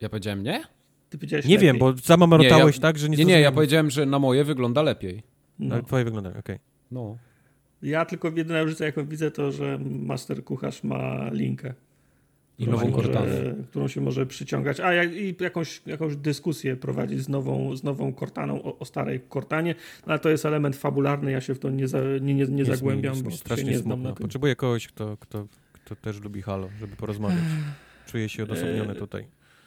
[0.01, 0.63] Ja powiedziałem nie?
[1.09, 1.67] Ty powiedziałeś Nie lepiej.
[1.67, 4.43] wiem, bo sama marotałeś ja- tak, że nie Nie, nie, ja powiedziałem, że na moje
[4.43, 5.23] wygląda lepiej.
[5.59, 5.75] No.
[5.75, 6.59] No, twoje wygląda, okej.
[6.91, 7.17] No.
[7.83, 11.73] Ja tylko jedyna różnica, jaką widzę, to że Master Kucharz ma linkę.
[12.59, 13.55] I którą nową się może- Cortanę.
[13.69, 14.79] Którą się może przyciągać.
[14.79, 19.21] A jak, i jakąś, jakąś dyskusję prowadzić z nową, z nową Cortaną o, o starej
[19.33, 19.75] Cortanie.
[20.07, 22.39] No, ale to jest element fabularny, ja się w to nie, za, nie, nie, nie
[22.39, 24.09] Jest mi- zagłębiam, jest bo mi się strasznie nie znam smutno.
[24.09, 24.23] na tym.
[24.23, 27.37] Potrzebuję kogoś, kto, kto, kto też lubi Halo, żeby porozmawiać.
[28.07, 29.25] Czuję się odosobniony tutaj.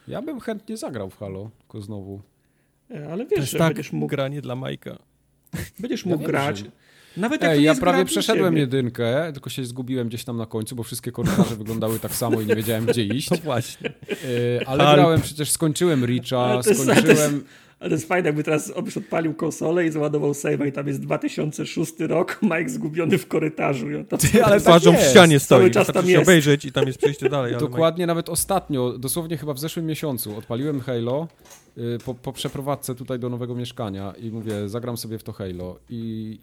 [0.09, 2.23] Ja bym chętnie zagrał w Halo, tylko znowu.
[2.91, 4.99] E, Ale To wiesz, jest że tak będziesz mógł, granie dla Majka.
[5.81, 6.59] będziesz Ja mógł wiem, grać.
[6.59, 6.65] że-
[7.17, 8.61] Nawet jak Ej, ja prawie przeszedłem ciebie.
[8.61, 12.47] jedynkę, tylko się zgubiłem gdzieś tam na końcu, bo wszystkie korytarze wyglądały tak samo i
[12.47, 13.31] nie wiedziałem gdzie iść.
[13.31, 13.93] No właśnie.
[14.11, 16.05] Yy, ale grałem, przecież skończyłem
[16.71, 17.45] jest- skończyłem...
[17.81, 21.01] Ale to jest fajne, jakby teraz obyś odpalił konsolę i załadował save'a i tam jest
[21.01, 23.91] 2006 rok, Mike zgubiony w korytarzu.
[23.91, 25.11] I on tam ale tak Twarzą w jest.
[25.11, 25.71] ścianie Cały stoi.
[25.71, 26.23] czas Wystarczy tam się jest.
[26.23, 27.53] obejrzeć i tam jest przejście dalej.
[27.55, 31.29] ale Dokładnie, nawet ostatnio, dosłownie chyba w zeszłym miesiącu, odpaliłem Halo
[31.77, 35.79] yy, po, po przeprowadzce tutaj do nowego mieszkania i mówię, zagram sobie w to Halo
[35.91, 36.39] i,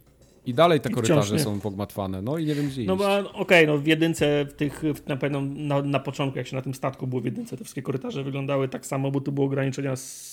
[0.45, 1.41] i dalej te I korytarze nie.
[1.43, 2.97] są pogmatwane, no i nie wiem gdzie No
[3.34, 6.73] okej, no w jedynce, w tych, na pewno na, na początku, jak się na tym
[6.73, 10.31] statku było w jedynce, te wszystkie korytarze wyglądały tak samo, bo tu było ograniczenia z,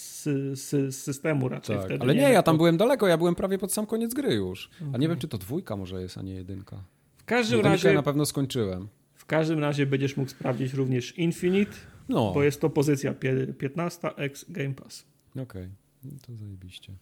[0.90, 2.02] systemu raczej Tak, wtedy.
[2.02, 4.34] ale nie, jak ja tam to- byłem daleko, ja byłem prawie pod sam koniec gry
[4.34, 4.70] już.
[4.92, 6.76] A nie wiem, czy to dwójka może jest, a nie jedynka.
[7.16, 8.88] W każdym Jedynkę razie, na pewno skończyłem.
[9.14, 11.72] w każdym razie będziesz mógł sprawdzić również Infinite,
[12.08, 15.04] No, bo jest to pozycja pie- 15 ex Game Pass.
[15.42, 15.68] okej,
[16.04, 16.92] no to zajebiście.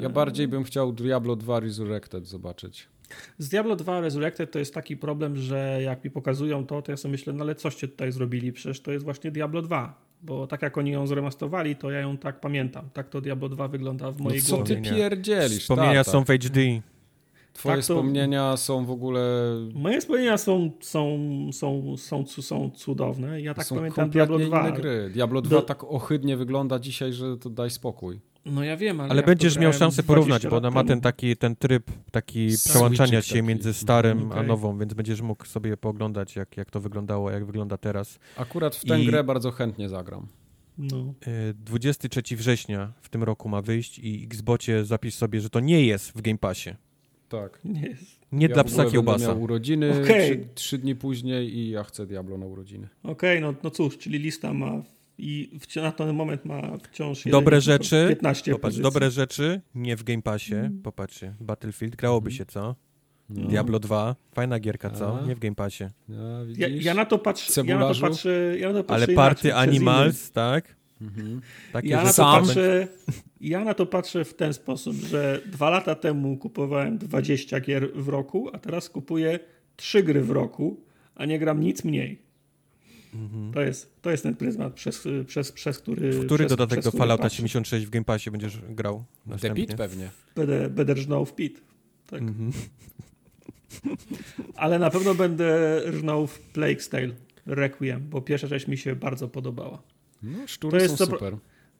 [0.00, 2.88] Ja bardziej bym chciał Diablo 2 Resurrected zobaczyć.
[3.38, 6.96] Z Diablo 2 Resurrected to jest taki problem, że jak mi pokazują to, to ja
[6.96, 8.52] sobie myślę, no ale coście tutaj zrobili?
[8.52, 10.06] Przecież to jest właśnie Diablo 2.
[10.22, 12.88] Bo tak jak oni ją zremastowali, to ja ją tak pamiętam.
[12.92, 14.64] Tak to Diablo 2 wygląda w No mojej co głowie.
[14.64, 14.96] ty Wspomnienia.
[15.08, 16.10] pierdzielisz, Wspomnienia tata?
[16.10, 16.60] są w HD.
[17.52, 19.22] Twoje Tak to- wspomnienia są w ogóle...
[19.74, 21.18] Moje wspomnienia są, są,
[21.52, 23.40] są, są, są, są cudowne.
[23.40, 24.60] Ja tak są pamiętam Diablo 2.
[24.68, 25.10] inne gry.
[25.12, 28.20] Diablo 2 Do- tak ohydnie wygląda dzisiaj, że to daj spokój.
[28.46, 31.00] No ja wiem, ale, Ale ja będziesz miał szansę 20 porównać, bo ona ma ten
[31.00, 33.46] taki ten tryb taki przełączania się taki.
[33.46, 34.46] między starym a Okej.
[34.46, 38.18] nową, więc będziesz mógł sobie pooglądać, jak, jak to wyglądało, jak wygląda teraz.
[38.36, 40.26] Akurat w tę I- grę bardzo chętnie zagram.
[40.78, 41.14] No.
[41.26, 45.86] E, 23 września w tym roku ma wyjść i Xbocie zapisz sobie, że to nie
[45.86, 46.70] jest w Game Passie.
[47.28, 47.60] Tak.
[47.64, 48.26] Nie jest.
[48.32, 49.28] Nie ja dla psa kiełbasa.
[49.28, 50.30] miał urodziny Okej.
[50.30, 52.88] trzy, trzy dni później i ja chcę Diablo na urodziny.
[53.02, 54.82] Okej, no, no cóż, czyli lista ma
[55.18, 58.82] i wci- na ten moment ma wciąż Dobre jeden- rzeczy, 15 Popatrz, pozycji.
[58.82, 60.54] dobre rzeczy, nie w Game Passie.
[60.82, 62.74] Popatrzcie, Battlefield, grałoby się, co?
[63.30, 63.48] No.
[63.48, 65.18] Diablo 2, fajna gierka, co?
[65.22, 65.26] A.
[65.26, 65.84] Nie w Game Passie.
[66.08, 66.58] Ja, widzisz?
[66.62, 69.54] Ja, ja na to patrzę, ja na to patrzę, ja na to patrzę Ale Party
[69.54, 70.76] Animals, tak?
[71.00, 71.40] Mhm.
[71.72, 72.88] Takie, Ja na, to patrzę,
[73.40, 78.08] ja na to patrzę w ten sposób, że dwa lata temu kupowałem 20 gier w
[78.08, 79.38] roku, a teraz kupuję
[79.76, 80.80] 3 gry w roku,
[81.14, 82.22] a nie gram nic mniej.
[83.16, 83.52] Mhm.
[83.52, 86.12] To, jest, to jest ten pryzmat, przez, przez, przez który.
[86.12, 87.36] W który przez, dodatek przez do Fallouta patrzę.
[87.36, 89.04] 76 w Game Passie będziesz grał
[89.40, 89.54] The?
[89.54, 90.10] Pit pewnie.
[90.34, 91.60] Będę, będę rżnął w pit.
[92.06, 92.20] Tak.
[92.20, 92.52] Mhm.
[94.54, 97.08] Ale na pewno będę rżnął w Plague's Tale
[97.46, 99.82] Requiem, bo pierwsza część mi się bardzo podobała.
[100.22, 101.36] No, To szczury jest są super.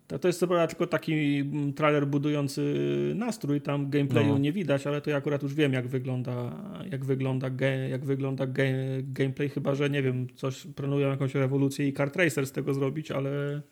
[0.06, 2.74] To, to jest co prawda tylko taki mm, trailer budujący
[3.14, 4.38] nastrój, tam gameplayu No.
[4.38, 6.56] nie widać, ale to ja akurat już wiem jak wygląda,
[6.90, 8.72] jak wygląda, ge, jak wygląda ge,
[9.02, 13.10] gameplay, chyba że nie wiem, coś planują jakąś rewolucję i kart racer z tego zrobić,
[13.10, 13.62] ale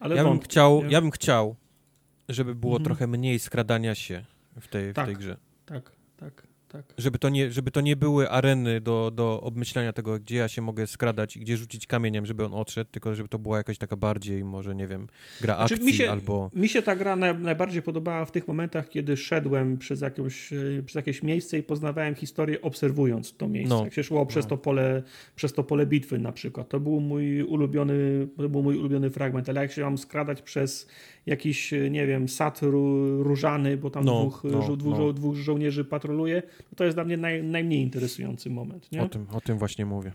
[0.00, 0.90] ale Ja bym, wątpię, chciał, nie?
[0.90, 1.56] ja bym chciał,
[2.28, 2.84] żeby było Mhm.
[2.84, 4.24] trochę mniej skradania się
[4.60, 5.06] w tej, w Tak.
[5.06, 5.36] tej grze.
[5.66, 5.92] Tak,
[6.72, 6.84] tak.
[6.98, 10.62] Żeby to, nie, żeby to nie były areny do, do obmyślania tego, gdzie ja się
[10.62, 13.96] mogę skradać i gdzie rzucić kamieniem, żeby on odszedd, tylko żeby to była jakaś taka
[13.96, 15.06] bardziej, może nie wiem,
[15.40, 16.50] gra Znaczy, akcji mi się- albo...
[16.54, 20.56] Mi się ta gra naj, najbardziej podobała w tych momentach, kiedy szedłem przez jakieś, e,
[20.86, 23.74] przez jakieś miejsce i poznawałem historię obserwując to miejsce.
[23.74, 23.84] No.
[23.84, 24.48] Jak się szło przez, No.
[24.48, 25.02] to pole,
[25.36, 26.68] przez to pole bitwy na przykład.
[26.68, 30.88] To był mój ulubiony, to był mój ulubiony fragment, ale jak się mam skradać przez
[31.26, 34.96] jakiś, e, nie wiem, sad ró- różany, bo tam No, dwóch, no, żo- dwóch, no.
[35.06, 38.92] żo- dwóch żołnierzy patroluje, to, to jest dla mnie naj, najmniej interesujący moment.
[38.92, 39.02] Nie?
[39.02, 40.12] O tym, o tym właśnie mówię.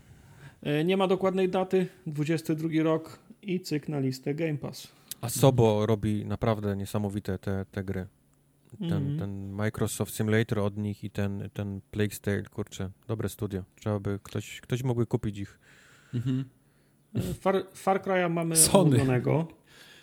[0.62, 4.88] E, nie ma dokładnej daty, 22 rok i cyk na listę Game Pass.
[5.20, 8.06] A Sobo robi naprawdę niesamowite te, te gry.
[8.78, 9.18] ten, Mhm.
[9.18, 13.62] ten Microsoft Simulator od nich i ten, ten Plague Tale, kurczę, dobre studio.
[13.76, 15.58] Trzeba by, ktoś, ktoś mógłby kupić ich.
[16.14, 16.44] Mhm.
[17.40, 18.84] Far, Far Cry'a mamy Sony.
[18.96, 19.48] omówionego.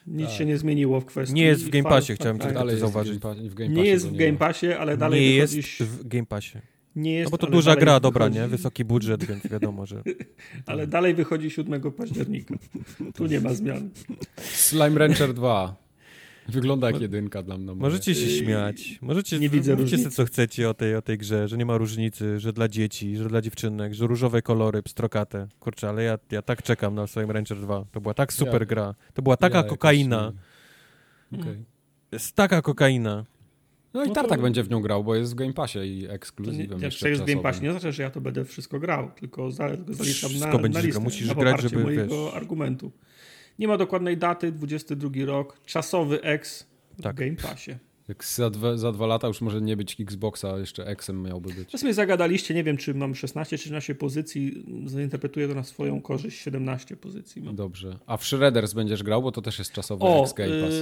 [0.07, 0.37] Nic Tak.
[0.37, 1.35] się nie zmieniło w kwestii.
[1.35, 2.45] Nie jest w Game Passie, chciałem Cry.
[2.47, 3.19] tylko Dalej jest w zauważyć.
[3.19, 4.37] Game Pa- w Game Nie jest w Game.
[4.37, 6.57] Passie, ale dalej nie jest w Game Passie.
[6.95, 8.47] Nie jest, No bo to duża gra, dobra, wychodzi- nie?
[8.47, 10.03] Wysoki budżet, więc wiadomo, że...
[10.65, 12.55] Ale dalej wychodzi 7 października.
[13.15, 13.89] Tu nie ma zmian.
[14.37, 15.82] Slime Rancher 2.
[16.47, 17.75] Wygląda jak jedynka dla mnie.
[17.75, 21.57] Możecie się śmiać, możecie, nie widzę sobie co chcecie o tej, o tej grze, że
[21.57, 25.47] nie ma różnicy, że dla dzieci, że dla dziewczynek, że różowe kolory, pstrokate.
[25.59, 27.85] Kurczę, ale ja, ja tak czekam na Slime Rancher 2.
[27.91, 28.95] To była tak super Ja- gra.
[29.13, 30.33] To była taka Ja jakoś, kokaina.
[31.33, 31.65] y, Okej.
[32.09, 33.25] To jest taka kokaina.
[33.93, 35.97] No i No Tartak to- będzie w nią grał, bo jest w Game Passie i
[36.01, 37.41] nie, ekskluzywem jak jeszcze to jest w Game.
[37.41, 40.59] Passie, nie znaczy, że ja to będę wszystko grał, tylko za- tylko zaliczam na, Wszystko
[40.59, 40.85] będziesz na grał.
[40.85, 42.91] listę, Musisz na grać, poparcie żeby, mojego wiesz- argumentu.
[43.59, 46.67] Nie ma dokładnej daty, 22 rok, czasowy X
[46.97, 47.15] w Tak.
[47.15, 47.75] Game Passie.
[48.07, 51.83] Jak za dwa, za dwa lata już może nie być Xboxa, jeszcze Xem miałby być.
[51.83, 56.41] Mnie zagadaliście, nie wiem, czy mam 16 czy 13 pozycji, zainterpretuję to na swoją korzyść,
[56.41, 57.55] 17 pozycji mam.
[57.55, 57.97] Dobrze.
[58.05, 60.73] A w Shredders będziesz grał, bo to też jest czasowy O, X Game Pass.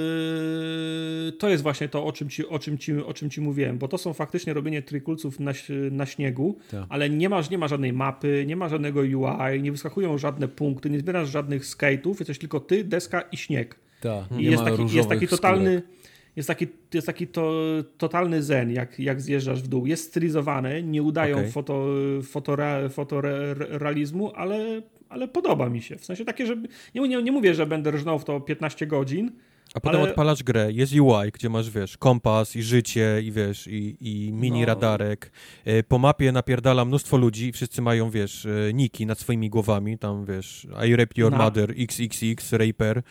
[1.25, 3.77] yy, to jest właśnie to, o czym, ci, o, czym ci, o czym ci mówiłem,
[3.77, 5.51] bo to są faktycznie robienie trykulców na,
[5.91, 6.85] na śniegu, Tak.
[6.89, 10.89] ale nie masz, nie ma żadnej mapy, nie ma żadnego UI, nie wyskakują żadne punkty,
[10.89, 13.75] nie zbierasz żadnych skate'ów, jesteś tylko ty, deska i śnieg.
[14.01, 14.31] Tak.
[14.31, 16.00] I Nie jest ma taki, jest taki totalny, skórek.
[16.35, 17.53] Jest taki, jest taki to,
[17.97, 19.85] totalny zen, jak, jak zjeżdżasz w dół.
[19.85, 21.51] Jest stylizowane, nie udają Okej.
[21.51, 21.85] foto,
[22.23, 25.95] fotora, fotorealizmu, ale, ale podoba mi się.
[25.95, 26.55] W sensie takie, że
[26.95, 29.31] nie, nie, nie mówię, że będę rżnął w to 15 godzin,
[29.73, 33.67] A potem Ale- odpalasz grę, jest UI, gdzie masz, wiesz, kompas i życie i wiesz,
[33.67, 34.65] i, i mini No.
[34.65, 35.31] radarek.
[35.65, 39.97] E, Po mapie napierdala mnóstwo ludzi i wszyscy mają, wiesz, e, niki nad swoimi głowami,
[39.97, 42.97] tam, wiesz, I rape your Na- mother, XXX, raper.
[42.97, 43.01] E,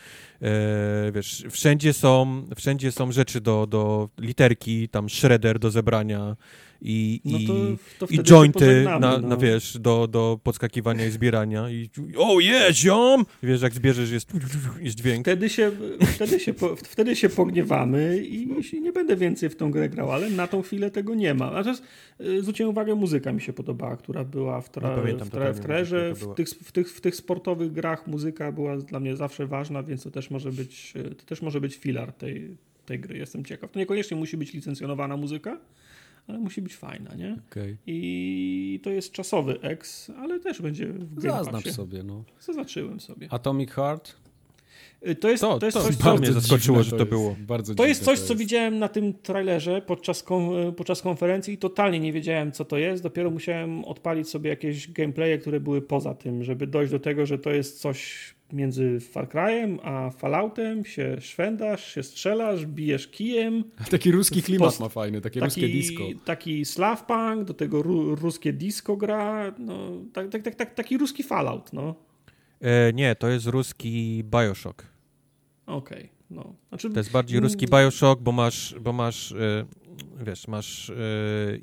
[1.15, 6.35] wiesz, wszędzie są, wszędzie są rzeczy do, do literki, tam shredder do zebrania
[6.81, 9.17] i, no i, to, to i jointy na, no.
[9.19, 13.25] na, wiesz, do, do podskakiwania i zbierania i o, jest, ziom!
[13.43, 14.31] Wiesz, jak zbierzesz, jest,
[14.79, 15.25] jest dźwięk.
[15.25, 15.71] Wtedy się,
[16.15, 20.29] wtedy, się po, wtedy się pogniewamy i nie będę więcej w tą grę grał, ale
[20.29, 21.51] na tą chwilę tego nie ma.
[21.51, 21.83] Natomiast
[22.21, 25.53] y, zwróciłem uwagę, muzyka mi się podobała, która była w, tra, No, pamiętam w, tra,
[25.53, 26.13] w trerze.
[26.15, 30.03] W tych, w, tych, w tych sportowych grach muzyka była dla mnie zawsze ważna, więc
[30.03, 33.17] to też może być, y, to też może być filar tej, tej gry.
[33.17, 33.71] Jestem ciekaw.
[33.71, 35.57] To niekoniecznie musi być licencjonowana muzyka,
[36.27, 37.37] ale musi być fajna, nie?
[37.51, 37.77] Okej.
[37.87, 41.73] I to jest czasowy X, ale też będzie w Game Zaznacz Passie.
[41.75, 42.23] sobie, no.
[42.39, 43.27] Zaznaczyłem sobie.
[43.31, 44.15] Atomic Heart?
[45.07, 46.21] Y, To jest, To- to jest to coś, bardzo co...
[46.31, 47.09] mnie zaskoczyło, że to jest.
[47.09, 47.35] było.
[47.39, 51.99] Bardzo To jest coś, co widziałem na tym trailerze podczas, kon- podczas konferencji i totalnie
[51.99, 53.03] nie wiedziałem, co to jest.
[53.03, 57.39] Dopiero musiałem odpalić sobie jakieś gameplaye, które były poza tym, żeby dojść do tego, że
[57.39, 58.17] to jest coś
[58.53, 60.85] między Far Cry'em a Falloutem.
[60.85, 63.63] Się szwendasz, się strzelasz, bijesz kijem.
[63.91, 66.03] Taki ruski klimat Post- ma fajny, takie ruskie Taki, disco.
[66.25, 69.53] taki slavpunk, do tego ru, ruskie disco gra.
[69.59, 71.95] No, tak, tak, tak, tak, taki ruski Fallout, no.
[72.61, 74.85] E, nie, to jest ruski Bioshock.
[75.65, 76.55] Okej, no.
[76.69, 79.65] Znaczy, To jest bardziej ruski Bioshock, bo masz, bo masz e,
[80.25, 80.93] wiesz, masz e,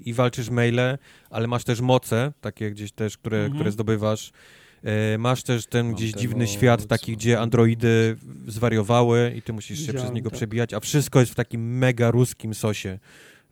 [0.04, 0.98] i walczysz maile,
[1.30, 3.54] ale masz też moce, takie gdzieś też, które, Mhm.
[3.54, 4.32] które zdobywasz.
[4.82, 9.86] E, masz też ten Mam gdzieś dziwny świat, taki, gdzie androidy zwariowały i ty musisz
[9.86, 10.36] się przez niego tak.
[10.36, 12.98] przebijać, a wszystko jest w takim mega ruskim sosie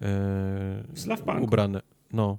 [0.03, 0.85] e,
[1.41, 1.83] ubrane.
[2.13, 2.39] No,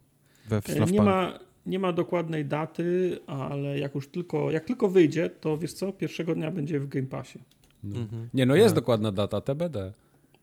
[0.50, 0.92] we E, Slavpunk.
[0.92, 5.74] Nie ma, nie ma dokładnej daty, ale jak już tylko, jak tylko wyjdzie, to wiesz
[5.74, 7.40] co, pierwszego dnia będzie w Game Passie.
[7.84, 8.00] No.
[8.00, 8.30] Mhm.
[8.34, 8.84] Nie, no jest Tak.
[8.84, 9.94] dokładna data, TBD.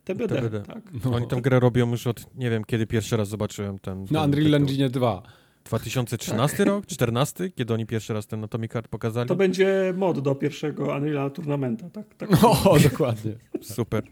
[0.05, 0.63] TBD, TBD.
[0.63, 0.83] tak.
[1.05, 1.15] No.
[1.15, 4.01] Oni tę grę robią już od, nie wiem, kiedy pierwszy raz zobaczyłem ten...
[4.01, 4.57] Na ten Unreal tytuł.
[4.57, 5.23] Engine 2.
[5.65, 6.87] 2013 rok?
[6.87, 7.51] 14?
[7.51, 9.29] Kiedy oni pierwszy raz ten Atomic Heart pokazali?
[9.29, 12.15] To będzie mod do pierwszego Unreal Tournamenta, tak?
[12.15, 12.31] tak.
[12.45, 13.33] O, dokładnie.
[13.63, 14.03] Super.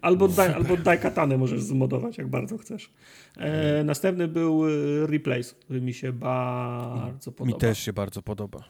[0.00, 2.90] Albo, daj, albo daj katanę możesz zmodować, jak bardzo chcesz.
[3.36, 4.70] E, następny był e,
[5.06, 7.56] Replace, który mi się bardzo podoba.
[7.56, 8.64] Mi też się bardzo podoba.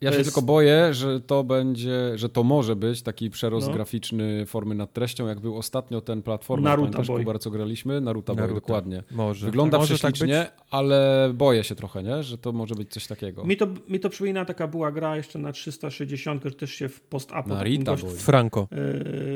[0.00, 3.72] Ja się jest- tylko boję, że to będzie, że to może być taki przerost No.
[3.74, 7.18] graficzny formy nad treścią, jak był ostatnio ten platformer, Naruto Boy.
[7.20, 8.00] Kubar, co graliśmy?
[8.00, 8.60] Naruto, Boy, Naruto.
[8.60, 9.02] dokładnie.
[9.10, 9.46] Może.
[9.46, 12.22] Wygląda może prześlicznie, Tak ale boję się trochę, nie?
[12.22, 13.44] że to może być coś takiego.
[13.44, 17.00] Mi to, mi to przypomina taka była gra jeszcze na 360, że też się w
[17.00, 18.16] post-upu Na takim, gość, Boy.
[18.16, 18.68] Franco.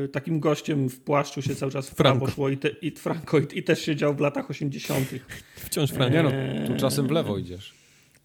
[0.05, 2.19] e, takim gościem w płaszczu się cały czas w Franco.
[2.19, 5.09] prawo szło i, te, i Franco i, i też siedział w latach 80.
[5.57, 6.17] Wciąż Franco.
[6.17, 6.67] Nie no, Eee.
[6.69, 7.75] tu czasem w lewo idziesz.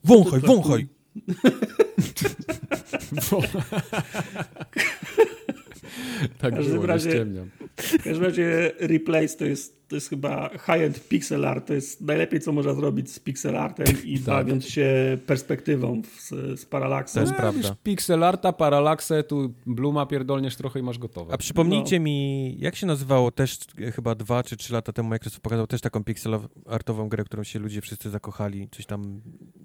[0.03, 0.87] Wąchaj, wąchaj.
[6.38, 7.49] Tak każdym było, razie- nie ściemniam.
[7.77, 11.68] W każdym razie Replace to jest, to jest chyba high-end pixel art.
[11.68, 14.26] To jest najlepiej, co można zrobić z pixel artem i Tak.
[14.26, 16.30] bawiąc się perspektywą z,
[16.60, 17.15] z Parallaxem.
[17.15, 17.61] To jest No, prawda.
[17.61, 21.34] wiesz, Pixel arta, paralaksę, tu Bluma pierdolniesz trochę i masz gotowe.
[21.34, 25.41] A przypomnijcie mi, jak się nazywało też e, chyba dwa czy trzy lata temu Microsoft
[25.41, 28.68] pokazał też taką pixel artową grę, którą się ludzie wszyscy zakochali.
[28.72, 29.22] Coś tam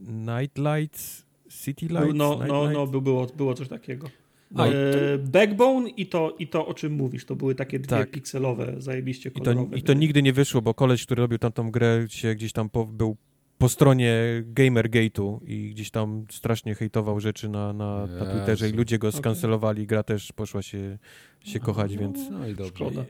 [0.07, 1.24] Night Lights,
[1.65, 2.15] City Lights?
[2.15, 4.07] No, Night no, no by- było, było coś takiego.
[4.53, 8.11] I E, Backbone i to, i to, o czym mówisz, to były takie dwie Tak.
[8.11, 9.77] pikselowe, zajebiście I to, kolorowe.
[9.77, 12.85] I to nigdy nie wyszło, bo koleś, który robił tamtą grę, się gdzieś tam po,
[12.87, 13.17] był
[13.59, 14.15] po stronie
[14.55, 19.87] Gamergate'u i gdzieś tam strasznie hejtował rzeczy na, na, na Twitterze i ludzie go skancelowali,
[19.87, 20.99] gra też poszła się,
[21.45, 22.19] się kochać, więc...
[22.31, 22.75] No i dobrze.
[22.75, 23.05] Szkoda.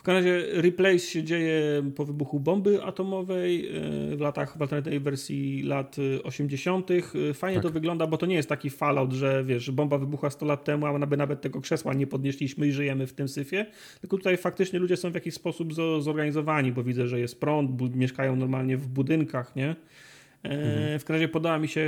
[0.00, 3.68] W każdym razie Replace się dzieje po wybuchu bomby atomowej
[4.12, 6.90] e, w latach, w alternatywnej wersji lat e, 80.
[6.90, 7.62] E, Fajnie Tak.
[7.62, 10.86] to wygląda, bo to nie jest taki fallout, że wiesz, bomba wybuchła 100 lat temu,
[10.86, 13.66] a nawet, nawet tego krzesła nie podnieśliśmy i żyjemy w tym syfie.
[14.00, 17.96] Tylko tutaj faktycznie ludzie są w jakiś sposób zo- zorganizowani, bo widzę, że jest prąd,
[17.96, 19.76] mieszkają normalnie w budynkach, nie?
[20.42, 21.80] E, W każdym razie podoba mi się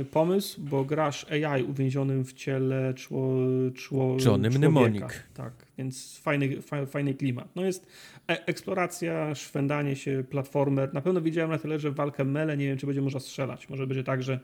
[0.00, 3.34] e, pomysł, bo grasz AI uwięzionym w ciele czło,
[3.74, 4.58] czło, Johnnym człowieka.
[4.58, 5.02] Mnemonic.
[5.34, 7.48] Tak, więc fajny, fa, fajny klimat.
[7.56, 7.86] No jest
[8.30, 10.94] e, eksploracja, szwendanie się, platformer.
[10.94, 13.68] Na pewno widziałem na tyle, że walkę mele, nie wiem, czy będzie można strzelać.
[13.68, 14.40] Może będzie tak, że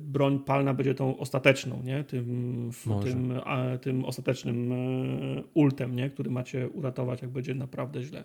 [0.00, 2.04] broń palna będzie tą ostateczną, nie?
[2.04, 2.70] Tym,
[3.04, 4.72] tym, a, tym ostatecznym
[5.54, 6.10] ultem, nie?
[6.10, 8.24] Który macie uratować, jak będzie naprawdę źle.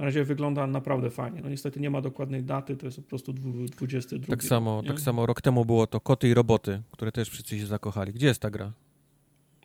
[0.00, 1.40] Na razie wygląda naprawdę fajnie.
[1.42, 4.26] No niestety nie ma dokładnej daty, to jest po prostu dwu- 22.
[4.26, 4.88] Tak samo, nie?
[4.88, 8.12] tak samo rok temu było to Koty i Roboty, które też wszyscy się zakochali.
[8.12, 8.72] Gdzie jest ta gra?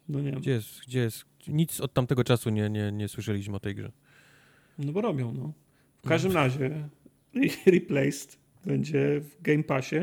[0.10, 0.32] No nie.
[0.32, 0.80] Gdzie jest?
[0.88, 1.26] Gdzie jest?
[1.48, 3.92] Nic od tamtego czasu nie, nie, nie słyszeliśmy o tej grze.
[4.80, 5.54] No bo robią, no.
[6.04, 6.90] W każdym razie
[7.66, 10.00] Replaced będzie w Game Passie.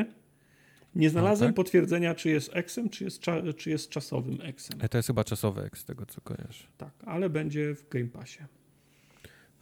[0.94, 1.56] Nie znalazłem tak?
[1.56, 4.78] potwierdzenia, czy jest Xem, czy jest, cza- czy jest czasowym Xem.
[4.80, 6.64] E, to jest chyba czasowe, jak z tego co kojarzę.
[6.76, 8.40] Tak, ale będzie w Game Passie.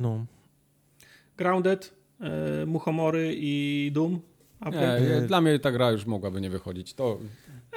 [0.01, 0.27] No.
[1.45, 4.21] Grounded, e, Muchomory i Doom.
[4.73, 6.95] Nie, dla mnie ta gra już mogłaby nie wychodzić.
[6.95, 7.19] To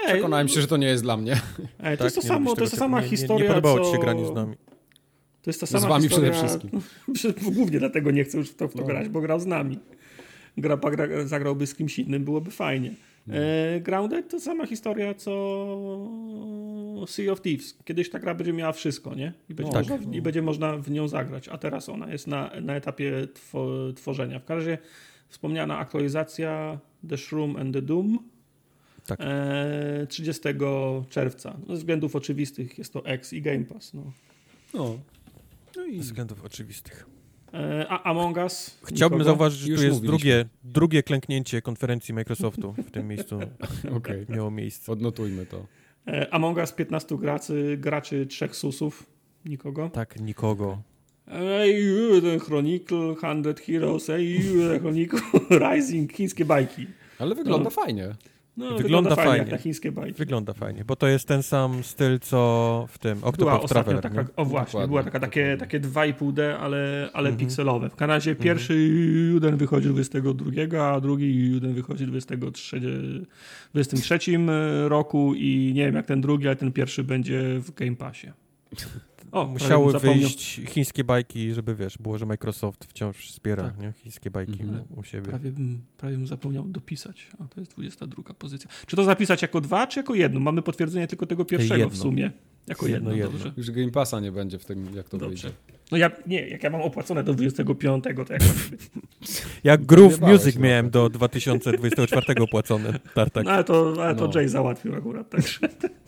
[0.08, 1.32] Ej, przekonałem się, że to nie jest dla mnie.
[1.32, 3.80] ej, to Tak, jest to samo, to jest ta sama nie, historia, Nie, nie podobało
[3.80, 3.86] co...
[3.86, 4.56] ci się granie z nami.
[5.42, 6.32] To jest ta Z sama wami historia...
[6.32, 6.82] przede wszystkim.
[7.56, 8.86] Głównie dlatego nie chcę już w to, w to No.
[8.88, 9.80] grać, bo grał z nami.
[10.58, 12.94] Gra, gra, zagrałby z kimś innym, byłoby fajnie.
[13.28, 13.36] No.
[13.36, 15.32] E, Grounded to sama historia co
[17.08, 17.78] Sea of Thieves.
[17.86, 19.34] Kiedyś ta gra będzie miała wszystko, nie?
[19.50, 19.90] I będzie, Tak.
[19.90, 23.94] można, i będzie można w nią zagrać, a teraz ona jest na, na etapie two,
[23.96, 24.40] tworzenia.
[24.40, 24.78] W każdym razie
[25.30, 26.80] wspomniana aktualizacja
[27.10, 28.20] The Shroom and the Doom
[29.08, 29.20] Tak.
[29.22, 30.42] e, 30
[31.10, 31.58] czerwca.
[31.68, 33.94] No, ze względów oczywistych jest to X i Game Pass.
[33.94, 34.12] No.
[34.74, 34.98] No.
[35.76, 37.06] No i Z względów oczywistych.
[37.54, 38.80] E, a Among Us?
[38.84, 39.24] Chciałbym Nikogo?
[39.32, 40.18] zauważyć, że Już tu jest mówiliśmy.
[40.18, 43.40] drugie, drugie klęknięcie konferencji Microsoftu w tym miejscu
[43.98, 44.92] okej, miało miejsce.
[44.92, 45.66] odnotujmy to.
[46.08, 49.06] E, Among Us 15 graczy, graczy, trzech susów.
[49.46, 49.90] Nikogo.
[49.90, 50.82] Tak, nikogo.
[51.28, 51.84] Ej,
[52.22, 54.40] ten Chronicle, 100 Heroes, ej,
[54.70, 55.20] ten Chronicle,
[55.72, 56.88] Rising, chińskie bajki.
[57.20, 57.70] Ale wygląda No.
[57.70, 58.16] fajnie.
[58.58, 59.44] No, Wygląda wygląda, fajnie, fajnie.
[59.44, 60.18] jak na chińskie bajki.
[60.18, 64.26] Wygląda fajnie, bo to jest ten sam styl, co w tym Octopath ostatnio Traveler.
[64.26, 67.38] taka, o właśnie, Dokładnie, była taka, takie, takie 2,5D, ale, ale Mhm.
[67.38, 67.90] pikselowe.
[67.90, 68.78] W razie pierwszy
[69.34, 72.82] jeden wychodzi 22, a drugi jeden wychodzi 23,
[73.74, 74.40] 23
[74.88, 78.28] roku i nie wiem jak ten drugi, ale ten pierwszy będzie w Game Passie.
[79.34, 83.80] O, Musiały wyjść chińskie bajki, żeby wiesz, było, że Microsoft wciąż wspiera Tak.
[83.80, 83.94] nie?
[84.04, 84.84] chińskie bajki Mhm.
[84.96, 85.28] u, u siebie.
[85.28, 87.28] Prawie bym, prawie bym zapomniał dopisać.
[87.40, 88.70] A to jest 22 pozycja.
[88.88, 90.40] Czy to zapisać jako dwa, czy jako jedno?
[90.40, 91.90] Mamy potwierdzenie tylko tego pierwszego Jedno.
[91.96, 92.32] w sumie.
[92.68, 93.40] Jako jedno, Jedno, jedno.
[93.46, 93.54] dobrze.
[93.58, 95.30] Już Game Passa nie będzie w tym, jak to Dobrze.
[95.48, 95.58] wyjdzie.
[95.94, 98.42] No ja, nie, jak ja mam opłacone do 25, to jak?
[99.64, 100.60] Jak Groove Music trochę.
[100.68, 103.46] miałem do 2024 opłacone, Tartak.
[103.46, 104.32] No ale to, ale to No.
[104.40, 105.60] Jay załatwił akurat, także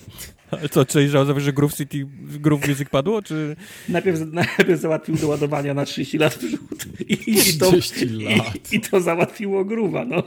[0.51, 2.07] Ale co, czyli że Groove City,
[2.39, 3.55] Groove Music padło, czy...
[3.89, 7.13] najpierw, najpierw załatwił do ładowania na 30 lat w przód i,
[7.49, 8.71] i, to, 30 lat.
[8.71, 10.23] i, i to załatwiło gruwa, no.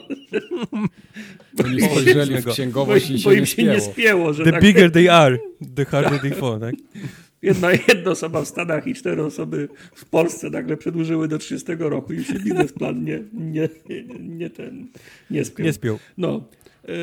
[1.65, 4.35] Oni spojrzeli w Bo- księgowość bo, i bo się im nie się nie spięło.
[4.35, 5.39] The tak, bigger they are,
[5.77, 6.75] the harder they fall, tak?
[7.43, 12.13] jedna, jedna osoba w Stanach i cztery osoby w Polsce nagle przedłużyły do 30 roku
[12.13, 14.89] i się biznesplan nie, nie, nie, nie ten,
[15.31, 15.67] nie spiął.
[15.67, 15.99] Nie spiął.
[16.19, 16.45] No.
[16.89, 16.95] Yy,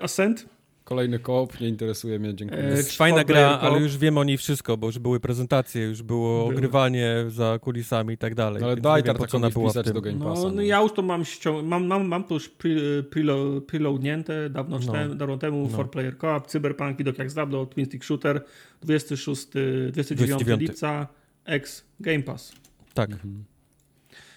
[0.00, 0.55] Ascent?
[0.86, 2.62] Kolejny koop, nie interesuje mnie, dziękuję.
[2.62, 6.38] E, fajna gra, ale już wiem o niej wszystko, bo już były prezentacje, już było
[6.42, 6.54] Były.
[6.54, 8.60] ogrywanie za kulisami i tak dalej.
[8.60, 9.94] No ale więc daj wiem, po co ona była w wpisać tym.
[9.94, 10.42] do Game No, Passa.
[10.42, 10.62] no no.
[10.62, 12.70] ja już to mam, ścią- mam, mam, mam to już pre,
[13.10, 14.92] prelo, preloadnięte dawno, No.
[14.92, 15.78] temu, dawno temu, No.
[15.78, 18.44] 4-player co-op, Cyberpunk, widok jak zdawno, Twin Stick Shooter,
[18.82, 19.48] 26,
[19.92, 20.60] 29 29.
[20.60, 21.06] lipca,
[21.44, 22.52] X, Game Pass.
[22.94, 23.10] Tak.
[23.10, 23.44] Mhm.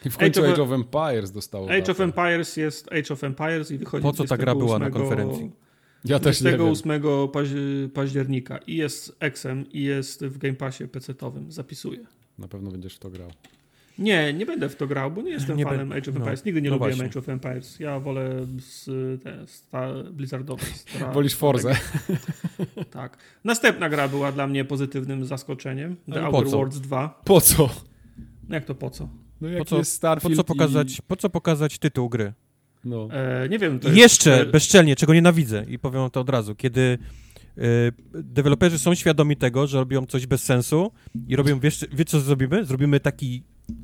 [0.06, 2.04] I w końcu Age of- Age of Empires dostało Age of datę.
[2.04, 5.52] Empires jest Age of Empires i wychodzi Po co ta gra była na 28 konferencji?
[6.06, 6.60] Ja też nie wiem.
[6.60, 12.00] 28 paź- października i jest Xem i jest w Game Passie PC-towym, zapisuję.
[12.38, 13.32] Na pewno będziesz w to grał.
[13.98, 16.46] Nie, nie będę w to grał, bo nie jestem Nie fanem Age of no, Empires.
[16.46, 17.10] Nigdy nie no lubiłem właśnie.
[17.10, 17.80] Age of Empires.
[17.80, 18.86] Ja wolę z,
[19.24, 20.64] te, sta, Blizzardowe.
[20.66, 21.76] Stra- Wolisz Forzę.
[22.92, 23.18] Tak.
[23.44, 25.96] Następna gra była dla mnie pozytywnym zaskoczeniem.
[25.96, 26.52] The Ale po Outer?
[26.52, 27.22] Worlds 2.
[27.26, 27.70] Po co?
[28.50, 29.10] No Jak to po co?
[29.42, 32.34] No Po co- jest Po co, i- pokazać, po co pokazać tytuł gry?
[32.86, 33.08] No.
[33.12, 33.80] E, nie wiem.
[33.80, 36.98] To I jest- jeszcze e, bezczelnie, czego nienawidzę i powiem to od razu, kiedy
[37.58, 37.62] y,
[38.14, 40.92] deweloperzy są świadomi tego, że robią coś bez sensu
[41.28, 42.66] i robią, wiesz, wiesz co zrobimy?
[42.66, 43.44] Zrobimy taki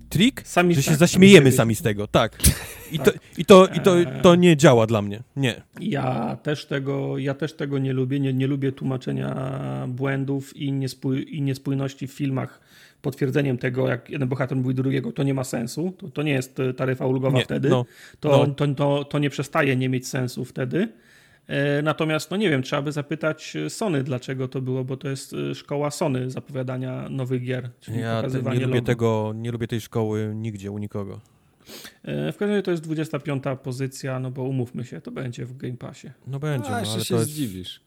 [0.09, 1.57] trik, Sami że się tak, zaśmiejemy siebie.
[1.57, 2.37] sami z tego, tak.
[2.91, 5.61] I to, i to, i to, to nie działa dla mnie, nie.
[5.79, 8.19] Ja też tego, ja też tego nie lubię.
[8.19, 9.35] Nie, nie lubię tłumaczenia
[9.87, 12.61] błędów i, niespój, i niespójności w filmach.
[13.05, 15.93] Potwierdzeniem tego, jak jeden bohater mówi do drugiego, to nie ma sensu.
[15.97, 17.69] To, to nie jest e, taryfa ulgowa Nie, wtedy.
[17.69, 17.85] no,
[18.19, 18.53] to, no.
[18.53, 20.87] To, to, to nie przestaje nie mieć sensu wtedy.
[21.47, 25.33] E, Natomiast, no nie wiem, trzeba by zapytać Sony, dlaczego to było, bo to jest
[25.33, 27.69] e, szkoła Sony zapowiadania nowych gier.
[27.79, 28.85] Czyli Ja pokazywanie nie lubię logo.
[28.85, 31.19] tego, nie lubię tej szkoły nigdzie, u nikogo.
[32.03, 35.77] W każdym razie to jest 25 pozycja, no bo umówmy się, to będzie w Game
[35.77, 36.07] Passie.
[36.27, 37.29] No będzie, A, no, jeszcze ale się to jest...
[37.31, 37.81] zdziwisz.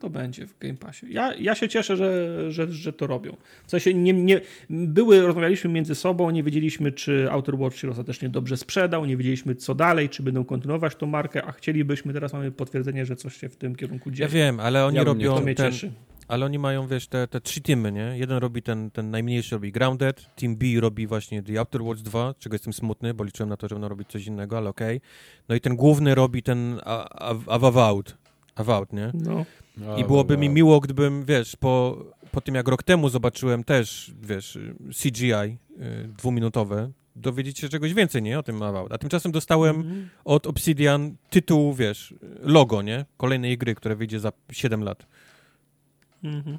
[0.00, 1.06] To będzie w Game Passie.
[1.10, 3.36] Ja, ja się cieszę, że, że, że to robią.
[3.66, 4.40] W sensie nie, nie,
[4.70, 9.54] były, rozmawialiśmy między sobą, nie wiedzieliśmy, czy Outer Watch się ostatecznie dobrze sprzedał, nie wiedzieliśmy
[9.54, 13.48] co dalej, czy będą kontynuować tą markę, a chcielibyśmy, teraz mamy potwierdzenie, że coś się
[13.48, 14.28] w tym kierunku dzieje.
[14.28, 15.92] Ja wiem, ale oni Ja robią to mnie ten, cieszy.
[16.28, 18.12] ale oni mają, wiesz, te, te trzy teamy, nie?
[18.18, 22.34] Jeden robi ten, ten najmniejszy, robi Grounded, Team B robi właśnie The Outer Worlds 2,
[22.38, 25.00] czego jestem smutny, bo liczyłem na to, że będą robić coś innego, ale okej.
[25.48, 27.58] No i ten główny robi ten A- A-
[28.54, 29.10] Avowed, nie?
[29.14, 29.44] No.
[29.96, 34.58] I byłoby mi miło, gdybym, wiesz, po, po tym jak rok temu zobaczyłem też, wiesz,
[35.02, 35.56] CGI y,
[36.18, 38.38] dwuminutowe, dowiedzieć się czegoś więcej, nie?
[38.38, 38.92] O tym Avowed.
[38.92, 40.08] A tymczasem dostałem Mhm.
[40.24, 43.04] od Obsidian tytuł, wiesz, logo, nie?
[43.16, 45.06] Kolejnej gry, która wyjdzie za 7 lat.
[46.24, 46.58] Mhm.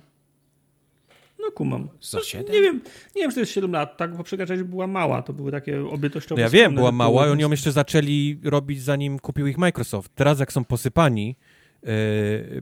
[1.39, 1.89] No kumam.
[2.01, 2.53] Za No, siedem?
[2.55, 2.81] Nie wiem,
[3.15, 4.17] nie wiem, czy to jest 7 lat, tak?
[4.17, 6.41] Poprzednia część była mała, to były takie obytościowe.
[6.41, 10.11] No ja wiem, była mała i oni ją jeszcze zaczęli robić zanim kupił ich Microsoft.
[10.15, 11.35] Teraz jak są posypani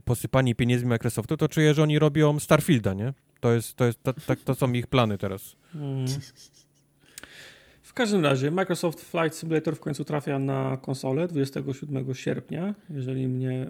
[0.05, 3.13] posypani pieniędzmi Microsoftu, to czuję, że oni robią Starfielda, nie?
[3.39, 5.55] To jest, to jest, to, to, to są ich plany teraz.
[5.75, 6.05] Mm.
[7.81, 13.67] W każdym razie Microsoft Flight Simulator w końcu trafia na konsolę 27 sierpnia, jeżeli mnie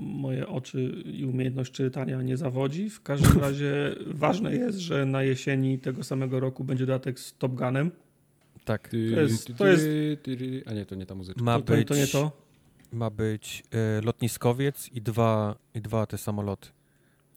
[0.00, 2.90] moje oczy i umiejętność czytania nie zawodzi.
[2.90, 7.54] W każdym razie ważne jest, że na jesieni tego samego roku będzie dodatek z Top
[7.54, 7.90] Gunem.
[8.64, 8.88] Tak.
[8.88, 9.86] To jest- to jest-.
[10.66, 11.42] A nie, to nie ta muzyczka.
[11.44, 12.41] Ma To, to, być, to nie to.
[12.92, 16.68] Ma być e, lotniskowiec i dwa, i dwa te samoloty.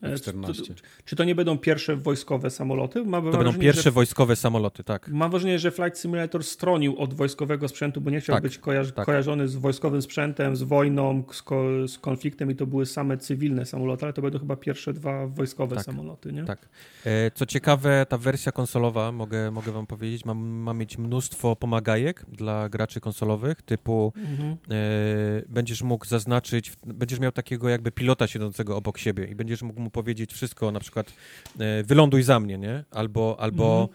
[0.02, 0.64] E, 14.
[0.64, 0.74] Czy,
[1.06, 3.04] czy to nie będą pierwsze wojskowe samoloty?
[3.04, 5.10] Mam To będą wrażenie, pierwsze że wojskowe samoloty, tak.
[5.10, 8.92] Mam wrażenie, że Flight Simulator stronił od wojskowego sprzętu, bo nie chciał Tak, być kojarzy-
[8.92, 9.06] tak.
[9.06, 13.66] kojarzony z wojskowym sprzętem, z wojną, z, ko- z konfliktem i to były same cywilne
[13.66, 16.44] samoloty, ale to będą chyba pierwsze dwa wojskowe Tak, samoloty, nie?
[16.44, 16.70] tak.
[17.06, 22.26] E, co ciekawe, ta wersja konsolowa, mogę, mogę wam powiedzieć, ma, ma mieć mnóstwo pomagajek
[22.32, 24.52] dla graczy konsolowych, typu Mhm.
[24.52, 24.56] e,
[25.50, 29.90] będziesz mógł zaznaczyć, będziesz miał takiego jakby pilota siedzącego obok siebie i będziesz mógł mu
[29.92, 31.14] powiedzieć wszystko, na przykład
[31.60, 32.84] e, wyląduj za mnie, nie?
[32.92, 33.90] Albo, albo,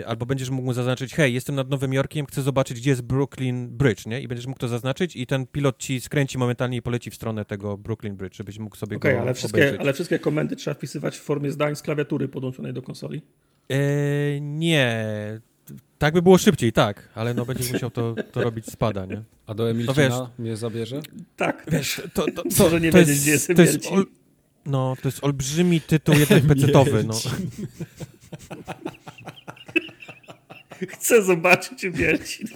[0.00, 3.02] e, albo będziesz mógł mu zaznaczyć, hej, jestem nad Nowym Jorkiem, chcę zobaczyć, gdzie jest
[3.02, 4.20] Brooklyn Bridge, nie?
[4.20, 7.44] I będziesz mógł to zaznaczyć i ten pilot ci skręci momentalnie i poleci w stronę
[7.44, 9.80] tego Brooklyn Bridge, żebyś mógł sobie Okej, go ale wszystkie, obejrzeć.
[9.80, 13.22] ale wszystkie komendy trzeba wpisywać w formie zdań z klawiatury podłączonej do konsoli.
[13.70, 13.76] E,
[14.40, 15.06] nie.
[15.98, 19.22] Tak by było szybciej, tak, ale no będziesz musiał to, to robić spada, nie?
[19.46, 21.00] A do Emilcina wiesz- mnie zabierze?
[21.36, 24.06] Tak, Wiesz, to, to, to, że nie to wiedzieć, jest, gdzie jest to jest ol,
[24.66, 27.14] No, to jest olbrzymi tytuł jeden pecetowy, no.
[30.88, 32.48] Chcę zobaczyć Emilcin.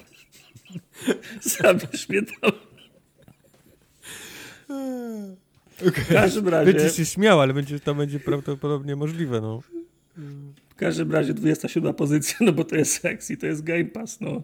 [1.58, 2.52] Zabierz mnie tam.
[5.78, 9.62] W każdym razie, Będziesz się śmiał, ale będzie, to będzie prawdopodobnie możliwe, no.
[10.68, 14.42] w każdym razie 27 pozycja, no bo to jest sexy, to jest Game Pass, no.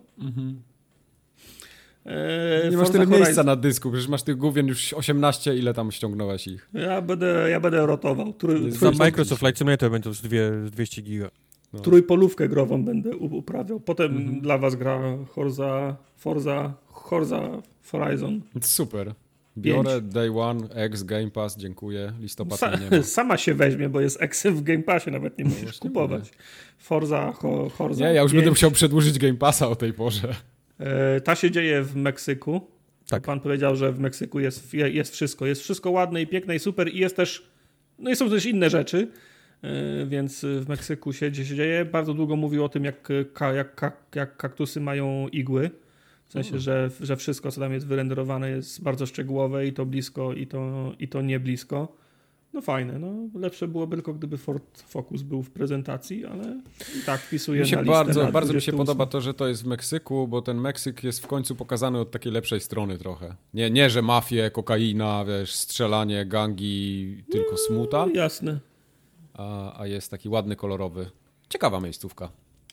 [2.07, 5.75] Eee, Nie masz tyle Horizon- miejsca na dysku, przecież masz tych główien już 18, ile
[5.75, 6.68] tam ściągnąłeś ich.
[6.75, 8.33] Ja będę, ja będę rotował.
[8.33, 11.31] Trój, Za trój, Za Microsoft Flight Simulator będzie to dwie, 200 giga.
[11.73, 11.81] No.
[11.81, 13.81] trójpolówkę grową będę uprawiał.
[13.81, 14.41] Potem Mhm.
[14.41, 17.49] dla was gra Forza, Forza, Forza
[17.83, 18.41] Horizon.
[18.60, 19.15] Super.
[19.59, 22.12] Biorę Day One, X, Game Pass, dziękuję.
[22.20, 23.02] Listopad Sa, nie ma.
[23.18, 26.31] sama się weźmie, bo jest Exy w Game Passie, nawet nie musisz właśnie kupować.
[26.78, 28.36] Forza, ho, Forza Nie, ja już 5.
[28.39, 30.35] będę musiał przedłużyć Game Passa o tej porze.
[30.80, 32.60] E, ta się dzieje w Meksyku.
[33.08, 33.22] Tak.
[33.22, 35.46] Pan powiedział, że w Meksyku jest, je- jest wszystko.
[35.46, 37.46] Jest wszystko ładne i piękne i super i jest też,
[37.98, 39.08] no i są też inne rzeczy,
[39.62, 41.84] e, więc w Meksyku się, się dzieje.
[41.84, 43.08] Bardzo długo mówił o tym, jak,
[43.55, 45.70] jak, ka, jak kaktusy mają igły,
[46.28, 46.60] W sensie, Mhm.
[46.62, 50.92] że, że wszystko, co tam jest wyrenderowane, jest bardzo szczegółowe i to blisko, i to,
[50.98, 51.96] i to nie blisko.
[52.57, 56.60] No fajne, no lepsze byłoby tylko gdyby Ford Focus był w prezentacji, ale
[57.02, 58.78] i tak wpisuję Mi się na listę bardzo, na bardzo mi się 28.
[58.86, 62.10] podoba to, że to jest w Meksyku, bo ten Meksyk jest w końcu pokazany od
[62.10, 63.35] takiej lepszej strony trochę.
[63.55, 68.60] Nie, nie że mafie, kokaina, wiesz, strzelanie, gangi, tylko smuta, No, jasne.
[69.35, 71.10] a, a jest taki ładny, kolorowy.
[71.49, 72.31] Ciekawa miejscówka.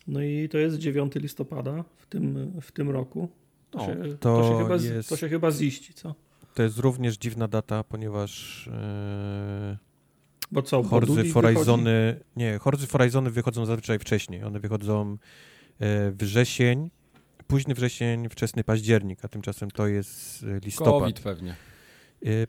[0.07, 3.29] No i to jest 9 listopada w tym, w tym roku.
[3.71, 6.15] To, O, się, to to, się chyba, jest- to się chyba ziści, co?
[6.53, 9.77] To jest również dziwna data, ponieważ e,
[10.51, 14.43] Bo co, Horzy Horizony, nie, Horzy Horizony wychodzą zazwyczaj wcześniej.
[14.43, 15.17] One wychodzą
[15.79, 16.89] e, wrzesień,
[17.47, 20.93] późny wrzesień, wczesny październik, a tymczasem to jest e, listopad.
[21.01, 21.55] COVID pewnie.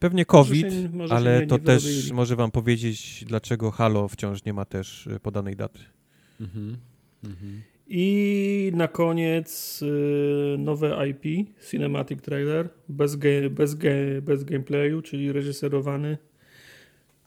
[0.01, 2.13] Pewnie COVID, Może się- może się ale nie- to też wyrobili.
[2.15, 5.79] może wam powiedzieć, dlaczego Halo wciąż nie ma też podanej daty.
[6.41, 6.77] Mhm.
[7.25, 7.63] Mhm.
[7.87, 15.33] I na koniec y, nowe IP, Cinematic Trailer, bez, ge, bez, ge, bez gameplayu, czyli
[15.33, 16.19] reżyserowany,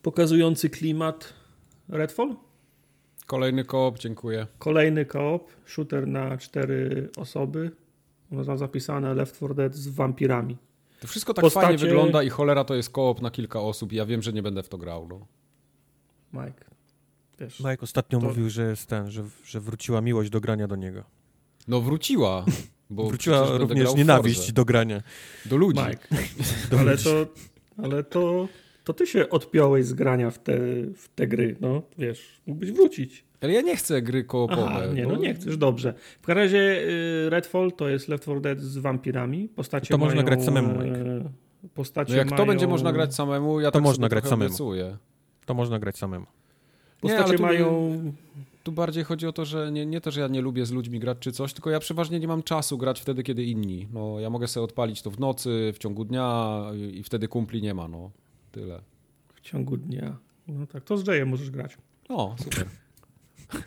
[0.02, 1.34] pokazujący klimat
[1.90, 2.36] Redfall.
[3.26, 4.48] Kolejny koop, dziękuję.
[4.60, 7.72] Kolejny koop, shooter na cztery osoby.
[8.32, 10.58] Mam zapisane Left 4 Dead z wampirami.
[11.00, 14.06] To wszystko tak Postacie- fajnie wygląda i cholera to jest koop na kilka osób ja
[14.06, 15.08] wiem, że nie będę w to grał.
[15.08, 15.28] No.
[16.34, 16.66] Mike,
[17.40, 20.76] wiesz, Mike ostatnio To- mówił, że jest ten, że, że wróciła miłość do grania do
[20.76, 21.04] niego.
[21.68, 22.46] No wróciła.
[22.90, 25.02] Bo wróciła również nienawiść do grania.
[25.46, 25.82] Do ludzi.
[25.90, 26.08] Mike,
[26.80, 27.28] ale to,
[27.84, 28.48] ale to,
[28.84, 30.58] to ty się odpiąłeś z grania w te,
[30.96, 33.28] w te gry, no wiesz, mógłbyś wrócić.
[33.42, 34.66] Ale ja nie chcę gry koopowe.
[34.68, 35.94] Aha, nie, bo- no nie chcesz, dobrze.
[36.22, 36.82] W każdym razie
[37.26, 39.50] y, Redfall to jest Left 4 Dead z wampirami.
[39.50, 41.32] Postacie To można mają, grać samemu, e,
[41.74, 44.24] Postacie No jak to mają, będzie można grać samemu, ja To tak można sobie grać
[44.28, 44.46] samemu.
[44.46, 44.98] obiecuję.
[45.46, 46.26] To można grać samemu.
[47.04, 47.92] Nie, Postacie tu- mają...
[48.64, 51.00] Tu bardziej chodzi o to, że nie, nie to, że ja nie lubię z ludźmi
[51.00, 53.88] grać czy coś, tylko ja przeważnie nie mam czasu grać wtedy, kiedy inni.
[53.94, 57.62] No, ja mogę sobie odpalić to w nocy, w ciągu dnia i, i wtedy kumpli
[57.62, 58.12] nie ma, no.
[58.52, 58.82] Tyle.
[59.36, 60.18] W ciągu dnia.
[60.48, 61.78] No tak, to z Jayem możesz grać.
[62.10, 62.66] No, super.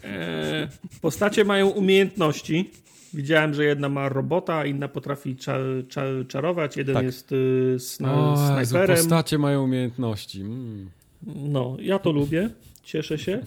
[0.04, 0.68] E,
[1.00, 2.70] postacie mają umiejętności.
[3.14, 5.56] Widziałem, że jedna ma robota, inna potrafi cza,
[5.88, 6.76] cza, czarować.
[6.76, 7.04] Jeden Tak.
[7.04, 8.96] jest y, sna, O, Jezu, snajperem.
[8.96, 10.40] postacie mają umiejętności.
[10.40, 10.90] Mm.
[11.26, 12.50] No, ja to lubię,
[12.82, 13.40] cieszę się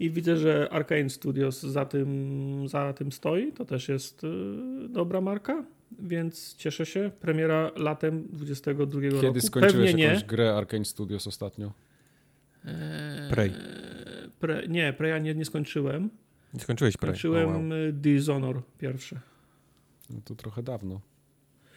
[0.00, 3.52] i widzę, że Arkane Studios za tym, za tym stoi.
[3.52, 4.28] To też jest y,
[4.88, 5.64] dobra marka,
[5.98, 7.10] więc cieszę się.
[7.20, 9.20] Premiera latem 22 roku.
[9.20, 10.04] Kiedy skończyłeś Pewnie nie.
[10.04, 11.72] jakąś grę Arkane Studios ostatnio?
[12.64, 13.52] Eee, Prey.
[14.40, 16.10] Pre, nie, Preya nie, nie skończyłem.
[16.54, 17.10] Nie skończyłeś Prey.
[17.12, 17.72] Skończyłem O, wow.
[17.72, 19.20] y, Dishonor pierwszy.
[20.10, 21.00] No to trochę dawno.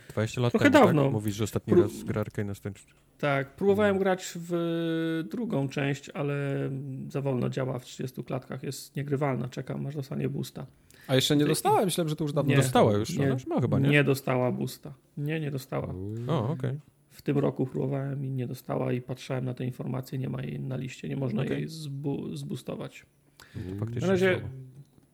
[0.10, 1.04] 20 lat Trochę temu, dawno.
[1.04, 1.12] Tak?
[1.12, 2.88] Mówisz, że ostatni Pró- raz gra Arkane skończył.
[3.20, 6.36] Tak, próbowałem grać w drugą część, ale
[7.10, 8.64] za wolno działa w 30 klatkach.
[8.64, 9.48] Jest niegrywalna.
[9.50, 10.66] Czekam, aż dostanie boosta.
[11.08, 11.86] A jeszcze nie dostałem?
[11.86, 12.58] Myślałem, że to już dawno Nie.
[12.58, 13.24] Dostała już, Nie.
[13.26, 13.90] ona już ma chyba, nie?
[13.90, 14.94] Nie dostała boosta.
[15.18, 15.94] Nie, nie dostała.
[16.28, 16.80] O, okej.
[17.10, 20.60] W tym roku próbowałem i nie dostała i patrzałem na te informacje, nie ma jej
[20.60, 21.58] na liście, nie można Okej.
[21.58, 23.06] jej zbu- zboostować.
[23.80, 24.48] Faktycznie Na razie słabo.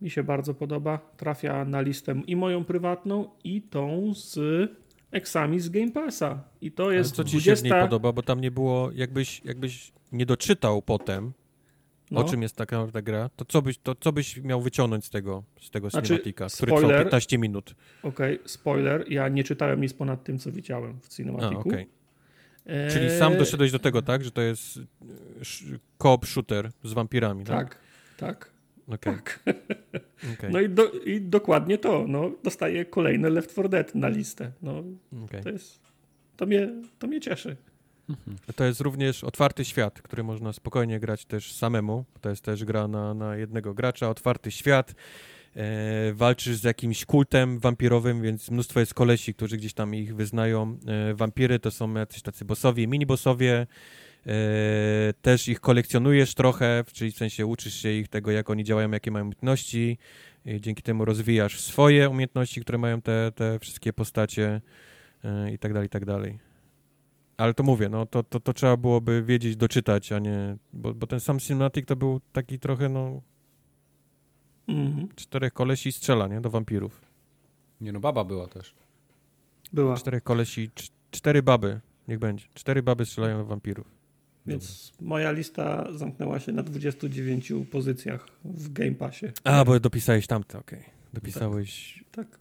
[0.02, 1.00] mi się bardzo podoba.
[1.18, 4.40] Trafia na listę i moją prywatną i tą z
[5.16, 6.44] eksami z Game Passa.
[6.62, 7.82] I to Ale jest co ci się w niej 20...
[7.82, 11.34] podoba, bo tam nie było, jakbyś, jakbyś nie doczytał potem,
[12.12, 12.22] No.
[12.22, 15.10] o czym jest taka ta gra, to co byś, to co byś miał wyciągnąć z
[15.10, 17.04] tego, z tego Znaczy, cinematika, który trwał spoiler.
[17.06, 17.76] 15 minut?
[18.04, 21.70] Okej, spoiler, ja nie czytałem nic ponad tym, co widziałem w A, cinematiku.
[21.70, 21.88] okej.
[22.66, 24.82] Eee, Czyli sam doszedłeś do tego, tak, że to jest e,
[25.42, 27.70] sz- co-op shooter z wampirami, tak?
[27.70, 27.78] Tak,
[28.18, 28.52] tak.
[28.88, 29.40] Okej, tak.
[30.34, 32.06] okej, No i, do, i dokładnie to.
[32.08, 34.52] No, dostaję kolejne Left 4 Dead na listę.
[34.62, 34.84] No,
[35.26, 35.44] okej.
[35.44, 35.80] to jest...
[36.38, 37.56] To mnie, to mnie cieszy.
[38.56, 42.06] To jest również otwarty świat, który można spokojnie grać też samemu.
[42.22, 44.96] To jest też gra na, na jednego gracza, otwarty świat.
[45.56, 50.78] E, walczysz z jakimś kultem wampirowym, więc mnóstwo jest kolesi, którzy gdzieś tam ich wyznają.
[50.88, 53.52] E, wampiry to są jacyś tacy bossowie, mini-bossowie.
[53.52, 53.68] E,
[55.22, 59.12] też ich kolekcjonujesz trochę, czyli w sensie uczysz się ich tego, jak oni działają, jakie
[59.12, 59.98] mają umiejętności.
[60.46, 64.62] I dzięki temu rozwijasz swoje umiejętności, które mają te, te wszystkie postacie
[65.24, 66.40] e, i tak dalej, i tak dalej.
[67.38, 70.58] Ale to mówię, no to, to, to trzeba byłoby wiedzieć, doczytać, a nie...
[70.74, 73.22] Bo, bo ten sam Cinematic to był taki trochę, no,
[74.68, 75.08] Mhm.
[75.16, 76.42] czterech kolesi strzela, nie?
[76.42, 77.02] Do wampirów.
[77.82, 78.74] Nie no, baba była też.
[79.74, 79.96] Była.
[79.98, 82.46] Czterech kolesi, cz- cztery baby, niech będzie.
[82.54, 83.95] Cztery baby strzelają do wampirów.
[84.48, 89.26] Więc moja lista zamknęła się na 29 pozycjach w Game Passie.
[89.44, 90.84] A, bo dopisałeś tamte, okej.
[91.14, 92.40] Dopisałeś, Tak.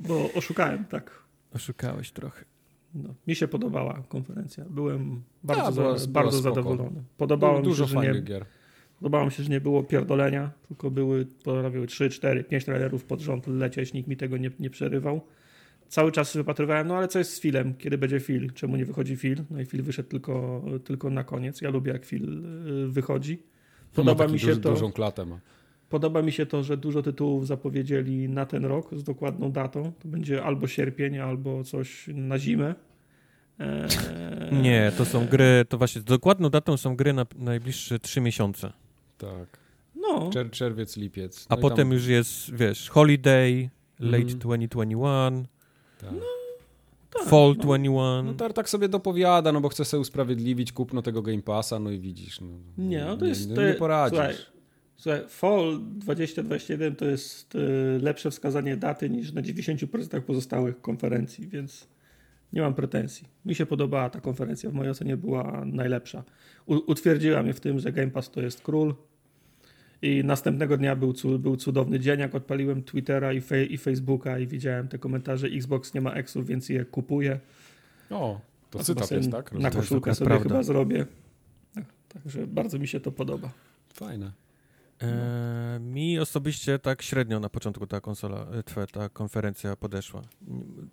[0.00, 1.22] Bo oszukałem, tak.
[1.54, 2.44] oszukałeś trochę.
[2.94, 4.64] No, mi się podobała konferencja.
[4.70, 6.54] Byłem bardzo, była- za, była bardzo spoko.
[6.54, 7.02] zadowolony.
[7.16, 8.44] Podobało mi Dużo się, że nie, gier.
[8.98, 13.20] Podobało mi się, że nie było pierdolenia, tylko były, potrafiły 3, 4, 5 trailerów pod
[13.20, 15.20] rząd lecieć, nikt mi tego nie, nie przerywał.
[15.92, 17.74] Cały czas wypatrywałem, no ale co jest z filmem?
[17.74, 18.50] Kiedy będzie film?
[18.54, 19.44] Czemu nie wychodzi film?
[19.50, 21.60] No i film wyszedł tylko, tylko na koniec.
[21.60, 22.44] Ja lubię, jak film
[22.86, 23.42] y, wychodzi.
[23.94, 24.70] Podoba mi się duży, to.
[24.70, 25.40] Dużą klatę ma.
[25.88, 29.92] Podoba mi się to, że dużo tytułów zapowiedzieli na ten rok z dokładną datą.
[29.98, 32.74] To będzie albo sierpień, albo coś na zimę.
[33.58, 33.88] Eee...
[34.62, 38.72] Nie, to są gry, to właśnie z dokładną datą są gry na najbliższe trzy miesiące.
[39.18, 39.58] Tak.
[39.94, 40.30] No.
[40.32, 41.48] Czer czerwiec, lipiec.
[41.50, 41.92] No A potem tam...
[41.92, 44.38] już jest, wiesz, Holiday, Late mm.
[44.38, 45.51] 2021.
[46.02, 46.12] Tak.
[46.12, 46.26] No,
[47.10, 47.62] tak, Fall no.
[47.62, 48.26] 21.
[48.26, 51.90] No to tak sobie dopowiada, no bo chce sobie usprawiedliwić kupno tego Game Passa, no
[51.90, 52.40] i widzisz.
[52.40, 52.48] No,
[52.78, 53.50] nie, no to jest...
[53.50, 54.18] Nie, nie poradzisz.
[54.18, 54.36] Słuchaj,
[54.96, 61.88] słuchaj, Fall 2021 to jest y, lepsze wskazanie daty niż na 90% pozostałych konferencji, więc
[62.52, 63.28] nie mam pretensji.
[63.44, 66.24] Mi się podobała ta konferencja, w mojej ocenie była najlepsza.
[66.66, 68.94] U, utwierdziła mnie w tym, że Game Pass to jest król.
[70.02, 74.46] I następnego dnia był, był cudowny dzień, jak odpaliłem Twittera i, fej, i Facebooka i
[74.46, 77.40] widziałem te komentarze, Xbox nie ma eksów, więc je kupuję.
[78.10, 78.40] O,
[78.70, 79.52] to A cytat jest, tak?
[79.52, 80.48] Na koszulkę sobie prawda.
[80.48, 81.06] chyba zrobię.
[81.74, 83.52] Tak, także bardzo mi się to podoba.
[83.94, 84.32] Fajne.
[85.02, 90.22] E, mi osobiście tak średnio na początku ta konsola, e, ta konferencja podeszła.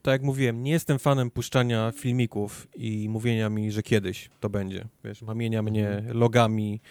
[0.02, 4.86] Tak jak mówiłem, nie jestem fanem puszczania filmików i mówienia mi, że kiedyś to będzie.
[5.04, 6.18] Wiesz, mamienia mnie mhm.
[6.18, 6.82] logami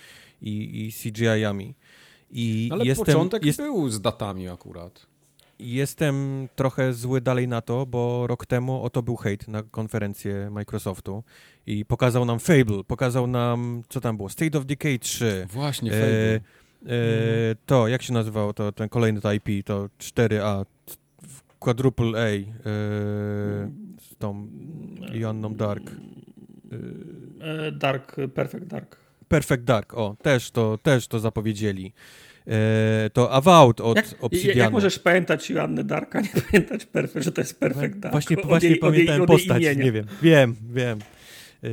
[0.43, 1.75] i, i CGI-ami.
[2.31, 5.07] I Ale jestem, początek jest, był z datami akurat.
[5.58, 11.23] Jestem trochę zły dalej na to, bo rok temu oto był hate na konferencję Microsoftu
[11.66, 15.47] i pokazał nam Fable, pokazał nam, co tam było, State of Decay 3.
[15.50, 16.34] Właśnie, Fable.
[16.34, 16.40] E,
[16.86, 16.90] E,
[17.66, 20.65] to, jak się nazywało to, ten kolejny to IP, to 4A,
[21.58, 22.44] Quadruple A, e,
[24.00, 24.48] z tą
[25.12, 25.90] Joanną Dark.
[27.40, 28.97] E, Dark, Perfect Dark.
[29.28, 31.92] Perfect Dark, o, też to, też to zapowiedzieli.
[32.47, 34.58] E, to Avowed od jak, Obsidianu.
[34.58, 38.12] Jak możesz pamiętać Joannę Darka, nie pamiętać Perfect, że to jest Perfect Dark?
[38.12, 40.05] Właśnie, właśnie jej, pamiętałem postać, nie wiem.
[40.23, 40.98] Wiem, wiem.
[41.65, 41.68] E,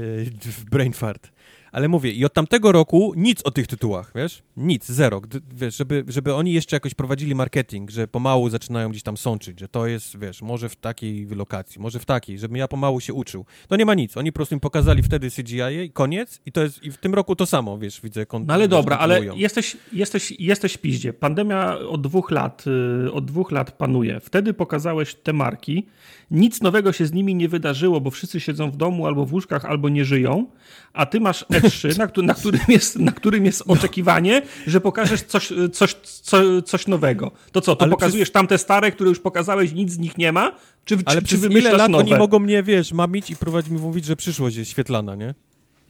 [0.71, 1.31] brain fart.
[1.71, 4.43] Ale mówię, i od tamtego roku nic o tych tytułach, wiesz?
[4.57, 5.21] Nic, zero.
[5.53, 9.67] Wiesz, żeby, żeby oni jeszcze jakoś prowadzili marketing, że pomału zaczynają gdzieś tam sączyć, że
[9.67, 13.45] to jest, wiesz, może w takiej lokacji, może w takiej, żebym ja pomału się uczył.
[13.67, 14.17] To nie ma nic.
[14.17, 17.13] Oni po prostu im pokazali wtedy CGI i koniec i to jest, i w tym
[17.13, 18.25] roku to samo, wiesz, widzę.
[18.33, 21.13] No ale dobra, ale jesteś, jesteś, jesteś piździe.
[21.13, 22.65] Pandemia od dwóch lat,
[23.03, 24.19] yy, od dwóch lat panuje.
[24.19, 25.85] Wtedy pokazałeś te marki,
[26.31, 29.65] nic nowego się z nimi nie wydarzyło, bo wszyscy siedzą w domu albo w łóżkach,
[29.65, 30.45] albo nie żyją,
[30.93, 35.53] a ty masz E3, na, na, którym, jest, na którym jest oczekiwanie, że pokażesz coś,
[35.73, 37.31] coś, co, coś nowego.
[37.51, 38.33] To co, to Ale pokazujesz przez...
[38.33, 40.51] tamte stare, które już pokazałeś, nic z nich nie ma?
[40.85, 42.03] Czy, Ale czy, przez ile lat nowe?
[42.03, 45.33] oni mogą mnie, wiesz, mamić i próbować mi mówić, że przyszłość jest świetlana, nie?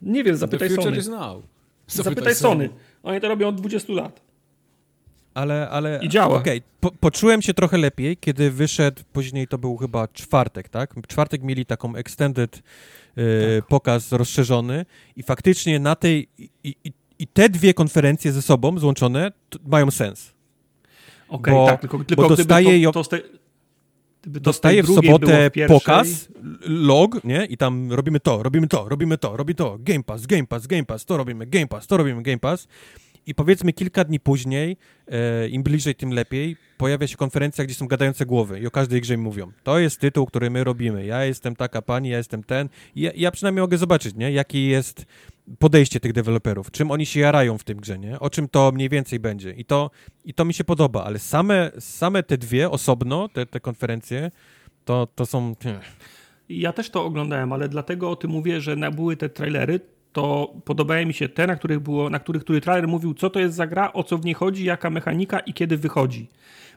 [0.02, 1.02] Nie wiem, zapytaj Sony.
[1.02, 1.42] Zapytaj,
[1.88, 2.70] zapytaj Sony.
[3.04, 4.26] Oni to robią od 20 lat
[5.36, 5.70] ale...
[5.70, 6.38] ale I działa.
[6.38, 6.70] Okej, okay.
[6.80, 10.94] po, poczułem się trochę lepiej, kiedy wyszedł, później to był chyba czwartek, tak?
[11.08, 12.62] czwartek mieli taką extended y,
[13.60, 13.68] tak.
[13.68, 14.86] pokaz rozszerzony
[15.16, 16.28] i faktycznie na tej...
[16.40, 19.32] I, i, i te dwie konferencje ze sobą złączone
[19.68, 20.34] mają sens.
[21.30, 23.18] Okej, okay, tak, tylko, tylko dostaje, to, to
[24.26, 26.28] dostaje w sobotę w pokaz,
[26.62, 27.46] log, nie?
[27.46, 30.86] I tam robimy to, robimy to, robimy to, robimy to, Game Pass, Game Pass, Game
[30.86, 32.68] Pass, to robimy, Game Pass, to robimy, Game Pass.
[33.28, 34.78] I powiedzmy kilka dni później,
[35.08, 39.02] e, im bliżej, tym lepiej, pojawia się konferencja, gdzie są gadające głowy i o każdej
[39.02, 39.52] grze mówią.
[39.64, 41.06] To jest tytuł, który my robimy.
[41.06, 42.70] Ja jestem taka pani, ja jestem ten.
[42.96, 44.32] I ja, ja przynajmniej mogę zobaczyć, nie?
[44.32, 45.06] Jakie jest
[45.60, 48.20] podejście tych deweloperów, czym oni się jarają w tym grze, nie?
[48.20, 49.52] O czym to mniej więcej będzie.
[49.52, 49.92] I to,
[50.26, 54.32] i to mi się podoba, ale same, same te dwie osobno, te, te konferencje,
[54.86, 55.56] to, to są...
[56.50, 59.80] Ja też to oglądałem, ale dlatego o tym mówię, że były te trailery,
[60.14, 63.40] to podobały mi się te, na których było, na których który trailer mówił, co to
[63.40, 66.30] jest za gra, o co w niej chodzi, jaka mechanika i kiedy wychodzi.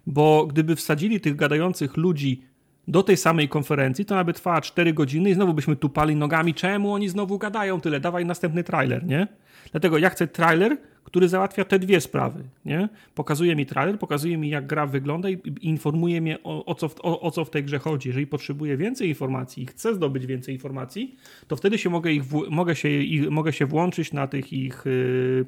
[0.07, 2.43] Bo gdyby wsadzili tych gadających ludzi
[2.89, 6.93] do tej samej konferencji, to nawet trwała 4 godziny i znowu byśmy tupali nogami, czemu
[6.93, 9.29] oni znowu gadają tyle, dawaj następny trailer, nie?
[9.73, 12.45] Dlatego ja chcę trailer, który załatwia te dwie sprawy.
[12.65, 12.89] Nie?
[13.15, 17.01] Pokazuje mi trailer, pokazuje mi, jak gra wygląda i informuje mnie, o, o, co, w,
[17.01, 18.09] o, o co w tej grze chodzi.
[18.09, 22.77] Jeżeli potrzebuję więcej informacji i chcę zdobyć więcej informacji, to wtedy się mogę, ich mogę,
[22.77, 25.47] się, ich, mogę się włączyć na tych ich yy,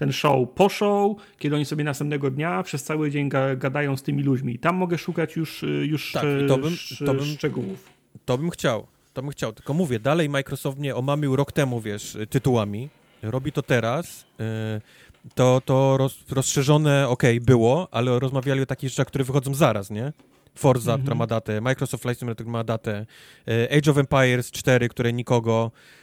[0.00, 4.02] ten show po show, kiedy oni sobie następnego dnia przez cały dzień ga, gadają z
[4.02, 4.58] tymi ludźmi.
[4.58, 7.90] Tam mogę szukać już, już tak, to bym, to bym, szczegółów.
[8.24, 8.86] To bym chciał.
[9.12, 12.88] To bym chciał, tylko mówię, dalej Microsoft mnie omamił rok temu, wiesz, tytułami,
[13.22, 19.06] robi to teraz, y, to, to roz, rozszerzone, ok, było, ale rozmawiali o takich rzeczach,
[19.06, 20.12] które wychodzą zaraz, nie?
[20.54, 21.18] Forza, która mhm.
[21.18, 23.06] ma datę, Microsoft Flight Simulator ma datę,
[23.48, 25.99] y, Age of Empires 4, które nikogo, e,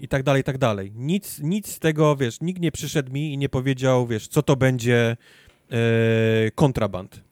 [0.00, 0.92] i tak dalej, i tak dalej.
[0.94, 4.56] Nic, nic z tego, wiesz, nikt nie przyszedł mi i nie powiedział, wiesz, co to
[4.56, 5.16] będzie
[5.70, 5.76] e,
[6.54, 7.22] kontraband.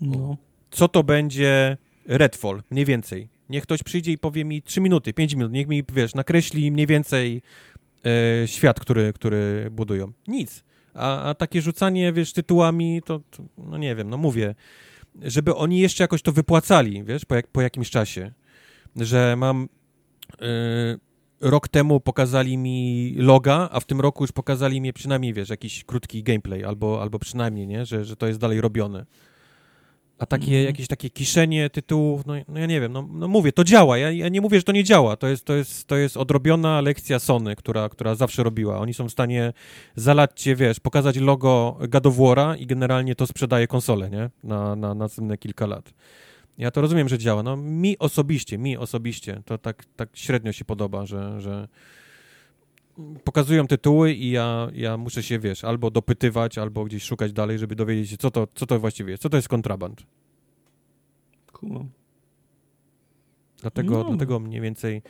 [0.00, 0.36] No.
[0.70, 1.76] Co to będzie
[2.06, 3.28] Redfall, mniej więcej.
[3.48, 6.86] Niech ktoś przyjdzie i powie mi 3 minuty, 5 minut, niech mi, wiesz, nakreśli mniej
[6.86, 7.42] więcej
[8.42, 10.12] e, świat, który, który budują.
[10.28, 10.64] Nic.
[10.94, 14.54] A, a takie rzucanie, wiesz, tytułami, to, to, no nie wiem, no mówię,
[15.22, 18.32] żeby oni jeszcze jakoś to wypłacali, wiesz, po, jak, po jakimś czasie.
[18.96, 19.68] Że mam...
[20.42, 20.98] E,
[21.40, 25.84] rok temu pokazali mi loga, a w tym roku już pokazali mi przynajmniej, wiesz, jakiś
[25.84, 29.06] krótki gameplay, albo, albo przynajmniej, nie, że, że to jest dalej robione.
[30.18, 30.64] A takie, Mhm.
[30.64, 34.10] jakieś takie kiszenie tytułów, no, no ja nie wiem, no, no mówię, to działa, ja,
[34.10, 37.18] ja nie mówię, że to nie działa, to jest, to jest, to jest odrobiona lekcja
[37.18, 38.78] Sony, która, która zawsze robiła.
[38.78, 39.52] Oni są w stanie
[39.96, 44.30] zalać cię, wiesz, pokazać logo War'a i generalnie to sprzedaje konsolę, nie?
[44.44, 45.92] Na, na następne kilka lat.
[46.58, 47.42] Ja to rozumiem, że działa.
[47.42, 51.68] No mi osobiście, mi osobiście to tak, tak średnio się podoba, że, że
[53.24, 57.76] pokazują tytuły i ja, ja muszę się, wiesz, albo dopytywać, albo gdzieś szukać dalej, żeby
[57.76, 60.02] dowiedzieć się, co to, co to właściwie jest, co to jest kontraband.
[61.52, 61.88] Kumam.
[63.60, 64.04] Dlatego, No.
[64.04, 65.02] dlatego mniej więcej.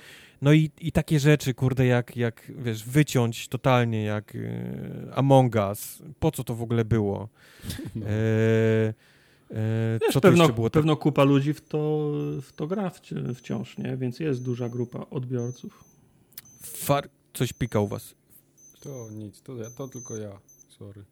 [0.42, 6.02] No i, i takie rzeczy, kurde, jak, jak wiesz, wyciąć totalnie, jak e, Among Us.
[6.20, 7.28] Po co to w ogóle było?
[7.94, 8.06] No.
[8.06, 8.94] E,
[9.50, 10.70] Wiesz, co to pewno, było?
[10.70, 12.10] tak- pewno kupa ludzi w to,
[12.42, 13.96] w to gra wci- wciąż, nie?
[13.96, 15.84] Więc jest duża grupa odbiorców.
[16.62, 17.08] Far...
[17.34, 18.14] Coś pika u was.
[18.80, 20.38] To nic, to, ja, to tylko ja.
[20.68, 21.04] Sorry.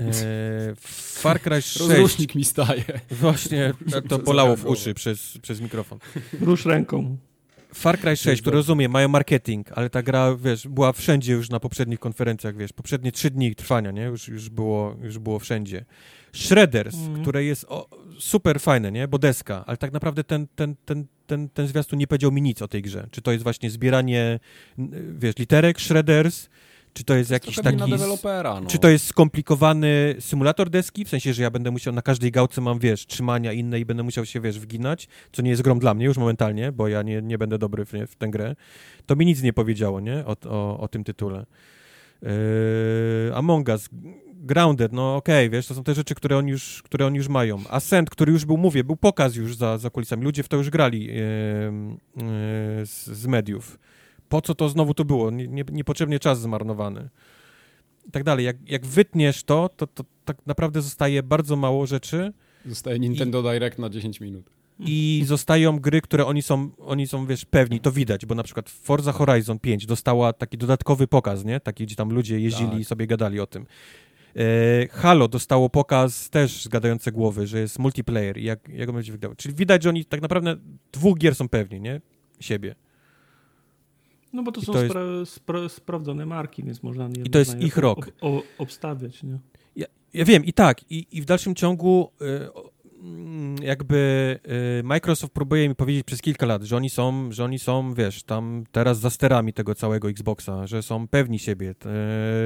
[0.00, 0.74] E,
[1.20, 1.80] Far Cry 6.
[1.80, 2.84] Rozrusznik mi staje.
[3.10, 3.72] Właśnie,
[4.08, 5.98] to bolało w uszy przez, przez mikrofon.
[6.40, 7.16] Rusz ręką.
[7.74, 11.60] Far Cry 6, który rozumiem, mają marketing, ale ta gra, wiesz, była wszędzie już na
[11.60, 14.02] poprzednich konferencjach, wiesz, poprzednie trzy dni trwania, nie?
[14.02, 15.84] Już, już, było, już było wszędzie.
[16.34, 17.22] Shredders, Mhm.
[17.22, 17.88] które jest o,
[18.18, 19.08] super fajne, nie?
[19.08, 22.62] Bo deska, ale tak naprawdę ten, ten, ten, ten, ten zwiastun nie powiedział mi nic
[22.62, 23.06] o tej grze.
[23.10, 24.40] Czy to jest właśnie zbieranie,
[25.18, 26.48] wiesz, literek Shredders,
[26.92, 27.78] czy to jest jakiś Trochę taki...
[27.78, 28.66] na s- dewelopera, no.
[28.66, 31.04] Czy to jest skomplikowany symulator deski?
[31.04, 34.02] W sensie, że ja będę musiał na każdej gałce mam, wiesz, trzymania inne i będę
[34.02, 37.22] musiał się, wiesz, wginać, co nie jest grą dla mnie już momentalnie, bo ja nie,
[37.22, 38.56] nie będę dobry w, w tę grę.
[39.06, 40.24] To mi nic nie powiedziało, nie?
[40.26, 41.46] O, o, o tym tytule.
[42.22, 42.28] Yy,
[43.34, 43.88] Among Us,
[44.44, 47.62] Grounded, no okej, wiesz, to są te rzeczy, które oni już, które oni już mają.
[47.70, 50.24] Ascent, który już był, mówię, był pokaz już za, za kulisami.
[50.24, 53.78] Ludzie w to już grali yy, yy, z, z mediów.
[54.28, 55.30] Po co to znowu to było?
[55.30, 57.08] Nie, nie, niepotrzebnie czas zmarnowany
[58.08, 58.44] i tak dalej.
[58.44, 62.32] Jak, jak wytniesz to, to, to tak naprawdę zostaje bardzo mało rzeczy
[62.66, 64.50] Zostaje Nintendo Direct na 10 minut.
[64.78, 68.70] i zostają gry, które oni są, oni są, wiesz, pewni, to widać, bo na przykład
[68.70, 71.60] Forza Horizon 5 dostała taki dodatkowy pokaz, nie?
[71.60, 72.80] Taki, gdzie tam ludzie jeździli Tak.
[72.80, 73.66] i sobie gadali o tym.
[74.36, 78.94] E, Halo dostało pokaz też z gadające głowy, że jest multiplayer i jak, jak on
[78.94, 79.36] będzie wyglądał.
[79.36, 80.56] Czyli widać, że oni tak naprawdę
[80.92, 82.00] dwóch gier są pewni, nie?
[82.40, 82.74] Siebie.
[84.32, 87.38] No bo to I są to jest- spra- spra- sprawdzone marki, więc można je to
[87.38, 87.98] jest ich rok.
[88.08, 89.38] Ob, ob, obstawiać, nie?
[89.76, 92.24] Ja, ja wiem, i tak, i, i w dalszym ciągu y,
[93.62, 94.38] jakby
[94.80, 98.22] y, Microsoft próbuje mi powiedzieć przez kilka lat, że oni są, że oni są, wiesz,
[98.22, 101.74] tam teraz za sterami tego całego Xboxa, że są pewni siebie.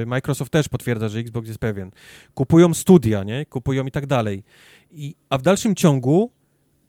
[0.01, 1.91] Y, Microsoft też potwierdza, że Xbox jest pewien.
[2.33, 3.45] Kupują studia, nie?
[3.45, 4.43] Kupują i tak dalej.
[4.91, 6.31] I, a w dalszym ciągu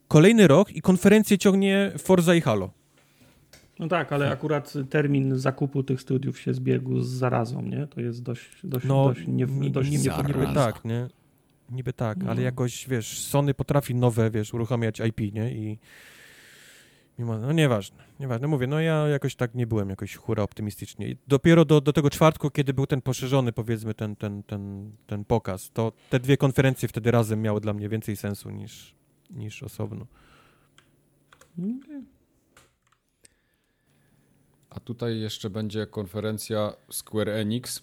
[0.09, 2.71] kolejny rok i konferencję ciągnie Forza i Halo.
[3.79, 7.87] No tak, ale akurat termin zakupu tych studiów się zbiegł z zarazą, nie?
[7.87, 10.29] To jest dość, dość, No, dość, nie, ni- dość niby, zaraza.
[10.29, 11.09] niby tak, nie?
[11.71, 12.41] Niby tak, ale No.
[12.41, 15.53] jakoś, wiesz, Sony potrafi nowe, wiesz, uruchamiać IP, nie?
[15.55, 15.79] I
[17.19, 18.49] mimo, no nieważne, nieważne.
[18.49, 21.09] Mówię, no ja jakoś tak nie byłem jakoś hura optymistycznie.
[21.09, 25.25] I dopiero do, do tego czwartku, kiedy był ten poszerzony, powiedzmy, ten, ten, ten, ten
[25.25, 28.95] pokaz, to te dwie konferencje wtedy razem miały dla mnie więcej sensu niż,
[29.31, 30.07] niż osobno.
[34.71, 37.83] A tutaj jeszcze będzie konferencja Square Enix.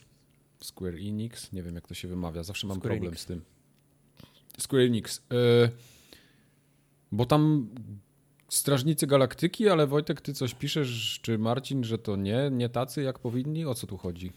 [0.61, 3.21] Square Enix, nie wiem jak to się wymawia, zawsze mam Square problem Enix.
[3.21, 3.41] z tym.
[4.59, 5.17] Square Enix.
[5.17, 5.21] Y,
[7.11, 7.69] bo tam
[8.49, 13.19] Strażnicy Galaktyki, ale Wojtek, ty coś piszesz, czy Marcin, że to nie, nie tacy jak
[13.19, 13.65] powinni?
[13.65, 14.31] O co tu chodzi?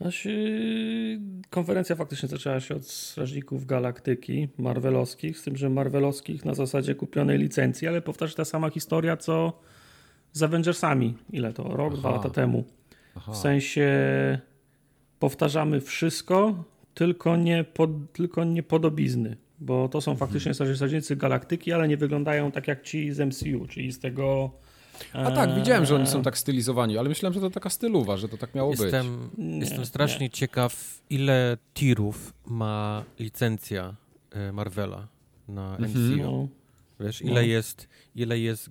[0.00, 6.94] Znaczy, konferencja faktycznie zaczęła się od Strażników Galaktyki Marvelowskich, z tym, że Marvelowskich na zasadzie
[6.94, 9.60] kupionej licencji, ale powtarza ta sama historia, co
[10.32, 11.14] z Avengersami.
[11.32, 11.62] Ile to?
[11.62, 12.00] Rok, Aha.
[12.00, 12.64] dwa lata temu.
[13.14, 13.32] Aha.
[13.32, 13.88] W sensie
[15.18, 16.64] powtarzamy wszystko,
[16.94, 19.36] tylko nie, pod, tylko nie podobizny.
[19.60, 20.28] Bo to są Mhm.
[20.28, 24.50] faktycznie strażnicy galaktyki, ale nie wyglądają tak jak ci z MCU, czyli z tego.
[25.12, 28.16] A tak, widziałem, że oni są e, tak stylizowani, ale myślałem, że to taka stylowa,
[28.16, 28.80] że to tak miało być.
[28.80, 33.94] Jestem, Nie, jestem strasznie ciekaw, ile tirów ma licencja
[34.30, 35.08] e, Marvela
[35.48, 35.90] na Mhm.
[35.90, 36.22] MCU.
[36.22, 36.48] No,
[37.00, 37.30] Wiesz, No.
[37.30, 38.70] ile jest, ile jest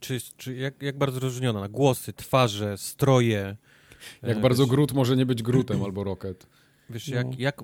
[0.00, 1.68] czy, czy jak, jak bardzo rozróżniona?
[1.68, 3.56] Głosy, twarze, stroje.
[4.22, 6.46] Jak e, bardzo wiesz, Groot może nie być Grootem albo Rocket.
[6.90, 7.16] Wiesz, No.
[7.16, 7.62] jak, jak,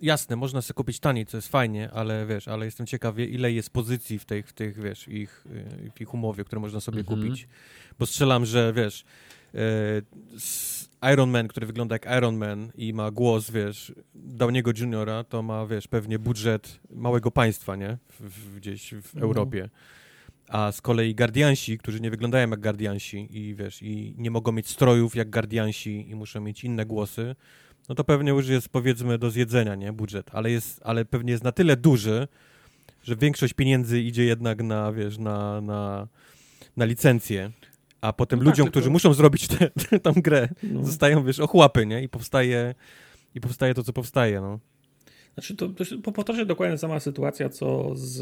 [0.00, 3.70] jasne, można sobie kupić taniej, co jest fajnie, ale wiesz, ale jestem ciekaw, ile jest
[3.70, 5.44] pozycji w tych, w tych wiesz, ich,
[5.86, 7.20] y, w ich umowie, które można sobie Mhm.
[7.22, 7.48] kupić.
[7.98, 9.04] Bo strzelam, że wiesz,
[11.02, 15.42] e, Iron Man, który wygląda jak Iron Man i ma głos, wiesz, Downiego Juniora, to
[15.42, 17.98] ma, wiesz, pewnie budżet małego państwa, nie?
[18.20, 19.20] W, gdzieś w No.
[19.22, 19.68] Europie.
[20.48, 24.68] A z kolei Guardiansi, którzy nie wyglądają jak Guardiansi i wiesz, i nie mogą mieć
[24.68, 27.36] strojów jak Guardiansi i muszą mieć inne głosy,
[27.88, 31.44] no to pewnie już jest powiedzmy do zjedzenia, nie, budżet, ale jest, ale pewnie jest
[31.44, 32.28] na tyle duży,
[33.02, 36.08] że większość pieniędzy idzie jednak na, wiesz, na, na,
[36.76, 37.50] na licencję,
[38.00, 40.84] a potem No tak, ludziom, tylko- którzy muszą zrobić tę grę, No.
[40.84, 42.74] zostają, wiesz, ochłapy, nie, i powstaje,
[43.34, 44.58] i powstaje to, co powstaje, no.
[45.34, 48.12] Znaczy to, to, powtarza dokładnie sama sytuacja, co z,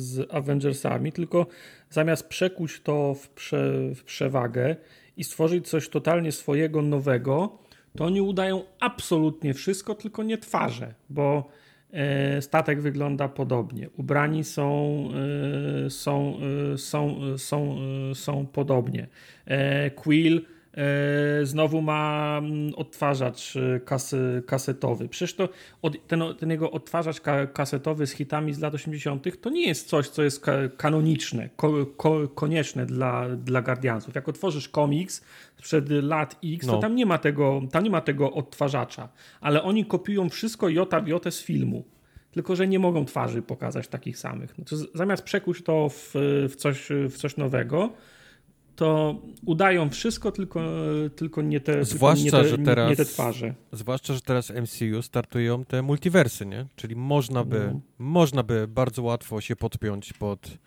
[0.00, 1.46] z Avengersami, tylko
[1.90, 4.76] zamiast przekuć to w, prze, w przewagę
[5.16, 7.58] i stworzyć coś totalnie swojego, nowego,
[7.96, 11.48] to oni udają absolutnie wszystko, tylko nie twarze, bo
[11.92, 14.98] e, statek wygląda podobnie, ubrani są,
[15.86, 16.36] e, są,
[16.74, 17.76] e, są, są,
[18.14, 19.06] są podobnie.
[19.96, 20.44] Quill
[21.42, 25.08] znowu ma mm, odtwarzacz e, kasy, kasetowy.
[25.08, 25.48] Przecież to
[25.82, 29.40] od, ten, ten jego odtwarzacz ka, kasetowy z hitami z lat 80.
[29.40, 34.14] to nie jest coś, co jest ka, kanoniczne, ko, ko, konieczne dla, dla Guardiansów.
[34.14, 35.24] Jak otworzysz komiks
[35.58, 36.78] sprzed lat X, to No.
[36.78, 39.08] tam nie ma tego, tam nie ma tego odtwarzacza,
[39.40, 41.84] ale oni kopiują wszystko jota w jotę z filmu.
[42.32, 44.58] Tylko, że nie mogą twarzy pokazać takich samych.
[44.58, 46.10] No to z- zamiast przekuć to w,
[46.48, 47.90] w, coś, w coś nowego,
[48.76, 50.60] to udają wszystko, tylko,
[51.16, 53.54] tylko nie te, Zwłaszcza, tylko nie te, że teraz- nie te twarze.
[53.72, 56.66] Zwłaszcza, że teraz MCU startują te multiversy, nie?
[56.76, 57.80] Czyli można by, No.
[57.98, 60.58] można by bardzo łatwo się podpiąć pod,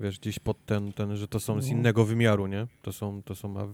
[0.00, 1.72] wiesz, gdzieś pod ten, ten że to są z No.
[1.76, 2.66] innego wymiaru, nie?
[2.82, 3.66] To są, to są, a,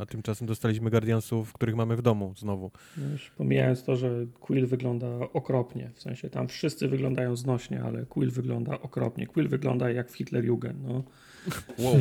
[0.00, 2.70] a tymczasem dostaliśmy Guardiansów, których mamy w domu znowu.
[2.96, 8.06] No Już pomijając to, że Quill wygląda okropnie, w sensie tam wszyscy wyglądają znośnie, ale
[8.06, 9.26] Quill wygląda okropnie.
[9.26, 10.78] Quill wygląda jak w Hitlerjugend.
[10.82, 11.02] No.
[11.78, 11.96] Wow.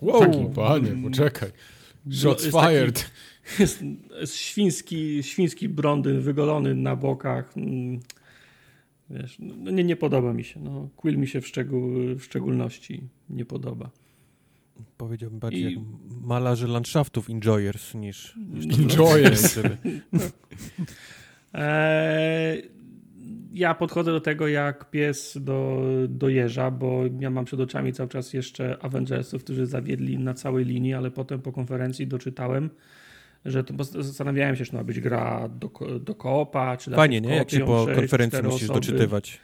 [0.00, 1.50] Wow, Taki- panie, poczekaj.
[2.10, 3.10] Shots jest taki- fired.
[3.58, 3.84] jest,
[4.20, 7.56] jest świński, świński brondyn wygolony na bokach.
[7.56, 8.00] Mm,
[9.10, 10.60] Wiesz, no nie, nie podoba mi się.
[10.60, 13.90] No, Quill mi się w, szczegół, w szczególności nie podoba.
[14.96, 15.84] Powiedziałbym bardziej I- jak
[16.22, 18.36] malarze landschaftów enjoyers niż...
[18.52, 19.58] niż Enjoyers.
[21.54, 22.62] Eee,
[23.52, 28.08] ja podchodzę do tego jak pies do, do jeża, bo ja mam przed oczami cały
[28.08, 32.70] czas jeszcze Avengersów, którzy zawiedli na całej linii, ale potem po konferencji doczytałem,
[33.44, 35.70] że to bo zastanawiałem się, czy ma być gra do,
[36.00, 37.36] do koopa, czy Fajnie, nie?
[37.36, 38.86] Jak się po konferencji musisz osoby.
[38.86, 39.40] doczytywać.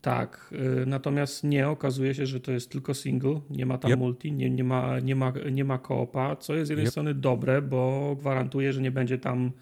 [0.00, 3.98] Tak, y, natomiast nie, okazuje się, że to jest tylko single, nie ma tam Yep.
[4.00, 6.90] multi, nie, nie, ma, nie, ma, nie ma koopa, co jest z jednej Yep.
[6.90, 9.52] strony dobre, bo gwarantuje, że nie będzie tam,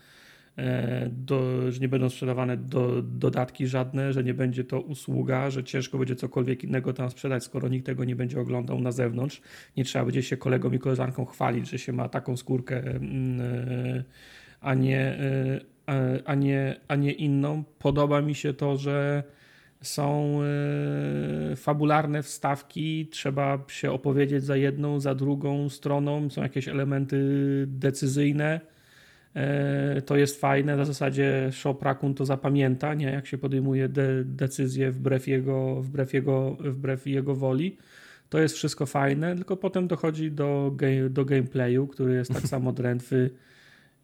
[1.11, 5.99] do, że nie będą sprzedawane do, dodatki żadne, że nie będzie to usługa, że ciężko
[5.99, 9.43] będzie cokolwiek innego tam sprzedać, skoro nikt tego nie będzie oglądał na zewnątrz.
[9.77, 14.05] Nie trzeba będzie się kolegom i koleżankom chwalić, że się ma taką skórkę, mm, e,
[14.61, 15.61] a nie, e,
[16.25, 17.65] a- nie, a nie inną.
[17.79, 19.23] Podoba mi się to, że
[19.81, 20.39] są
[21.53, 27.19] e, fabularne wstawki, trzeba się opowiedzieć za jedną, za drugą stroną, są jakieś elementy
[27.67, 28.72] decyzyjne.
[29.35, 33.07] E, to jest fajne, na zasadzie Shoprakun to zapamięta, nie?
[33.07, 37.77] jak się podejmuje de decyzję wbrew jego, wbrew, jego, wbrew jego woli.
[38.29, 40.77] To jest wszystko fajne, tylko potem dochodzi do,
[41.11, 43.31] do gameplayu, który jest tak samo drętwy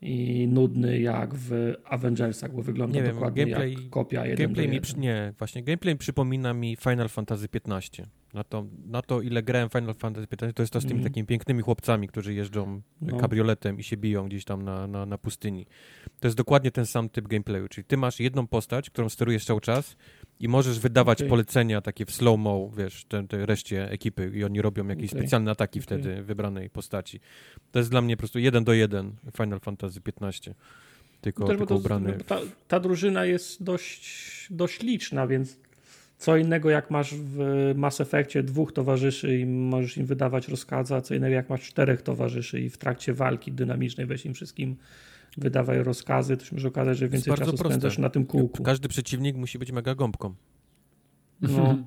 [0.02, 4.81] i nudny jak w Avengersach, bo wygląda wiem, dokładnie gameplay- jak kopia jeden Gameplay mi,
[4.97, 8.07] nie, właśnie gameplay przypomina mi Final Fantasy XV.
[8.34, 11.10] Na to, na to ile grałem Final Fantasy XV, to jest to z tymi Mhm.
[11.12, 13.16] takimi pięknymi chłopcami, którzy jeżdżą No.
[13.16, 15.66] kabrioletem i się biją gdzieś tam na, na, na pustyni.
[16.20, 19.60] To jest dokładnie ten sam typ gameplayu, czyli ty masz jedną postać, którą sterujesz cały
[19.60, 19.97] czas
[20.40, 21.28] i możesz wydawać Okej.
[21.31, 25.20] polecenia takie w slow-mo, wiesz, te, te reszcie ekipy i oni robią jakieś Okej.
[25.20, 25.82] specjalne ataki Okej.
[25.82, 27.20] wtedy wybranej postaci.
[27.73, 30.55] To jest dla mnie po prostu jeden do jeden Final Fantasy XV.
[31.20, 32.15] Tylko, Też, bo tylko to, ubrany.
[32.18, 35.57] no, ta, ta drużyna jest dość, dość liczna, więc
[36.18, 37.38] co innego jak masz w
[37.76, 42.02] Mass Effectie dwóch towarzyszy i możesz im wydawać rozkazy, a co innego jak masz czterech
[42.02, 44.76] towarzyszy i w trakcie walki dynamicznej weź im wszystkim
[45.36, 47.68] wydawaj rozkazy, to się może okazać, że więcej czasu proste.
[47.68, 48.62] spędzasz na tym kółku.
[48.62, 50.34] Każdy przeciwnik musi być mega gąbką.
[51.42, 51.78] No,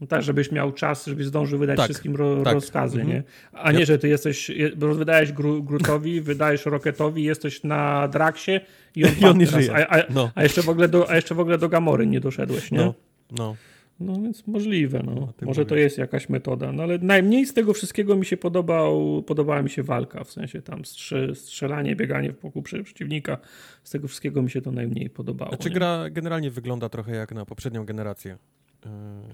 [0.00, 2.54] no tak, żebyś miał czas, żebyś zdążył wydać Tak, wszystkim ro, tak.
[2.54, 3.16] rozkazy, Mhm.
[3.18, 3.22] nie?
[3.52, 8.60] A nie, że ty jesteś, wydajesz Gru, Grutowi, wydajesz Rocketowi, jesteś na Draksie
[8.96, 9.74] i on, I on nie żyje.
[9.76, 12.20] A, a, No, a, jeszcze w ogóle do, a jeszcze w ogóle do Gamory nie
[12.20, 12.78] doszedłeś, nie?
[12.78, 12.94] no,
[13.30, 13.56] no.
[14.00, 15.14] No więc możliwe, no.
[15.14, 19.22] No, Może to jest jakaś metoda, no ale najmniej z tego wszystkiego mi się podobał,
[19.22, 23.38] podobała mi się walka, w sensie tam strze, strzelanie, bieganie w boku przeciwnika.
[23.84, 25.50] Z tego wszystkiego mi się to najmniej podobało.
[25.50, 25.74] Znaczy nie?
[25.74, 28.38] gra generalnie wygląda trochę jak na poprzednią generację.
[28.84, 28.90] Yy,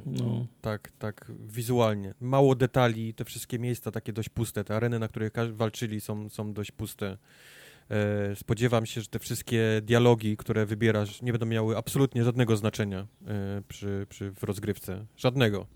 [0.06, 0.46] No.
[0.60, 2.14] Tak, tak wizualnie.
[2.20, 6.52] Mało detali, te wszystkie miejsca takie dość puste, te areny, na których walczyli są, są
[6.52, 7.16] dość puste.
[7.90, 13.06] E, spodziewam się, że te wszystkie dialogi, które wybierasz, nie będą miały absolutnie żadnego znaczenia
[13.26, 15.06] e, przy, przy, w rozgrywce.
[15.16, 15.66] Żadnego.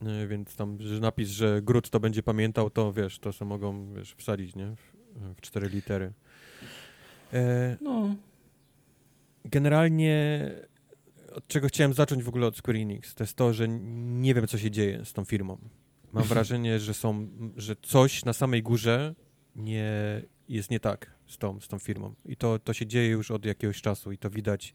[0.00, 0.10] No.
[0.10, 3.94] E, więc tam, że napis, że Grut to będzie pamiętał, to wiesz, to sobie mogą
[3.94, 4.76] wiesz, wsadzić, nie?
[4.76, 4.92] W,
[5.36, 6.12] w cztery litery.
[7.32, 8.14] E, no.
[9.44, 10.50] Generalnie
[11.34, 14.46] od czego chciałem zacząć w ogóle od Square Enix, to jest to, że nie wiem,
[14.46, 15.58] co się dzieje z tą firmą.
[16.12, 19.14] Mam wrażenie, że są, że coś na samej górze
[19.56, 22.14] nie jest nie tak z tą, z tą firmą.
[22.24, 24.74] I to, to się dzieje już od jakiegoś czasu i to widać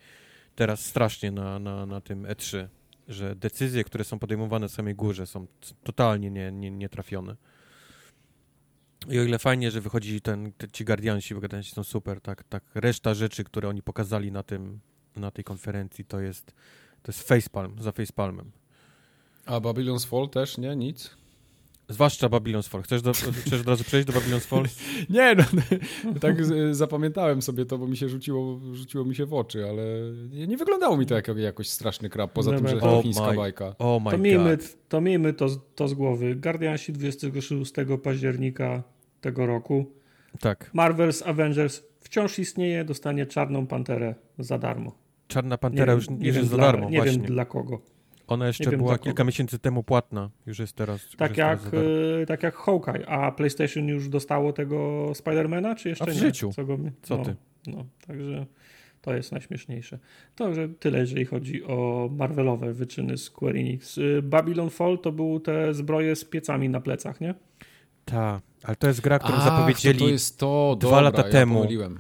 [0.56, 2.67] teraz strasznie na, na, na tym E3,
[3.08, 5.48] że decyzje, które są podejmowane na samej górze są
[5.83, 7.35] totalnie nie, nie, nietrafione.
[9.09, 12.43] I o ile fajnie, że wychodzi ten, te, ci Guardiansi, bo Guardiansi są super, tak,
[12.43, 14.80] tak reszta rzeczy, które oni pokazali na tym,
[15.16, 16.45] na tej konferencji, to jest,
[17.03, 18.51] to jest facepalm, za facepalmem.
[19.45, 20.75] A Babylon's Fall też, nie?
[20.75, 21.17] Nic?
[21.91, 22.81] Zwłaszcza Babylon's Fall.
[22.83, 24.63] Chcesz, do, chcesz od razu przejść do Babylon's Fall?
[25.09, 25.43] Nie, no,
[26.21, 29.83] tak z- zapamiętałem sobie to, bo mi się rzuciło, rzuciło mi się w oczy, ale
[30.29, 32.89] nie, nie wyglądało mi to jako jakoś straszny krab, poza tym, że Dobra.
[32.89, 33.75] to Oh chińska my- bajka.
[33.79, 34.77] Oh my To miejmy, god.
[34.89, 36.35] to, miejmy to, z- to z głowy.
[36.35, 38.83] Guardiansi 26 października
[39.21, 39.85] tego roku.
[40.39, 40.71] Tak.
[40.75, 44.95] Marvel's Avengers wciąż istnieje, dostanie Czarną Panterę za darmo.
[45.27, 47.17] Czarna Pantera już nie, jest za darmo, Nie właśnie.
[47.17, 47.81] wiem dla kogo.
[48.32, 50.30] Ona jeszcze wiem była kilka miesięcy temu płatna.
[50.45, 51.03] Już jest teraz.
[51.06, 51.85] już Tak jest jak, teraz
[52.27, 53.08] tak jak Hawkeye.
[53.10, 56.19] A PlayStation już dostało tego Spidermana, czy jeszcze A w nie?
[56.19, 56.51] życiu.
[56.56, 57.35] Co, go, Co no, ty?
[57.68, 58.45] No, także
[59.01, 60.00] to jest najśmieszniejsze.
[60.35, 63.98] Także tyle, jeżeli chodzi o Marvelowe wyczyny Square Enix.
[63.98, 67.35] Y, Babylon Fall to były te zbroje z piecami na plecach, nie?
[68.06, 71.26] Ta, ale to jest gra, którą Ach, zapowiedzieli to, to jest to, dwa dobra, lata
[71.26, 71.56] ja temu.
[71.56, 71.98] pomyliłem.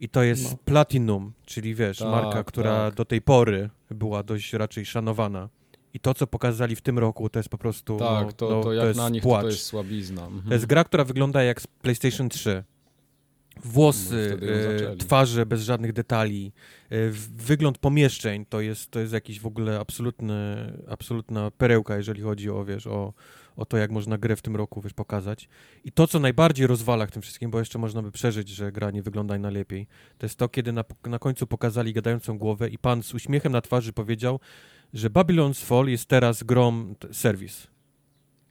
[0.00, 0.58] i to jest No.
[0.64, 2.94] Platinum, czyli wiesz, Tak, marka, która tak.
[2.94, 5.48] do tej pory była dość raczej szanowana.
[5.98, 7.98] I to, co pokazali w tym roku, to jest po prostu.
[7.98, 9.42] Tak, no, to, no, to jak jest na nich to, płacz.
[9.42, 10.22] to jest słabizna.
[10.22, 10.42] Mhm.
[10.48, 12.64] To jest gra, która wygląda jak z PlayStation 3.
[13.56, 16.52] No, Włosy, ją e, twarze bez żadnych detali,
[16.90, 16.96] e,
[17.36, 22.64] wygląd pomieszczeń to jest, to jest jakiś w ogóle absolutny, absolutna perełka, jeżeli chodzi o,
[22.64, 23.12] wiesz, o,
[23.56, 25.48] o to, jak można grę w tym roku wiesz, pokazać.
[25.84, 28.90] I to, co najbardziej rozwala w tym wszystkim, bo jeszcze można by przeżyć, że gra
[28.90, 29.86] nie wygląda najlepiej,
[30.18, 33.60] to jest to, kiedy na, na końcu pokazali gadającą głowę i pan z uśmiechem na
[33.60, 34.40] twarzy powiedział,
[34.94, 37.66] że Babylon's Fall jest teraz grą t- serwis.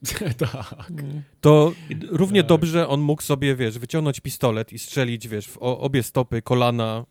[0.38, 0.91] tak.
[0.91, 1.24] Mm.
[1.41, 1.72] To
[2.09, 2.49] równie Tak.
[2.49, 7.06] dobrze on mógł sobie, wiesz, wyciągnąć pistolet i strzelić, wiesz, w obie stopy, kolana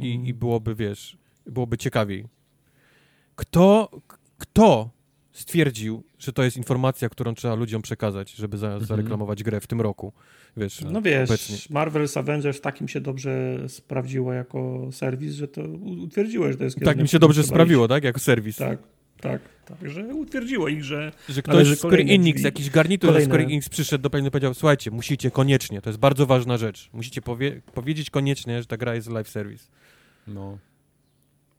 [0.00, 2.24] i, i byłoby, wiesz, byłoby ciekawiej.
[3.36, 3.90] Kto,
[4.38, 4.90] kto
[5.40, 8.84] stwierdził, że to jest informacja, którą trzeba ludziom przekazać, żeby za, Mhm.
[8.86, 10.12] zareklamować grę w tym roku?
[10.56, 11.56] Wiesz, No wiesz, obecnie.
[11.56, 16.80] Marvel's Avengers takim się dobrze sprawdziło jako serwis, że to u- utwierdziło, że to jest
[16.84, 18.04] Tak mi się dobrze sprawiło, tak?
[18.04, 18.48] Jako serwis.
[18.48, 18.58] iść.
[18.58, 18.78] Tak,
[19.20, 22.44] tak, tak, że utwierdziło ich, że Że ktoś z Square Enix, drzwi.
[22.44, 25.90] jakiś garnitur z Kolejne- Square Enix przyszedł do pewnie i powiedział, słuchajcie, musicie koniecznie, to
[25.90, 29.64] jest bardzo ważna rzecz, musicie powie powiedzieć koniecznie, że ta gra jest live service.
[30.26, 30.58] No.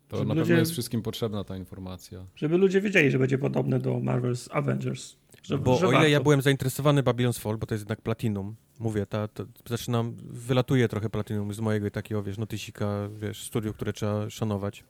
[0.09, 2.25] To Żeby na ludzie- pewno jest wszystkim potrzebna ta informacja.
[2.35, 5.15] żeby ludzie wiedzieli, że będzie podobne do Marvel's Avengers.
[5.43, 6.07] Że, Bo że o ile warto.
[6.09, 10.87] ja byłem zainteresowany Babylon's Fall, bo to jest jednak Platinum, mówię, ta, ta, zaczynam, wylatuje
[10.87, 14.83] trochę Platinum z mojego takiego, wiesz, notysika, wiesz, studiów, które trzeba szanować,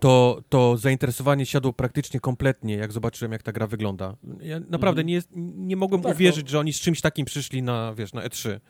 [0.00, 4.16] to, to zainteresowanie siadło praktycznie kompletnie, jak zobaczyłem, jak ta gra wygląda.
[4.40, 5.06] Ja naprawdę Mhm.
[5.06, 8.22] nie, jest, nie mogłem Tak, uwierzyć, że oni z czymś takim przyszli na, wiesz, na
[8.26, 8.60] E3.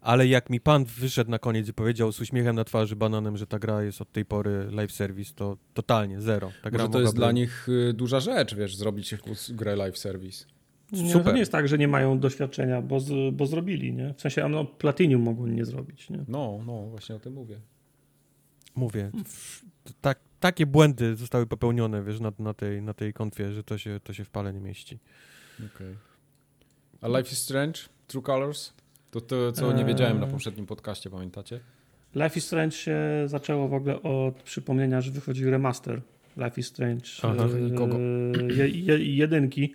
[0.00, 3.46] Ale jak mi pan wyszedł na koniec i powiedział z uśmiechem na twarzy, bananem, że
[3.46, 6.52] ta gra jest od tej pory live service, to totalnie, zero.
[6.62, 9.14] Ta gra Może to jest dla nich y, duża rzecz, wiesz, zrobić
[9.50, 10.44] grę live service.
[10.92, 11.34] Nie, To super.
[11.34, 14.14] nie jest tak, że nie mają doświadczenia, bo, z, bo zrobili, nie?
[14.14, 16.24] W sensie no, Platinum mogło nie zrobić, nie?
[16.28, 17.60] No, no, właśnie o tym mówię.
[18.74, 19.10] Mówię,
[20.00, 24.00] tak, takie błędy zostały popełnione, wiesz, na, na, tej, na tej konfie, że to się,
[24.04, 24.98] to się w pale nie mieści.
[25.74, 25.96] Okej.
[27.00, 27.80] A Life is Strange?
[28.06, 28.72] True Colors?
[29.10, 31.60] To to, co nie wiedziałem na poprzednim podcaście, pamiętacie?
[32.14, 36.00] Life is Strange się zaczęło w ogóle od przypomnienia, że wychodzi remaster
[36.36, 37.48] Life is Strange Aha.
[38.50, 39.74] e, je, jedynki,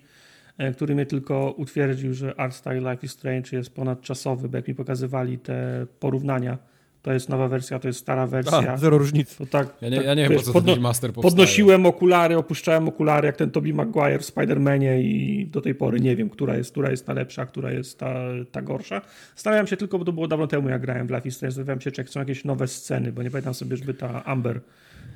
[0.58, 4.68] e, który mnie tylko utwierdził, że art style Life is Strange jest ponadczasowy, bo jak
[4.68, 6.58] mi pokazywali te porównania,
[7.06, 8.72] to jest nowa wersja, to jest stara wersja.
[8.72, 9.38] A, zero różnicy.
[9.38, 11.30] To tak, Ja nie, tak, ja nie wiem, po co podno- ten master powstaje.
[11.30, 16.16] Podnosiłem okulary, opuszczałem okulary, jak ten Tobey Maguire w Spider-Manie i do tej pory nie
[16.16, 18.14] wiem, która jest, która jest ta lepsza, która jest ta,
[18.52, 19.02] ta gorsza.
[19.34, 21.80] Zastanawiam się tylko, bo to było dawno temu, jak grałem w Life is Strange, zastanawiam
[21.80, 24.60] się, czy są jakieś nowe sceny, bo nie pamiętam sobie, żeby ta Amber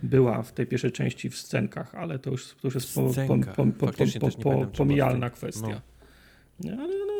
[0.02, 3.10] była w tej pierwszej części w scenkach, ale to już, to już jest po,
[3.56, 3.66] po,
[4.42, 5.80] po, pomijalna kwestia.
[6.60, 7.19] Nie, ale no,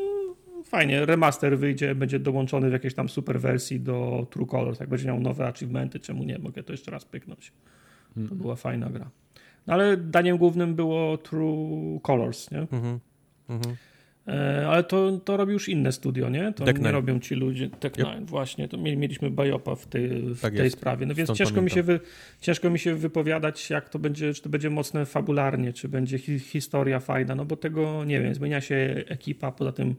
[0.65, 5.07] fajnie, remaster wyjdzie, będzie dołączony w jakiejś tam super wersji do True Colors, jak będzie
[5.07, 7.53] miał nowe achievementy, czemu nie, mogę to jeszcze raz pyknąć.
[8.17, 8.29] Mm.
[8.29, 9.11] To była fajna gra.
[9.67, 12.59] No ale daniem głównym było True Colors, nie?
[12.59, 13.01] Mhm.
[13.49, 13.75] Mhm.
[13.75, 13.77] E,
[14.69, 16.53] ale to, to robi już inne studio, nie?
[16.53, 16.93] To Deck nie Nine.
[16.93, 17.71] robią ci ludzie.
[17.71, 18.07] Tech Yep.
[18.07, 18.69] Nine, właśnie.
[18.69, 20.77] To mieli, mieliśmy Biopa w tej, w Tak tej jest.
[20.77, 21.07] sprawie.
[21.07, 22.01] No więc Stąd ciężko mi, się wy,
[22.41, 26.39] ciężko mi się wypowiadać, jak to będzie, czy to będzie mocne fabularnie, czy będzie hi,
[26.39, 28.35] historia fajna, no bo tego nie wiem.
[28.35, 29.95] Zmienia się ekipa, poza tym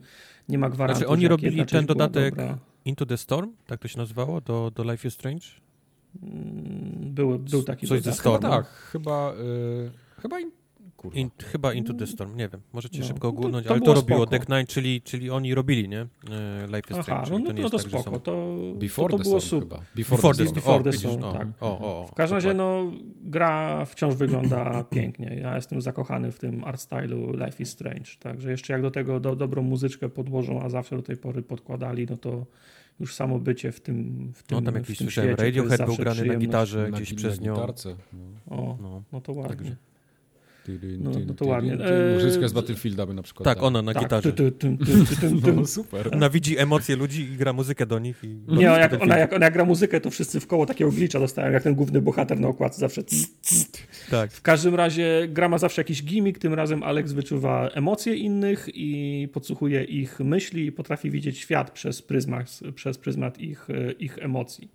[0.48, 1.00] nie ma gwarancji.
[1.04, 2.54] Znaczy, oni robili ten dodatek-.
[2.84, 5.46] Into the Storm, tak to się nazywało, do, do Life is Strange?
[6.22, 8.20] Mm, Był, był taki Coś ze dodatek.
[8.20, 8.42] Storm.
[8.42, 10.36] Chyba tak, chyba, y, chyba
[11.02, 11.18] kurwa.
[11.18, 13.80] In, chyba Into the Storm, nie wiem, możecie No, szybko no to- oglądnąć, to ale
[13.80, 14.30] to robiło spoko.
[14.30, 16.00] Deck Nine, czyli, czyli oni robili, nie?
[16.00, 16.06] E,
[16.66, 18.10] Life is Aha, Strange, no, no, to nie no jest to tak, spoko.
[18.16, 18.20] są...
[18.20, 19.78] To, Before to, to the było Storm super.
[19.78, 19.90] chyba.
[19.96, 20.54] Before the Storm.
[20.54, 21.48] Before the Storm, o, tak.
[21.60, 25.36] O, o, o, W każdym razie, no, gra wciąż wygląda pięknie.
[25.42, 28.10] Ja jestem zakochany w tym art stylu Life is Strange.
[28.20, 32.06] Także jeszcze jak do tego do, dobrą muzyczkę podłożą, a zawsze do tej pory podkładali,
[32.10, 32.46] no to
[33.00, 36.34] już samo bycie w tym w tym No tam jakiś słyszałem, Radiohead był grany na
[36.36, 37.54] gitarze Na, gdzieś gi- przez na nią.
[37.54, 37.96] gitarce.
[38.12, 38.56] No.
[38.56, 39.02] O, No.
[39.12, 39.56] no to ładnie.
[39.56, 39.76] Także-
[40.98, 41.72] No, no to ładnie.
[41.72, 43.44] Eee, Muzyczka z Battlefielda by na przykład.
[43.44, 43.66] Tak, dał.
[43.66, 44.32] ona na tak, gitarze.
[44.32, 44.76] ty, ty,
[45.20, 45.52] ty.
[45.56, 46.10] No super.
[46.14, 48.24] Ona widzi emocje ludzi i gra muzykę do nich.
[48.24, 51.52] I Nie, jak ona, jak ona gra muzykę, to wszyscy w koło takiego glitcha dostają,
[51.52, 53.02] jak ten główny bohater na okładce zawsze.
[54.10, 54.32] Tak.
[54.32, 59.28] W każdym razie gra ma zawsze jakiś gimmick, tym razem Alex wyczuwa emocje innych i
[59.32, 63.68] podsłuchuje ich myśli i potrafi widzieć świat przez pryzmat, przez pryzmat ich,
[63.98, 64.68] ich emocji.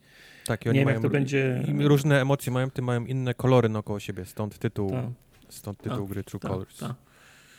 [0.46, 1.64] Tak, i Nie oni wiem, mają jak to będzie...
[1.80, 5.06] różne emocje mają, tym mają inne kolory naokoło siebie, stąd tytuł, Tak,
[5.50, 6.78] stąd tytuł Tak, gry True tak, Colors.
[6.78, 6.94] tak,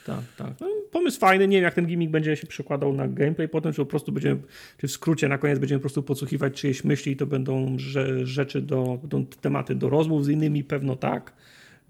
[0.06, 0.60] tak, tak.
[0.60, 3.76] No, pomysł fajny, nie wiem jak ten gimmick będzie się przekładał na gameplay potem, czy
[3.82, 4.40] po prostu będziemy,
[4.78, 8.26] czy w skrócie na koniec będziemy po prostu podsłuchiwać czyjeś myśli i to będą rze-
[8.26, 11.32] rzeczy do, będą tematy do rozmów z innymi, pewno tak,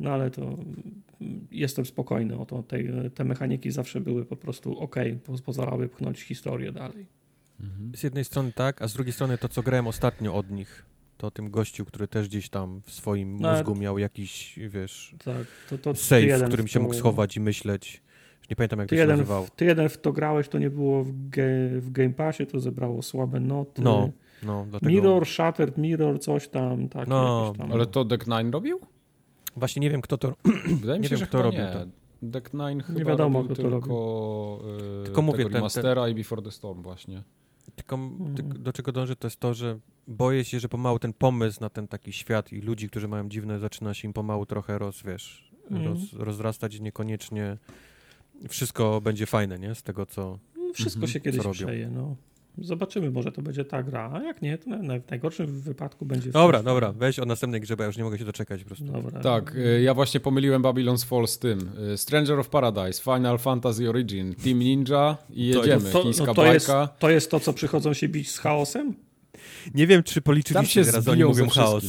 [0.01, 0.57] no ale to
[1.51, 2.79] jestem spokojny o to, te,
[3.11, 7.07] te mechaniki zawsze były po prostu ok, po- pozwalały pchnąć historię dalej.
[7.97, 10.85] Z jednej strony tak, a z drugiej strony to, co grałem ostatnio od nich,
[11.19, 15.15] to o tym gościu, który też gdzieś tam w swoim No, mózgu miał jakiś, wiesz,
[15.25, 18.03] Tak, to, to safe, w którym się to- mógł schować i myśleć.
[18.51, 19.47] Nie pamiętam, jak Ty to się jeden, nazywało.
[19.47, 21.43] w, ty jeden w to grałeś, to nie było w, ge,
[21.81, 23.83] w Game Passie, to zebrało słabe noty.
[23.83, 24.11] No,
[24.43, 24.93] no, dlatego...
[24.93, 27.09] Mirror, Shattered Mirror, coś tam, tak.
[27.09, 27.73] No, tam.
[27.73, 28.81] Ale to Deck Nine robił?
[29.57, 30.35] Właśnie nie wiem, kto to...
[30.81, 31.73] Wydaje mi Nie się, wiem, że kto robił nie.
[31.73, 31.79] to.
[32.23, 34.61] Deck Nine chyba wiadomo, robił kto to tylko,
[35.03, 37.23] y, Tylko mówię, tego ten- ten- i Before the Storm właśnie.
[37.77, 38.35] Tylko, Mhm.
[38.35, 41.71] tylko do czego dążę, to jest to, że boję się, że pomału ten pomysł na
[41.71, 45.51] ten taki świat i ludzi, którzy mają dziwne, zaczyna się im pomału trochę roz, wiesz,
[45.71, 45.85] Mhm.
[45.85, 47.57] roz, rozrastać niekoniecznie
[48.49, 49.75] wszystko będzie fajne, nie?
[49.75, 50.39] Z tego, co...
[50.57, 52.17] No, Wszystko Mhm, się kiedyś przeje, no.
[52.61, 56.31] Zobaczymy, może to będzie ta gra, a jak nie, to w najgorszym wypadku będzie...
[56.31, 58.85] Dobra, dobra, weź o następnej grze, bo ja już nie mogę się doczekać po prostu.
[58.85, 59.21] Dobra.
[59.21, 61.71] Tak, y, ja właśnie pomyliłem Babylon's Fall z tym.
[61.93, 65.91] Y, Stranger of Paradise, Final Fantasy Origin, Team Ninja i To- jedziemy.
[65.91, 68.95] To, Chińska no, to, jest, to jest to, co przychodzą się bić z chaosem?
[69.75, 71.85] Nie wiem, czy policzyliście się teraz, oni mówią chaos.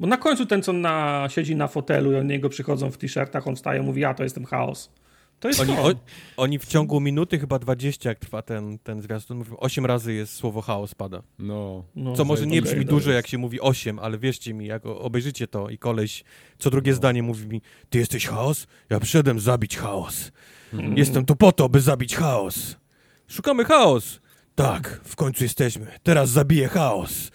[0.00, 3.48] Bo na końcu ten, co na, siedzi na fotelu i od niego przychodzą w t-shirtach,
[3.48, 4.90] on wstaje, mówi, ja to jestem chaos.
[5.40, 5.82] To jest Oni, to.
[5.82, 5.92] o,
[6.36, 10.34] oni w ciągu minuty, chyba 20, jak trwa ten, ten zwiastun, mówią, 8 razy jest
[10.34, 11.22] słowo chaos pada.
[11.38, 11.84] No.
[11.96, 14.54] No, Co może nie okej, brzmi to dużo, jest- jak się mówi 8, ale wierzcie
[14.54, 16.24] mi, jak obejrzycie to i koleś
[16.58, 18.66] co drugie zdanie mówi mi, ty jesteś chaos?
[18.90, 20.32] Ja przyszedłem zabić chaos.
[20.72, 20.96] Mm.
[20.98, 22.76] Jestem tu po to, by zabić chaos.
[23.28, 24.20] Szukamy chaos.
[24.54, 25.86] Tak, w końcu jesteśmy.
[26.02, 27.30] Teraz zabiję chaos.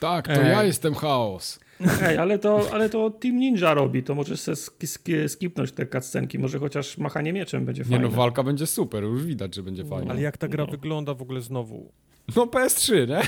[0.00, 0.50] Tak, to Ej.
[0.50, 1.60] ja jestem chaos.
[2.02, 5.86] Ej, ale to, ale to Team Ninja robi, to możesz se sk- sk- skipnąć te
[5.86, 8.04] cutscenki, może chociaż machanie mieczem będzie Nie fajne.
[8.04, 9.88] no, walka będzie super, już widać, że będzie No.
[9.88, 10.10] fajna.
[10.12, 10.70] Ale jak ta gra No.
[10.70, 11.92] wygląda w ogóle znowu?
[12.36, 13.20] No PS3, nie?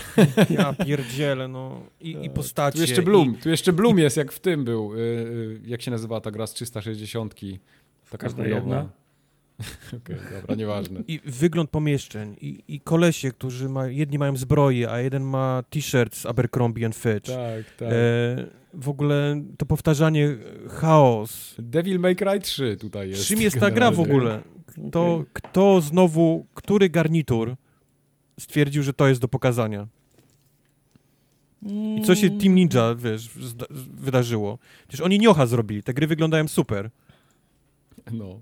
[0.56, 1.80] Ja pierdzielę, no.
[2.00, 2.76] I, i postacie.
[2.76, 4.94] Tu jeszcze Bloom, tu jeszcze Bloom jest jak w tym był.
[4.94, 7.34] y, y, jak się nazywa ta gra z 360?
[8.10, 8.60] Taka Każda chujowa.
[8.60, 8.88] jedna?
[10.02, 11.00] Okej, dobra, nieważne.
[11.08, 16.16] I, wygląd pomieszczeń, i, i kolesie, którzy mają, jedni mają zbroję, a jeden ma t-shirt
[16.16, 17.26] z Abercrombie and Fitch.
[17.26, 17.88] Tak, tak.
[17.92, 21.54] E, w ogóle to powtarzanie e, chaos.
[21.58, 23.26] Devil May Cry 3 tutaj jest.
[23.26, 24.42] Czym jest ta gra w ogóle?
[24.92, 27.56] To kto znowu, który garnitur
[28.40, 29.86] stwierdził, że to jest do pokazania?
[31.96, 33.30] I co się Team Ninja, wiesz,
[33.90, 34.58] wydarzyło?
[34.88, 36.90] Przecież oni Niocha zrobili, te gry wyglądają super.
[38.12, 38.40] No.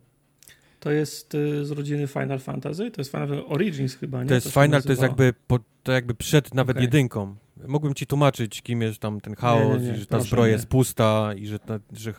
[0.80, 2.90] To jest y, z rodziny Final Fantasy?
[2.90, 4.28] To jest Final Fantasy Origins chyba, nie?
[4.28, 6.84] To jest się Final, to jest jakby, po, to jakby przed nawet Okej.
[6.84, 7.36] jedynką.
[7.68, 10.26] Mógłbym ci tłumaczyć, kim jest tam ten chaos, Nie, nie, nie, i że ta proszę
[10.28, 10.52] zbroja nie.
[10.52, 11.58] jest pusta i że...
[11.58, 12.14] Ta, że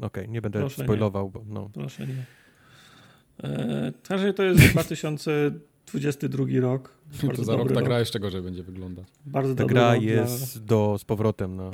[0.00, 0.86] Okej, nie będę Proszę nie.
[0.86, 1.70] spoilował, bo no.
[1.74, 2.24] Proszę nie.
[3.50, 6.90] E, razie to jest 2022 rok.
[7.22, 9.06] Bardzo To za rok ta gra jeszcze gorzej będzie wyglądać.
[9.26, 11.70] Bardzo Ta dobry gra rok jest do, z powrotem na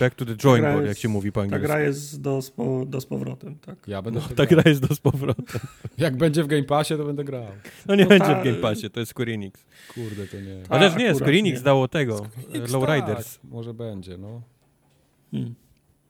[0.00, 1.66] Back to the drawing board, jest- jak się mówi po Ta angielsku.
[1.66, 3.88] gra jest do, spo, do z powrotem, tak.
[3.88, 5.60] Ja będę No, ta gra jest do z powrotem.
[5.98, 7.46] Jak będzie w Game Passie, to będę grał.
[7.86, 9.64] No nie No będzie ta- w Game Passie, to jest Square Enix.
[9.94, 10.62] Kurde, to nie.
[10.68, 11.64] Ta- Chociaż nie, Square Enix nie.
[11.64, 13.38] dało tego, X, Lowriders.
[13.38, 14.42] Tak, może będzie, no.
[15.30, 15.54] Hmm.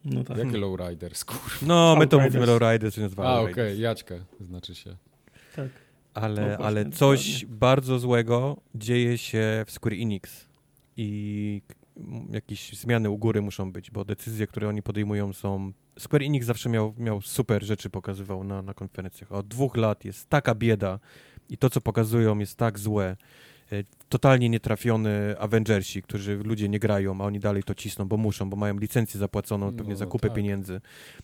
[0.05, 0.39] No tak.
[0.39, 1.45] Jakie Lowriders, kurwa.
[1.63, 2.25] No, my to Outriders.
[2.35, 3.79] mówimy Lowriders, więc A, nazywa okej, Lowriders.
[3.79, 4.97] Jaćkę znaczy się.
[5.57, 5.69] tak.
[6.15, 10.45] Ale, No ale coś bardzo złego dzieje się w Square Enix
[10.97, 11.63] i
[12.31, 15.73] jakieś zmiany u góry muszą być, bo decyzje, które oni podejmują są...
[15.99, 19.33] Square Enix zawsze miał, miał super rzeczy, pokazywał na, na konferencjach.
[19.33, 20.99] Od dwóch lat jest taka bieda
[21.49, 23.17] i to, co pokazują jest tak złe.
[24.09, 28.57] Totalnie nietrafiony Avengersi, którzy ludzie nie grają, a oni dalej to cisną, bo muszą, bo
[28.57, 30.37] mają licencję zapłaconą, pewnie No, za kupę tak.
[30.37, 30.81] pieniędzy.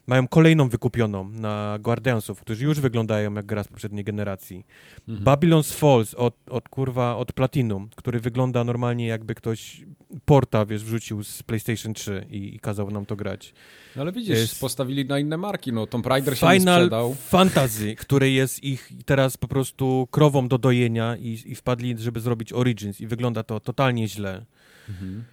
[0.06, 4.64] Mają kolejną wykupioną na Guardiansów, którzy już wyglądają jak gra z poprzedniej generacji.
[5.08, 5.24] Mhm.
[5.24, 9.84] Babylon's Falls od, od kurwa, od Platinum, który wygląda normalnie jakby ktoś
[10.24, 13.54] porta, wiesz, wrzucił z PlayStation 3 i, i kazał nam to grać.
[13.96, 17.14] No ale widzisz, jest- postawili na inne marki, no Tomb Raider się nie Final sprzedał.
[17.14, 22.52] Fantasy, który jest ich teraz po prostu krową do dojenia i, i wpadli, żeby zrobić
[22.70, 24.44] Origins i wygląda to totalnie źle.
[24.88, 25.24] Mhm.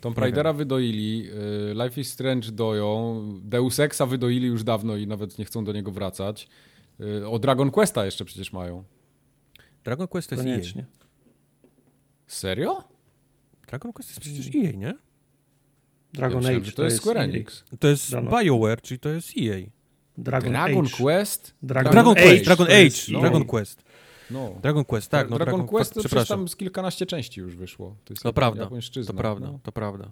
[0.00, 1.30] Tomb Raidera wydoili,
[1.70, 5.72] y, Life is Strange doją, Deus Exa wydoili już dawno i nawet nie chcą do
[5.72, 6.48] niego wracać.
[7.00, 8.84] Y, O Dragon Questa jeszcze przecież mają.
[9.84, 10.52] Dragon Quest to jest EA.
[10.52, 10.84] Koniecznie.
[12.26, 12.84] Serio?
[13.66, 14.94] Dragon Quest jest przecież EA, nie?
[16.12, 17.22] Dragon ja myślałem, Age że to jest Square EA.
[17.24, 17.64] Enix.
[17.80, 18.30] To jest Dano.
[18.30, 19.56] BioWare, czyli to jest EA.
[20.18, 20.96] Dragon, Dragon Age.
[20.96, 21.54] Quest?
[21.62, 22.22] Dragon, Dragon Age.
[22.28, 23.20] Quest, Dragon to Age, EA.
[23.20, 23.82] Dragon Quest.
[24.30, 24.50] No.
[24.62, 25.30] Dragon Quest, tak.
[25.30, 26.38] No, Dragon, Quest to przecież przepraszam.
[26.38, 27.96] tam z kilkanaście części już wyszło.
[28.04, 28.68] To jest To prawda,
[29.06, 29.58] To prawda, No.
[29.62, 30.10] to prawda.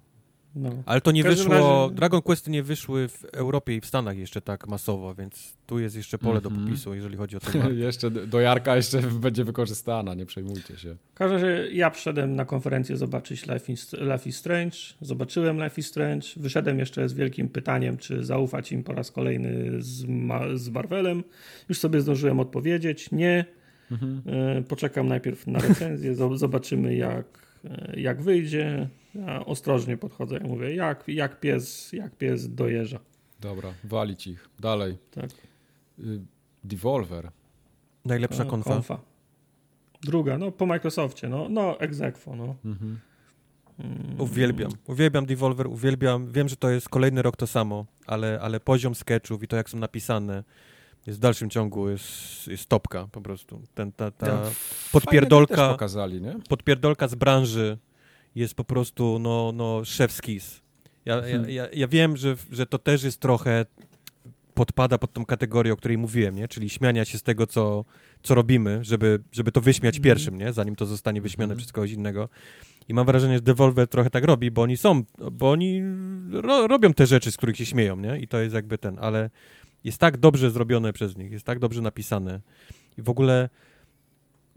[0.58, 0.70] No.
[0.86, 1.52] Ale to nie wyszło,
[1.84, 5.78] razie- Dragon Questy nie wyszły w Europie i w Stanach jeszcze tak masowo, więc tu
[5.78, 6.66] jest jeszcze pole do Mhm.
[6.66, 7.76] popisu, jeżeli chodzi o market.
[7.78, 10.96] jeszcze do Jarka jeszcze będzie wykorzystana, nie przejmujcie się.
[11.10, 14.76] W każdym razie ja przyszedłem na konferencję zobaczyć Life is, Life is Strange.
[15.00, 16.26] Zobaczyłem Life is Strange.
[16.36, 21.24] Wyszedłem jeszcze z wielkim pytaniem, czy zaufać im po raz kolejny z, ma, z Marvelem.
[21.68, 23.10] Już sobie zdążyłem odpowiedzieć.
[23.10, 23.44] Nie.
[23.92, 27.26] E, Poczekam najpierw na recenzję, zo- zobaczymy jak,
[27.64, 28.88] e, jak wyjdzie.
[29.14, 32.98] Ja ostrożnie podchodzę, ja mówię, jak, jak, pies, jak pies dojeżdża.
[33.40, 34.48] Dobra, walić ich.
[34.60, 34.98] Dalej.
[35.10, 35.30] Tak.
[35.98, 36.20] Y,
[36.64, 37.30] Devolver.
[38.04, 38.98] Najlepsza E, konfa.
[40.02, 42.56] Druga, no po Microsoftie, no, no ex aequo, no.
[42.64, 42.98] Mhm.
[43.78, 44.20] Mm.
[44.20, 44.70] Uwielbiam.
[44.86, 46.32] Uwielbiam Devolver, uwielbiam.
[46.32, 49.70] Wiem, że to jest kolejny rok to samo, ale, ale poziom sketchów i to, jak
[49.70, 50.44] są napisane,
[51.06, 53.62] jest w dalszym ciągu jest, jest topka po prostu.
[53.74, 54.42] Ten, ta, ta
[54.92, 56.36] podpierdolka, pokazali, nie?
[56.48, 57.78] podpierdolka z branży
[58.34, 60.60] jest po prostu no, no szef skis.
[61.04, 61.50] Ja, ja, Hmm.
[61.50, 63.66] ja, ja wiem, że, że to też jest trochę
[64.54, 66.48] podpada pod tą kategorię, o której mówiłem, nie?
[66.48, 67.84] czyli śmiania się z tego, co,
[68.22, 70.02] co robimy, żeby, żeby to wyśmiać Mhm.
[70.04, 70.52] pierwszym, nie?
[70.52, 71.58] zanim to zostanie wyśmiane Mhm.
[71.58, 72.28] przez kogoś innego.
[72.88, 75.02] I mam wrażenie, że Devolver trochę tak robi, bo oni są,
[75.32, 75.82] bo oni
[76.30, 78.18] ro, robią te rzeczy, z których się śmieją, nie?
[78.18, 79.30] I to jest jakby ten, ale
[79.84, 82.40] jest tak dobrze zrobione przez nich, jest tak dobrze napisane.
[82.98, 83.48] I w ogóle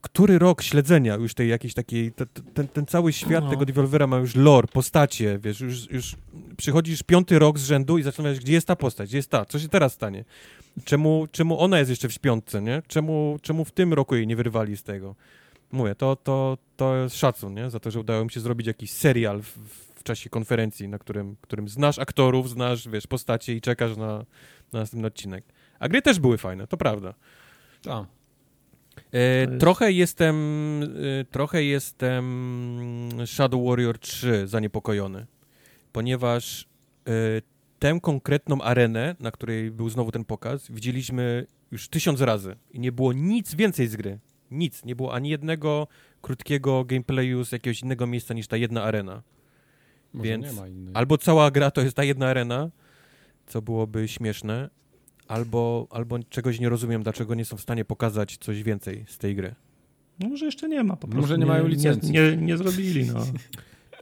[0.02, 3.50] który rok śledzenia już tej jakiejś takiej, te, te, ten, ten cały świat No.
[3.50, 6.16] tego Devolvera ma już lore, postacie, wiesz, już, już
[6.58, 9.60] przychodzisz piąty rok z rzędu i zastanawiasz, gdzie jest ta postać, gdzie jest ta, co
[9.60, 10.26] się teraz stanie?
[10.84, 12.82] Czemu, czemu ona jest jeszcze w śpiątce, nie?
[12.88, 15.16] Czemu, czemu w tym roku jej nie wyrwali z tego?
[15.72, 17.70] Mówię, to, to, to jest szacun, nie?
[17.70, 21.36] Za to, że udało mi się zrobić jakiś serial w, w czasie konferencji, na którym,
[21.42, 24.08] którym znasz aktorów, znasz, wiesz, postacie i czekasz na,
[24.74, 25.44] na następny odcinek.
[25.80, 27.14] A gry też były fajne, to prawda.
[27.82, 28.06] Tak.
[29.14, 30.36] E, jest- Trochę jestem,
[31.22, 32.24] e, trochę jestem
[33.26, 35.26] Shadow Warrior 3 zaniepokojony,
[35.92, 36.68] ponieważ
[37.08, 37.12] e,
[37.80, 42.92] tę konkretną arenę, na której był znowu ten pokaz, widzieliśmy już tysiąc razy i nie
[42.92, 44.20] było nic więcej z gry.
[44.52, 44.86] Nic.
[44.86, 45.88] Nie było ani jednego
[46.22, 49.22] krótkiego gameplayu z jakiegoś innego miejsca niż ta jedna arena.
[50.14, 50.94] Może Więc nie ma innej.
[50.96, 52.70] Albo cała gra to jest ta jedna arena,
[53.48, 54.70] co byłoby śmieszne,
[55.28, 59.36] albo, albo czegoś nie rozumiem, dlaczego nie są w stanie pokazać coś więcej z tej
[59.36, 59.56] gry.
[60.20, 62.12] No może jeszcze nie ma, po prostu Może nie mają licencji.
[62.12, 63.26] Nie, nie, nie zrobili, no.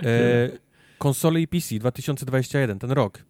[0.04, 0.50] E,
[0.98, 3.24] konsole i PC 2021, ten rok.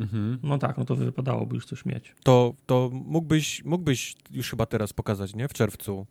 [0.00, 0.38] Mhm.
[0.42, 2.14] No tak, no to wypadałoby już coś mieć.
[2.22, 5.48] To, to mógłbyś, mógłbyś już chyba teraz pokazać, nie?
[5.48, 6.06] W czerwcu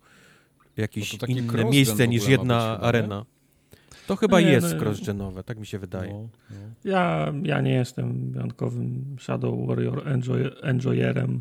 [0.76, 3.24] jakieś to taki inne miejsce niż jedna być arena.
[4.06, 6.12] To chyba Nie, jest no- cross-genowe, tak mi się wydaje.
[6.12, 6.56] No, no.
[6.84, 11.40] Ja, ja nie jestem wyjątkowym Shadow Warrior enjoy, enjoyerem.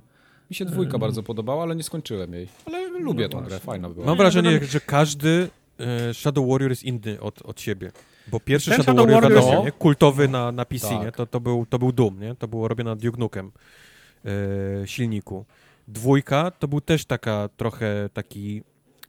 [0.50, 1.00] Mi się dwójka Em.
[1.02, 2.48] bardzo podobała, ale nie skończyłem jej.
[2.66, 3.66] Ale lubię No tą grę, właśnie.
[3.66, 4.06] fajna była.
[4.06, 5.50] Mam Nie, wrażenie, no- że każdy
[5.80, 7.92] e, Shadow Warrior jest inny od, od siebie.
[8.28, 9.80] Bo pierwszy Ten Shadow, Shadow Warrior, Warrior wiadomo, jest- nie?
[9.80, 11.06] kultowy na, na PC, Tak.
[11.06, 11.12] nie?
[11.12, 12.36] To, to, był, to był Doom, nie?
[12.36, 13.52] To było robione na Duke Nukem
[14.26, 15.46] e, silniku.
[15.88, 18.62] Dwójka to był też taka trochę taki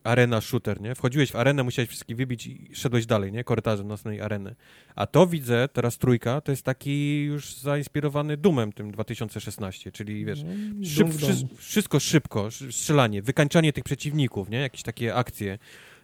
[0.05, 0.95] arena shooter, nie?
[0.95, 3.45] Wchodziłeś w arenę, musiałeś wszystkich wybić i szedłeś dalej, nie?
[3.45, 4.55] Korytarzem nocnej areny.
[4.95, 10.43] A to widzę, teraz trójka, to jest taki już zainspirowany Dumem tym 2016, czyli wiesz,
[10.43, 14.59] No, szyb, wszy, wszystko szybko, sz- strzelanie, wykańczanie tych przeciwników, nie?
[14.59, 15.59] Jakieś takie akcje.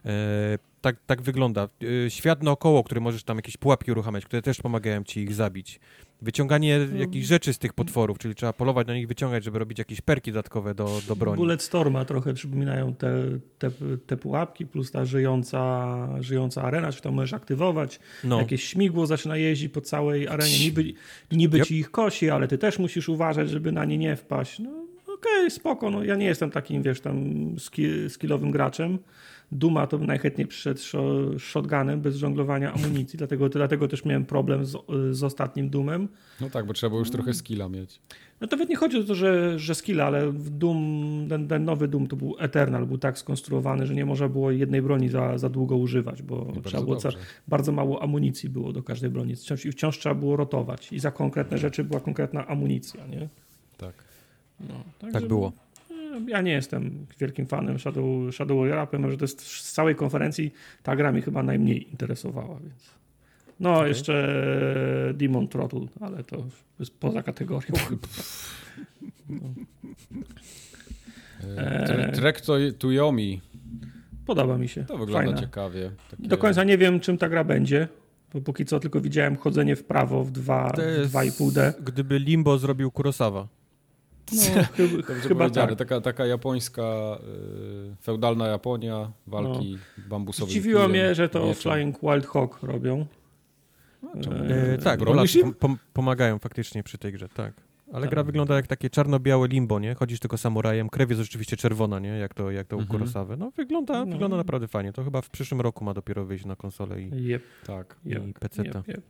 [0.05, 1.69] E, tak, tak wygląda.
[2.07, 5.81] E, świat naokoło, który możesz tam jakieś pułapki uruchamiać, które też pomagają ci ich zabić.
[6.23, 6.99] Wyciąganie No.
[6.99, 10.33] jakichś rzeczy z tych potworów, czyli trzeba polować na nich, wyciągać, żeby robić jakieś perki
[10.33, 11.37] dodatkowe do, do broni.
[11.37, 13.15] Bulletstorma trochę przypominają te,
[13.59, 13.71] te,
[14.07, 18.01] te pułapki, plus ta żyjąca, żyjąca arena, czy tam możesz aktywować.
[18.25, 18.39] No.
[18.39, 20.59] Jakieś śmigło zaczyna jeździć po całej arenie.
[20.59, 20.85] Niby,
[21.33, 21.67] niby Yep.
[21.67, 24.59] ci ich kosi, ale ty też musisz uważać, żeby na nie nie wpaść.
[24.59, 24.71] No
[25.15, 25.91] okej, spoko.
[25.91, 27.25] No, ja nie jestem takim, wiesz, tam
[27.59, 28.99] ski, skillowym graczem.
[29.53, 30.81] Duma to bym najchętniej przyszedł
[31.39, 34.77] shotgunem bez żonglowania amunicji, dlatego, dlatego też miałem problem z,
[35.11, 36.09] z ostatnim Dumem.
[36.41, 38.01] No tak, bo trzeba było już trochę skilla mieć.
[38.41, 41.65] No to nawet nie chodzi o to, że, że skill, ale w Doom, ten, ten
[41.65, 45.39] nowy Doom to był Eternal, był tak skonstruowany, że nie można było jednej broni za,
[45.39, 47.09] za długo używać, bo trzeba było ca-
[47.49, 49.37] bardzo mało amunicji było do każdej broni.
[49.37, 50.93] Wciąż, I wciąż trzeba było rotować.
[50.93, 53.29] I za konkretne rzeczy była konkretna amunicja, nie?
[53.77, 53.95] Tak.
[54.61, 55.53] No, Tak także- było.
[56.17, 58.87] E, Ja nie jestem wielkim fanem Shadow, Shadow Warriora.
[58.87, 62.91] Powiem, że to jest z całej konferencji ta gra mnie chyba najmniej interesowała, więc.
[63.61, 64.35] No, jeszcze
[65.15, 66.45] Demon Throttle, ale to
[66.81, 67.75] jest poza kategorią.
[71.57, 73.41] E, tre- Trek to, to Yomi.
[74.27, 74.85] Podoba mi się.
[74.85, 75.41] To wygląda Fajna.
[75.41, 75.91] ciekawie.
[76.11, 76.23] Takie...
[76.29, 77.89] Do końca nie wiem, czym ta gra będzie,
[78.35, 81.73] bo póki co tylko widziałem chodzenie w prawo w dwa- To w jest, 2,5D.
[81.85, 83.49] Gdyby Limbo zrobił Kurosawa.
[84.33, 85.69] No, chyba, Dobrze chyba powiedziane.
[85.69, 85.79] tak.
[85.79, 86.83] Taka, taka japońska,
[87.93, 91.73] y, feudalna Japonia, walki bambusowym Zdziwiło kijem, mnie, że to mieczem.
[91.73, 93.07] Flying Wild Hawk robią.
[94.23, 94.37] Czemu?
[94.37, 97.53] E, tak, Polacy pom- pomagają faktycznie przy tej grze, tak.
[97.93, 98.11] Ale Tak.
[98.11, 99.95] gra wygląda jak takie czarno-białe limbo, nie?
[99.95, 102.09] Chodzisz tylko samurajem, krew jest rzeczywiście czerwona, nie?
[102.09, 102.99] Jak to, jak to u Mhm.
[103.01, 103.37] Kurosawy.
[103.37, 104.13] No wygląda, No.
[104.13, 104.93] wygląda naprawdę fajnie.
[104.93, 107.97] To chyba w przyszłym roku ma dopiero wyjść na konsolę i, Jep, Tak.
[108.05, 108.79] jep, i PC-ta.
[108.79, 109.01] jep, jep.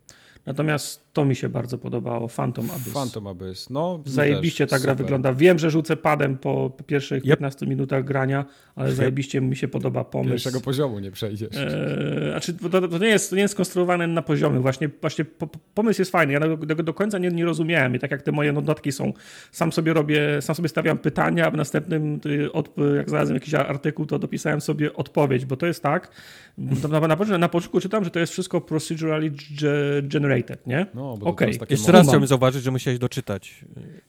[0.46, 2.92] Natomiast to mi się bardzo podobało, Phantom Abyss.
[2.92, 3.70] Phantom Abyss.
[3.70, 4.96] No, Zajebiście ta gra super.
[5.06, 5.32] wygląda.
[5.34, 7.38] Wiem, że rzucę padem po pierwszych Yep.
[7.38, 8.44] 15 minutach grania,
[8.76, 10.30] ale zajebiście mi się podoba pomysł.
[10.30, 11.56] Pierwszego poziomu nie przejdziesz.
[11.56, 14.60] Eee, znaczy, to, to, nie jest, to nie jest skonstruowane na poziomie.
[14.60, 16.32] Właśnie, właśnie po, po- pomysł jest fajny.
[16.32, 17.94] Ja tego do, do końca nie, nie rozumiałem.
[17.94, 19.12] I tak jak te moje notatki są,
[19.52, 22.20] sam sobie robię, sam sobie stawiam pytania, a w następnym,
[22.52, 26.10] od, jak znalazłem jakiś artykuł, to dopisałem sobie odpowiedź, bo to jest tak.
[26.58, 30.86] Na, na, na, początku- czytam, że to jest wszystko procedurally ge- generated, nie?
[30.94, 31.46] No, bo to Okej.
[31.46, 33.64] teraz takie Jeszcze raz chciałbym zauważyć, że musiałeś doczytać.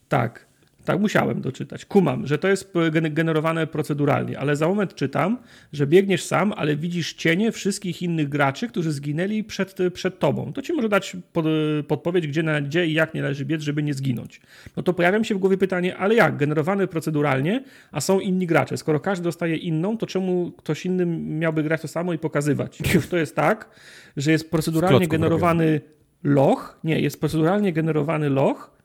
[0.08, 0.50] Tak.
[0.84, 1.84] Tak, musiałem doczytać.
[1.84, 5.38] Kumam, że to jest gen- generowane proceduralnie, ale za moment czytam,
[5.72, 10.52] że biegniesz sam, ale widzisz cienie wszystkich innych graczy, którzy zginęli przed, przed tobą.
[10.52, 11.44] To ci może dać pod,
[11.88, 14.40] podpowiedź, gdzie, na, gdzie i jak nie należy biec, żeby nie zginąć.
[14.76, 16.36] No to pojawia mi się w głowie pytanie, ale jak?
[16.36, 18.76] Generowane proceduralnie, a są inni gracze.
[18.76, 22.78] Skoro każdy dostaje inną, to czemu ktoś inny miałby grać to samo i pokazywać?
[22.94, 23.68] Już to jest tak,
[24.16, 25.80] że jest proceduralnie generowany
[26.22, 28.80] loch, nie, jest proceduralnie generowany loch,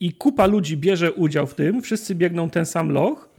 [0.00, 3.34] i kupa ludzi bierze udział w tym, wszyscy biegną ten sam loch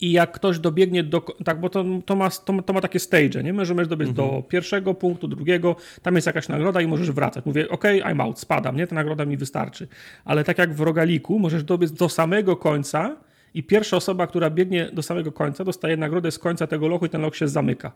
[0.00, 3.42] i jak ktoś dobiegnie do, tak, bo to, to, ma, to, to ma takie stage,
[3.42, 3.52] nie?
[3.52, 7.46] Możesz dobiec do pierwszego punktu, drugiego, tam jest jakaś nagroda i możesz wracać.
[7.46, 8.86] Mówię, ok, I'm out, spadam, nie?
[8.86, 9.88] Ta nagroda mi wystarczy.
[10.24, 13.16] Ale tak jak w rogaliku, możesz dobiec do samego końca
[13.54, 17.08] i pierwsza osoba, która biegnie do samego końca, dostaje nagrodę z końca tego lochu i
[17.08, 17.92] ten loch się zamyka.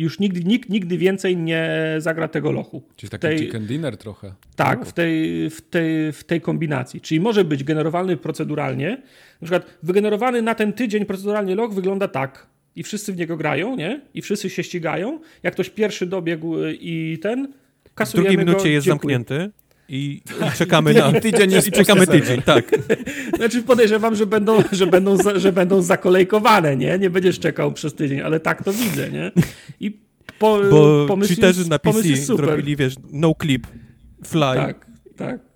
[0.00, 2.82] Już nigdy, nikt nigdy więcej nie zagra tego lochu.
[2.96, 4.34] Czyli taki tej- chicken dinner trochę.
[4.56, 7.00] Tak, w tej, w, tej, w tej kombinacji.
[7.00, 8.90] Czyli może być generowany proceduralnie.
[9.40, 12.46] Na przykład wygenerowany na ten tydzień proceduralnie log wygląda tak.
[12.76, 14.00] I wszyscy w niego grają, nie?
[14.14, 15.20] I wszyscy się ścigają.
[15.42, 17.52] Jak ktoś pierwszy dobiegł y, i ten,
[17.84, 19.14] W kasujemy drugiej minucie go, jest dziękuję.
[19.16, 19.50] zamknięty
[19.90, 21.12] i i czekamy na...
[21.20, 22.70] Tydzień jest I czekamy tydzień, tak.
[23.36, 26.98] Znaczy podejrzewam, że będą, że, będą za, że będą zakolejkowane, nie?
[26.98, 29.32] Nie będziesz czekał przez tydzień, ale tak to widzę, nie?
[29.80, 30.00] I
[30.38, 32.46] po, Bo pomysł cheaterzy jest, na PC jest super.
[32.46, 33.66] zrobili, wiesz, no clip,
[34.26, 34.40] fly.
[34.40, 34.86] Tak, tak,
[35.16, 35.49] tak, tak.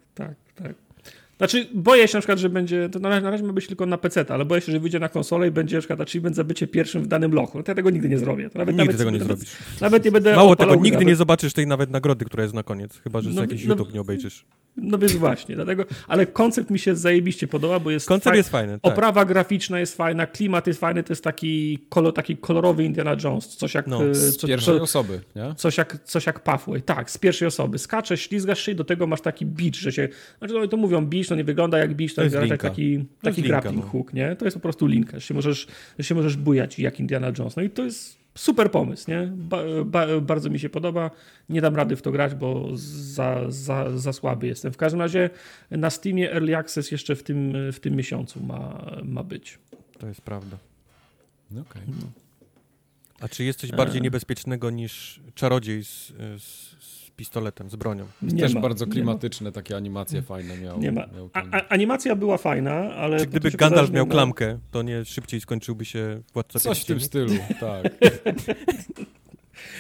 [1.45, 3.87] Znaczy, boję się na przykład, że będzie, to na razie, na razie ma być tylko
[3.87, 6.45] na PC, ale boję się, że wyjdzie na konsolę i będzie na przykład achievement za
[6.45, 7.59] bycie pierwszym w danym lochu.
[7.59, 8.51] No to ja tego nigdy nie zrobię.
[8.51, 9.57] To nawet, Nigdy nawet, tego nie nawet, zrobisz.
[9.81, 12.63] Nawet nie będę Mało tego, nigdy nawet- nie zobaczysz tej nawet nagrody, która jest na
[12.63, 14.45] koniec, chyba, że No, jakiś no- YouTube nie obejrzysz.
[14.77, 18.49] No więc właśnie, dlatego, ale koncept mi się zajebiście podoba, bo jest Koncept faj- jest
[18.51, 18.93] fajny, tak.
[18.93, 23.49] Oprawa graficzna jest fajna, klimat jest fajny, to jest taki, kolo, taki kolorowy Indiana Jones,
[23.49, 25.55] coś jak, No, e, Z co, pierwszej co, osoby, nie?
[25.57, 26.83] coś, jak, coś jak Pathway.
[26.83, 27.79] Tak, z pierwszej osoby.
[27.79, 30.09] Skaczesz, ślizgasz się i do tego masz taki beach, że się,
[30.39, 32.57] znaczy no, to mówią beach, to nie wygląda jak beach, to, To jest linka.
[32.57, 33.91] taki, taki linka, grappling no.
[33.91, 34.37] hook, nie?
[34.37, 35.67] To jest po prostu linka, że się możesz,
[35.99, 37.57] że się możesz bujać jak Indiana Jones.
[37.57, 39.33] No i to jest super pomysł, nie?
[39.37, 41.11] Ba, ba, bardzo mi się podoba.
[41.49, 44.73] Nie dam rady w to grać, bo za, za, za słaby jestem.
[44.73, 45.31] W każdym razie
[45.71, 49.59] na Steamie Early Access jeszcze w tym, w tym miesiącu ma, ma być.
[49.99, 50.59] To jest prawda.
[51.51, 51.83] No Okej.
[53.21, 54.01] A czy jest coś bardziej E.
[54.01, 56.64] niebezpiecznego niż czarodziej z, z
[57.17, 58.07] pistoletem, z bronią?
[58.23, 60.79] Nie Też ma, bardzo klimatyczne, takie animacje fajne miał.
[60.81, 61.07] Nie ma.
[61.17, 63.19] miał ten- a, animacja była fajna, ale...
[63.21, 67.01] Czy gdyby Gandalf miał że- klamkę, to nie szybciej skończyłby się Władca Coś w tym
[67.01, 67.93] stylu, tak.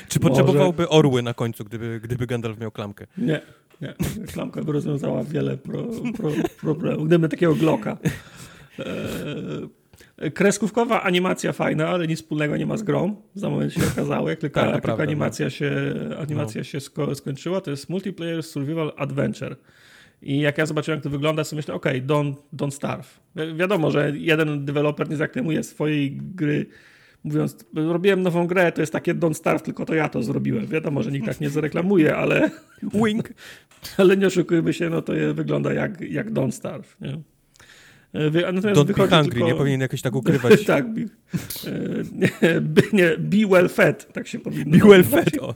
[0.08, 3.06] Czy Może- potrzebowałby orły na końcu, gdyby, gdyby Gandalf miał klamkę?
[3.18, 3.40] Nie,
[3.80, 3.94] nie.
[4.32, 5.82] Klamka by rozwiązała wiele pro,
[6.16, 6.30] pro,
[6.60, 7.06] problemów.
[7.06, 7.96] Gdybym takiego Glocka.
[8.78, 8.84] E,
[10.30, 13.16] kreskówkowa animacja fajna, ale nic wspólnego nie ma z grą.
[13.34, 17.60] Za moment się okazało, jak tylko, Tak, to jak animacja, się, animacja się sko skończyła.
[17.60, 19.56] To jest Multiplayer Survival Adventure.
[20.22, 23.20] I jak ja zobaczyłem, jak to wygląda, sobie myślę, okej, don't, don't starve.
[23.36, 26.66] Wi wiadomo, że jeden deweloper nie zaklemuje swojej gry
[27.24, 30.66] mówiąc, robiłem nową grę, to jest takie Don't Starve, tylko to ja to zrobiłem.
[30.66, 32.50] Wiadomo, że nikt tak nie zareklamuje, ale
[33.04, 33.32] Wink!
[33.98, 36.96] ale nie oszukujmy się, no to je wygląda jak, jak Don't Starve.
[37.00, 37.18] Nie?
[38.14, 39.46] E, natomiast Don't be hungry, tylko...
[39.46, 40.64] nie powinien jakoś tak ukrywać.
[40.74, 41.00] tak, be,
[42.20, 45.54] nie, be, nie, be well fed, tak się powinno Be well fed, o.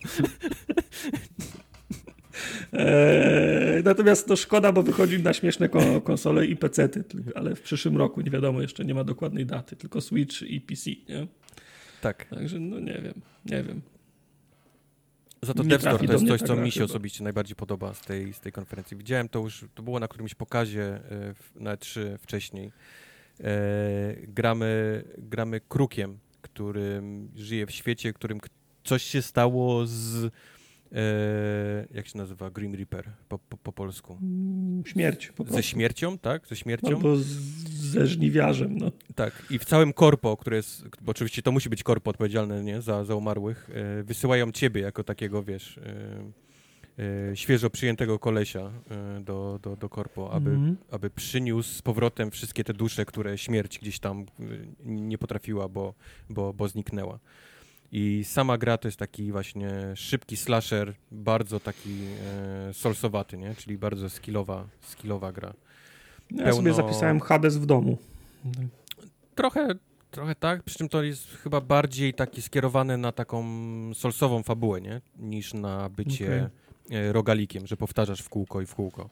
[2.73, 7.05] E, natomiast to szkoda, bo wychodzi na śmieszne ko- konsole i PC-ty,
[7.35, 10.91] ale w przyszłym roku, nie wiadomo, jeszcze nie ma dokładnej daty, tylko Switch i PC,
[10.91, 11.27] nie?
[12.01, 12.25] Tak.
[12.25, 13.15] Także no nie wiem,
[13.47, 13.81] nie wiem.
[15.43, 16.85] Za to Nie Death Store trafi to jest coś, co mi się chyba.
[16.85, 18.97] osobiście najbardziej podoba z tej, z tej konferencji.
[18.97, 21.01] Widziałem to już, to było na którymś pokazie e,
[21.55, 22.73] na E3 wcześniej.
[23.41, 23.51] E,
[24.23, 28.41] gramy, gramy krukiem, którym żyje w świecie, którym
[28.85, 30.31] coś się stało z e,
[31.95, 32.51] jak się nazywa?
[32.51, 34.19] Grim Reaper po, po, po polsku.
[34.23, 35.45] Mm, Śmierć po.
[35.45, 36.47] Ze śmiercią, tak?
[36.47, 36.89] Ze śmiercią.
[36.89, 37.27] Albo z,
[37.69, 38.93] ze żniwiarzem, no.
[39.15, 42.83] Tak, i w całym korpo, które jest, bo oczywiście to musi być korpo odpowiedzialne nie,
[42.83, 49.21] za, za umarłych, e, wysyłają ciebie jako takiego, wiesz, e, e, świeżo przyjętego kolesia e,
[49.21, 50.77] do, do, do korpo, aby, Mhm.
[50.91, 54.25] aby przyniósł z powrotem wszystkie te dusze, które śmierć gdzieś tam e,
[54.85, 55.95] nie potrafiła, bo,
[56.31, 57.19] bo, bo zniknęła.
[57.93, 61.91] I sama gra to jest taki właśnie szybki slasher, bardzo taki
[62.71, 63.55] e, solsowaty, nie?
[63.55, 65.55] czyli bardzo skillowa, skillowa gra.
[66.31, 67.99] Ja Pełno- sobie zapisałem Hades w domu.
[69.35, 69.69] Trochę,
[70.11, 73.45] trochę tak, przy czym to jest chyba bardziej taki skierowany na taką
[73.95, 75.01] solsową fabułę, nie?
[75.19, 76.51] Niż na bycie
[76.91, 79.11] e, rogalikiem, że powtarzasz w kółko i w kółko.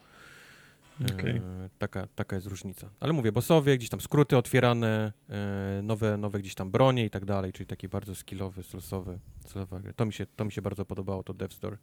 [1.00, 1.40] E, Okej.
[1.78, 2.90] taka, taka jest różnica.
[3.00, 7.24] Ale mówię, bossowie, gdzieś tam skróty otwierane, e, nowe, nowe gdzieś tam bronie i tak
[7.24, 8.62] dalej, czyli taki bardzo skillowy,
[9.80, 9.92] gra.
[9.92, 11.76] To mi, się, to mi się bardzo podobało, to Death Store.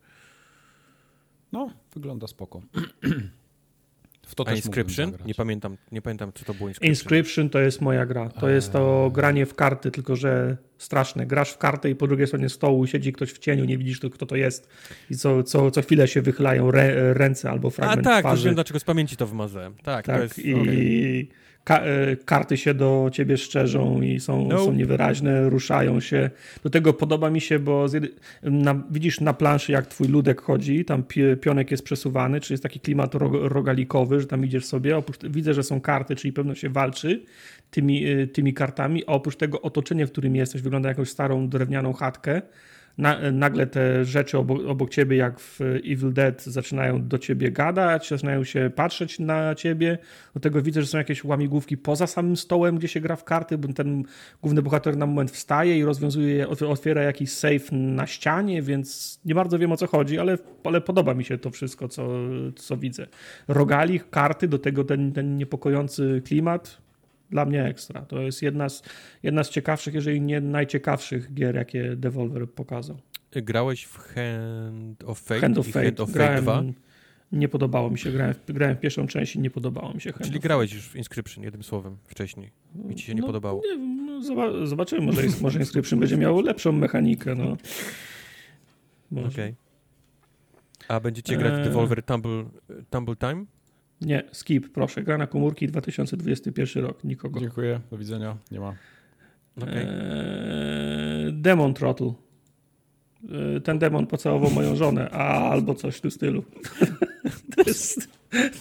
[1.51, 2.61] No, wygląda spoko.
[4.25, 5.11] W to A też Inscription?
[5.25, 6.89] Nie pamiętam, nie pamiętam, co to było Inscription.
[6.89, 8.29] Inscription to jest moja gra.
[8.29, 9.11] To jest to Eee.
[9.11, 11.25] granie w karty, tylko że straszne.
[11.25, 14.09] Grasz w kartę i po drugiej stronie stołu siedzi ktoś w cieniu, nie widzisz, to,
[14.09, 14.69] kto to jest.
[15.09, 18.45] I co, co, co chwilę się wychylają re, ręce albo A fragment tak, twarzy.
[18.45, 19.73] wiem, dlaczego z pamięci to wymazałem.
[19.83, 20.39] Tak, to Tak, jest...
[20.39, 21.29] i okej.
[21.63, 24.65] Ka e, karty się do ciebie szczerzą i są, Nope.
[24.65, 26.29] są niewyraźne, ruszają się.
[26.63, 27.85] Do tego podoba mi się, bo
[28.43, 32.63] na, widzisz na planszy, jak twój ludek chodzi, tam pi- pionek jest przesuwany, czy jest
[32.63, 34.97] taki klimat rog rogalikowy, że tam idziesz sobie.
[34.97, 37.23] Oprócz, widzę, że są karty, czyli pewno się walczy
[37.71, 41.49] tymi, e, tymi kartami, a oprócz tego otoczenie, w którym jesteś, wygląda jak jakąś starą
[41.49, 42.41] drewnianą chatkę.
[42.97, 48.09] Na, nagle te rzeczy obok, obok ciebie, jak w Evil Dead, zaczynają do ciebie gadać,
[48.09, 49.97] zaczynają się patrzeć na ciebie.
[50.33, 53.57] Do tego widzę, że są jakieś łamigłówki poza samym stołem, gdzie się gra w karty,
[53.57, 54.03] bo ten
[54.41, 59.59] główny bohater na moment wstaje i rozwiązuje, otwiera jakiś safe na ścianie, więc nie bardzo
[59.59, 62.07] wiem o co chodzi, ale, ale podoba mi się to wszystko, co,
[62.55, 63.07] co widzę.
[63.47, 66.82] Rogalik, karty, do tego ten, ten niepokojący klimat.
[67.33, 68.01] Dla mnie ekstra.
[68.01, 68.83] To jest jedna z,
[69.23, 72.97] jedna z ciekawszych, jeżeli nie najciekawszych gier, jakie Devolver pokazał.
[73.31, 75.85] Grałeś w Hand of Fate Hand of Fate.
[75.85, 76.63] Hand of Fate grałem, 2?
[77.31, 78.11] Nie podobało mi się.
[78.11, 80.89] Grałem w, grałem w pierwszą część i nie podobało mi się Hand Czyli grałeś już
[80.89, 82.51] w Inscription, jednym słowem, wcześniej.
[82.89, 83.61] I ci się nie no, podobało.
[83.65, 85.05] Nie no, zoba- zobaczymy.
[85.05, 87.35] Może, może Inscription będzie miało lepszą mechanikę.
[87.35, 87.57] No.
[89.27, 89.55] Okej.
[90.87, 91.63] A będziecie grać w Eee.
[91.63, 92.45] Devolver Tumble,
[92.89, 93.45] Tumble Time?
[94.05, 95.03] Nie, skip, proszę.
[95.03, 97.03] Gra na komórki 2021 rok.
[97.03, 97.39] Nikogo.
[97.39, 98.75] Dziękuję, do widzenia, nie ma.
[99.61, 99.73] Okej.
[99.77, 102.13] Eee, Demon Throttle.
[103.23, 106.43] Eee, Ten demon pocałował moją żonę, a albo coś w tym stylu.
[107.57, 108.09] To jest,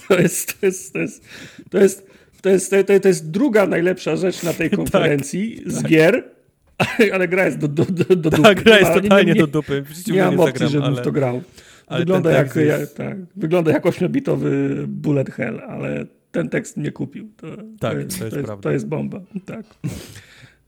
[0.07, 1.23] to jest, to jest, to jest,
[1.71, 2.07] to jest,
[2.41, 6.23] to jest, to jest, to jest druga najlepsza rzecz na tej konferencji z gier,
[7.13, 8.41] ale gra jest do, do, do, do dupy.
[8.41, 9.81] Tak, gra jest totalnie nie, do dupy.
[9.81, 11.41] W życiu nie, nie mam nie opcji, żebym ale, w to grał.
[11.87, 14.49] Ale Wygląda jak, jest- jak, tak, wygląda jak 8-bitowy
[14.87, 17.29] bullet hell, ale ten tekst mnie kupił.
[17.37, 17.47] To,
[17.79, 19.21] Tak, to, jest, to jest to, jest, to jest bomba.
[19.45, 19.65] Tak.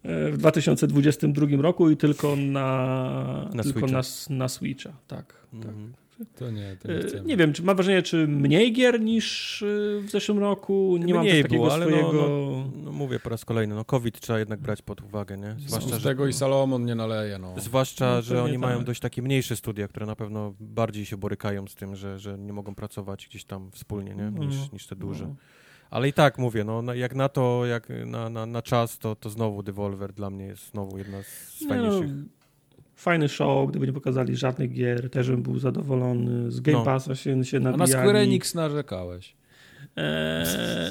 [0.03, 4.01] E, W 2022 roku i tylko na, Na tylko Switcha.
[4.29, 4.93] na, na Switcha.
[5.07, 5.33] Tak.
[5.63, 5.71] tak.
[6.35, 7.25] To nie, to nie E.
[7.25, 9.65] Nie wiem, czy mam wrażenie, czy mniej gier niż e,
[10.01, 10.97] w zeszłym roku?
[11.05, 12.27] Nie mam Mniej też takiego było, ale no- swojego...
[12.83, 15.55] No, mówię po raz kolejny, no COVID trzeba jednak brać pod uwagę, nie?
[15.59, 17.53] Zwłaszcza, że tego i Salomon nie naleje, no.
[17.57, 18.85] Zwłaszcza, No, że oni mają tak.
[18.85, 22.53] dość takie mniejsze studia, które na pewno bardziej się borykają z tym, że, że nie
[22.53, 24.31] mogą pracować gdzieś tam wspólnie, nie?
[24.45, 24.67] Niż, No.
[24.73, 25.25] niż te duże.
[25.27, 25.35] No.
[25.89, 29.29] Ale i tak mówię, no jak na to, jak na, na, na czas, to, to
[29.29, 32.09] znowu Devolver dla mnie jest znowu jedna z Nie, fajniejszych.
[32.09, 32.23] no,
[33.05, 36.51] fajny show, gdyby nie pokazali żadnych gier, też bym był zadowolony.
[36.51, 36.85] Z Game No.
[36.85, 37.79] Passa się, się A nabijali.
[37.79, 39.35] na Square Enix narzekałeś.
[39.95, 40.05] Eee,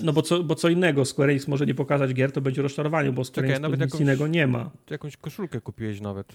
[0.03, 3.13] no bo co, bo co innego, Square Enix może nie pokazać gier, to będzie rozczarowanie,
[3.13, 4.71] bo Square Czekaj, Enix nic jakąś- innego nie ma.
[4.87, 6.33] Ty jakąś koszulkę kupiłeś nawet.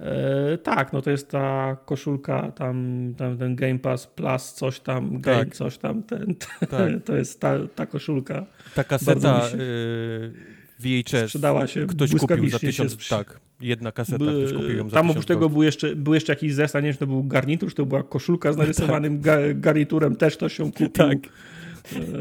[0.00, 2.76] Eee, tak, no to jest ta koszulka, tam,
[3.16, 5.54] tam ten Game Pass Plus, coś tam, game, Tak.
[5.56, 6.34] coś tam, ten,
[6.70, 6.70] Tak.
[7.06, 8.46] to jest ta, ta koszulka.
[8.74, 9.56] Ta kaseta się-
[10.78, 11.24] VHS.
[11.28, 13.40] Sprzedała się Ktoś kupił za tysiąc, sprz- tak.
[13.60, 16.54] Jedna kaseta, By- ktoś kupił ją za Tam oprócz tego był jeszcze, był jeszcze jakiś
[16.54, 20.16] zestaw, nie wiem, czy to był garnitur, czy to była koszulka z narysowanym ga, garniturem,
[20.16, 20.88] też to się kupił.
[20.88, 21.18] Tak,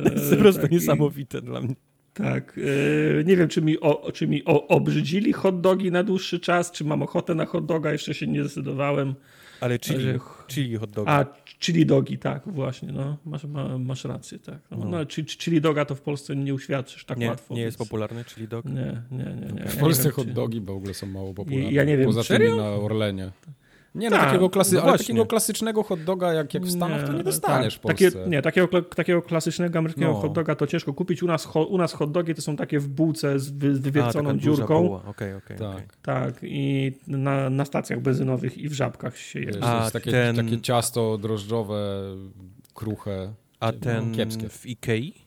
[0.03, 1.75] to jest po prostu tak, niesamowite dla mnie.
[2.13, 2.57] Tak.
[2.57, 6.85] Eee, nie wiem, czy mi, o, czy mi obrzydzili hot dogi na dłuższy czas, czy
[6.85, 9.13] mam ochotę na hot doga, jeszcze się nie zdecydowałem.
[9.61, 11.07] Ale chili, Że- chili hot dog.
[11.09, 11.25] A,
[11.59, 13.17] chili dogi, tak, właśnie, no.
[13.25, 14.59] Masz, ma, masz rację, tak.
[14.71, 14.85] No, No.
[14.85, 14.97] no.
[14.97, 17.53] ale chili doga to w Polsce nie uświadczysz tak nie, łatwo.
[17.53, 18.65] nie jest więc- popularny chili dog?
[18.65, 19.53] Nie, nie, nie.
[19.53, 19.59] nie.
[19.61, 21.71] Ja W nie Polsce wiem, hot czy- dogi w ogóle są mało popularne.
[21.71, 22.47] ja nie wiem, Poza serio?
[22.49, 23.31] tymi na Orlenie.
[23.95, 27.13] Nie, no Tak, takiego, klasy, no takiego klasycznego hot doga jak, jak w Stanach to
[27.13, 27.79] nie dostaniesz tak.
[27.79, 28.11] w Polsce.
[28.11, 30.21] Takie, nie, takiego, takiego klasycznego amerykańskiego No.
[30.21, 31.23] hot doga to ciężko kupić.
[31.23, 33.81] U nas, ho, u nas hot dogi to są takie w bułce z wy, A,
[33.81, 34.83] wywierconą duża dziurką.
[34.83, 35.03] buła.
[35.05, 35.57] Okej, okej.
[35.57, 35.75] okej.
[35.75, 35.95] Tak.
[36.01, 39.51] Tak, i na, na stacjach benzynowych i w żabkach się je.
[39.61, 42.01] A takie, ten- takie ciasto drożdżowe,
[42.73, 43.33] kruche.
[43.59, 44.49] A No, ten kiepskie.
[44.49, 45.24] w Ikei?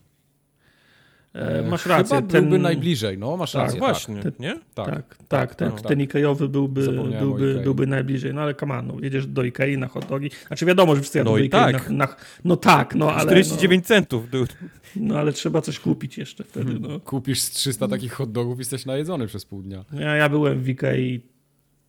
[1.32, 2.16] E, masz rację.
[2.16, 3.78] Chyba ten, byłby najbliżej, no masz Tak, rację.
[3.78, 4.58] Właśnie, Ten- nie?
[4.74, 4.94] Tak, tak.
[4.94, 5.88] Tak, tak, ten, no.
[5.88, 8.34] ten Ikeowy byłby, Zapomniałem byłby, byłby najbliżej.
[8.34, 10.30] No ale come on, no, jedziesz do Ikei na hot dogi.
[10.46, 11.90] Znaczy wiadomo, że wszyscy jadą No do i Ikei tak.
[11.90, 12.08] na, na,
[12.44, 14.30] No tak, no ale, 49 centów.
[14.30, 14.52] dude.
[14.96, 16.72] no, no ale trzeba coś kupić jeszcze wtedy.
[16.72, 16.82] Hmm.
[16.92, 17.00] No.
[17.00, 19.84] Kupisz z 300 takich hot dogów i jesteś najedzony przez pół dnia.
[19.92, 21.20] Ja, ja byłem w Ikei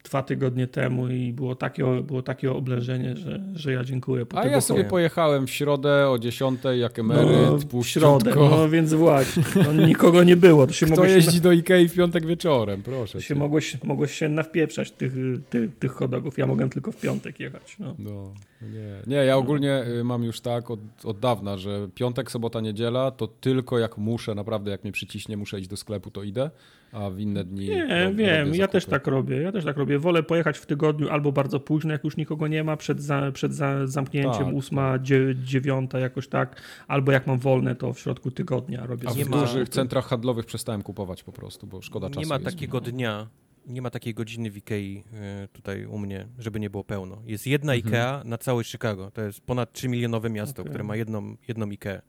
[0.03, 4.25] dwa tygodnie temu i było takie, było takie oblężenie, że, że ja dziękuję.
[4.25, 8.69] Po A ja sobie pojechałem w środę o 10 jak emeryt, no, w środę, no
[8.69, 10.67] więc właśnie, no, nikogo nie było.
[10.67, 14.29] To się Kto mogłeś, jeździ do Ikei w piątek wieczorem, proszę się mogłeś, mogłeś się
[14.29, 15.13] nawpieprzać tych,
[15.49, 16.37] tych, tych hodogów.
[16.37, 17.75] Ja mogłem tylko w piątek jechać.
[17.79, 17.95] No.
[17.99, 19.01] No, nie.
[19.07, 23.27] nie, ja ogólnie y, mam już tak od, od dawna, że piątek, sobota, niedziela to
[23.27, 26.49] tylko jak muszę, naprawdę jak mnie przyciśnie, muszę iść do sklepu, to idę,
[26.91, 29.41] a w inne dni Nie, rob- wiem, robię ja też tak robię.
[29.41, 29.99] Ja też tak robię.
[29.99, 33.53] Wolę pojechać w tygodniu albo bardzo późno, jak już nikogo nie ma, przed, za, przed
[33.53, 36.61] za, zamknięciem, Tak, ósma, dzie, dziewiąta, jakoś tak.
[36.87, 40.81] Albo jak mam wolne, to w środku tygodnia robię A w dużych centrach handlowych przestałem
[40.81, 42.45] kupować po prostu, bo szkoda czasu Nie ma jest.
[42.45, 43.27] takiego dnia,
[43.67, 45.03] nie ma takiej godziny w Ikei
[45.43, 47.21] y, tutaj u mnie, żeby nie było pełno.
[47.25, 47.87] Jest jedna Mhm.
[47.93, 49.11] Ikea na całe Chicago.
[49.11, 50.69] To jest ponad 3 milionowe miasto, Okej.
[50.71, 52.01] które ma jedną, jedną Ikea.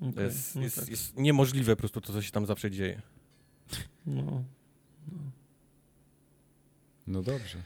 [0.00, 0.88] To Okej, jest, no jest, tak.
[0.88, 3.02] jest niemożliwe po prostu to, co się tam zawsze dzieje.
[4.06, 4.44] No.
[7.06, 7.58] No dobrze.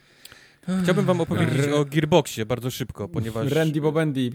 [0.83, 3.53] Chciałbym wam opowiedzieć o Gearboxie bardzo szybko, ponieważ...
[3.53, 4.33] Randy Bobendi.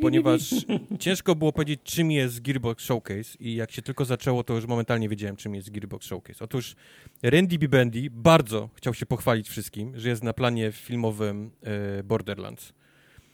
[0.00, 0.54] Ponieważ
[0.98, 5.08] ciężko było powiedzieć, czym jest Gearbox Showcase i jak się tylko zaczęło, to już momentalnie
[5.08, 6.44] wiedziałem, czym jest Gearbox Showcase.
[6.44, 6.76] Otóż
[7.22, 12.72] Randy Bibendi bardzo chciał się pochwalić wszystkim, że jest na planie filmowym e, Borderlands.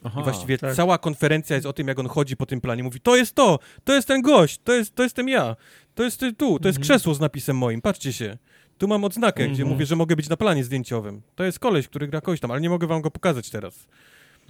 [0.05, 0.75] Aha, I właściwie tak.
[0.75, 2.83] cała konferencja jest o tym, jak on chodzi po tym planie.
[2.83, 5.57] Mówi, to jest to, to jest ten gość, to, jest, to jestem ja,
[5.95, 6.83] to jest ty- tu, to jest Mhm.
[6.83, 8.39] krzesło z napisem moim, patrzcie się.
[8.79, 9.69] Tu mam odznakę, gdzie Mhm.
[9.69, 11.23] mówię, że mogę być na planie zdjęciowym.
[11.35, 13.87] To jest koleś, który gra kogoś tam, ale nie mogę wam go pokazać teraz.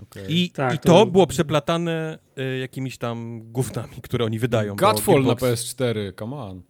[0.03, 0.25] okej.
[0.39, 4.77] I, Tak, i to- to, było przeplatane y, jakimiś tam gównami, które oni wydają.
[4.77, 6.63] Godfall na Gearbox- PS4, come on.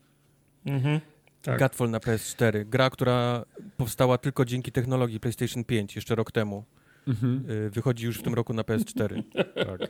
[0.67, 1.01] Mhm.
[1.43, 1.59] Tak.
[1.59, 2.65] Godfall na PS4.
[2.65, 3.45] Gra, która
[3.77, 6.65] powstała tylko dzięki technologii PlayStation 5 jeszcze rok temu.
[7.09, 7.51] Mhm.
[7.51, 9.23] Y, wychodzi już w tym roku na PS4.
[9.67, 9.81] Tak.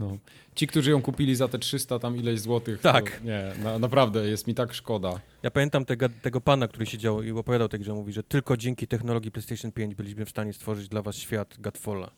[0.00, 0.18] No.
[0.54, 3.10] Ci, którzy ją kupili za te 300 tam ileś złotych, Tak.
[3.10, 5.20] to nie, na, naprawdę jest mi tak szkoda.
[5.42, 8.86] Ja pamiętam tego, tego pana, który siedział i opowiadał tej grze, mówi, że tylko dzięki
[8.86, 12.10] technologii PlayStation 5 byliśmy w stanie stworzyć dla was świat Godfalla.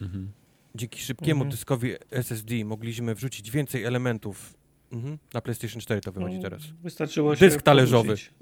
[0.00, 0.32] Mhm.
[0.74, 1.50] Dzięki szybkiemu Mhm.
[1.50, 4.54] dyskowi SSD mogliśmy wrzucić więcej elementów.
[4.92, 5.18] Mhm.
[5.34, 6.62] Na PlayStation 4 to wychodzi No, teraz.
[6.82, 8.08] Wystarczyło się Dysk talerzowy.
[8.08, 8.32] poduczyć.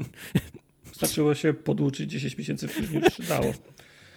[0.84, 3.52] Wystarczyło się poduczyć 10 miesięcy później już się dało.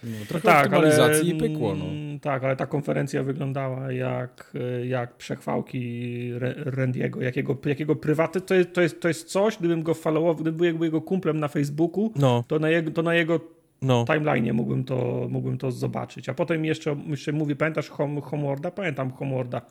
[0.03, 1.75] No, trochę tak, optymalizacji ale, i pykło.
[1.75, 1.85] No.
[1.85, 4.53] mm, Tak, ale ta konferencja wyglądała jak,
[4.85, 8.41] jak przechwałki Randiego, jakiego, jakiego prywaty.
[8.41, 11.47] To jest, to, jest, to jest coś, gdybym go followował, gdybym był jego kumplem na
[11.47, 13.39] Facebooku, No, to na jego, to na jego
[13.81, 14.05] no.
[14.05, 16.29] timeline mógłbym to, mógłbym to zobaczyć.
[16.29, 18.71] A potem jeszcze, jeszcze mówi, pamiętasz Home, Homeworlda?
[18.71, 19.61] Pamiętam Homeworlda.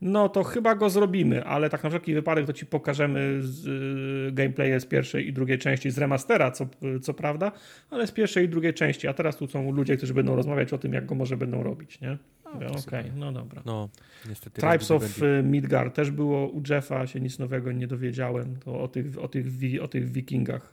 [0.00, 4.32] No to chyba go zrobimy, ale tak na wszelki wypadek to ci pokażemy z, y,
[4.32, 6.68] gameplaye z pierwszej i drugiej części, z remastera, co,
[7.02, 7.52] co prawda,
[7.90, 10.78] ale z pierwszej i drugiej części, a teraz tu są ludzie, którzy będą rozmawiać o
[10.78, 12.18] tym, jak go może będą robić, nie?
[12.44, 13.62] Okej, okay, no dobra.
[13.66, 13.88] No,
[14.28, 14.60] niestety.
[14.60, 18.88] Tribes of y, Midgard też było u Jeffa, się nic nowego nie dowiedziałem, to o
[18.88, 19.46] tych, o tych,
[19.82, 20.72] o tych wikingach.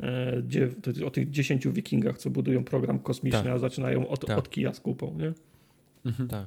[0.00, 0.68] E, gdzie,
[1.06, 3.52] o tych dziesięciu wikingach, co budują program kosmiczny, tak.
[3.52, 4.38] a zaczynają od, tak.
[4.38, 5.32] od kija z kupą, nie?
[6.04, 6.28] Mhm.
[6.28, 6.46] Tak.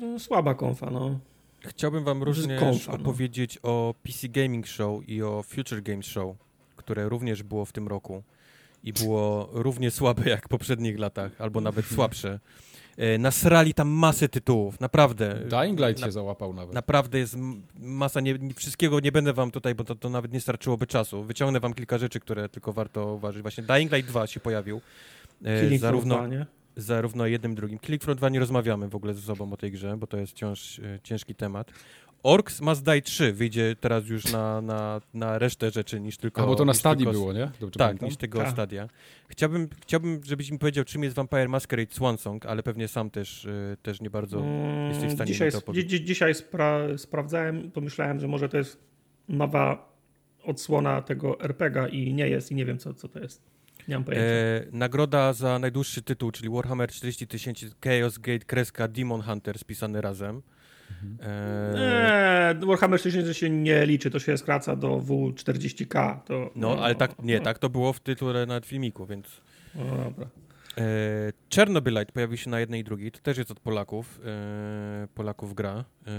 [0.00, 1.18] No, słaba konfa, no.
[1.60, 2.98] Chciałbym wam również konfa, no.
[2.98, 3.70] opowiedzieć no.
[3.70, 6.36] o PC Gaming Show i o Future Games Show,
[6.76, 8.22] które również było w tym roku
[8.84, 12.40] i było równie słabe jak w poprzednich latach, albo nawet słabsze.
[12.96, 15.34] E, nasrali tam masę tytułów, naprawdę.
[15.34, 16.74] Dying Light na, się załapał nawet.
[16.74, 17.36] Naprawdę jest
[17.78, 21.22] masa, nie, wszystkiego nie będę wam tutaj, bo to, to nawet nie starczyłoby czasu.
[21.22, 23.42] Wyciągnę wam kilka rzeczy, które tylko warto uważać.
[23.42, 24.80] Właśnie Dying Light 2 się pojawił.
[25.44, 26.26] E, zarówno,
[26.76, 27.78] zarówno jednym, drugim.
[27.78, 30.32] Click Front 2 nie rozmawiamy w ogóle ze sobą o tej grze, bo to jest
[30.32, 31.72] wciąż e, ciężki temat.
[32.22, 36.42] Orcs Must Die 3 wyjdzie teraz już na, na, na resztę rzeczy niż tylko...
[36.42, 37.50] A bo to na stadii tylko, było, nie?
[37.60, 38.08] Dobrze tak, pamiętam?
[38.08, 38.50] niż tego Ta.
[38.50, 38.88] stadia.
[39.28, 43.76] Chciałbym, chciałbym, żebyś mi powiedział, czym jest Vampire Masquerade Swansong, ale pewnie sam też, y,
[43.82, 45.90] też nie bardzo mm, jesteś w stanie dzisiaj, mi to powiedzieć.
[45.90, 48.78] Dzi dzisiaj spra sprawdzałem, pomyślałem, że może to jest
[49.28, 49.92] nowa
[50.44, 53.51] odsłona tego RPGa i nie jest i nie wiem, co, co to jest.
[53.88, 54.26] Nie mam pojęcia.
[54.26, 60.00] E, nagroda za najdłuższy tytuł, czyli Warhammer 40 tysięcy Chaos Gate kreska Demon Hunter spisany
[60.00, 60.42] razem.
[61.20, 66.20] Eee, Warhammer 4000 się nie liczy, to się skraca do W40K.
[66.20, 69.40] To, no, ale tak, nie, tak to było w tytule na filmiku, więc...
[69.74, 70.26] No dobra.
[70.78, 74.20] E, Chernobylite pojawił się na jednej i drugiej, to też jest od Polaków.
[74.24, 76.10] E, Polaków gra e,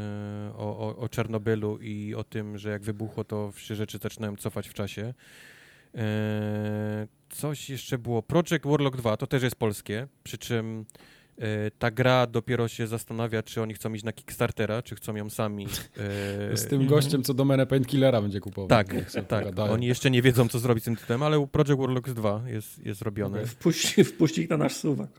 [0.57, 4.69] o, o, o Czernobylu i o tym, że jak wybuchło, to wszystkie rzeczy zaczynają cofać
[4.69, 5.13] w czasie.
[5.95, 8.21] E, coś jeszcze było.
[8.21, 10.85] Project Warlock 2 to też jest polskie, przy czym
[11.37, 15.29] E, ta gra dopiero się zastanawia, czy oni chcą iść na Kickstartera, czy chcą ją
[15.29, 15.67] sami.
[16.51, 18.67] E, z tym gościem, co domenę Painkillera będzie kupował.
[18.67, 18.87] Tak,
[19.27, 19.59] tak.
[19.59, 23.01] Oni jeszcze nie wiedzą, co zrobić z tym tytułem, ale Project Warlocks 2 jest, jest
[23.01, 23.45] robione.
[23.45, 25.09] Wpuść, wpuść ich na nasz suwak.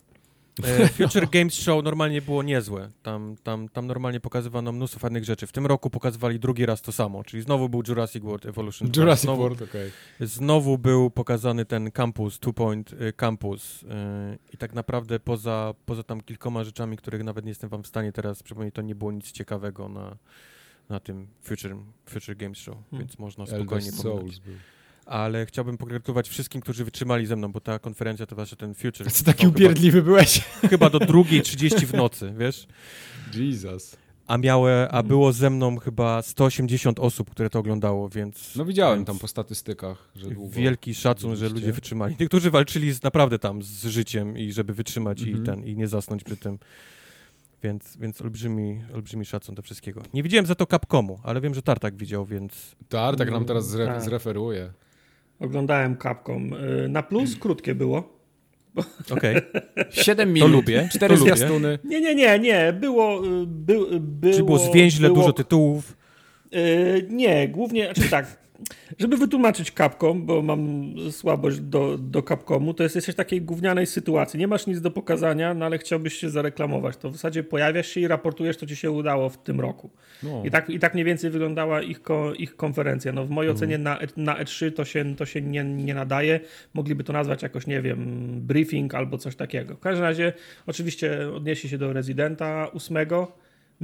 [0.62, 2.91] E, Future Games Show normalnie było niezłe.
[3.02, 5.47] Tam, tam, tam normalnie pokazywano mnóstwo fajnych rzeczy.
[5.47, 8.89] W tym roku pokazywali drugi raz to samo, czyli znowu był Jurassic World Evolution.
[8.97, 9.91] Jurassic znowu, World, okej.
[10.16, 10.26] Okay.
[10.26, 13.86] Znowu był pokazany ten campus, Two Point y, Campus y,
[14.52, 18.12] i tak naprawdę poza, poza tam kilkoma rzeczami, których nawet nie jestem wam w stanie
[18.12, 20.16] teraz przypomnieć, to nie było nic ciekawego na,
[20.89, 21.76] na tym Future,
[22.08, 22.99] Future Games Show, hmm.
[22.99, 24.41] więc można spokojnie pominąć
[25.07, 29.12] ale chciałbym pogratulować wszystkim, którzy wytrzymali ze mną, bo ta konferencja to właśnie ten Future.
[29.12, 30.41] Co taki upierdliwy chyba, byłeś?
[30.70, 32.66] Chyba do drugiej 30 w nocy, wiesz?
[33.34, 33.97] Jesus.
[34.26, 38.57] A, miałe, a było ze mną chyba 180 osób, które to oglądało, więc...
[38.57, 40.50] No widziałem więc tam po statystykach, że długo.
[40.57, 42.16] Wielki szacun, że ludzie wytrzymali.
[42.20, 45.47] Niektórzy walczyli z, naprawdę tam z życiem i żeby wytrzymać i, mhm.
[45.47, 46.58] ten, i nie zasnąć przy tym.
[47.62, 50.02] Więc, więc olbrzymi, olbrzymi szacun do wszystkiego.
[50.15, 52.76] Nie widziałem za to Capcomu, ale wiem, że Tartak widział, więc...
[52.89, 54.02] Tartak nam teraz zre tak.
[54.02, 54.73] zreferuje.
[55.40, 56.52] Oglądałem Capcom.
[56.52, 58.14] Y, na plus krótkie było.
[59.10, 59.36] Okej.
[59.74, 59.86] Okay.
[59.90, 60.48] 7 minut.
[60.48, 60.88] To lubię.
[60.92, 61.78] 4 zwiastuny.
[61.84, 62.72] Nie, nie, nie, nie.
[62.72, 63.26] Było...
[63.26, 65.96] Y, by, było Czy było zwięźle, było, dużo tytułów?
[66.52, 67.84] Yy, nie, głównie...
[67.84, 68.43] Znaczy tak,
[68.99, 73.86] żeby wytłumaczyć Capcom, bo mam słabość do, do Capcomu, to jest jesteś w takiej gównianej
[73.86, 74.39] sytuacji.
[74.39, 76.97] Nie masz nic do pokazania, no ale chciałbyś się zareklamować.
[76.97, 79.91] To w zasadzie pojawiasz się i raportujesz, co ci się udało w tym roku.
[80.23, 80.42] No.
[80.44, 83.12] I, tak, I tak mniej więcej wyglądała ich, ko, ich konferencja.
[83.12, 83.57] No w mojej mhm.
[83.57, 86.41] ocenie na, na E3 to się, to się nie, nie nadaje.
[86.74, 89.76] Mogliby to nazwać jakoś, nie wiem, briefing albo coś takiego.
[89.76, 90.33] W każdym razie
[90.66, 92.97] oczywiście odniesie się do Residenta 8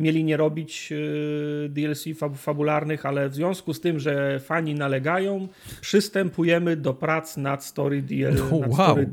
[0.00, 2.04] mieli nie robić y, DLC
[2.34, 5.48] fabularnych, ale w związku z tym, że fani nalegają,
[5.80, 8.90] przystępujemy do prac nad story, DL, no, nad wow.
[8.90, 9.06] story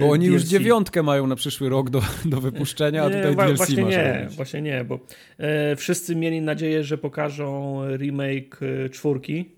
[0.00, 0.32] Bo oni DLC.
[0.32, 4.36] już dziewiątkę mają na przyszły rok do, do wypuszczenia, a tutaj DLC Właśnie nie, robić.
[4.36, 4.98] właśnie nie, bo
[5.38, 9.50] e, wszyscy mieli nadzieję, że pokażą remake e, czwórki.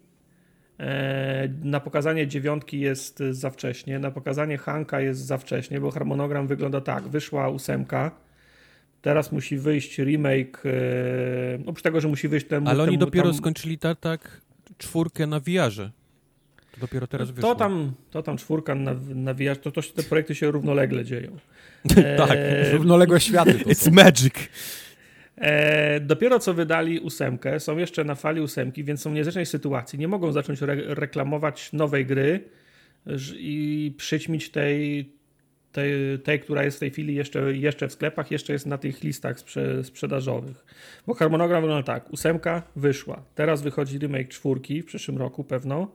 [0.81, 6.47] E, na pokazanie dziewiątki jest za wcześnie, na pokazanie Hanka jest za wcześnie, bo harmonogram
[6.47, 7.09] wygląda tak.
[7.09, 8.26] Wyszła ósemka,
[9.07, 12.69] Teraz musi wyjść remake, e, oprócz tego, że musi wyjść temu...
[12.69, 13.35] Ale oni temu, dopiero tam...
[13.35, 14.41] skończyli tak, tak
[14.79, 15.91] czwórkę na VR-ze.
[16.73, 17.55] To dopiero teraz wyszło.
[17.55, 21.37] To tam, to tam czwórka na, na VR, to, to te projekty się równolegle dzieją.
[22.19, 22.73] tak, e...
[22.77, 23.55] równoległe światy.
[23.55, 24.35] To It's magic.
[25.37, 29.99] E, dopiero co wydali ósemkę, są jeszcze na fali ósemki, więc są w niezręcznej sytuacji.
[29.99, 32.45] Nie mogą zacząć re reklamować nowej gry
[33.37, 35.11] i przyćmić tej,
[35.77, 39.03] tej, tej, która jest w tej chwili jeszcze, jeszcze w sklepach, jeszcze jest na tych
[39.03, 40.65] listach sprze sprzedażowych.
[41.07, 45.91] Bo harmonogram wygląda tak, ósemka wyszła, teraz wychodzi remake czwórki w przyszłym roku pewno,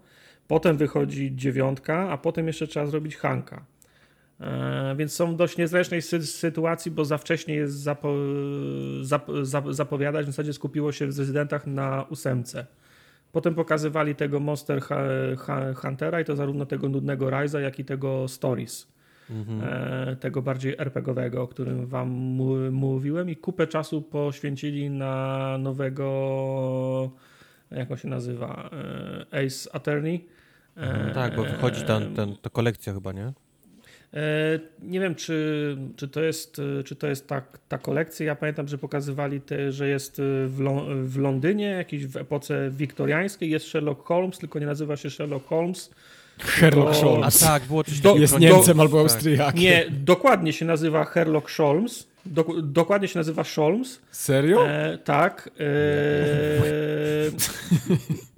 [0.48, 3.66] potem wychodzi dziewiątka, a potem jeszcze trzeba zrobić Hanka.
[4.40, 8.16] E, więc są w dość niezręcznej sy sytuacji, bo za wcześnie jest zapo
[9.01, 10.26] zap zap zapowiadać.
[10.26, 12.66] W zasadzie skupiło się w rezydentach na ósemce.
[13.32, 14.82] Potem pokazywali tego Monster
[15.76, 18.88] Huntera i to zarówno tego nudnego Rise'a, jak i tego Stories.
[19.30, 19.61] Mhm.
[19.64, 22.09] E, tego bardziej RPGowego, o którym wam
[22.72, 27.11] mówiłem i kupę czasu poświęcili na nowego
[27.72, 28.69] jak on się nazywa?
[29.32, 30.25] E, Ace Attorney.
[30.75, 33.33] Mhm, tak, bo wychodzi ten, ten, to kolekcja chyba, nie?
[34.14, 38.25] E, nie wiem, czy, czy to jest, czy to jest ta, ta kolekcja.
[38.25, 40.58] Ja pamiętam, że pokazywali, te, że jest w,
[41.06, 43.50] w Londynie, jakiś w epoce wiktoriańskiej.
[43.50, 45.91] Jest Sherlock Holmes, tylko nie nazywa się Sherlock Holmes.
[46.45, 47.43] Sherlock Holmes.
[47.43, 49.11] A tak, było coś do, Jest Niemcem do, albo tak.
[49.11, 49.61] Austriakiem.
[49.61, 52.08] Nie, dokładnie się nazywa Sherlock Holmes.
[52.26, 54.00] Do, dokładnie się nazywa Holmes.
[54.11, 54.68] Serio?
[54.68, 55.50] E, tak.
[55.60, 55.64] E,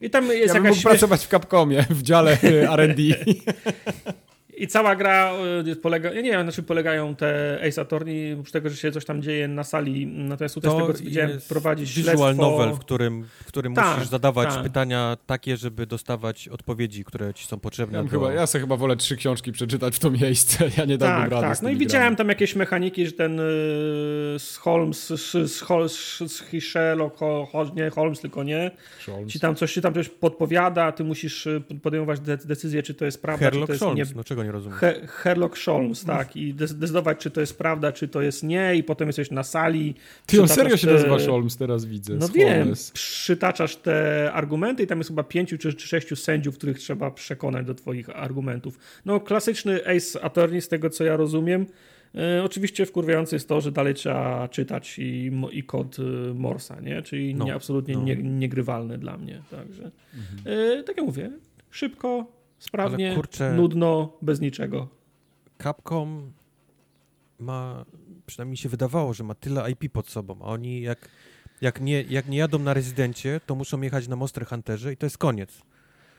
[0.06, 0.70] I tam jest ja jakaś...
[0.78, 2.38] mógł pracować w Capcomie, w dziale
[2.70, 3.04] R&D.
[4.64, 5.33] I cała gra
[5.67, 8.92] y, polega, ja nie wiem, na czym polegają te Ace Attorney, oprócz tego, że się
[8.92, 12.51] coś tam dzieje na sali, natomiast tutaj to z tego co widziałem prowadzić visual śledztwo.
[12.51, 14.64] novel, w którym, w którym tak, musisz zadawać tak.
[14.64, 17.98] pytania takie, żeby dostawać odpowiedzi, które ci są potrzebne.
[17.98, 18.09] Ja, do...
[18.09, 21.32] chyba, ja sobie chyba wolę trzy książki przeczytać w to miejsce, ja nie dałbym tak,
[21.32, 23.43] rady Tak, no i widziałem tam jakieś mechaniki, że ten y,
[24.38, 27.19] z Holmes, z, Holmes, z Sherlock,
[27.75, 28.72] nie Holmes, tylko nie,
[29.06, 29.33] Holmes.
[29.33, 33.22] ci tam coś, ci tam coś podpowiada, ty musisz y, podejmować decyzję, czy to jest
[33.22, 34.16] prawda, Herlock czy to jest Holmes, nie...
[34.16, 34.80] no czego nie rozumiem.
[34.80, 36.35] He Herlock Sholmes, tak.
[36.35, 39.95] I decydować, czy to jest prawda, czy to jest nie, i potem jesteś na sali.
[40.25, 40.93] Ty on serio się te...
[40.93, 42.15] nazywa Sholmes, teraz widzę.
[42.15, 46.80] No wiem, przytaczasz te argumenty i tam jest chyba pięciu czy, czy sześciu sędziów, których
[46.80, 48.77] trzeba przekonać do twoich argumentów.
[49.06, 51.65] No klasyczny Ace Attorney, z tego co ja rozumiem.
[52.15, 57.01] E, oczywiście wkurwiające jest to, że dalej trzeba czytać i, i kod e, Morsa, nie?
[57.01, 58.03] czyli no, nie, absolutnie no.
[58.03, 59.41] Nie, niegrywalny dla mnie.
[59.51, 60.57] Także, mhm.
[60.80, 61.32] e, tak jak mówię,
[61.72, 62.32] szybko,
[62.64, 64.88] sprawnie, kurczę, nudno, bez niczego.
[65.64, 66.32] Capcom
[67.40, 67.85] ma,
[68.25, 71.09] przynajmniej się wydawało, że ma tyle IP pod sobą, a oni jak,
[71.61, 75.06] jak, nie, jak nie jadą na rezydencie, to muszą jechać na Monster Hunterze i to
[75.06, 75.61] jest koniec.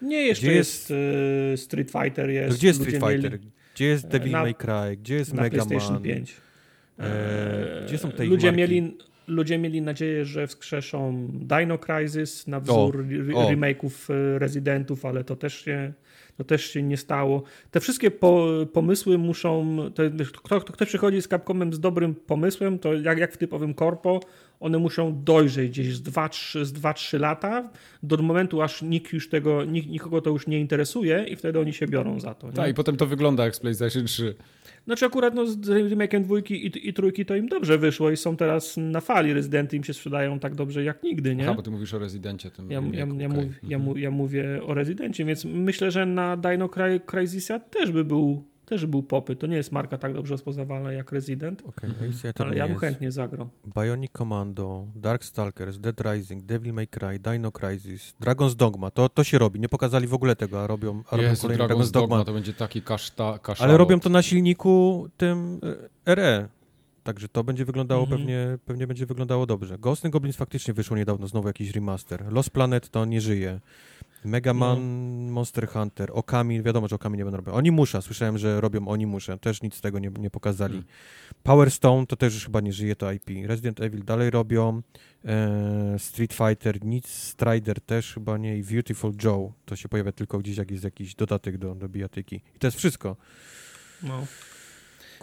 [0.03, 2.31] Nie, jeszcze gdzie jest, jest y, Street Fighter.
[2.31, 3.33] Jest, gdzie jest Street Fighter?
[3.33, 3.51] Mieli...
[3.75, 4.97] Gdzie jest Devil na, May Cry?
[4.97, 6.03] Gdzie jest na Mega Man?
[6.03, 6.37] 5.
[6.99, 13.07] E, gdzie są te ludzie mieli, ludzie mieli nadzieję, że wskrzeszą Dino Crisis na wzór
[13.35, 15.93] o, remake'ów y, Residentów, ale to też się
[16.37, 17.43] to też się nie stało.
[17.71, 20.03] Te wszystkie po, pomysły muszą, to,
[20.43, 24.21] kto, kto przychodzi z Capcomem z dobrym pomysłem, to jak, jak w typowym korpo,
[24.61, 27.71] one muszą dojrzeć gdzieś z 2-3 lata,
[28.03, 31.73] do momentu aż nikt już tego, nikt, nikogo to już nie interesuje i wtedy oni
[31.73, 32.53] się biorą za to.
[32.53, 34.35] Tak, i potem to wygląda jak z PlayStation 3.
[34.87, 38.37] Znaczy akurat no, z remake'em dwójki i, i trójki to im dobrze wyszło i są
[38.37, 39.33] teraz na fali.
[39.33, 41.45] Rezydenty im się sprzedają tak dobrze jak nigdy, nie?
[41.45, 42.51] Aha, bo ty mówisz o Rezydencie.
[42.51, 43.29] Tym ja, ja, ja, okay.
[43.29, 43.99] mów, ja, mhm.
[43.99, 46.69] ja, mówię o Rezydencie, więc myślę, że na Dino
[47.07, 49.41] Cryzisa też by był też był popyt.
[49.41, 51.91] To nie jest marka tak dobrze rozpoznawalna jak Resident, okay,
[52.39, 53.49] ale ja bym chętnie zagrał.
[53.77, 58.91] Bionic Commando, Darkstalkers, Dead Rising, Devil May Cry, Dino Crisis, Dragon's Dogma.
[58.91, 59.61] To, to się robi.
[59.61, 62.17] Nie pokazali w ogóle tego, a robią, a robią Jezu, kolejny Dragon's, Dragon's Dogma.
[62.17, 62.25] Dogma.
[62.25, 65.61] To będzie taki kaszta, Ale robią to na silniku tym
[66.07, 66.49] RE.
[67.05, 68.19] Także to będzie wyglądało mm -hmm.
[68.19, 69.79] pewnie, pewnie będzie wyglądało dobrze.
[69.79, 72.33] Ghost Goblins faktycznie wyszło niedawno znowu jakiś remaster.
[72.33, 73.61] Lost Planet to nie żyje.
[74.25, 74.79] Mega Man,
[75.27, 75.33] no.
[75.33, 77.55] Monster Hunter, Okami, wiadomo, że Okami nie będą robić.
[77.55, 80.73] Oni muszą, słyszałem, że robią Oni muszą, też nic z tego nie, nie pokazali.
[80.73, 80.91] Hmm.
[81.43, 83.31] Power Stone to też już chyba nie żyje to IP.
[83.45, 84.83] Resident Evil dalej robią,
[85.25, 90.39] e, Street Fighter, nic, Strider też chyba nie i Beautiful Joe, to się pojawia tylko
[90.39, 92.37] gdzieś jak jest jakiś dodatek do, do bijatyki.
[92.57, 93.17] I to jest wszystko.
[94.03, 94.27] No.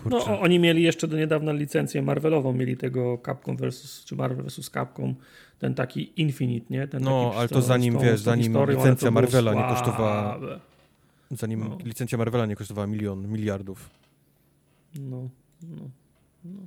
[0.05, 4.69] No, oni mieli jeszcze do niedawna licencję Marvelową, mieli tego Capcom versus, czy Marvel versus
[4.69, 5.15] Capcom,
[5.59, 6.87] ten taki Infinite, nie?
[6.87, 10.39] Ten no, taki ale to zanim, wiesz, zanim historią, licencja Marvela nie kosztowała,
[11.31, 11.77] zanim no.
[11.83, 13.89] licencja Marvela nie kosztowała milion, miliardów.
[14.95, 15.29] No,
[15.63, 15.89] no,
[16.45, 16.61] no.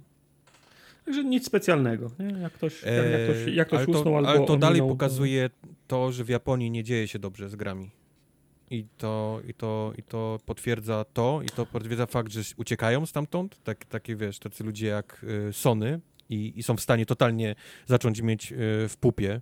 [1.04, 2.40] Także nic specjalnego, nie?
[2.40, 5.50] Jak ktoś, jak, jak ktoś, jak ktoś ale to, albo Ale to dalej pokazuje
[5.86, 7.90] to, że w Japonii nie dzieje się dobrze z grami.
[8.70, 13.62] I to, i, to, I to potwierdza to, i to potwierdza fakt, że uciekają stamtąd,
[13.64, 17.54] tak, takie wiesz, tacy ludzie jak y, Sony i, i są w stanie totalnie
[17.86, 18.56] zacząć mieć y,
[18.88, 19.40] w pupie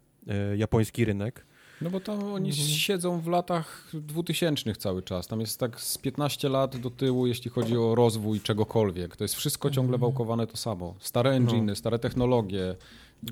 [0.52, 1.46] y, japoński rynek.
[1.82, 2.68] No bo tam oni mhm.
[2.68, 5.26] siedzą w latach dwutysięcznych cały czas.
[5.26, 9.16] Tam jest tak z 15 lat do tyłu, jeśli chodzi o rozwój czegokolwiek.
[9.16, 10.00] To jest wszystko ciągle mhm.
[10.00, 10.94] wałkowane to samo.
[11.00, 11.74] Stare engine, no.
[11.74, 12.76] stare technologie.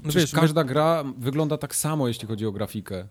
[0.05, 0.69] No wiesz, każda my...
[0.69, 3.09] gra wygląda tak samo, jeśli chodzi o grafikę.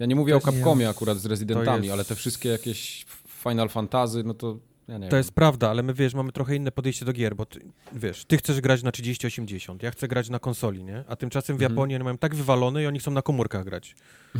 [0.00, 1.92] Ja nie mówię o Capcomie akurat z Residentami, jest...
[1.92, 3.06] ale te wszystkie jakieś
[3.42, 5.16] Final Fantasy, no to ja to wiem.
[5.16, 7.60] jest prawda, ale my wiesz, mamy trochę inne podejście do gier, bo ty,
[7.92, 11.04] wiesz, ty chcesz grać na 3080, ja chcę grać na konsoli, nie?
[11.08, 11.72] A tymczasem w mhm.
[11.72, 13.94] Japonii oni mają tak wywalone i oni chcą na komórkach grać.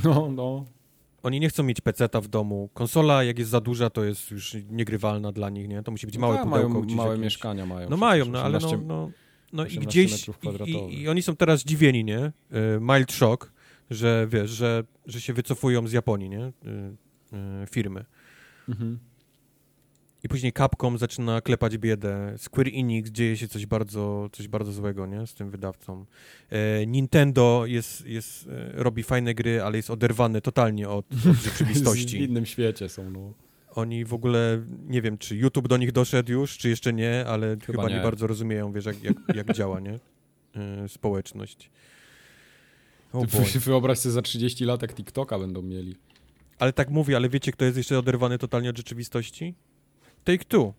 [0.05, 0.65] No, no.
[1.23, 2.71] oni nie chcą mieć peceta w domu.
[2.75, 5.83] Konsola, jak jest za duża, to jest już niegrywalna dla nich, nie?
[5.83, 7.25] To musi być małe tak, pudełko mają, małe jakieś.
[7.25, 7.91] mieszkania mają.
[7.91, 9.11] No mają, no ale no, 18 no,
[9.53, 10.29] no i 18 gdzieś
[10.67, 12.27] i, i, oni są teraz zdziwieni, nie?
[12.27, 12.33] Y,
[12.81, 13.53] Mild shock,
[13.91, 16.47] że wiesz, że, że się wycofują z Japonii, nie?
[16.47, 16.53] Y,
[17.63, 18.05] y, firmy.
[18.69, 18.99] Mhm.
[20.25, 22.35] I później Capcom zaczyna klepać biedę.
[22.39, 25.27] Square Enix dzieje się coś bardzo, coś bardzo złego, nie?
[25.27, 26.05] Z tym wydawcą.
[26.51, 32.23] E, Nintendo jest, jest, robi fajne gry, ale jest oderwany totalnie od, od W rzeczywistości.
[32.23, 33.33] innym świecie są, no.
[33.75, 37.57] Oni w ogóle, nie wiem, czy YouTube do nich doszedł już, czy jeszcze nie, ale
[37.67, 37.95] chyba, nie.
[37.95, 38.03] nie.
[38.03, 39.99] bardzo rozumieją, wiesz, jak, jak, jak działa, nie?
[40.57, 41.71] E, społeczność.
[43.13, 43.53] O Ty Boże.
[43.59, 45.97] wy- wyobraź sobie za 30 lat, jak TikToka będą mieli.
[46.59, 49.55] Ale tak mówię, ale wiecie, kto jest jeszcze oderwany totalnie od rzeczywistości?
[50.25, 50.75] Take Two.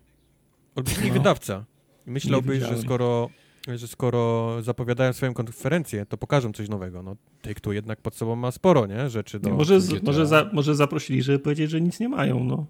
[0.75, 1.13] Olbrzymi No.
[1.13, 1.65] wydawca.
[2.05, 3.29] Myślałbyś, że skoro,
[3.75, 7.03] że skoro zapowiadają swoją konferencję, to pokażą coś nowego.
[7.03, 9.09] No, Take Two jednak pod sobą ma sporo, nie?
[9.09, 9.49] Rzeczy do...
[9.49, 9.85] może, GTA.
[9.99, 12.55] z, może, za, może zaprosili, żeby powiedzieć, że nic nie mają, no.
[12.57, 12.65] Nie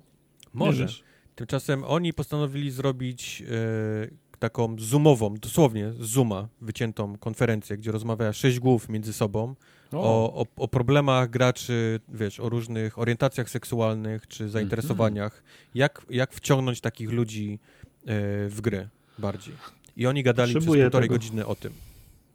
[0.53, 0.87] Może.
[1.35, 8.59] Tymczasem oni postanowili zrobić e, taką zoomową, dosłownie z zooma wyciętą konferencję, gdzie rozmawia sześć
[8.59, 9.55] głów między sobą
[9.91, 15.43] o, o, o problemach graczy, wiesz, o różnych orientacjach seksualnych czy zainteresowaniach,
[15.75, 17.59] jak, jak wciągnąć takich ludzi
[18.05, 18.89] e, w gry
[19.19, 19.53] bardziej.
[19.97, 21.15] I oni gadali przez Potrzebuję półtorej tego.
[21.15, 21.73] godziny o tym.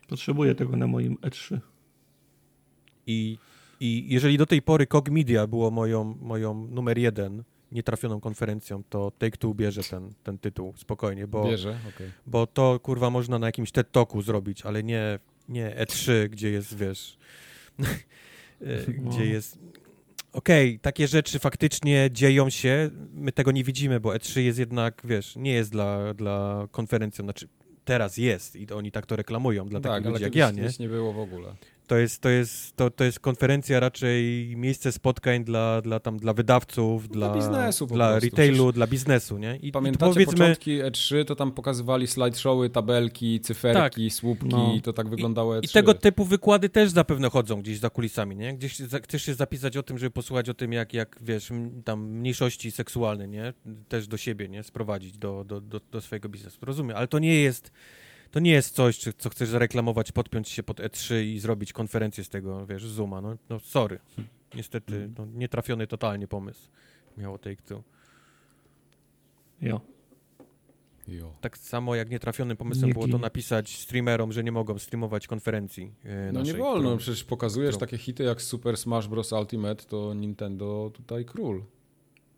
[0.08, 1.58] Potrzebuję tego na moim E E3.
[3.06, 3.38] I,
[3.80, 9.12] I jeżeli do tej pory Cog Media było moją, moją numer jeden nietrafioną konferencją, to
[9.18, 12.10] Take-Two bierze ten, ten tytuł spokojnie, bo, Bierze, okej.
[12.26, 16.76] bo to kurwa można na jakimś TED Talku zrobić, ale nie, nie E3, gdzie jest,
[16.76, 17.18] wiesz,
[17.80, 17.84] e,
[19.02, 19.10] No.
[19.10, 19.58] gdzie jest...
[20.32, 25.36] Okej, takie rzeczy faktycznie dzieją się, my tego nie widzimy, bo E3 jest jednak, wiesz,
[25.36, 27.48] nie jest dla, dla konferencją, znaczy
[27.84, 30.62] teraz jest i oni tak to reklamują dla Tak, takich ludzi jak ja, nie?
[30.62, 31.54] nic nie było w ogóle.
[31.86, 36.32] To jest, to jest, to, to jest konferencja raczej miejsce spotkań dla, dla, tam, dla
[36.32, 38.24] wydawców, Dla dla, biznesu dla prostu.
[38.30, 39.56] retailu, Przecież dla biznesu, nie?
[39.56, 44.74] I, Pamiętacie i powiedzmy, początki E3, to tam pokazywali slideshowy, tabelki, cyferki, słupki, No.
[44.82, 45.64] to tak wyglądało E3.
[45.64, 48.54] i tego typu wykłady też zapewne chodzą gdzieś za kulisami, nie?
[48.54, 51.50] Gdzieś za, chcesz się zapisać o tym, żeby posłuchać o tym, jak, jak wiesz,
[51.84, 53.52] tam mniejszości seksualne, nie?
[53.88, 54.62] Też do siebie, nie?
[54.62, 56.58] Sprowadzić do, do, do, do swojego biznesu.
[56.62, 57.70] Rozumiem, ale to nie jest...
[58.36, 62.28] To nie jest coś, co chcesz zareklamować, podpiąć się pod E3 i zrobić konferencję z
[62.28, 63.20] tego, wiesz, Zooma.
[63.20, 63.98] No, no sorry.
[64.54, 66.68] Niestety, no, nietrafiony totalnie pomysł
[67.18, 67.82] miało Take-Two.
[69.62, 69.80] Jo.
[71.08, 71.32] Jo.
[71.40, 75.92] Tak samo jak nietrafionym pomysłem Nie było to napisać streamerom, że nie mogą streamować konferencji
[76.04, 79.32] e, No nie naszej, wolno, którą- przecież pokazujesz którą- takie hity jak Super Smash Bros.
[79.32, 81.62] Ultimate, to Nintendo tutaj król.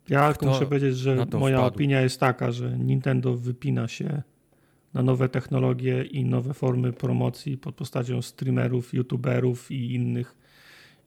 [0.09, 1.75] Ja Kto muszę powiedzieć, że moja wpadł?
[1.75, 4.21] opinia jest taka, że Nintendo wypina się
[4.93, 10.35] na nowe technologie i nowe formy promocji pod postacią streamerów, youtuberów i innych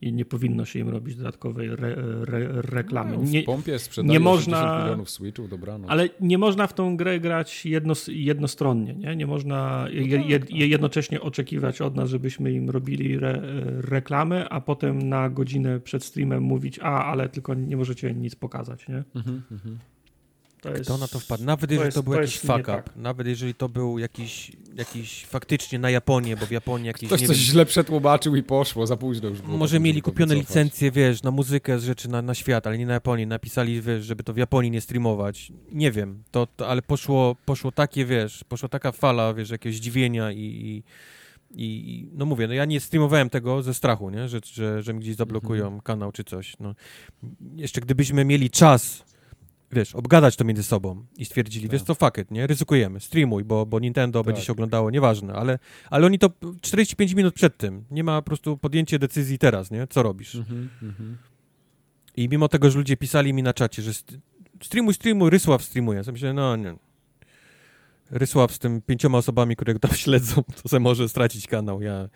[0.00, 1.96] i nie powinno się im robić dodatkowej re,
[2.26, 3.16] re, reklamy.
[3.16, 5.88] No, w Nie, pompie sprzedaje nie 80 można- milionów Switchów, dobrano.
[5.88, 8.94] ale nie można w tą grę grać jedno, jednostronnie.
[8.94, 10.50] Nie, nie można je, tak, je, tak.
[10.50, 13.42] jednocześnie oczekiwać od nas, żebyśmy im robili re,
[13.80, 18.88] reklamy, a potem na godzinę przed streamem mówić, a ale tylko nie możecie nic pokazać.
[18.88, 19.04] Nie?
[19.14, 19.78] Mhm, mhm.
[20.62, 21.44] To jest, Kto na to wpadł?
[21.44, 22.96] Nawet to jeżeli jest- to był to jakiś fuck up, tak.
[22.96, 27.26] nawet jeżeli to był jakiś, jakiś faktycznie na Japonię, bo w Japonii jakiś, Ktoś nie
[27.26, 29.56] coś wiem, źle przetłumaczył i poszło, za późno już było.
[29.58, 32.78] może potem, mieli to kupione licencje, wiesz, na muzykę z rzeczy na, na świat, ale
[32.78, 35.52] nie na Japonii, napisali, wiesz, żeby to w Japonii nie streamować.
[35.72, 40.32] Nie wiem, to, to ale poszło, poszło takie, wiesz, poszła taka fala, wiesz, jakiegoś zdziwienia
[40.32, 40.82] i, i
[41.54, 44.28] i i- no mówię, no ja nie streamowałem tego ze strachu, nie?
[44.28, 45.80] Że, że, że mi gdzieś zablokują Mhm.
[45.82, 46.56] kanał czy coś.
[46.60, 46.74] No.
[47.56, 49.04] Jeszcze gdybyśmy mieli czas,
[49.72, 51.72] wiesz, obgadać to między sobą i stwierdzili, Tak.
[51.72, 52.46] wiesz co, fuck it, nie?
[52.46, 54.26] Ryzykujemy, streamuj, bo, bo Nintendo Tak.
[54.26, 55.58] będzie się oglądało, nieważne, ale,
[55.90, 59.86] ale oni to 45 minut przed tym, nie ma po prostu podjęcie decyzji teraz, nie?
[59.86, 60.34] Co robisz?
[60.34, 61.18] Mhm, mhm.
[62.16, 64.18] I mimo tego, że ludzie pisali mi na czacie, że st-
[64.62, 65.96] streamuj, streamuj, Rysław streamuje.
[65.96, 66.74] Ja sobie myślę, no nie.
[68.10, 71.82] Rysław z tym pięcioma osobami, które go tam śledzą, to se może stracić kanał.
[71.82, 72.08] Ja,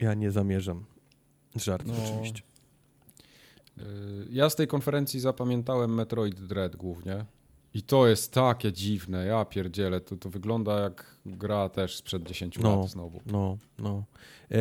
[0.00, 0.84] ja nie zamierzam.
[1.56, 1.94] Żart No.
[2.04, 2.42] oczywiście.
[3.78, 3.82] Y,
[4.30, 7.24] Ja z tej konferencji zapamiętałem Metroid Dread głównie.
[7.76, 12.58] I to jest takie dziwne, ja pierdzielę, to, to wygląda jak gra też sprzed 10
[12.58, 12.76] No.
[12.80, 13.20] lat znowu.
[13.26, 14.04] No, no.
[14.50, 14.56] E,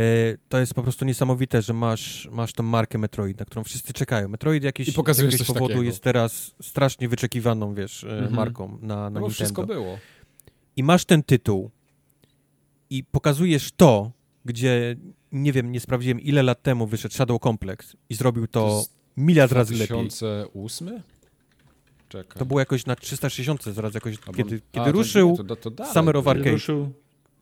[0.49, 4.27] to jest po prostu niesamowite, że masz, masz tą markę Metroid, na którą wszyscy czekają.
[4.27, 5.81] Metroid jakiś, I z jakiegoś powodu takiego.
[5.83, 8.33] jest teraz strasznie wyczekiwaną, wiesz, e, Mhm.
[8.33, 9.29] marką na, na No Nintendo.
[9.29, 9.97] wszystko było.
[10.75, 11.71] i masz ten tytuł
[12.89, 14.11] i pokazujesz to,
[14.45, 14.95] gdzie
[15.31, 18.83] nie wiem, nie sprawdziłem ile lat temu wyszedł Shadow Complex i zrobił to,
[19.17, 19.87] miliard razy lepiej.
[19.87, 21.01] 2008?
[22.09, 22.39] Czekaj.
[22.39, 25.71] To było jakoś na 360 zaraz jakoś, Albo- kiedy, A, kiedy to ruszył to, to
[25.71, 26.27] dalej Summer of.
[26.27, 26.51] Arcade.
[26.51, 26.93] Ruszył,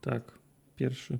[0.01, 0.31] tak,
[0.75, 1.19] pierwszy.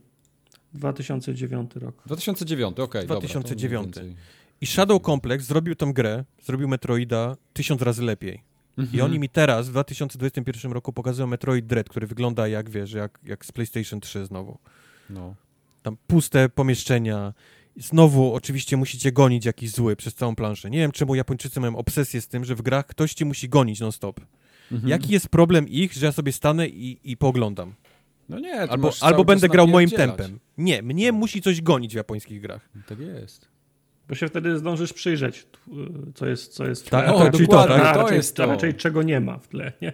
[0.74, 2.02] 2009 rok.
[2.06, 3.02] 2009, okej.
[3.02, 3.96] to 2009.
[3.96, 4.16] mniej więcej.
[4.62, 8.44] I Shadow Complex zrobił tą grę, zrobił Metroida tysiąc razy lepiej.
[8.78, 8.98] Mhm.
[8.98, 13.20] I oni mi teraz, w 2021 roku, pokazują Metroid Dread, który wygląda jak, wiesz, jak,
[13.24, 14.58] jak z PlayStation 3 znowu.
[15.10, 15.36] No.
[15.84, 17.34] Tam puste pomieszczenia.
[17.76, 20.70] Znowu oczywiście musicie gonić jakiś zły przez całą planszę.
[20.70, 23.80] Nie wiem, czemu Japończycy mają obsesję z tym, że w grach ktoś ci musi gonić
[23.80, 24.20] non-stop.
[24.72, 24.90] Mhm.
[24.90, 27.74] Jaki jest problem ich, że ja sobie stanę i, i pooglądam?
[28.30, 30.40] No nie, Albo, albo będę grał moim tempem.
[30.58, 32.70] Nie, mnie musi coś gonić w japońskich grach.
[32.88, 33.48] Tak jest.
[34.10, 35.48] Bo się wtedy zdążysz przyjrzeć,
[36.16, 37.14] co jest, co jest w Tak, tle.
[37.16, 38.52] o, czyli to, a to raczej, jest a to.
[38.52, 39.94] raczej czego nie ma w tle, nie?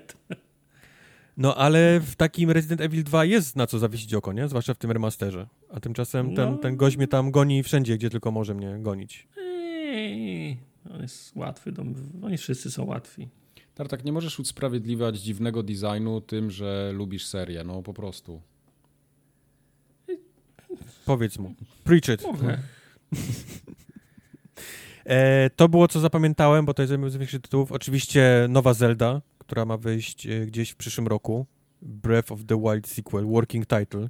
[1.37, 4.47] No ale w takim Resident Evil 2 jest na co zawiesić oko, nie?
[4.47, 5.47] Zwłaszcza w tym remasterze.
[5.69, 6.57] A tymczasem ten, No.
[6.57, 9.27] ten gość mnie tam goni wszędzie, gdzie tylko może mnie gonić.
[9.37, 10.57] Eee,
[10.95, 11.83] On jest łatwy, do,
[12.23, 13.27] oni wszyscy są łatwi.
[13.75, 18.41] Tartak, nie możesz usprawiedliwiać dziwnego designu tym, że lubisz serię, no po prostu.
[21.05, 21.53] Powiedz mu.
[21.83, 22.23] Preach it.
[25.09, 27.71] E, to było, co zapamiętałem, bo to jest jeden z większych tytułów.
[27.71, 31.45] Oczywiście nowa Zelda, która ma wyjść e, gdzieś w przyszłym roku.
[31.81, 34.09] Breath of the Wild sequel, working title.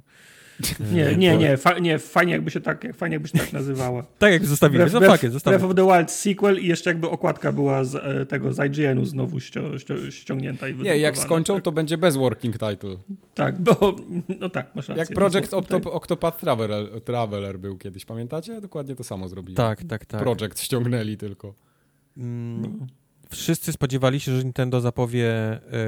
[0.80, 4.04] E, Nie, nie, nie, fa, nie, fajnie jakby się tak, fajnie jakby się tak nazywała.
[4.18, 5.58] Tak jak zostawili, Breath, no Breath, zostawili.
[5.58, 9.04] Breath of the Wild sequel i jeszcze jakby okładka była z e, tego, z IGN-u
[9.04, 12.96] znowu ścio, ścio, ściągnięta i Nie, jak skończą, to będzie bez working title.
[13.34, 13.96] Tak, bo,
[14.40, 15.02] no tak, masz rację.
[15.02, 18.60] Jak Project Octop Octopath Traveler, Traveler był kiedyś, pamiętacie?
[18.60, 19.54] Dokładnie to samo zrobili.
[19.54, 20.20] Tak, tak, tak.
[20.20, 21.54] Project ściągnęli tylko.
[22.16, 22.86] Mm, No.
[23.30, 25.30] Wszyscy spodziewali się, że Nintendo zapowie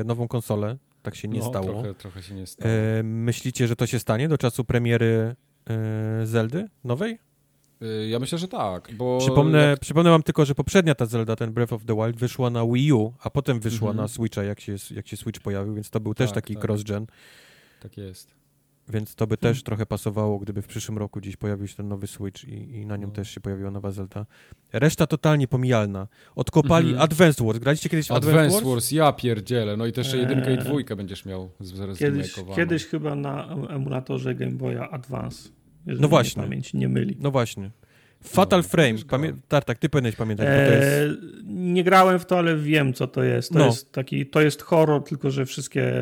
[0.00, 0.76] e, nową konsolę.
[1.02, 1.66] Tak się nie no, stało.
[1.66, 2.70] Trochę, trochę się nie stało.
[2.70, 5.34] E, myślicie, że to się stanie do czasu premiery
[5.70, 7.18] e, Zeldy nowej?
[8.08, 9.18] Ja myślę, że tak, bo...
[9.18, 12.50] Przypomnę, jak- przypomnę wam tylko, że poprzednia ta Zelda, ten Breath of the Wild, wyszła
[12.50, 13.96] na Wii U, a potem wyszła Mhm.
[14.04, 16.64] na Switcha, jak się, jak się Switch pojawił, więc to był też Tak, taki tak.
[16.64, 17.06] cross-gen,
[17.80, 18.34] Tak jest.
[18.90, 19.54] Więc to by Hmm.
[19.54, 22.86] też trochę pasowało, gdyby w przyszłym roku gdzieś pojawił się ten nowy Switch i, i
[22.86, 23.14] na nim No.
[23.14, 24.26] też się pojawiła nowa Zelda.
[24.72, 26.08] Reszta totalnie pomijalna.
[26.36, 27.04] Odkopali Mhm.
[27.04, 27.58] Advanced Wars.
[27.58, 28.74] Graliście kiedyś w Advanced, Advance Wars?
[28.74, 29.76] Wars, ja pierdzielę.
[29.76, 30.64] No i też jeszcze jedynkę i Eee.
[30.64, 35.48] dwójkę będziesz miał z- Kiedyś, kiedyś chyba na em- emulatorze Game Boya Advance.
[35.86, 36.42] No właśnie.
[36.42, 37.16] Pamięć nie myli.
[37.20, 37.70] No właśnie.
[38.22, 38.94] Fatal No, Frame.
[38.98, 40.88] Pamię- Tartak, ty powinieneś pamiętać, to jest...
[40.88, 43.52] Eee, nie grałem w to, ale wiem, co to jest.
[43.52, 43.66] To No.
[43.66, 45.92] jest taki, to jest horror, tylko że wszystkie,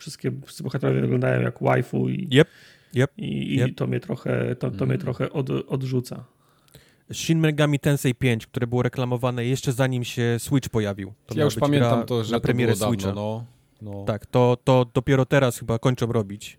[0.00, 2.48] wszystkie wszyscy bohaterowie wyglądają jak waifu i, Yep,
[2.96, 3.68] yep, i, yep.
[3.68, 5.00] i to mnie trochę, to, to mnie Mhm.
[5.00, 6.24] trochę od, odrzuca.
[7.12, 11.12] Shin Megami Tensei 5, które było reklamowane jeszcze zanim się Switch pojawił.
[11.26, 13.12] To Ja już pamiętam to, że na to premierę było dawno, Switcha.
[13.14, 13.44] no.
[13.82, 14.04] no.
[14.04, 16.58] Tak, to, to dopiero teraz chyba kończą robić.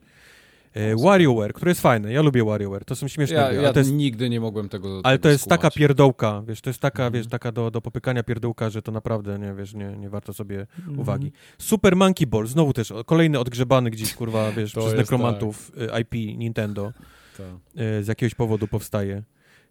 [0.74, 0.95] E.
[0.95, 4.30] WarioWare, które jest fajne, ja lubię WarioWare, to są śmieszne Ja, gry, ja jest, nigdy
[4.30, 5.74] nie mogłem tego ale tego to jest taka skumać.
[5.75, 7.14] pierdołka, wiesz, to jest taka, Mhm.
[7.14, 10.67] wiesz, taka do, do popykania pierdółka, że to naprawdę, nie, wiesz, nie, nie warto sobie
[10.80, 11.00] Mhm.
[11.00, 11.32] uwagi.
[11.58, 16.93] Super Monkey Ball, znowu też, kolejny odgrzebany gdzieś, kurwa, wiesz, przez nekromantów e, IP Nintendo,
[17.38, 17.45] Tak.
[17.75, 19.24] e, z jakiegoś powodu powstaje.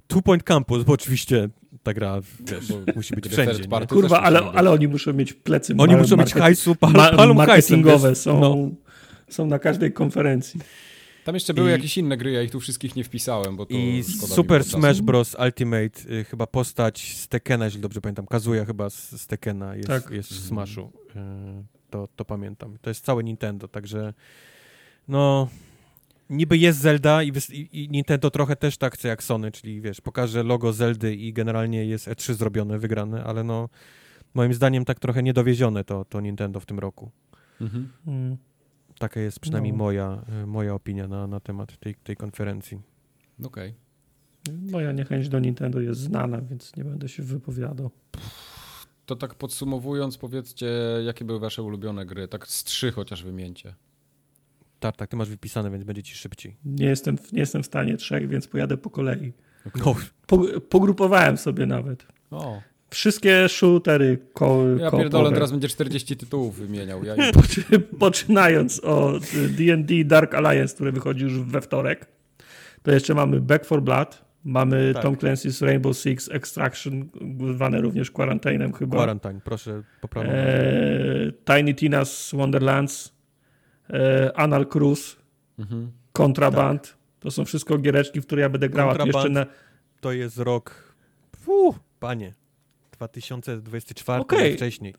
[0.06, 1.48] Two Point Campus, bo oczywiście
[1.82, 5.98] ta gra, wiesz, musi być wszędzie, Kurwa, ale, ale oni muszą mieć plecy Oni ma-
[6.00, 8.56] muszą mieć hajsu, pal, palą marketingowe, są, No.
[9.28, 10.60] są na każdej konferencji.
[11.31, 13.75] Tam jeszcze były I- jakieś inne gry, ja ich tu wszystkich nie wpisałem, bo to
[13.75, 15.00] I Super Smash.
[15.00, 15.36] Bros.
[15.47, 19.89] Ultimate, y, chyba postać z Tekena, jeśli dobrze pamiętam, Kazuya chyba z, z Tekena jest,
[19.89, 20.10] Tak.
[20.10, 20.49] jest w Mhm.
[20.49, 20.92] Smashu.
[21.10, 22.76] Y, to, to pamiętam.
[22.83, 24.15] To jest całe Nintendo, także
[25.09, 25.49] no
[26.31, 27.33] niby jest Zelda i,
[27.73, 31.84] i Nintendo trochę też tak chce jak Sony, czyli wiesz, pokaże logo Zeldy i generalnie
[31.84, 33.68] jest E3 zrobione, wygrane, ale no
[34.34, 37.10] moim zdaniem tak trochę niedowiezione to, to Nintendo w tym roku.
[37.60, 37.89] Mhm.
[38.07, 38.36] Mm.
[39.00, 39.78] Taka jest przynajmniej No.
[39.78, 42.80] moja, y, moja opinia na, na temat tej, tej konferencji.
[43.44, 43.74] Okej.
[44.70, 47.90] Moja niechęć do Nintendo jest znana, więc nie będę się wypowiadał.
[49.06, 50.66] To tak podsumowując, powiedzcie,
[51.04, 52.28] jakie były wasze ulubione gry?
[52.28, 53.74] Tak z trzy chociaż wymieńcie.
[54.80, 56.56] Tak, tak, ty masz wypisane, więc będzie ci szybciej.
[56.64, 59.32] Nie jestem, nie jestem w stanie trzech, więc pojadę po kolei.
[59.84, 59.94] No,
[60.26, 60.38] Po,
[60.68, 62.06] pogrupowałem sobie nawet.
[62.30, 67.05] O, Wszystkie shootery ko, ja pierdolę, teraz będzie 40 tytułów wymieniał.
[67.05, 67.23] Ja im...
[67.99, 69.23] Poczynając od
[69.59, 72.07] D&D Dark Alliance, który wychodzi już we wtorek,
[72.83, 75.02] to jeszcze mamy Back for Blood, mamy Tak.
[75.02, 77.09] Tom Clancy's Rainbow Six Extraction,
[77.55, 78.97] zwane również Quarantine'em chyba.
[78.97, 80.28] Quarantine, proszę, poprawę.
[80.28, 83.12] E, Tiny Tina's Wonderlands,
[83.91, 85.17] e, Anal Cruise,
[85.59, 85.91] Mhm.
[86.12, 86.97] Contraband.
[87.20, 89.07] To są wszystko giereczki, w które ja będę grał.
[89.07, 89.47] Jeszcze na,
[90.01, 90.94] To jest rok,
[91.36, 92.35] Fuh, panie,
[93.00, 94.38] 2024 Okej.
[94.38, 94.52] okay.
[94.52, 94.94] wcześniej.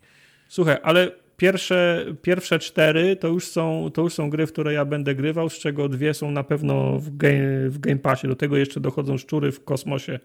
[0.48, 4.86] Słuchaj, ale pierwsze, pierwsze cztery to już, są, to już są gry, w które ja
[4.86, 8.28] będę grywał, z czego dwie są na pewno w game, w game Passie.
[8.28, 10.20] Do tego jeszcze dochodzą szczury w kosmosie.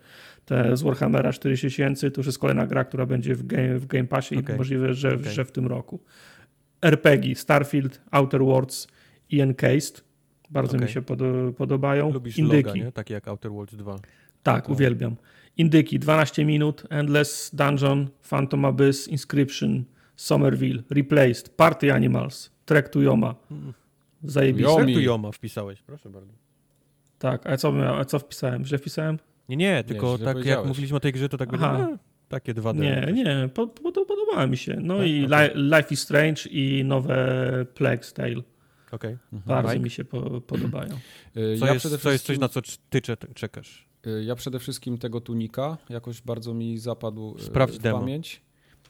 [0.44, 4.04] Te z Warhammera 4000 to już jest kolejna gra, która będzie w game, w game
[4.04, 4.54] Passie Okej.
[4.54, 5.32] i możliwe, że, Okej.
[5.32, 6.00] że w tym roku.
[6.82, 8.88] RPG, Starfield, Outer Worlds
[9.30, 10.04] i Encased.
[10.50, 10.86] Bardzo Okej.
[10.86, 12.12] mi się podo, podobają.
[12.12, 12.68] Lubisz Indyki.
[12.68, 12.92] loga, nie?
[12.92, 13.94] Takie jak Outer Worlds 2.
[13.94, 14.02] Tak,
[14.42, 14.68] Tak.
[14.68, 15.16] uwielbiam.
[15.56, 19.84] Indyki 12 minut, Endless Dungeon, Phantom Abyss, Inscription,
[20.16, 23.34] Somerville, Replaced, Party Animals, Trek to Yoma.
[24.24, 24.72] Zajebiste.
[24.72, 25.82] Jak tu Joma wpisałeś?
[25.82, 26.32] Proszę bardzo.
[27.18, 28.64] Tak, a co, a co wpisałem?
[28.64, 29.18] Źle wpisałem?
[29.48, 31.72] Nie, nie, tylko źle tak jak mówiliśmy o tej grze, to tak Aha.
[31.78, 32.74] będzie, e, takie 2D.
[32.76, 34.76] Nie, nie, po, po, podobała mi się.
[34.82, 35.06] No Tak?
[35.06, 35.50] i Okej.
[35.54, 37.16] Li, Life is Strange i nowe
[37.74, 38.42] Plague's Tale.
[38.92, 39.16] Okej.
[39.32, 39.80] Bardzo Mike?
[39.84, 40.94] mi się po, podobają.
[41.36, 42.60] Y, Co, ja jest, przede co jest coś, wszystkim- na co
[42.90, 43.85] ty cze- czekasz?
[44.06, 47.98] Y, Ja przede wszystkim tego tunika jakoś bardzo mi zapadł y, Sprawdź w demo.
[47.98, 48.40] pamięć.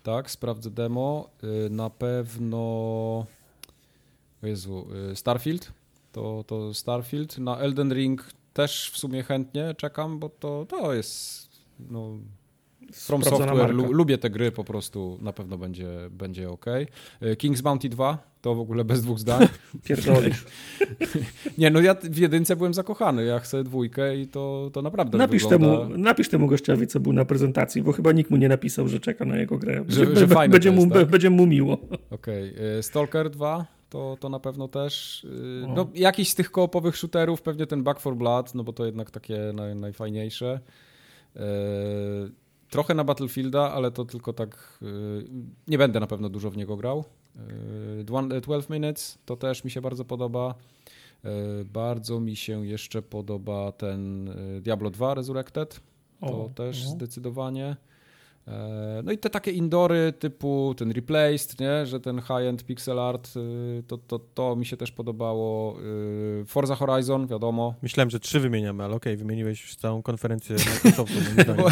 [0.02, 1.30] Tak, sprawdzę demo.
[1.66, 2.58] Y, Na pewno
[4.42, 5.72] o Jezu, Starfield.
[6.12, 7.38] To, to Starfield.
[7.38, 12.10] Na Elden Ring też w sumie chętnie czekam, bo to, to jest no,
[12.92, 13.74] From Software.
[13.74, 16.66] Lu, lubię te gry, po prostu na pewno będzie, będzie ok.
[17.20, 19.48] King's Bounty 2 to w ogóle bez dwóch zdań.
[19.88, 20.44] Pierdolisz.
[21.58, 23.24] Nie, no ja w jedynce byłem zakochany.
[23.24, 25.78] Ja chcę dwójkę i to, to naprawdę Napisz wygląda...
[25.88, 29.00] temu, napisz temu gościowi, co był na prezentacji, bo chyba nikt mu nie napisał, że
[29.00, 29.84] czeka na jego grę.
[29.88, 31.06] Że- Będzie- że fajne będzie, mu, tak?
[31.10, 31.78] będzie mu miło.
[32.10, 35.24] Okej, y, Stalker 2 to, to na pewno też.
[35.24, 35.64] y.
[35.76, 39.10] No, jakiś z tych koopowych shooterów, pewnie ten Back 4 Blood, no bo to jednak
[39.10, 40.60] takie naj, najfajniejsze.
[41.36, 41.40] Y,
[42.70, 44.78] Trochę na Battlefielda, ale to tylko tak.
[44.82, 44.86] y,
[45.68, 47.04] Nie będę na pewno dużo w niego grał.
[48.00, 50.54] Y, Dwan- 12 Minutes to też mi się bardzo podoba.
[51.24, 51.28] Y,
[51.64, 55.80] Bardzo mi się jeszcze podoba ten Diablo 2 Resurrected.
[56.20, 56.90] To O, też no.
[56.90, 57.76] zdecydowanie.
[59.04, 61.86] No i te takie indory typu ten Replaced, nie?
[61.86, 63.30] że ten high-end pixel art,
[63.86, 65.76] to, to, to mi się też podobało.
[66.46, 67.74] Forza Horizon, wiadomo.
[67.82, 71.14] Myślałem, że trzy wymieniamy, ale okej, wymieniłeś już całą konferencję Microsoftu.
[71.56, 71.64] Bo,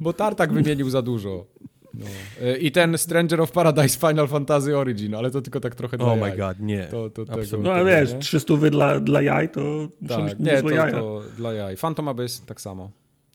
[0.00, 1.46] bo Tartak wymienił za dużo.
[1.94, 2.06] No.
[2.42, 6.06] Y, I ten Stranger of Paradise Final Fantasy Origin, ale to tylko tak trochę dla
[6.12, 6.30] Oh jaj.
[6.30, 6.84] my god, nie.
[6.86, 7.58] To, to tego.
[7.58, 8.18] No ale wiesz, nie?
[8.18, 9.60] 300 wy dla, dla jaj to
[10.08, 10.92] Tak, być nie, to, jaja.
[10.92, 11.76] to dla jaj.
[11.76, 12.90] Phantom Abyss tak samo.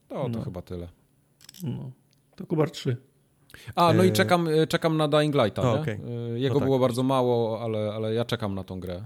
[0.08, 0.44] To, to No.
[0.44, 0.88] chyba tyle.
[1.64, 1.92] No.
[2.36, 2.98] To Kubar 3.
[3.76, 5.62] A, no i E, czekam, y, czekam na Dying Lighta.
[5.62, 5.82] O, nie?
[5.82, 6.00] okej.
[6.36, 6.68] Y, Jego No tak.
[6.68, 9.02] było bardzo mało, ale, ale ja czekam na tą grę.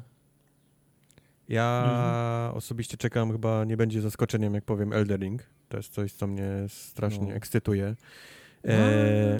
[1.50, 2.58] Ja Mhm.
[2.58, 5.44] osobiście czekam, chyba nie będzie zaskoczeniem, jak powiem Elden Ring.
[5.70, 7.34] To jest coś, co mnie strasznie No.
[7.34, 7.96] ekscytuje.
[8.66, 9.40] E,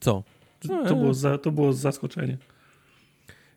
[0.00, 0.22] co?
[0.68, 2.38] To było, za, to było zaskoczenie.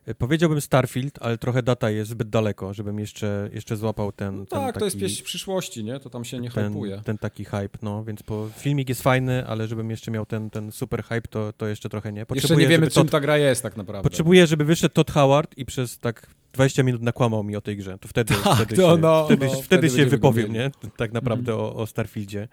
[0.05, 4.45] E, Powiedziałbym Starfield, ale trochę data jest zbyt daleko, żebym jeszcze, jeszcze złapał ten, No
[4.45, 5.99] ten tak, taki, to jest pieśń przyszłości, nie?
[5.99, 7.01] To tam się nie ten, hypuje.
[7.05, 10.71] ten taki hype, no, więc po, filmik jest fajny, ale żebym jeszcze miał ten, ten
[10.71, 12.25] super hype, to, to jeszcze trochę nie.
[12.33, 14.09] Jeszcze nie wiemy, czym Todd, ta gra jest tak naprawdę.
[14.09, 17.97] Potrzebuję, żeby wyszedł Todd Howard i przez tak 20 minut nakłamał mi o tej grze.
[17.97, 20.71] To wtedy, Tak, wtedy, to się, no, wtedy, no, wtedy, wtedy się wypowiem, nie?
[20.97, 22.47] Tak naprawdę o, o Starfieldzie.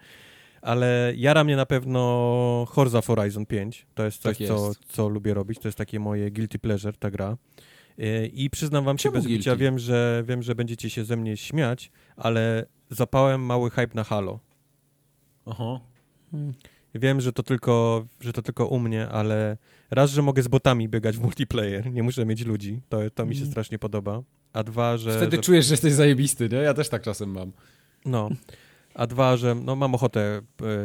[0.67, 3.85] Ale jara mnie na pewno Horza Horizon 5.
[3.95, 4.79] To jest coś, Tak co, jest.
[4.87, 5.59] co lubię robić.
[5.59, 7.37] To jest takie moje guilty pleasure, ta gra.
[7.97, 9.39] Yy, I przyznam wam się Czemu bez guilty?
[9.39, 14.03] bicia, wiem że, wiem, że będziecie się ze mnie śmiać, ale zapałem mały hype na
[14.03, 14.39] Halo.
[15.45, 15.79] Aha.
[16.95, 19.57] Wiem, że to tylko, że to tylko u mnie, ale
[19.91, 23.35] raz, że mogę z botami biegać w multiplayer, nie muszę mieć ludzi, to, to mi
[23.35, 23.51] się Mm.
[23.51, 24.21] strasznie podoba.
[24.53, 25.17] A dwa, że...
[25.17, 26.57] Wtedy że czujesz, że jesteś zajebisty, nie?
[26.57, 27.51] Ja też tak czasem mam.
[28.05, 28.29] No.
[28.97, 30.41] A dwa, że no, mam ochotę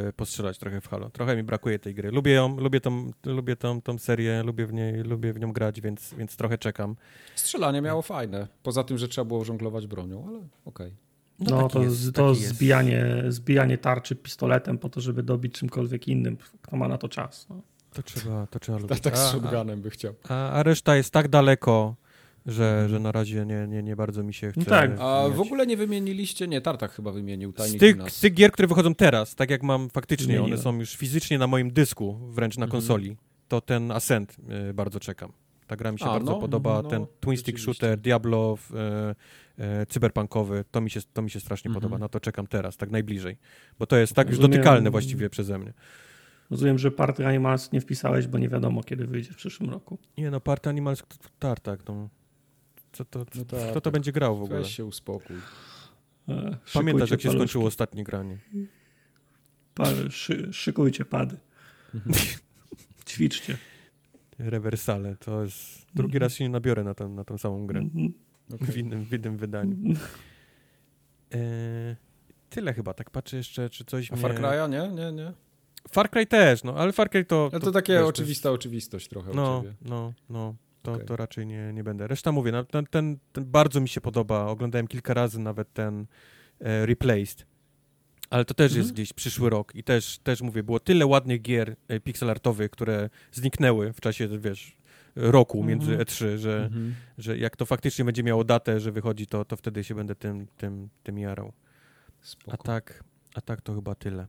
[0.08, 1.10] e, postrzelać trochę w Halo.
[1.10, 2.10] Trochę mi brakuje tej gry.
[2.10, 5.80] Lubię ją, lubię tą, lubię tą, tą serię, lubię w, niej, lubię w nią grać,
[5.80, 6.96] więc, więc trochę czekam.
[7.34, 8.48] Strzelanie miało fajne.
[8.62, 10.94] Poza tym, że trzeba było żonglować bronią, ale okej.
[11.38, 16.08] No, taki to, jest, z- to zbijanie, zbijanie tarczy pistoletem po to, żeby dobić czymkolwiek
[16.08, 16.36] innym.
[16.62, 17.46] Kto ma na to czas?
[17.50, 17.60] No.
[17.92, 19.02] To trzeba, to trzeba Tak, lubić.
[19.04, 20.14] tak z A- shotgunem by chciał.
[20.28, 21.94] a, a reszta jest tak daleko,
[22.46, 24.90] że, że na razie nie, nie, nie bardzo mi się chce No tak.
[25.00, 28.68] A w ogóle nie wymieniliście, nie, Tartak chyba wymienił Z tych, z tych gier, które
[28.68, 30.52] wychodzą teraz, tak jak mam faktycznie, Zmieniłem.
[30.52, 32.80] one są już fizycznie na moim dysku, wręcz na Mhm.
[32.80, 33.16] konsoli,
[33.48, 34.36] to ten Ascent
[34.70, 35.32] y, bardzo czekam.
[35.66, 38.58] Ta gra mi się A, bardzo no, podoba, no, ten twin stick shooter, Diablo,
[39.58, 41.82] y, y, cyberpunkowy, to mi się, to mi się strasznie Mhm.
[41.82, 43.36] podoba, na to czekam teraz, tak najbliżej,
[43.78, 44.50] bo to jest tak już Rozumiem.
[44.58, 45.72] dotykalne właściwie przeze mnie.
[46.50, 49.98] Rozumiem, że Party Animals nie wpisałeś, bo nie wiadomo, kiedy wyjdzie w przyszłym roku.
[50.18, 51.02] Nie no, Party Animals,
[51.38, 52.08] tartak, no.
[52.92, 53.92] Co to, No tak, kto to tak.
[53.92, 54.58] będzie grał w ogóle?
[54.58, 55.36] Weź się uspokój.
[56.28, 57.38] E, Pamiętasz, jak się paluszki.
[57.48, 58.38] skończyło ostatnie granie?
[59.74, 61.36] Pa, szy, szykujcie pady.
[63.06, 63.58] Ćwiczcie.
[64.38, 65.86] Rewersale, to jest...
[65.94, 67.80] Drugi raz się nie nabiorę na, tę na tą samą grę.
[67.80, 68.12] Mhm.
[68.50, 69.76] W innym, w innym wydaniu.
[71.34, 71.96] E,
[72.50, 74.22] tyle chyba, tak patrzę jeszcze, czy coś A mnie...
[74.22, 75.04] Far Cry'a nie?
[75.04, 75.32] Nie, nie.
[75.90, 77.48] Far Cry też, no, ale Far Cry to...
[77.52, 79.74] Ale to takie wiesz, oczywista oczywistość trochę jest, no, u ciebie.
[79.82, 81.06] no, no, to, Okej.
[81.06, 82.06] to raczej nie, nie będę.
[82.06, 86.06] Reszta mówię, no, ten, ten, ten bardzo mi się podoba, oglądałem kilka razy nawet ten
[86.60, 87.46] e, Replaced,
[88.30, 88.80] ale to też Mhm.
[88.82, 93.10] jest gdzieś przyszły rok i też, też mówię, było tyle ładnych gier e, pixelartowych, które
[93.32, 94.76] zniknęły w czasie, wiesz,
[95.16, 95.78] roku Mhm.
[95.78, 96.94] między E3, że, Mhm.
[97.18, 100.46] że jak to faktycznie będzie miało datę, że wychodzi, to, to wtedy się będę tym,
[100.56, 101.52] tym, tym jarał.
[102.22, 102.56] A Spoko.
[102.64, 103.04] tak,
[103.34, 104.26] A tak to chyba tyle.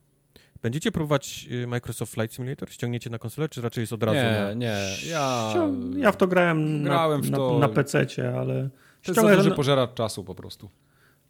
[0.64, 2.70] Będziecie próbować y, Microsoft Flight Simulator?
[2.72, 4.54] Ściągniecie na konsolę, czy raczej jest od razu Nie, na...
[4.54, 4.76] nie,
[5.10, 5.54] ja...
[5.98, 7.54] Ja w to grałem, Grałem na, w to.
[7.54, 10.70] na, na PC-cie, ale To jest za ściągnę, duży na, pożeracz czasu po prostu.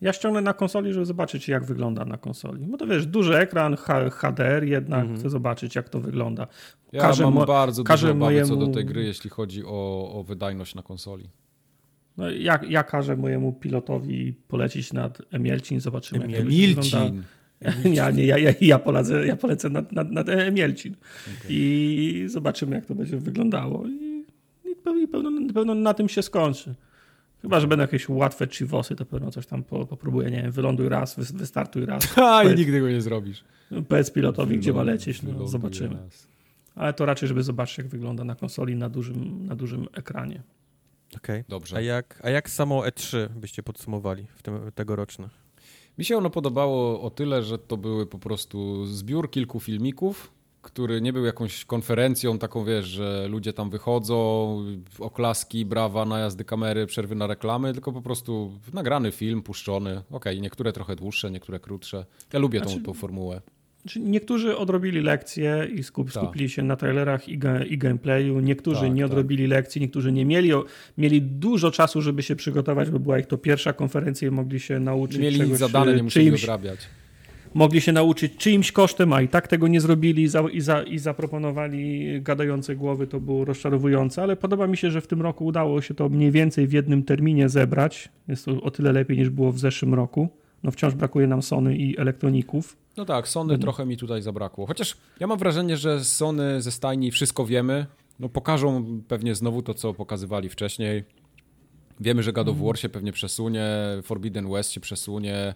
[0.01, 2.65] ja ściągnę na konsoli, żeby zobaczyć, jak wygląda na konsoli.
[2.65, 3.75] Bo to wiesz, duży ekran,
[4.11, 5.19] HDR jednak, Mhm.
[5.19, 6.47] chcę zobaczyć, jak to wygląda.
[6.91, 9.63] Ja Każę mam mo- bardzo każę dużo obawy co do mojemu- tej gry, jeśli chodzi
[9.65, 11.29] o, o wydajność na konsoli.
[12.17, 17.23] No, ja, ja każę mojemu pilotowi polecić nad Emielcin, zobaczymy, jak to wygląda.
[17.93, 20.95] Ja, nie, ja, ja, ja, polecę, ja polecę nad, nad, nad Emielcin
[21.49, 23.87] i zobaczymy, jak to będzie wyglądało.
[23.87, 24.25] I,
[25.01, 26.75] i pewno, pewno, na tym się skończy.
[27.41, 30.89] Chyba, że będą jakieś łatwe chivosy, to pewno coś tam po, popróbuję, nie wiem, wyląduj
[30.89, 32.05] raz, wy, wystartuj raz.
[32.15, 33.43] Ha, i nigdy go nie zrobisz.
[33.87, 35.95] Powiedz pilotowi, gdzie ma Wyląduj- lecieć, no, wyląduj zobaczymy.
[36.03, 36.27] raz.
[36.75, 40.41] Ale to raczej, żeby zobaczyć, jak wygląda na konsoli na dużym, na dużym ekranie.
[41.17, 41.43] Okej.
[41.49, 41.75] Dobrze.
[41.77, 45.29] A jak, a jak samo E3 byście podsumowali w tym tegoroczne?
[45.97, 50.31] Mi się ono podobało o tyle, że to były po prostu zbiór kilku filmików,
[50.61, 54.57] który nie był jakąś konferencją taką, wiesz, że ludzie tam wychodzą,
[54.99, 60.01] oklaski, brawa, najazdy kamery, przerwy na reklamy, tylko po prostu nagrany film, puszczony.
[60.11, 62.05] Okej, niektóre trochę dłuższe, niektóre krótsze.
[62.33, 63.41] Ja lubię tą, Znaczy- tą formułę.
[63.83, 66.23] Znaczy, niektórzy odrobili lekcje i skup, Tak.
[66.23, 69.11] skupili się na trailerach i, ga, i gameplayu, niektórzy Tak, nie tak.
[69.11, 70.51] odrobili lekcji, niektórzy nie mieli,
[70.97, 74.79] mieli dużo czasu, żeby się przygotować, bo była ich to pierwsza konferencja i mogli się
[74.79, 76.79] nauczyć mieli czegoś, zadane, e, nie musieli czyimś, odrabiać.
[77.53, 80.83] mogli się nauczyć czyimś kosztem, a i tak tego nie zrobili i, za, i, za,
[80.83, 85.45] i zaproponowali gadające głowy, to było rozczarowujące, ale podoba mi się, że w tym roku
[85.45, 88.09] udało się to mniej więcej w jednym terminie zebrać.
[88.27, 90.29] Jest to o tyle lepiej niż było w zeszłym roku.
[90.63, 92.77] No wciąż brakuje nam Sony i elektroników.
[92.97, 93.61] No tak, Sony Mhm.
[93.61, 94.65] trochę mi tutaj zabrakło.
[94.67, 97.85] Chociaż ja mam wrażenie, że Sony ze stajni wszystko wiemy.
[98.19, 101.03] No pokażą pewnie znowu to, co pokazywali wcześniej.
[101.99, 102.61] Wiemy, że God Mhm.
[102.61, 103.65] of War się pewnie przesunie,
[104.03, 105.55] Forbidden West się przesunie,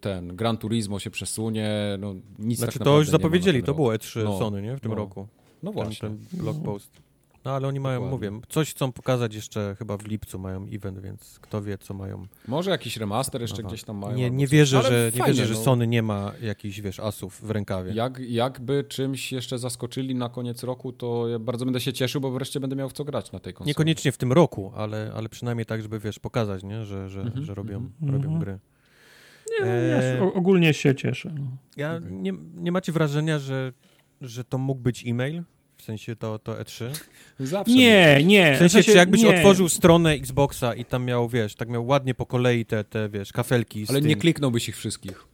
[0.00, 3.92] ten Gran Turismo się przesunie, no nic Znaczy tak to już zapowiedzieli, ten to było
[3.92, 4.76] E3 No, Sony, nie?
[4.76, 4.96] W tym no.
[4.96, 5.26] roku.
[5.62, 6.08] No Ten, właśnie.
[6.08, 6.90] ten blog post.
[7.44, 8.30] No ale oni mają, Dokładnie.
[8.30, 12.26] mówię, coś chcą pokazać jeszcze chyba w lipcu mają event, więc kto wie, co mają.
[12.48, 14.16] Może jakiś remaster jeszcze gdzieś tam mają.
[14.16, 15.64] Nie, nie wierzę, że, nie fajnie, wierzę, że no.
[15.64, 17.92] Sony nie ma jakichś, wiesz, asów w rękawie.
[17.92, 22.30] Jak, jakby czymś jeszcze zaskoczyli na koniec roku, to ja bardzo będę się cieszył, bo
[22.30, 23.68] wreszcie będę miał w co grać na tej konsoli.
[23.68, 26.84] Niekoniecznie w tym roku, ale, ale przynajmniej tak, żeby, wiesz, pokazać, nie?
[26.84, 28.12] Że, że, Mhm, że robią, mhm.
[28.12, 28.58] robią gry.
[29.60, 30.18] Nie, Eee.
[30.18, 31.34] ja ogólnie się cieszę.
[31.38, 31.46] No.
[31.76, 33.72] Ja, nie, nie macie wrażenia, że,
[34.20, 35.42] że to mógł być e-mail?
[35.84, 36.84] W sensie to, to E3?
[37.40, 38.54] Zawsze Nie, nie.
[38.54, 39.36] W sensie, czy jakbyś nie.
[39.36, 43.32] otworzył stronę Xboxa i tam miał, wiesz, tak miał ładnie po kolei te, te wiesz,
[43.32, 44.08] kafelki z Ale tym.
[44.08, 45.24] nie kliknąłbyś ich wszystkich.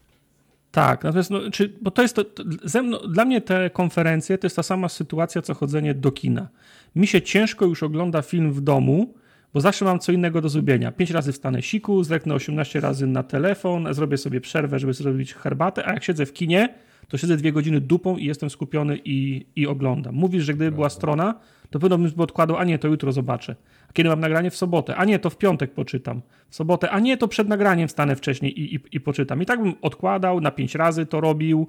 [0.70, 4.38] Tak, natomiast, no, czy, bo to jest to, to, ze mną, dla mnie te konferencje
[4.38, 6.48] to jest ta sama sytuacja, co chodzenie do kina.
[6.96, 9.14] Mi się ciężko już ogląda film w domu,
[9.54, 10.92] bo zawsze mam co innego do zrobienia.
[10.92, 15.86] Pięć razy wstanę siku, zreknę 18 razy na telefon, zrobię sobie przerwę, żeby zrobić herbatę,
[15.86, 16.74] a jak siedzę w kinie,
[17.10, 20.14] to siedzę dwie godziny dupą i jestem skupiony i, i oglądam.
[20.14, 21.34] Mówisz, że gdyby była strona,
[21.70, 23.56] to pewno bym odkładał, a nie, to jutro zobaczę.
[23.88, 26.22] A kiedy mam nagranie w sobotę, a nie, to w piątek poczytam.
[26.48, 29.42] W sobotę, a nie, to przed nagraniem wstanę wcześniej i, i, i poczytam.
[29.42, 31.68] I tak bym odkładał, na pięć razy to robił.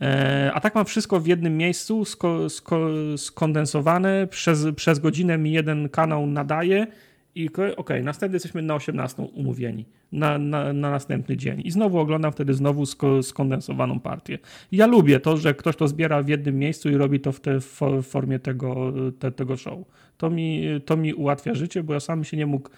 [0.00, 4.26] E, a tak mam wszystko w jednym miejscu, sko, sko, skondensowane.
[4.26, 6.86] Przez, przez godzinę mi jeden kanał nadaje.
[7.34, 11.62] I okej, następnie jesteśmy na 18 umówieni, na, na, na następny dzień.
[11.64, 14.38] I znowu oglądam wtedy znowu sko, skondensowaną partię.
[14.72, 17.60] Ja lubię to, że ktoś to zbiera w jednym miejscu i robi to w, te,
[17.60, 19.78] w fo- w formie tego, te, tego show.
[20.16, 22.68] To mi, to mi ułatwia życie, bo ja sam się nie mógł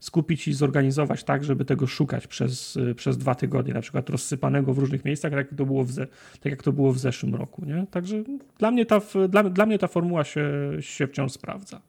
[0.00, 4.78] skupić i zorganizować tak, żeby tego szukać przez, przez dwa tygodnie, na przykład rozsypanego w
[4.78, 6.06] różnych miejscach, tak jak to było w, ze,
[6.40, 7.64] tak jak to było w zeszłym roku.
[7.64, 7.86] Nie?
[7.90, 8.24] Także
[8.58, 10.50] dla mnie ta, dla, dla mnie ta formuła się,
[10.80, 11.80] się wciąż sprawdza.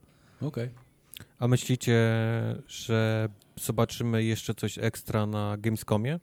[0.41, 0.82] Okej.
[1.43, 1.93] A myślicie,
[2.67, 6.19] że zobaczymy jeszcze coś ekstra na Gamescomie?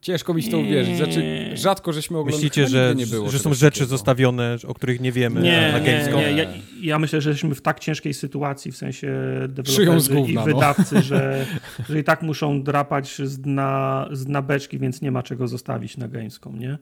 [0.00, 0.96] Ciężko mi w to uwierzyć.
[0.96, 2.44] Znaczy, rzadko żeśmy oglądali.
[2.44, 3.90] Myślicie, że, nie że są rzeczy takiego.
[3.90, 6.22] zostawione, o których nie wiemy Nie, na nie, Gamescomie?
[6.22, 6.42] nie.
[6.42, 9.08] Ja, ja myślę, że jesteśmy w tak ciężkiej sytuacji, w sensie
[9.48, 10.46] deweloperzy i gówna, no.
[10.46, 11.46] wydawcy, że,
[11.88, 15.96] że i tak muszą drapać z dna, z dna beczki, więc nie ma czego zostawić
[15.96, 16.78] na Gamescom, nie?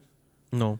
[0.52, 0.78] No.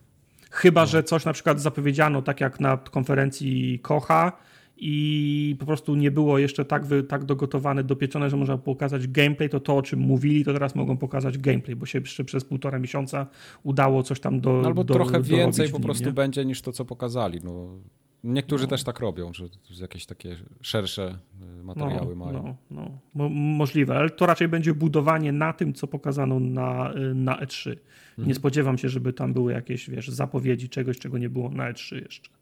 [0.50, 4.47] Chyba, że coś na przykład zapowiedziano, tak jak na konferencji Kocha
[4.81, 9.48] i po prostu nie było jeszcze tak, wy, tak dogotowane, dopieczone, że można pokazać gameplay,
[9.48, 12.78] to to, o czym mówili, to teraz mogą pokazać gameplay, bo się jeszcze przez półtora
[12.78, 13.26] miesiąca
[13.62, 16.12] udało coś tam do No Albo do, trochę dorobić więcej w po nim, prostu nie?
[16.12, 17.40] będzie niż to, co pokazali.
[17.44, 17.68] No,
[18.24, 19.44] niektórzy też tak robią, że
[19.81, 21.18] jakieś takie szersze
[21.60, 22.42] y, materiały no, mają.
[22.42, 22.98] No, no.
[23.15, 27.70] Mo możliwe, ale to raczej będzie budowanie na tym, co pokazano na, na E3.
[27.70, 28.28] Mhm.
[28.28, 32.02] Nie spodziewam się, żeby tam były jakieś, wiesz, zapowiedzi czegoś, czego nie było na E3
[32.02, 32.38] jeszcze.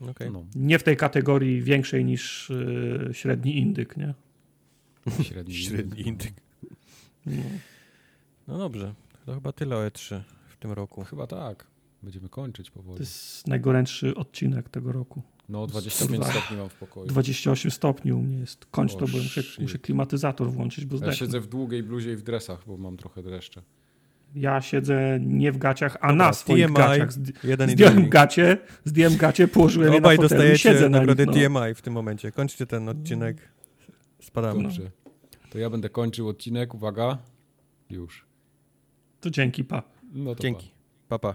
[0.00, 0.30] Okej.
[0.30, 4.14] No, Nie w tej kategorii większej niż y, średni indyk, nie?
[5.22, 5.54] średni.
[5.54, 6.32] Średni indyk.
[7.26, 7.42] No.
[8.48, 8.94] No dobrze.
[9.26, 11.04] To chyba tyle o E3 w tym roku.
[11.04, 11.66] Chyba tak.
[12.02, 13.00] Będziemy kończyć To powoli.
[13.00, 15.22] jest najgorętszy odcinek tego roku.
[15.48, 16.32] No, 25 Kurwa.
[16.32, 17.06] stopni mam w pokoju.
[17.06, 18.64] 28 stopni u mnie jest.
[18.70, 21.16] Kończ O, to, bo muszę, muszę klimatyzator włączyć, bo Ja zdechnę.
[21.16, 23.62] siedzę w długiej bluzie i w dresach, bo mam trochę dreszcze.
[24.34, 27.12] Ja siedzę nie w gaciach, a Dobra, na swoich TMI, gaciach.
[27.12, 30.98] Zd- Jeden Zdjąłem gacie, zdjąłem gacie, położyłem je na Obaj fotelu i dostajecie siedzę na
[30.98, 31.60] nagrody nich, no.
[31.60, 32.32] TMI w tym momencie.
[32.32, 33.36] Kończcie ten odcinek.
[34.20, 34.62] Spadamy.
[34.62, 34.90] Dobrze.
[35.50, 36.74] To ja będę kończył odcinek.
[36.74, 37.18] Uwaga.
[37.90, 38.26] Już.
[39.20, 39.82] To dzięki, pa.
[40.12, 40.70] No to Dzięki.
[41.08, 41.34] Pa, pa.